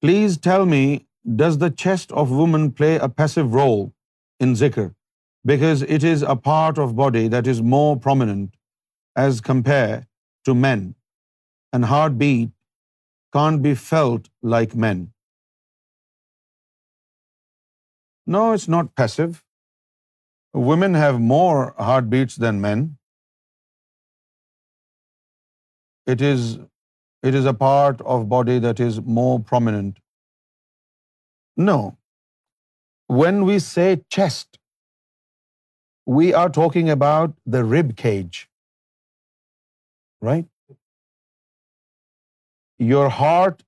Please 0.00 0.38
tell 0.38 0.64
me 0.64 0.96
does 1.36 1.58
the 1.58 1.70
chest 1.70 2.12
of 2.12 2.36
woman 2.42 2.70
play 2.72 2.96
a 2.96 3.08
passive 3.08 3.54
role 3.54 3.92
in 4.40 4.54
zikr? 4.62 4.92
Because 5.44 5.82
it 5.96 6.04
is 6.04 6.22
a 6.22 6.36
part 6.36 6.78
of 6.78 6.96
body 6.96 7.28
that 7.28 7.46
is 7.46 7.60
more 7.62 7.96
prominent 7.96 8.54
as 9.16 9.40
compared 9.40 10.06
to 10.44 10.54
men, 10.54 10.94
and 11.72 11.84
heartbeat 11.84 12.50
can't 13.32 13.62
be 13.62 13.74
felt 13.74 14.28
like 14.42 14.74
men. 14.74 15.12
No, 18.26 18.52
it's 18.52 18.68
not 18.68 18.94
passive. 18.94 19.42
Women 20.70 20.94
have 20.94 21.20
more 21.20 21.74
heartbeats 21.78 22.36
than 22.36 22.60
men. 22.60 22.98
It 26.06 26.20
is 26.22 27.46
a 27.52 27.54
part 27.54 28.00
of 28.00 28.28
body 28.28 28.58
that 28.60 28.80
is 28.80 29.00
more 29.20 29.38
prominent 29.38 29.96
no. 31.58 31.78
When 33.20 33.44
we 33.46 33.58
say 33.64 33.88
chest, 34.16 34.60
we 36.18 36.32
are 36.40 36.48
talking 36.48 36.90
about 36.90 37.34
the 37.46 37.64
rib 37.64 37.96
cage, 37.96 38.48
right? 40.20 40.46
Your 42.78 43.08
heart 43.08 43.64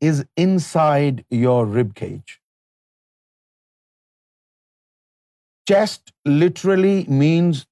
is 0.00 0.24
inside 0.44 1.24
your 1.30 1.64
rib 1.66 1.94
cage. 1.94 2.40
Chest 5.68 6.12
literally 6.42 6.96
means 7.22 7.66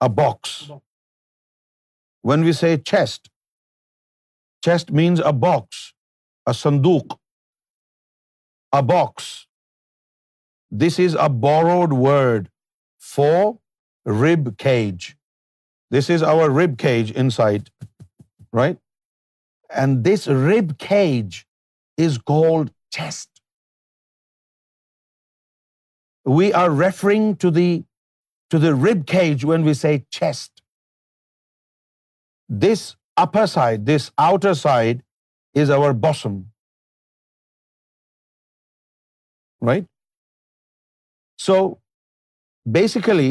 a 0.00 0.08
box. 0.08 0.70
When 2.20 2.44
we 2.44 2.52
say 2.52 2.76
chest, 2.76 3.30
chest 4.68 4.92
means 4.92 5.20
a 5.20 5.32
box, 5.32 5.94
a 6.44 6.58
sanduq 6.64 7.08
a 8.78 8.82
box. 8.82 9.30
This 10.70 10.98
is 10.98 11.14
a 11.14 11.28
borrowed 11.28 11.92
word 11.92 12.50
for 12.98 13.40
rib 14.04 14.52
cage. 14.58 15.14
This 15.96 16.10
is 16.16 16.22
our 16.34 16.50
rib 16.50 16.76
cage 16.78 17.10
inside, 17.22 17.70
right? 18.60 18.78
And 19.70 20.04
this 20.04 20.28
rib 20.28 20.76
cage 20.78 21.46
is 22.08 22.18
called 22.18 22.70
chest. 22.98 23.28
We 26.24 26.52
are 26.52 26.70
referring 26.70 27.36
to 27.36 27.50
the 27.50 28.74
rib 28.86 29.06
cage 29.06 29.44
when 29.44 29.64
we 29.64 29.74
say 29.74 29.94
chest. 30.10 30.62
This 32.66 32.94
upper 33.16 33.46
side, 33.46 33.86
this 33.86 34.10
outer 34.18 34.54
side 34.54 35.04
is 35.54 35.76
our 35.78 35.92
bosom 36.06 36.46
right? 39.68 39.86
So 41.36 41.56
basically, 42.78 43.30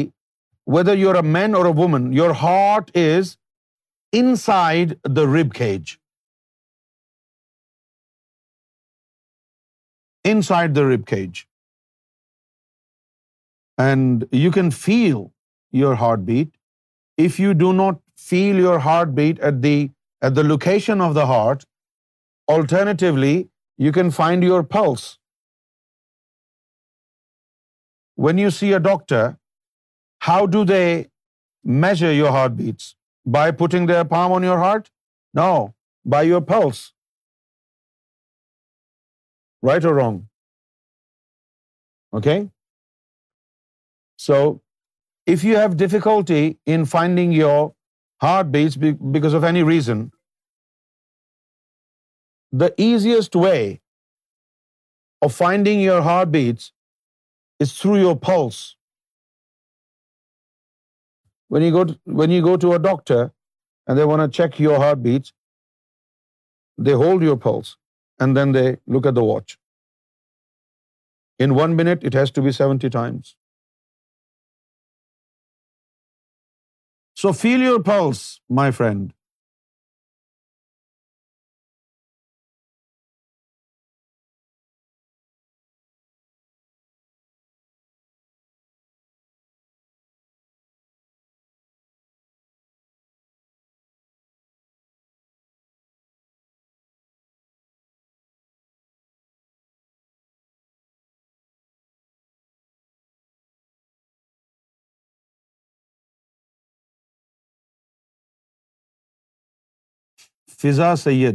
whether 0.76 0.96
you're 1.02 1.20
a 1.22 1.28
man 1.36 1.56
or 1.60 1.64
a 1.66 1.76
woman, 1.82 2.10
your 2.20 2.32
heart 2.44 2.90
is 3.02 3.36
inside 4.20 4.96
the 5.18 5.26
rib 5.36 5.54
cage. 5.60 5.96
Inside 10.32 10.74
the 10.80 10.86
rib 10.86 11.06
cage. 11.12 11.46
And 13.86 14.26
you 14.44 14.50
can 14.58 14.70
feel 14.70 15.20
your 15.82 15.94
heartbeat. 16.02 16.50
If 17.26 17.38
you 17.40 17.54
do 17.54 17.72
not 17.78 18.00
feel 18.26 18.60
your 18.62 18.78
heartbeat 18.86 19.40
at 19.50 19.62
the 19.62 20.44
location 20.50 21.06
of 21.06 21.14
the 21.20 21.24
heart, 21.30 21.64
alternatively, 22.56 23.34
you 23.86 23.94
can 24.00 24.12
find 24.22 24.50
your 24.52 24.62
pulse. 24.76 25.08
When 28.24 28.40
you 28.42 28.50
see 28.56 28.70
a 28.76 28.80
doctor, 28.86 29.22
how 30.28 30.40
do 30.54 30.62
they 30.70 30.86
measure 31.82 32.12
your 32.12 32.30
heartbeats? 32.36 32.88
By 33.36 33.44
putting 33.60 33.84
their 33.90 34.04
palm 34.12 34.32
on 34.38 34.46
your 34.46 34.56
heart? 34.62 34.88
No, 35.40 35.50
by 36.14 36.22
your 36.28 36.40
pulse. 36.52 36.82
Right 39.68 39.86
or 39.90 39.92
wrong? 39.98 40.18
Okay? 42.20 42.38
So, 44.26 44.38
if 45.34 45.44
you 45.48 45.60
have 45.64 45.76
difficulty 45.82 46.42
in 46.76 46.88
finding 46.96 47.36
your 47.40 47.58
heartbeats 48.26 48.80
because 48.84 49.38
of 49.38 49.46
any 49.52 49.62
reason, 49.70 50.02
the 52.62 52.72
easiest 52.88 53.40
way 53.44 53.62
of 55.26 55.34
finding 55.38 55.82
your 55.90 56.02
heartbeats 56.08 56.68
is 57.66 57.74
through 57.80 57.98
your 58.00 58.14
pulse. 58.28 58.62
When 62.16 62.30
you 62.34 62.42
go 62.48 62.56
to 62.64 62.72
a 62.76 62.78
doctor 62.86 63.20
and 63.22 63.98
they 63.98 64.06
want 64.10 64.26
to 64.26 64.38
check 64.40 64.60
your 64.66 64.78
heartbeat, 64.84 65.32
they 66.88 66.96
hold 67.04 67.26
your 67.28 67.36
pulse 67.48 67.76
and 68.18 68.40
then 68.40 68.54
they 68.58 68.66
look 68.96 69.10
at 69.10 69.18
the 69.20 69.26
watch. 69.30 69.56
In 71.44 71.54
1 71.58 71.76
minute, 71.80 72.08
it 72.10 72.18
has 72.20 72.34
to 72.38 72.46
be 72.48 72.52
70 72.58 72.90
times. 72.96 73.34
So 77.22 77.32
feel 77.44 77.70
your 77.70 77.80
pulse, 77.94 78.28
my 78.64 78.70
friend. 78.82 79.08
Faza 110.62 110.94
سید 111.02 111.34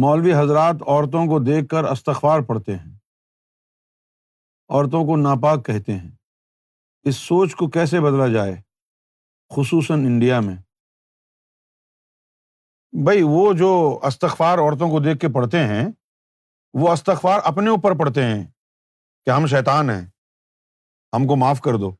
مولوی 0.00 0.32
حضرات 0.34 0.82
عورتوں 0.86 1.24
کو 1.28 1.38
دیکھ 1.44 1.66
کر 1.68 1.84
استغفار 1.92 2.40
پڑھتے 2.48 2.76
ہیں 2.76 2.90
عورتوں 4.74 5.02
کو 5.06 5.16
ناپاک 5.22 5.64
کہتے 5.66 5.92
ہیں 5.94 6.10
اس 7.10 7.16
سوچ 7.30 7.54
کو 7.62 7.68
کیسے 7.78 8.00
بدلا 8.00 8.26
جائے 8.34 8.54
خصوصاً 9.56 10.04
انڈیا 10.06 10.38
میں 10.48 10.56
بھائی 13.04 13.22
وہ 13.30 13.52
جو 13.64 13.72
استغفار 14.12 14.58
عورتوں 14.68 14.90
کو 14.90 15.00
دیکھ 15.08 15.18
کے 15.20 15.28
پڑھتے 15.40 15.66
ہیں 15.72 15.84
وہ 16.82 16.92
استغفار 16.92 17.40
اپنے 17.54 17.70
اوپر 17.70 17.98
پڑھتے 18.04 18.24
ہیں 18.32 18.42
کہ 19.24 19.30
ہم 19.36 19.46
شیطان 19.56 19.90
ہیں 19.90 20.04
ہم 21.16 21.26
کو 21.28 21.36
معاف 21.44 21.60
کر 21.66 21.76
دو 21.84 21.90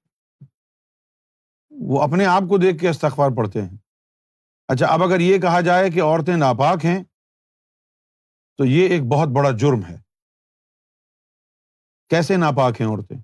وہ 1.92 2.02
اپنے 2.02 2.24
آپ 2.38 2.48
کو 2.48 2.58
دیکھ 2.68 2.78
کے 2.80 2.88
استغفار 2.90 3.36
پڑھتے 3.36 3.62
ہیں 3.62 3.76
اچھا 4.72 4.86
اب 4.94 5.02
اگر 5.02 5.20
یہ 5.20 5.38
کہا 5.40 5.60
جائے 5.66 5.88
کہ 5.90 6.00
عورتیں 6.02 6.36
ناپاک 6.40 6.84
ہیں 6.84 7.02
تو 8.58 8.64
یہ 8.64 8.88
ایک 8.94 9.02
بہت 9.12 9.28
بڑا 9.36 9.50
جرم 9.60 9.80
ہے 9.84 9.96
کیسے 12.14 12.36
ناپاک 12.42 12.80
ہیں 12.80 12.88
عورتیں 12.88 13.16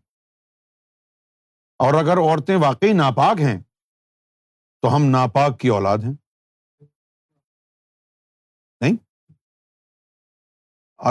اور 1.85 1.95
اگر 2.01 2.19
عورتیں 2.23 2.55
واقعی 2.63 2.93
ناپاک 3.03 3.41
ہیں 3.49 3.57
تو 4.83 4.95
ہم 4.97 5.05
ناپاک 5.11 5.59
کی 5.61 5.69
اولاد 5.77 6.09
ہیں 6.09 6.13
نہیں 8.81 8.97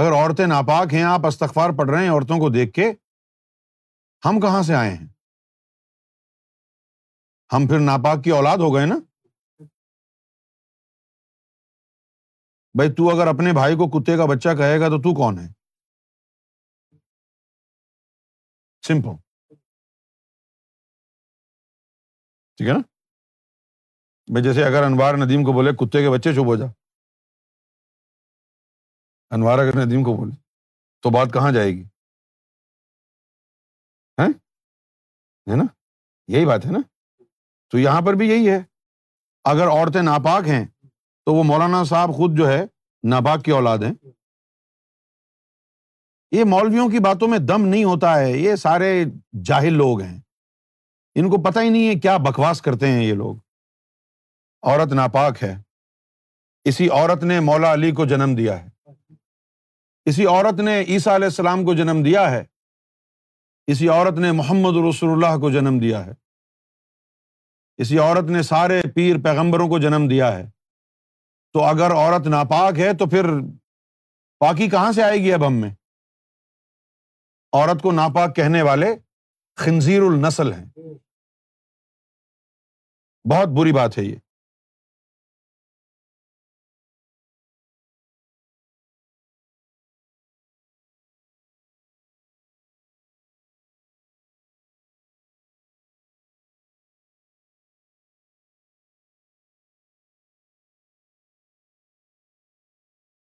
اگر 0.02 0.12
عورتیں 0.20 0.46
ناپاک 0.56 0.94
ہیں 0.94 1.04
آپ 1.14 1.26
استغفار 1.28 1.70
پڑھ 1.78 1.90
رہے 1.92 2.04
ہیں 2.04 2.12
عورتوں 2.12 2.40
کو 2.40 2.50
دیکھ 2.60 2.74
کے 2.74 2.92
ہم 4.30 4.40
کہاں 4.50 4.62
سے 4.72 4.76
آئے 4.84 4.92
ہیں 4.94 5.08
ہم 7.54 7.68
پھر 7.68 7.80
ناپاک 7.92 8.24
کی 8.24 8.30
اولاد 8.44 8.68
ہو 8.68 8.74
گئے 8.76 8.86
نا 8.98 9.04
بھائی 12.78 12.92
تو 12.98 13.10
اگر 13.10 13.28
اپنے 13.28 13.52
بھائی 13.54 13.76
کو 13.80 13.88
کتے 13.90 14.16
کا 14.18 14.26
بچہ 14.30 14.50
کہے 14.62 14.80
گا 14.80 14.88
تو 14.90 14.98
تو 15.02 15.14
کون 15.16 15.38
ہے 15.40 15.48
سمپل 18.88 19.16
ٹھیک 22.58 22.68
ہے 22.68 22.74
نا 22.74 22.80
بھائی 24.34 24.44
جیسے 24.44 24.66
اگر 24.66 24.84
انوار 24.90 25.16
ندیم 25.26 25.44
کو 25.46 25.54
بولے 25.54 25.72
کتے 25.84 26.02
کے 26.04 26.10
بچے 26.16 26.34
چپ 26.34 26.48
ہو 26.52 26.56
جا 26.64 26.66
انوار 29.38 29.60
اگر 29.60 29.78
ندیم 29.86 30.04
کو 30.04 30.16
بولے 30.18 30.36
تو 31.04 31.10
بات 31.20 31.34
کہاں 31.34 31.52
جائے 31.54 31.72
گی 31.72 31.84
ہے 35.50 35.56
نا 35.64 35.64
یہی 36.36 36.46
بات 36.46 36.66
ہے 36.66 36.72
نا 36.72 36.80
تو 37.72 37.78
یہاں 37.80 38.02
پر 38.06 38.14
بھی 38.22 38.28
یہی 38.30 38.50
ہے 38.50 38.60
اگر 39.52 39.68
عورتیں 39.80 40.02
ناپاک 40.02 40.48
ہیں 40.50 40.64
تو 41.26 41.34
وہ 41.34 41.44
مولانا 41.44 41.84
صاحب 41.90 42.14
خود 42.16 42.38
جو 42.38 42.48
ہے 42.52 42.66
ناباک 43.10 43.44
کی 43.46 43.52
اولاد 43.52 43.78
ہیں 43.84 43.94
یہ 46.32 46.44
مولویوں 46.50 46.88
کی 46.90 47.00
باتوں 47.06 47.28
میں 47.28 47.38
دم 47.40 47.66
نہیں 47.68 47.84
ہوتا 47.84 48.16
ہے 48.20 48.32
یہ 48.32 48.56
سارے 48.66 48.92
جاہل 49.46 49.74
لوگ 49.78 50.02
ہیں 50.02 50.20
ان 51.20 51.30
کو 51.30 51.42
پتہ 51.44 51.60
ہی 51.60 51.70
نہیں 51.70 51.88
ہے 51.88 51.94
کیا 52.00 52.16
بکواس 52.30 52.62
کرتے 52.62 52.88
ہیں 52.92 53.04
یہ 53.06 53.14
لوگ 53.24 53.36
عورت 54.70 54.94
ناپاک 55.02 55.44
ہے 55.44 55.56
اسی 56.70 56.90
عورت 57.00 57.24
نے 57.32 57.40
مولا 57.50 57.74
علی 57.74 57.92
کو 58.00 58.06
جنم 58.14 58.34
دیا 58.38 58.62
ہے 58.64 58.70
اسی 60.10 60.26
عورت 60.26 60.60
نے 60.62 60.80
عیسیٰ 60.82 61.14
علیہ 61.14 61.28
السلام 61.28 61.66
کو 61.66 61.74
جنم 61.76 62.02
دیا 62.06 62.30
ہے 62.32 62.44
اسی 63.74 63.88
عورت 63.90 64.18
نے 64.26 64.32
محمد 64.40 64.76
رسول 64.90 65.10
اللہ 65.12 65.40
کو 65.42 65.50
جنم 65.52 65.78
دیا 65.82 66.06
ہے 66.06 66.12
اسی 67.82 67.98
عورت 68.00 68.30
نے 68.38 68.42
سارے 68.52 68.82
پیر 68.96 69.16
پیغمبروں 69.24 69.68
کو 69.70 69.80
جنم 69.86 70.08
دیا 70.10 70.38
ہے 70.38 70.44
تو 71.56 71.62
اگر 71.64 71.92
عورت 71.96 72.26
ناپاک 72.32 72.78
ہے 72.80 72.88
تو 73.00 73.06
پھر 73.10 73.26
پاکی 74.40 74.68
کہاں 74.70 74.92
سے 74.96 75.04
آئے 75.04 75.18
گی 75.24 75.32
اب 75.34 75.44
ہم 75.48 75.54
میں 75.62 75.70
عورت 77.58 77.82
کو 77.82 77.92
ناپاک 78.00 78.36
کہنے 78.36 78.62
والے 78.70 78.86
خنزیر 79.66 80.02
النسل 80.08 80.50
ہیں 80.54 80.68
بہت 83.32 83.50
بری 83.60 83.72
بات 83.80 83.92
ہے 83.98 84.04
یہ 84.04 84.16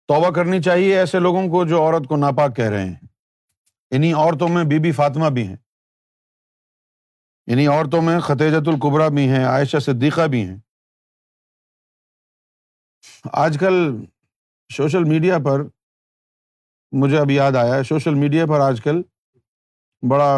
توبہ 0.08 0.30
کرنی 0.36 0.62
چاہیے 0.62 0.98
ایسے 0.98 1.20
لوگوں 1.20 1.48
کو 1.52 1.64
جو 1.68 1.82
عورت 1.84 2.08
کو 2.10 2.18
ناپاک 2.18 2.56
کہہ 2.56 2.70
رہے 2.74 2.84
ہیں 2.86 2.96
انہیں 3.96 4.14
عورتوں 4.14 4.48
میں 4.50 4.64
بی 4.70 4.78
بی 4.84 4.92
فاطمہ 5.00 5.30
بھی 5.36 5.46
ہیں 5.48 5.56
انہیں 7.54 7.68
عورتوں 7.68 8.02
میں 8.02 8.20
خطیجت 8.28 8.68
القبرا 8.74 9.08
بھی 9.18 9.28
ہیں 9.30 9.44
عائشہ 9.46 9.78
صدیقہ 9.86 10.28
بھی 10.36 10.44
ہیں 10.48 10.56
آج 13.44 13.58
کل 13.60 13.74
سوشل 14.76 15.04
میڈیا 15.10 15.38
پر 15.46 15.62
مجھے 17.02 17.18
اب 17.20 17.32
یاد 17.32 17.56
آیا 17.62 17.82
سوشل 17.90 18.14
میڈیا 18.24 18.46
پر 18.50 18.60
آج 18.70 18.82
کل 18.84 19.02
بڑا 20.10 20.34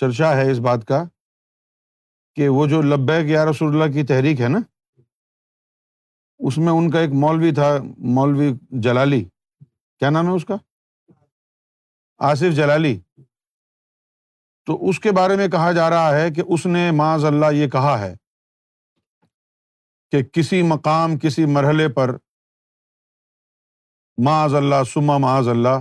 چرچا 0.00 0.36
ہے 0.36 0.50
اس 0.50 0.58
بات 0.68 0.84
کا 0.88 1.02
کہ 2.36 2.48
وہ 2.56 2.66
جو 2.66 2.82
لبیک 2.82 3.30
یا 3.30 3.44
رسول 3.50 3.74
اللہ 3.74 3.92
کی 3.96 4.04
تحریک 4.06 4.40
ہے 4.40 4.48
نا 4.48 4.58
اس 6.48 6.56
میں 6.58 6.72
ان 6.72 6.90
کا 6.90 7.00
ایک 7.00 7.10
مولوی 7.22 7.50
تھا 7.54 7.68
مولوی 8.14 8.50
جلالی 8.82 9.22
کیا 9.24 10.08
نام 10.10 10.26
ہے 10.28 10.32
اس 10.36 10.44
کا 10.44 10.54
آصف 12.28 12.54
جلالی 12.56 12.98
تو 14.66 14.76
اس 14.88 14.98
کے 15.04 15.12
بارے 15.16 15.36
میں 15.36 15.46
کہا 15.52 15.70
جا 15.78 15.88
رہا 15.90 16.14
ہے 16.16 16.30
کہ 16.36 16.42
اس 16.54 16.66
نے 16.66 16.90
معاذ 16.96 17.24
اللہ 17.30 17.52
یہ 17.54 17.68
کہا 17.70 17.98
ہے 18.00 18.14
کہ 20.12 20.22
کسی 20.38 20.62
مقام 20.72 21.18
کسی 21.22 21.44
مرحلے 21.56 21.88
پر 21.98 22.16
معاذ 24.24 24.54
اللہ 24.62 24.82
سما 24.94 25.16
معاذ 25.26 25.48
اللہ 25.48 25.78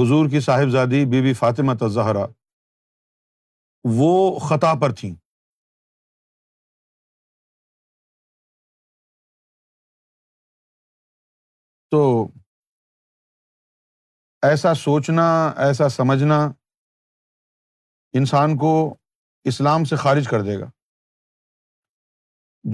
حضور 0.00 0.28
کی 0.30 0.40
صاحبزادی 0.50 1.04
بی 1.12 1.20
بی 1.22 1.32
فاطمہ 1.42 1.72
تزہرا 1.84 2.26
وہ 3.98 4.14
خطا 4.48 4.74
پر 4.80 4.92
تھیں 5.00 5.14
تو 11.90 11.98
ایسا 14.50 14.72
سوچنا 14.74 15.24
ایسا 15.66 15.88
سمجھنا 15.88 16.38
انسان 18.18 18.56
کو 18.58 18.72
اسلام 19.52 19.84
سے 19.90 19.96
خارج 20.04 20.28
کر 20.28 20.42
دے 20.42 20.58
گا 20.60 20.68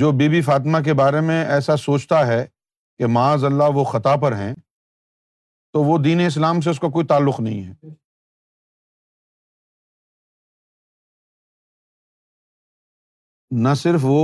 جو 0.01 0.11
بی 0.19 0.29
بی 0.29 0.41
فاطمہ 0.43 0.79
کے 0.85 0.95
بارے 1.01 1.21
میں 1.27 1.45
ایسا 1.45 1.77
سوچتا 1.77 2.27
ہے 2.27 2.45
کہ 2.99 3.07
معاذ 3.17 3.45
اللہ 3.45 3.75
وہ 3.75 3.85
خطا 3.93 4.15
پر 4.23 4.37
ہیں 4.37 4.53
تو 5.73 5.83
وہ 5.85 5.99
دین 6.05 6.21
اسلام 6.27 6.61
سے 6.65 6.71
اس 6.71 6.81
کا 6.81 6.89
کوئی 6.95 7.07
تعلق 7.07 7.41
نہیں 7.41 7.63
ہے 7.69 7.93
نہ 13.67 13.75
صرف 13.83 14.01
وہ 14.13 14.23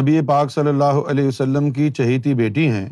نبی 0.00 0.20
پاک 0.28 0.50
صلی 0.52 0.68
اللہ 0.68 1.04
علیہ 1.10 1.26
وسلم 1.28 1.70
کی 1.72 1.90
چہیتی 1.96 2.34
بیٹی 2.42 2.70
ہیں 2.70 2.88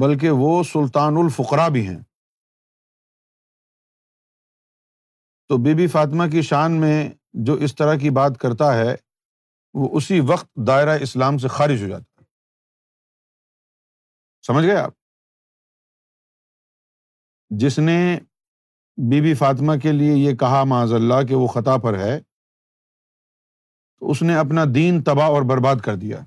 بلکہ 0.00 0.30
وہ 0.42 0.62
سلطان 0.72 1.16
الفقرا 1.24 1.66
بھی 1.72 1.86
ہیں 1.88 1.98
تو 5.48 5.56
بی 5.64 5.74
بی 5.76 5.86
فاطمہ 5.88 6.26
کی 6.32 6.42
شان 6.42 6.80
میں 6.80 7.08
جو 7.46 7.54
اس 7.64 7.74
طرح 7.76 7.94
کی 8.02 8.10
بات 8.18 8.38
کرتا 8.40 8.72
ہے 8.78 8.94
وہ 9.78 9.88
اسی 9.96 10.20
وقت 10.28 10.48
دائرہ 10.66 10.96
اسلام 11.02 11.38
سے 11.38 11.48
خارج 11.56 11.82
ہو 11.82 11.88
جاتا 11.88 12.04
ہے 12.22 12.24
سمجھ 14.46 14.64
گئے 14.66 14.76
آپ 14.76 14.92
جس 17.60 17.78
نے 17.78 17.98
بی 19.10 19.20
بی 19.20 19.34
فاطمہ 19.38 19.74
کے 19.82 19.92
لیے 19.92 20.14
یہ 20.16 20.36
کہا 20.36 20.60
اللہ 20.80 21.26
کہ 21.28 21.34
وہ 21.34 21.46
خطا 21.54 21.76
پر 21.82 21.98
ہے 21.98 22.18
تو 22.20 24.10
اس 24.10 24.22
نے 24.22 24.34
اپنا 24.36 24.64
دین 24.74 25.02
تباہ 25.04 25.28
اور 25.34 25.42
برباد 25.50 25.76
کر 25.84 25.96
دیا 25.96 26.22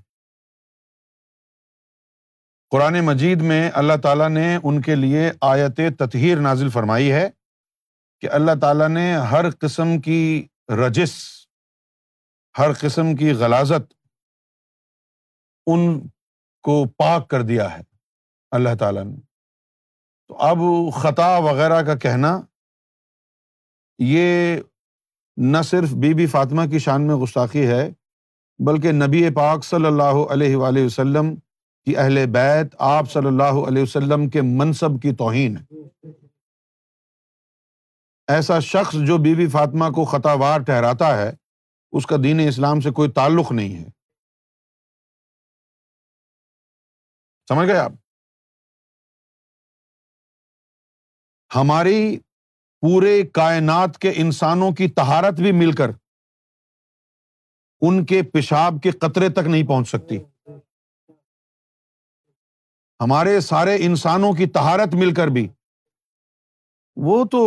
قرآن 2.71 2.99
مجید 3.05 3.41
میں 3.49 3.61
اللہ 3.79 3.93
تعالیٰ 4.01 4.27
نے 4.29 4.47
ان 4.61 4.79
کے 4.87 4.95
لیے 4.95 5.29
آیت 5.49 5.79
تطہیر 5.99 6.39
نازل 6.47 6.69
فرمائی 6.73 7.11
ہے 7.11 7.27
کہ 8.21 8.29
اللہ 8.39 8.55
تعالیٰ 8.61 8.87
نے 8.89 9.05
ہر 9.31 9.49
قسم 9.61 9.97
کی 10.07 10.19
رجس 10.83 11.13
ہر 12.57 12.73
قسم 12.81 13.15
کی 13.15 13.31
غلازت 13.39 13.93
ان 15.71 15.89
کو 16.67 16.83
پاک 16.97 17.27
کر 17.29 17.41
دیا 17.53 17.71
ہے 17.77 17.81
اللہ 18.59 18.75
تعالیٰ 18.79 19.03
نے 19.05 19.15
تو 20.27 20.37
اب 20.49 20.59
خطا 21.01 21.35
وغیرہ 21.49 21.81
کا 21.85 21.95
کہنا 22.07 22.39
یہ 24.11 24.59
نہ 25.53 25.61
صرف 25.69 25.93
بی 26.03 26.13
بی 26.13 26.25
فاطمہ 26.37 26.65
کی 26.71 26.79
شان 26.87 27.07
میں 27.07 27.15
گستاخی 27.23 27.67
ہے 27.67 27.83
بلکہ 28.67 28.91
نبی 29.03 29.29
پاک 29.35 29.63
صلی 29.65 29.85
اللہ 29.87 30.25
علیہ 30.33 30.55
وََ 30.63 30.85
وسلم 30.85 31.35
کہ 31.85 31.97
اہل 31.97 32.25
بیت 32.31 32.75
آپ 32.87 33.11
صلی 33.11 33.27
اللہ 33.27 33.59
علیہ 33.67 33.83
وسلم 33.83 34.29
کے 34.29 34.41
منصب 34.61 35.01
کی 35.01 35.15
توہین 35.17 35.57
ہے 35.57 36.11
ایسا 38.35 38.59
شخص 38.71 38.95
جو 39.07 39.17
بی 39.23 39.33
بی 39.35 39.47
فاطمہ 39.51 39.89
کو 39.95 40.03
خطا 40.05 40.33
وار 40.41 40.61
ٹھہراتا 40.65 41.17
ہے 41.17 41.29
اس 41.97 42.05
کا 42.05 42.15
دین 42.23 42.39
اسلام 42.47 42.79
سے 42.87 42.91
کوئی 42.99 43.11
تعلق 43.11 43.51
نہیں 43.51 43.77
ہے 43.77 43.89
سمجھ 47.49 47.67
گئے 47.67 47.77
آپ 47.77 47.91
ہماری 51.55 51.99
پورے 52.81 53.21
کائنات 53.33 53.97
کے 54.01 54.11
انسانوں 54.23 54.71
کی 54.81 54.87
تہارت 54.99 55.39
بھی 55.45 55.51
مل 55.61 55.71
کر 55.75 55.91
ان 57.87 58.03
کے 58.05 58.21
پیشاب 58.33 58.77
کے 58.83 58.91
قطرے 59.01 59.29
تک 59.39 59.47
نہیں 59.47 59.67
پہنچ 59.67 59.87
سکتی 59.89 60.17
ہمارے 63.01 63.39
سارے 63.39 63.75
انسانوں 63.85 64.31
کی 64.37 64.45
تہارت 64.55 64.93
مل 64.95 65.13
کر 65.15 65.27
بھی 65.35 65.47
وہ 67.07 67.23
تو 67.31 67.41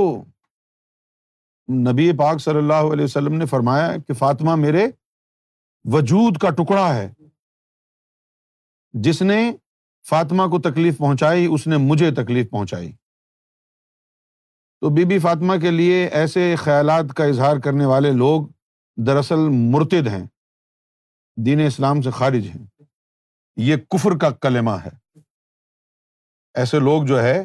نبی 1.91 2.11
پاک 2.19 2.41
صلی 2.41 2.59
اللہ 2.59 2.93
علیہ 2.93 3.05
وسلم 3.05 3.35
نے 3.39 3.47
فرمایا 3.47 3.91
کہ 4.07 4.15
فاطمہ 4.19 4.55
میرے 4.61 4.87
وجود 5.93 6.39
کا 6.41 6.51
ٹکڑا 6.59 6.87
ہے 6.95 7.07
جس 9.05 9.21
نے 9.23 9.39
فاطمہ 10.09 10.47
کو 10.51 10.61
تکلیف 10.71 10.97
پہنچائی 10.99 11.47
اس 11.55 11.67
نے 11.67 11.77
مجھے 11.91 12.11
تکلیف 12.23 12.51
پہنچائی 12.51 12.91
تو 14.81 14.91
بی 14.95 15.05
بی 15.11 15.19
فاطمہ 15.25 15.57
کے 15.63 15.71
لیے 15.71 16.05
ایسے 16.21 16.55
خیالات 16.63 17.13
کا 17.17 17.25
اظہار 17.35 17.59
کرنے 17.65 17.85
والے 17.87 18.11
لوگ 18.25 18.47
دراصل 19.07 19.49
مرتد 19.73 20.07
ہیں 20.15 20.25
دین 21.47 21.61
اسلام 21.67 22.03
سے 22.03 22.11
خارج 22.19 22.49
ہیں 22.55 22.65
یہ 23.69 23.77
کفر 23.91 24.17
کا 24.21 24.31
کلمہ 24.41 24.77
ہے 24.85 25.01
ایسے 26.61 26.79
لوگ 26.81 27.05
جو 27.07 27.23
ہے 27.23 27.39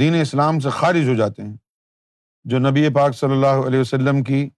دین 0.00 0.14
اسلام 0.20 0.58
سے 0.60 0.70
خارج 0.72 1.08
ہو 1.08 1.14
جاتے 1.16 1.42
ہیں 1.42 1.56
جو 2.50 2.58
نبی 2.58 2.88
پاک 2.94 3.14
صلی 3.16 3.32
اللہ 3.32 3.66
علیہ 3.66 3.80
وسلم 3.80 4.22
کی 4.24 4.48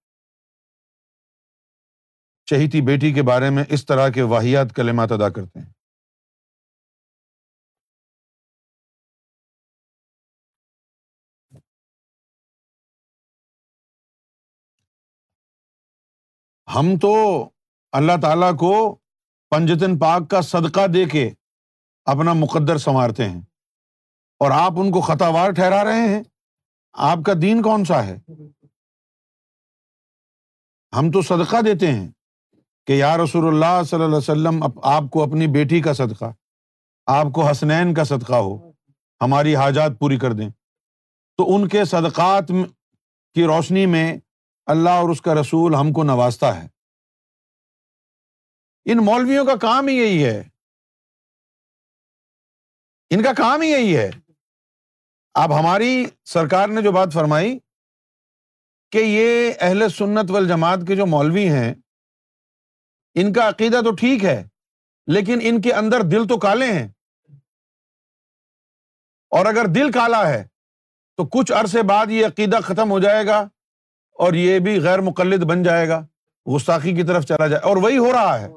چہیتی 2.50 2.80
بیٹی 2.86 3.12
کے 3.12 3.22
بارے 3.30 3.48
میں 3.56 3.64
اس 3.74 3.84
طرح 3.86 4.08
کے 4.14 4.22
واحیات 4.34 4.74
کلمات 4.76 5.12
ادا 5.12 5.28
کرتے 5.38 5.60
ہیں 5.60 5.70
ہم 16.74 16.96
تو 17.02 17.14
اللہ 17.98 18.16
تعالیٰ 18.22 18.56
کو 18.58 18.74
پنجتن 19.50 19.98
پاک 19.98 20.28
کا 20.30 20.40
صدقہ 20.52 20.86
دے 20.92 21.04
کے 21.12 21.28
اپنا 22.12 22.32
مقدر 22.32 22.78
سنوارتے 22.84 23.28
ہیں 23.28 23.40
اور 24.42 24.50
آپ 24.50 24.78
ان 24.80 24.90
کو 24.92 25.00
خطاوار 25.06 25.50
ٹھہرا 25.56 25.82
رہے 25.84 26.06
ہیں 26.08 26.22
آپ 27.08 27.18
کا 27.26 27.32
دین 27.40 27.60
کون 27.62 27.84
سا 27.88 27.98
ہے 28.06 28.16
ہم 30.96 31.10
تو 31.14 31.20
صدقہ 31.28 31.60
دیتے 31.64 31.90
ہیں 31.92 32.08
کہ 32.86 32.92
یا 32.92 33.10
رسول 33.22 33.46
اللہ 33.46 33.76
صلی 33.90 34.02
اللہ 34.02 34.16
علیہ 34.16 34.30
وسلم 34.30 34.58
آپ 34.94 35.02
کو 35.12 35.22
اپنی 35.22 35.46
بیٹی 35.56 35.80
کا 35.82 35.92
صدقہ 36.00 36.30
آپ 37.18 37.26
کو 37.34 37.48
حسنین 37.48 37.92
کا 37.98 38.04
صدقہ 38.12 38.40
ہو 38.48 38.56
ہماری 39.24 39.54
حاجات 39.56 39.98
پوری 40.00 40.16
کر 40.24 40.32
دیں 40.40 40.48
تو 41.38 41.44
ان 41.54 41.68
کے 41.76 41.84
صدقات 41.94 42.48
کی 43.34 43.44
روشنی 43.52 43.84
میں 43.94 44.06
اللہ 44.74 45.02
اور 45.04 45.08
اس 45.14 45.20
کا 45.28 45.34
رسول 45.40 45.74
ہم 45.82 45.92
کو 46.00 46.04
نوازتا 46.12 46.50
ہے 46.62 46.66
ان 48.92 49.04
مولویوں 49.10 49.44
کا 49.52 49.56
کام 49.68 49.88
ہی 49.88 49.94
یہی 49.96 50.22
ہے 50.24 50.36
ان 53.14 53.22
کا 53.22 53.32
کام 53.44 53.62
ہی 53.62 53.70
یہی 53.70 53.96
ہے 53.96 54.10
اب 55.40 55.52
ہماری 55.58 56.04
سرکار 56.32 56.68
نے 56.68 56.80
جو 56.82 56.90
بات 56.92 57.12
فرمائی 57.12 57.58
کہ 58.92 58.98
یہ 58.98 59.52
اہل 59.68 59.88
سنت 59.98 60.30
وال 60.30 60.48
جماعت 60.48 60.78
کے 60.88 60.96
جو 60.96 61.06
مولوی 61.12 61.48
ہیں 61.50 61.72
ان 63.20 63.32
کا 63.32 63.48
عقیدہ 63.48 63.80
تو 63.84 63.90
ٹھیک 64.00 64.24
ہے 64.24 64.42
لیکن 65.12 65.38
ان 65.48 65.60
کے 65.60 65.72
اندر 65.74 66.02
دل 66.10 66.26
تو 66.28 66.38
کالے 66.38 66.70
ہیں 66.72 66.86
اور 69.38 69.46
اگر 69.46 69.64
دل 69.74 69.90
کالا 69.92 70.28
ہے 70.28 70.42
تو 71.16 71.24
کچھ 71.38 71.52
عرصے 71.60 71.82
بعد 71.88 72.10
یہ 72.10 72.26
عقیدہ 72.26 72.58
ختم 72.64 72.90
ہو 72.90 72.98
جائے 73.00 73.26
گا 73.26 73.38
اور 74.24 74.32
یہ 74.44 74.58
بھی 74.66 74.78
غیر 74.84 75.00
مقلد 75.10 75.42
بن 75.48 75.62
جائے 75.62 75.88
گا 75.88 76.00
گستاخی 76.56 76.94
کی 76.94 77.02
طرف 77.08 77.24
چلا 77.28 77.46
جائے 77.46 77.62
اور 77.68 77.76
وہی 77.82 77.98
ہو 77.98 78.12
رہا 78.12 78.40
ہے 78.40 78.48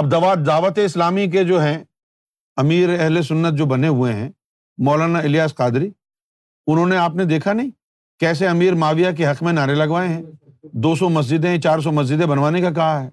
اب 0.00 0.10
دعوت 0.12 0.46
دعوت 0.46 0.78
اسلامی 0.84 1.30
کے 1.30 1.44
جو 1.44 1.62
ہیں 1.62 1.76
امیر 2.62 2.98
اہل 3.00 3.22
سنت 3.22 3.58
جو 3.58 3.66
بنے 3.66 3.88
ہوئے 3.88 4.12
ہیں 4.14 4.28
مولانا 4.86 5.18
الیاس 5.24 5.54
قادری 5.54 5.88
انہوں 6.70 6.86
نے 6.88 6.96
آپ 6.98 7.14
نے 7.16 7.24
دیکھا 7.24 7.52
نہیں 7.52 7.70
کیسے 8.20 8.46
امیر 8.48 8.74
معاویہ 8.82 9.10
کے 9.16 9.26
حق 9.26 9.42
میں 9.42 9.52
نعرے 9.52 9.74
لگوائے 9.74 10.08
ہیں 10.08 10.22
دو 10.82 10.94
سو 10.96 11.08
مسجدیں 11.10 11.56
چار 11.60 11.78
سو 11.80 11.92
مسجدیں 11.92 12.26
بنوانے 12.26 12.60
کا 12.60 12.70
کہا 12.74 13.02
ہے 13.02 13.08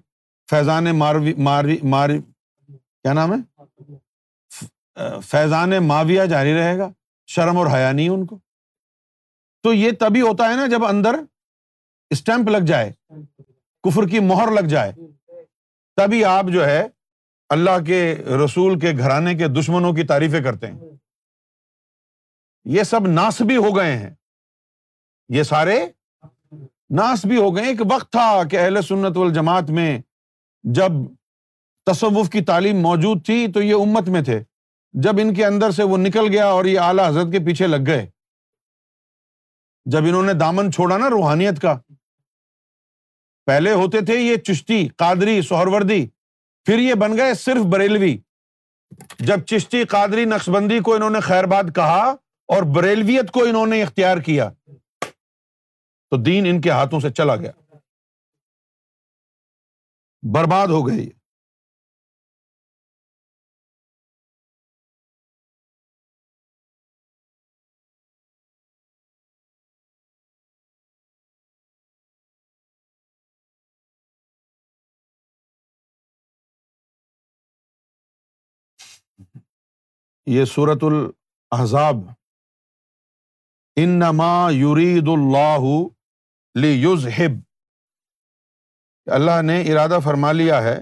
فیضان 0.50 0.86
ماروی 0.98 1.32
ماروی 1.48 2.18
کیا 2.20 3.12
نام 3.12 3.32
ہے 3.34 4.66
فیضان 5.30 5.72
معاویہ 5.86 6.22
جاری 6.30 6.54
رہے 6.54 6.76
گا 6.78 6.88
شرم 7.34 7.58
اور 7.58 7.66
حیا 7.74 7.90
نہیں 7.92 8.08
ان 8.08 8.24
کو 8.26 8.38
تو 9.62 9.72
یہ 9.72 9.90
تبھی 10.00 10.20
ہوتا 10.20 10.48
ہے 10.50 10.56
نا 10.56 10.66
جب 10.70 10.84
اندر 10.86 11.20
اسٹمپ 12.16 12.48
لگ 12.48 12.66
جائے 12.66 12.90
کفر 13.88 14.06
کی 14.10 14.20
مہر 14.26 14.50
لگ 14.60 14.66
جائے 14.74 14.92
تبھی 15.96 16.24
آپ 16.24 16.46
جو 16.52 16.66
ہے 16.66 16.86
اللہ 17.56 17.82
کے 17.86 18.00
رسول 18.44 18.78
کے 18.80 18.92
گھرانے 18.98 19.34
کے 19.34 19.48
دشمنوں 19.60 19.92
کی 19.94 20.02
تعریفیں 20.06 20.40
کرتے 20.44 20.66
ہیں 20.66 20.95
یہ 22.74 22.82
سب 22.82 23.06
ناس 23.06 23.40
بھی 23.48 23.56
ہو 23.56 23.74
گئے 23.76 23.96
ہیں 23.96 24.10
یہ 25.34 25.42
سارے 25.52 25.78
ناس 26.96 27.24
بھی 27.26 27.36
ہو 27.36 27.54
گئے 27.56 27.66
ایک 27.68 27.80
وقت 27.90 28.10
تھا 28.12 28.30
کہ 28.50 28.58
اہل 28.58 28.80
سنت 28.88 29.16
وال 29.16 29.32
جماعت 29.34 29.70
میں 29.76 29.90
جب 30.78 30.92
تصوف 31.90 32.28
کی 32.30 32.42
تعلیم 32.44 32.80
موجود 32.82 33.24
تھی 33.26 33.46
تو 33.54 33.62
یہ 33.62 33.74
امت 33.82 34.08
میں 34.16 34.22
تھے 34.30 34.40
جب 35.04 35.18
ان 35.22 35.32
کے 35.34 35.44
اندر 35.46 35.70
سے 35.78 35.82
وہ 35.92 35.98
نکل 35.98 36.28
گیا 36.32 36.46
اور 36.56 36.64
یہ 36.64 36.80
اعلی 36.80 37.02
حضرت 37.06 37.32
کے 37.32 37.44
پیچھے 37.46 37.66
لگ 37.66 37.86
گئے 37.86 38.06
جب 39.92 40.04
انہوں 40.08 40.22
نے 40.26 40.32
دامن 40.40 40.72
چھوڑا 40.72 40.96
نا 40.98 41.10
روحانیت 41.16 41.60
کا 41.62 41.76
پہلے 43.46 43.72
ہوتے 43.82 44.00
تھے 44.06 44.14
یہ 44.20 44.36
چشتی 44.46 44.86
قادری 45.04 45.40
سہروردی 45.48 46.04
پھر 46.66 46.78
یہ 46.88 46.94
بن 47.04 47.16
گئے 47.16 47.34
صرف 47.46 47.64
بریلوی 47.72 48.16
جب 49.26 49.44
چشتی 49.50 49.84
قادری 49.94 50.24
نقش 50.34 50.48
بندی 50.54 50.78
کو 50.88 50.94
انہوں 50.94 51.10
نے 51.10 51.20
خیر 51.30 51.44
باد 51.54 51.74
کہا 51.74 52.14
اور 52.54 52.62
بریلویت 52.74 53.30
کو 53.34 53.42
انہوں 53.44 53.66
نے 53.66 53.82
اختیار 53.82 54.16
کیا 54.26 54.48
تو 56.10 56.22
دین 56.22 56.46
ان 56.48 56.60
کے 56.64 56.70
ہاتھوں 56.70 57.00
سے 57.00 57.10
چلا 57.12 57.36
گیا 57.36 57.50
برباد 60.34 60.66
ہو 60.74 60.86
گئے 60.86 61.08
یہ 80.36 80.44
سورت 80.52 80.84
الحزاب 80.84 81.96
ان 83.80 83.88
نما 84.00 84.26
اللہ 84.46 85.64
لی 86.60 86.68
یوز 86.72 87.06
اللہ 89.16 89.40
نے 89.46 89.60
ارادہ 89.72 89.98
فرما 90.04 90.30
لیا 90.32 90.62
ہے 90.62 90.76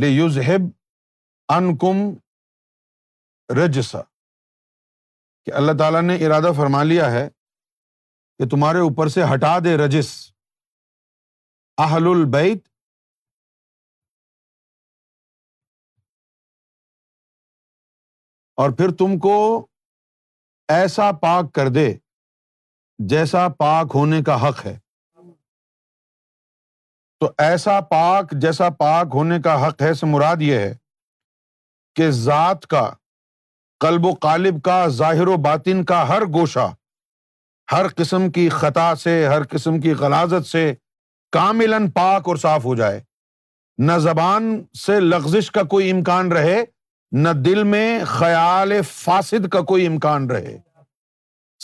لیزہب 0.00 0.14
یوز 0.60 1.56
ان 1.56 1.76
کم 1.82 1.98
رجسا 3.58 4.02
کہ 5.46 5.52
اللہ 5.60 5.72
تعالیٰ 5.78 6.02
نے 6.02 6.14
ارادہ 6.26 6.52
فرما 6.56 6.82
لیا 6.90 7.10
ہے 7.10 7.26
کہ 8.38 8.48
تمہارے 8.50 8.80
اوپر 8.88 9.08
سے 9.14 9.22
ہٹا 9.32 9.58
دے 9.64 9.76
رجس 9.84 10.08
اہل 11.86 12.06
البیت 12.10 12.62
اور 18.62 18.76
پھر 18.78 18.94
تم 18.98 19.18
کو 19.26 19.34
ایسا 20.78 21.10
پاک 21.22 21.52
کر 21.54 21.68
دے 21.74 21.92
جیسا 23.08 23.46
پاک 23.58 23.90
ہونے 23.94 24.20
کا 24.22 24.34
حق 24.48 24.64
ہے 24.64 24.76
تو 27.20 27.30
ایسا 27.42 27.78
پاک 27.90 28.30
جیسا 28.42 28.68
پاک 28.78 29.10
ہونے 29.14 29.38
کا 29.44 29.54
حق 29.66 29.82
ہے 29.82 29.92
سے 29.94 30.06
مراد 30.06 30.40
یہ 30.42 30.58
ہے 30.58 30.72
کہ 31.96 32.10
ذات 32.14 32.66
کا 32.70 32.88
قلب 33.80 34.06
و 34.06 34.12
قالب 34.22 34.60
کا 34.64 34.86
ظاہر 34.96 35.26
و 35.28 35.36
باطن 35.46 35.84
کا 35.90 36.06
ہر 36.08 36.24
گوشہ 36.34 36.66
ہر 37.72 37.86
قسم 37.96 38.30
کی 38.30 38.48
خطا 38.50 38.92
سے 39.02 39.14
ہر 39.26 39.42
قسم 39.50 39.78
کی 39.80 39.92
غلازت 40.00 40.46
سے 40.46 40.72
کامل 41.32 41.74
پاک 41.94 42.28
اور 42.28 42.36
صاف 42.44 42.64
ہو 42.64 42.74
جائے 42.76 43.00
نہ 43.88 43.96
زبان 44.08 44.50
سے 44.84 44.98
لغزش 45.00 45.50
کا 45.52 45.62
کوئی 45.74 45.90
امکان 45.90 46.32
رہے 46.32 46.60
نہ 47.22 47.28
دل 47.44 47.62
میں 47.74 47.86
خیال 48.06 48.72
فاسد 48.92 49.48
کا 49.52 49.60
کوئی 49.72 49.86
امکان 49.86 50.30
رہے 50.30 50.56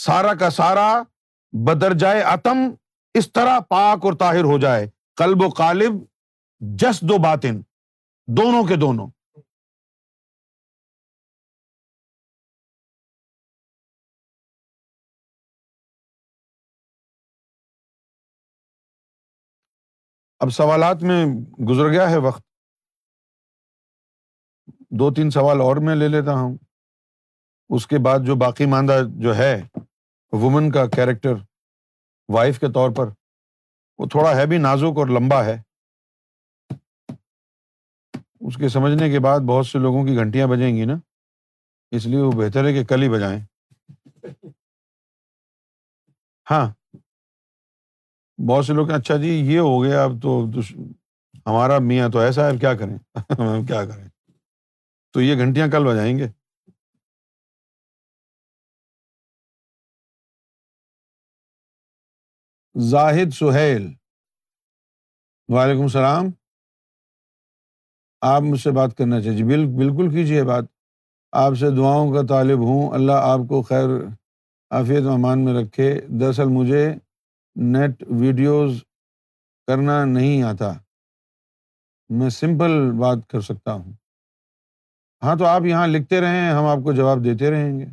سارا 0.05 0.33
کا 0.39 0.49
سارا 0.57 0.91
بدرجائے 1.65 2.21
عتم 2.27 2.57
اس 3.17 3.31
طرح 3.33 3.59
پاک 3.69 4.05
اور 4.05 4.13
طاہر 4.19 4.43
ہو 4.43 4.57
جائے 4.59 4.87
قلب 5.17 5.41
و 5.41 5.49
قالب 5.57 6.03
جس 6.81 7.01
دو 7.09 7.17
باطن 7.23 7.61
دونوں 8.37 8.63
کے 8.67 8.75
دونوں 8.81 9.07
اب 20.39 20.49
سوالات 20.53 21.03
میں 21.09 21.25
گزر 21.69 21.91
گیا 21.91 22.09
ہے 22.09 22.17
وقت 22.27 22.43
دو 24.99 25.09
تین 25.13 25.29
سوال 25.31 25.61
اور 25.61 25.77
میں 25.85 25.95
لے 25.95 26.07
لیتا 26.07 26.33
ہوں 26.39 26.55
اس 27.75 27.87
کے 27.87 27.97
بعد 28.05 28.25
جو 28.25 28.35
باقی 28.45 28.65
ماندہ 28.71 28.99
جو 29.21 29.35
ہے 29.37 29.53
وومن 30.41 30.69
کا 30.71 30.85
کیریکٹر 30.95 31.33
وائف 32.33 32.59
کے 32.59 32.71
طور 32.73 32.89
پر 32.95 33.09
وہ 33.97 34.05
تھوڑا 34.11 34.31
ہیوی 34.39 34.57
نازک 34.57 34.97
اور 34.99 35.07
لمبا 35.19 35.43
ہے 35.45 35.57
اس 38.47 38.55
کے 38.57 38.69
سمجھنے 38.69 39.09
کے 39.11 39.19
بعد 39.19 39.39
بہت 39.47 39.65
سے 39.67 39.79
لوگوں 39.79 40.03
کی 40.05 40.15
گھنٹیاں 40.19 40.47
بجیں 40.47 40.75
گی 40.75 40.85
نا 40.85 40.97
اس 41.95 42.05
لیے 42.05 42.19
وہ 42.21 42.31
بہتر 42.41 42.65
ہے 42.65 42.73
کہ 42.73 42.83
کل 42.85 43.01
ہی 43.03 43.09
بجائیں 43.09 43.39
ہاں 46.51 46.67
بہت 48.49 48.65
سے 48.65 48.73
لوگ 48.73 48.91
اچھا 48.91 49.15
جی 49.21 49.29
یہ 49.53 49.59
ہو 49.59 49.81
گیا 49.83 50.03
اب 50.03 50.21
تو 50.21 50.39
ہمارا 50.61 51.77
میاں 51.87 52.09
تو 52.13 52.19
ایسا 52.19 52.43
ہے 52.45 52.49
اب 52.53 52.59
کیا 52.61 52.73
کریں 52.77 52.97
کیا 53.67 53.83
کریں 53.85 54.07
تو 55.13 55.21
یہ 55.21 55.35
گھنٹیاں 55.43 55.67
کل 55.71 55.85
بجائیں 55.87 56.17
گے 56.17 56.27
زاہد 62.85 63.31
سہیل 63.33 63.87
وعلیکم 65.53 65.81
السلام 65.81 66.27
آپ 68.31 68.41
مجھ 68.49 68.59
سے 68.61 68.71
بات 68.77 68.95
کرنا 68.97 69.19
چاہیے 69.21 69.37
جی، 69.37 69.43
بال 69.43 69.65
بالکل 69.77 70.09
کیجیے 70.15 70.43
بات 70.49 70.65
آپ 71.43 71.53
سے 71.59 71.69
دعاؤں 71.77 72.13
کا 72.13 72.21
طالب 72.29 72.59
ہوں 72.67 72.91
اللہ 72.95 73.25
آپ 73.31 73.47
کو 73.49 73.61
خیر 73.69 73.87
عافیت 74.79 75.05
و 75.05 75.11
امان 75.11 75.45
میں 75.45 75.53
رکھے 75.53 75.89
دراصل 76.19 76.49
مجھے 76.59 76.85
نیٹ 77.73 78.03
ویڈیوز 78.19 78.77
کرنا 79.67 80.03
نہیں 80.13 80.43
آتا 80.53 80.71
میں 82.19 82.29
سمپل 82.39 82.79
بات 83.01 83.27
کر 83.31 83.41
سکتا 83.51 83.73
ہوں 83.73 83.91
ہاں 85.23 85.35
تو 85.39 85.45
آپ 85.55 85.65
یہاں 85.69 85.87
لکھتے 85.87 86.21
رہیں 86.21 86.41
ہم 86.49 86.65
آپ 86.75 86.83
کو 86.83 86.91
جواب 87.01 87.23
دیتے 87.25 87.51
رہیں 87.51 87.79
گے 87.79 87.85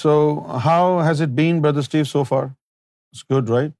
So 0.00 0.12
how 0.64 0.82
has 1.08 1.22
it 1.24 1.32
been, 1.36 1.62
Brother 1.64 1.84
Steve, 1.86 2.08
so 2.16 2.24
far? 2.32 2.42
It's 3.12 3.24
good, 3.34 3.48
right? 3.56 3.72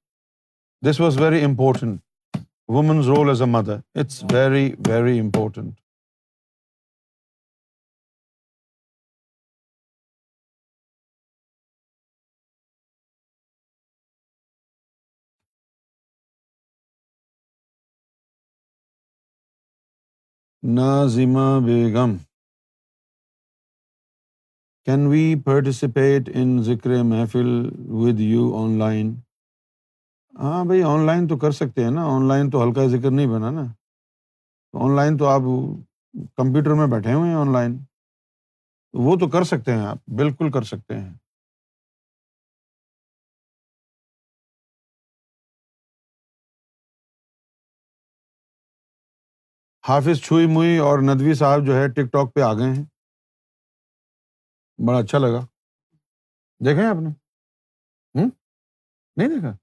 This 0.88 0.98
was 1.04 1.20
very 1.26 1.42
important. 1.50 2.40
Woman's 2.78 3.12
role 3.12 3.30
as 3.34 3.44
a 3.46 3.50
mother. 3.58 3.82
It's 4.02 4.18
very, 4.38 4.66
very 4.90 5.18
important. 5.26 5.76
Nazima 20.80 21.46
Begum. 21.68 22.18
Can 24.90 25.06
we 25.06 25.34
participate 25.44 26.28
in 26.40 26.56
zikr 26.64 26.90
mehfil 27.10 27.48
with 27.98 28.20
you 28.20 28.42
on 28.62 28.70
line 28.78 29.12
ہاں 30.40 30.64
بھائی 30.70 30.82
on 30.92 31.04
line 31.06 31.26
تو 31.28 31.36
کر 31.44 31.50
سکتے 31.58 31.84
ہیں 31.84 31.90
نا 31.90 32.04
on 32.14 32.26
line 32.28 32.50
تو 32.50 32.62
ہلکا 32.62 32.86
ذکر 32.96 33.10
نہیں 33.10 33.26
بنا 33.34 33.50
نا 33.60 33.62
آن 34.86 34.96
لائن 34.96 35.16
تو 35.18 35.26
آپ 35.34 35.42
کمپیوٹر 36.36 36.74
میں 36.82 36.86
بیٹھے 36.96 37.12
ہوئے 37.12 37.28
ہیں 37.28 37.36
آن 37.40 37.52
لائن 37.52 37.76
وہ 39.08 39.16
تو 39.20 39.28
کر 39.36 39.44
سکتے 39.52 39.72
ہیں 39.72 39.86
آپ 39.86 39.98
بالکل 40.22 40.50
کر 40.52 40.62
سکتے 40.74 40.98
ہیں 41.00 41.08
حافظ 49.88 50.20
چھوئی 50.24 50.46
موئی 50.56 50.76
اور 50.88 50.98
ندوی 51.12 51.34
صاحب 51.42 51.66
جو 51.66 51.80
ہے 51.80 51.88
ٹک 51.96 52.12
ٹاک 52.12 52.34
پہ 52.34 52.40
آ 52.40 52.52
گئے 52.58 52.74
ہیں 52.74 52.84
بڑا 54.86 54.98
اچھا 54.98 55.18
لگا 55.18 55.44
دیکھے 56.64 56.84
آپ 56.86 57.00
نے 57.02 57.08
نہیں 59.16 59.28
دیکھا 59.30 59.56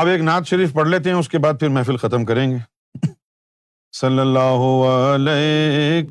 اب 0.00 0.06
ایک 0.06 0.20
نعت 0.22 0.46
شریف 0.46 0.72
پڑھ 0.74 0.88
لیتے 0.88 1.10
ہیں 1.10 1.16
اس 1.18 1.28
کے 1.28 1.38
بعد 1.44 1.60
پھر 1.60 1.68
محفل 1.76 1.96
ختم 2.04 2.24
کریں 2.24 2.46
گے 2.50 2.58
صلی 4.00 4.18
اللہ 4.20 4.86
علیہ 4.88 6.02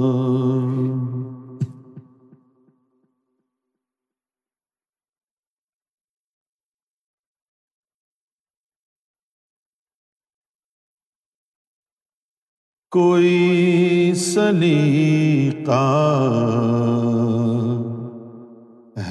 کوئی 12.96 14.12
سلیقہ 14.16 15.86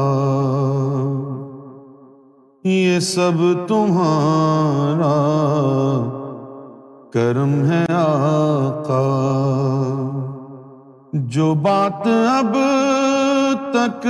یہ 2.70 3.00
سب 3.12 3.40
تمہارا 3.68 5.14
کرم 7.14 7.54
ہے 7.72 7.84
آقا 8.02 9.02
جو 11.38 11.54
بات 11.68 12.08
اب 12.38 12.56
تک 13.74 14.08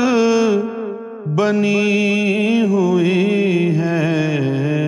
بنی 1.38 2.66
ہوئی 2.72 3.70
ہے 3.80 4.88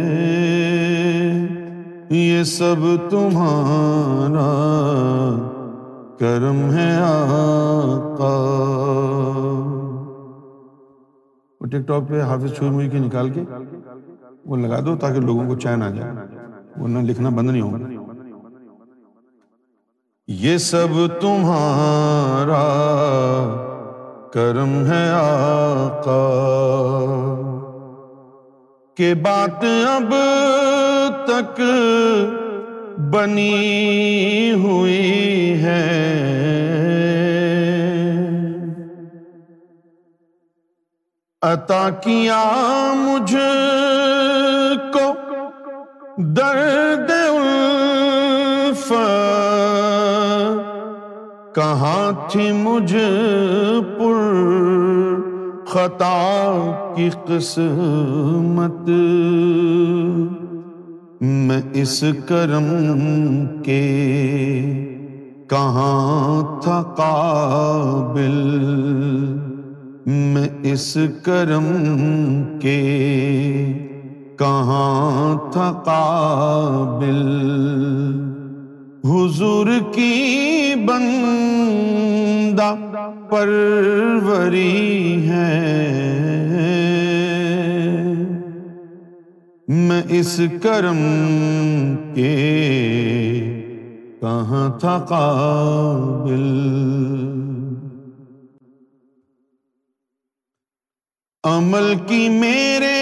یہ 2.11 2.41
سب 2.43 2.81
تمہارا 3.09 4.47
کرم 6.19 6.57
ہے 6.71 6.89
آقا 7.03 8.31
وہ 11.59 11.65
ٹک 11.71 11.87
ٹاپ 11.87 12.09
پہ 12.09 12.21
حافظ 12.29 12.53
چھوڑ 12.57 12.69
چھو 12.69 12.71
مئی 12.77 12.99
نکال 13.05 13.29
کے 13.35 13.43
وہ 14.49 14.57
لگا 14.63 14.79
دو 14.85 14.95
تاکہ 15.03 15.19
لوگوں 15.29 15.45
کو 15.47 15.55
چین 15.65 15.83
آ 15.83 15.89
جائے 15.99 16.25
وہ 16.79 16.87
نہ 16.95 16.99
لکھنا 17.11 17.29
بند 17.39 17.49
نہیں 17.51 17.61
ہوگا 17.61 18.59
یہ 20.43 20.57
سب 20.65 20.99
تمہارا 21.21 22.61
کرم 24.33 24.75
ہے 24.91 25.05
آقا 25.21 26.21
کہ 28.97 29.13
بات 29.25 29.63
اب 29.95 30.13
تک 31.31 31.61
بنی 33.11 34.51
ہوئی 34.63 35.53
ہے 35.61 35.81
عطا 41.51 41.89
کیا 42.03 42.41
مجھ 42.97 43.35
کو 44.93 45.11
درد 46.37 47.11
الف 47.19 48.87
کہاں 51.55 52.11
تھی 52.31 52.51
مجھ 52.65 52.93
پر 53.97 54.19
خطا 55.73 56.13
کی 56.95 57.09
قسمت 57.27 58.89
میں 61.29 61.59
اس 61.79 61.99
کرم 62.27 62.67
کے 63.63 63.81
کہاں 65.49 66.61
تھا 66.61 66.81
قابل 66.97 68.39
میں 70.07 70.47
اس 70.71 70.97
کرم 71.25 71.67
کے 72.61 72.79
کہاں 74.39 75.51
تھا 75.51 75.71
قابل 75.85 77.23
حضور 79.13 79.67
کی 79.95 80.73
بندہ 80.87 82.73
پروری 83.29 85.27
ہے 85.29 86.37
میں 89.69 90.01
اس 90.17 90.39
کرم 90.61 90.97
کے 92.13 92.29
کہاں 94.21 94.69
تھا 94.79 94.97
قابل 95.09 96.45
عمل 101.49 101.93
کی 102.07 102.27
میرے 102.29 102.97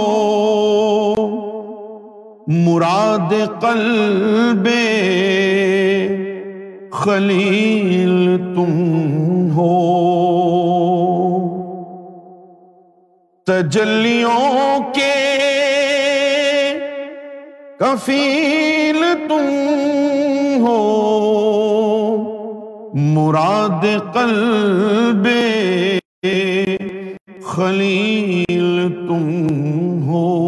مراد 2.64 3.32
قلب 3.62 4.68
خلیل 7.04 8.36
تم 8.54 9.50
ہو 9.56 9.70
تجلیوں 13.46 14.78
کے 14.94 15.08
کفیل 17.80 19.02
تم 19.28 19.46
ہو 20.66 20.78
مراد 22.94 23.84
قلب 24.12 25.26
خلیل 27.54 28.88
تم 29.08 30.02
ہو 30.08 30.39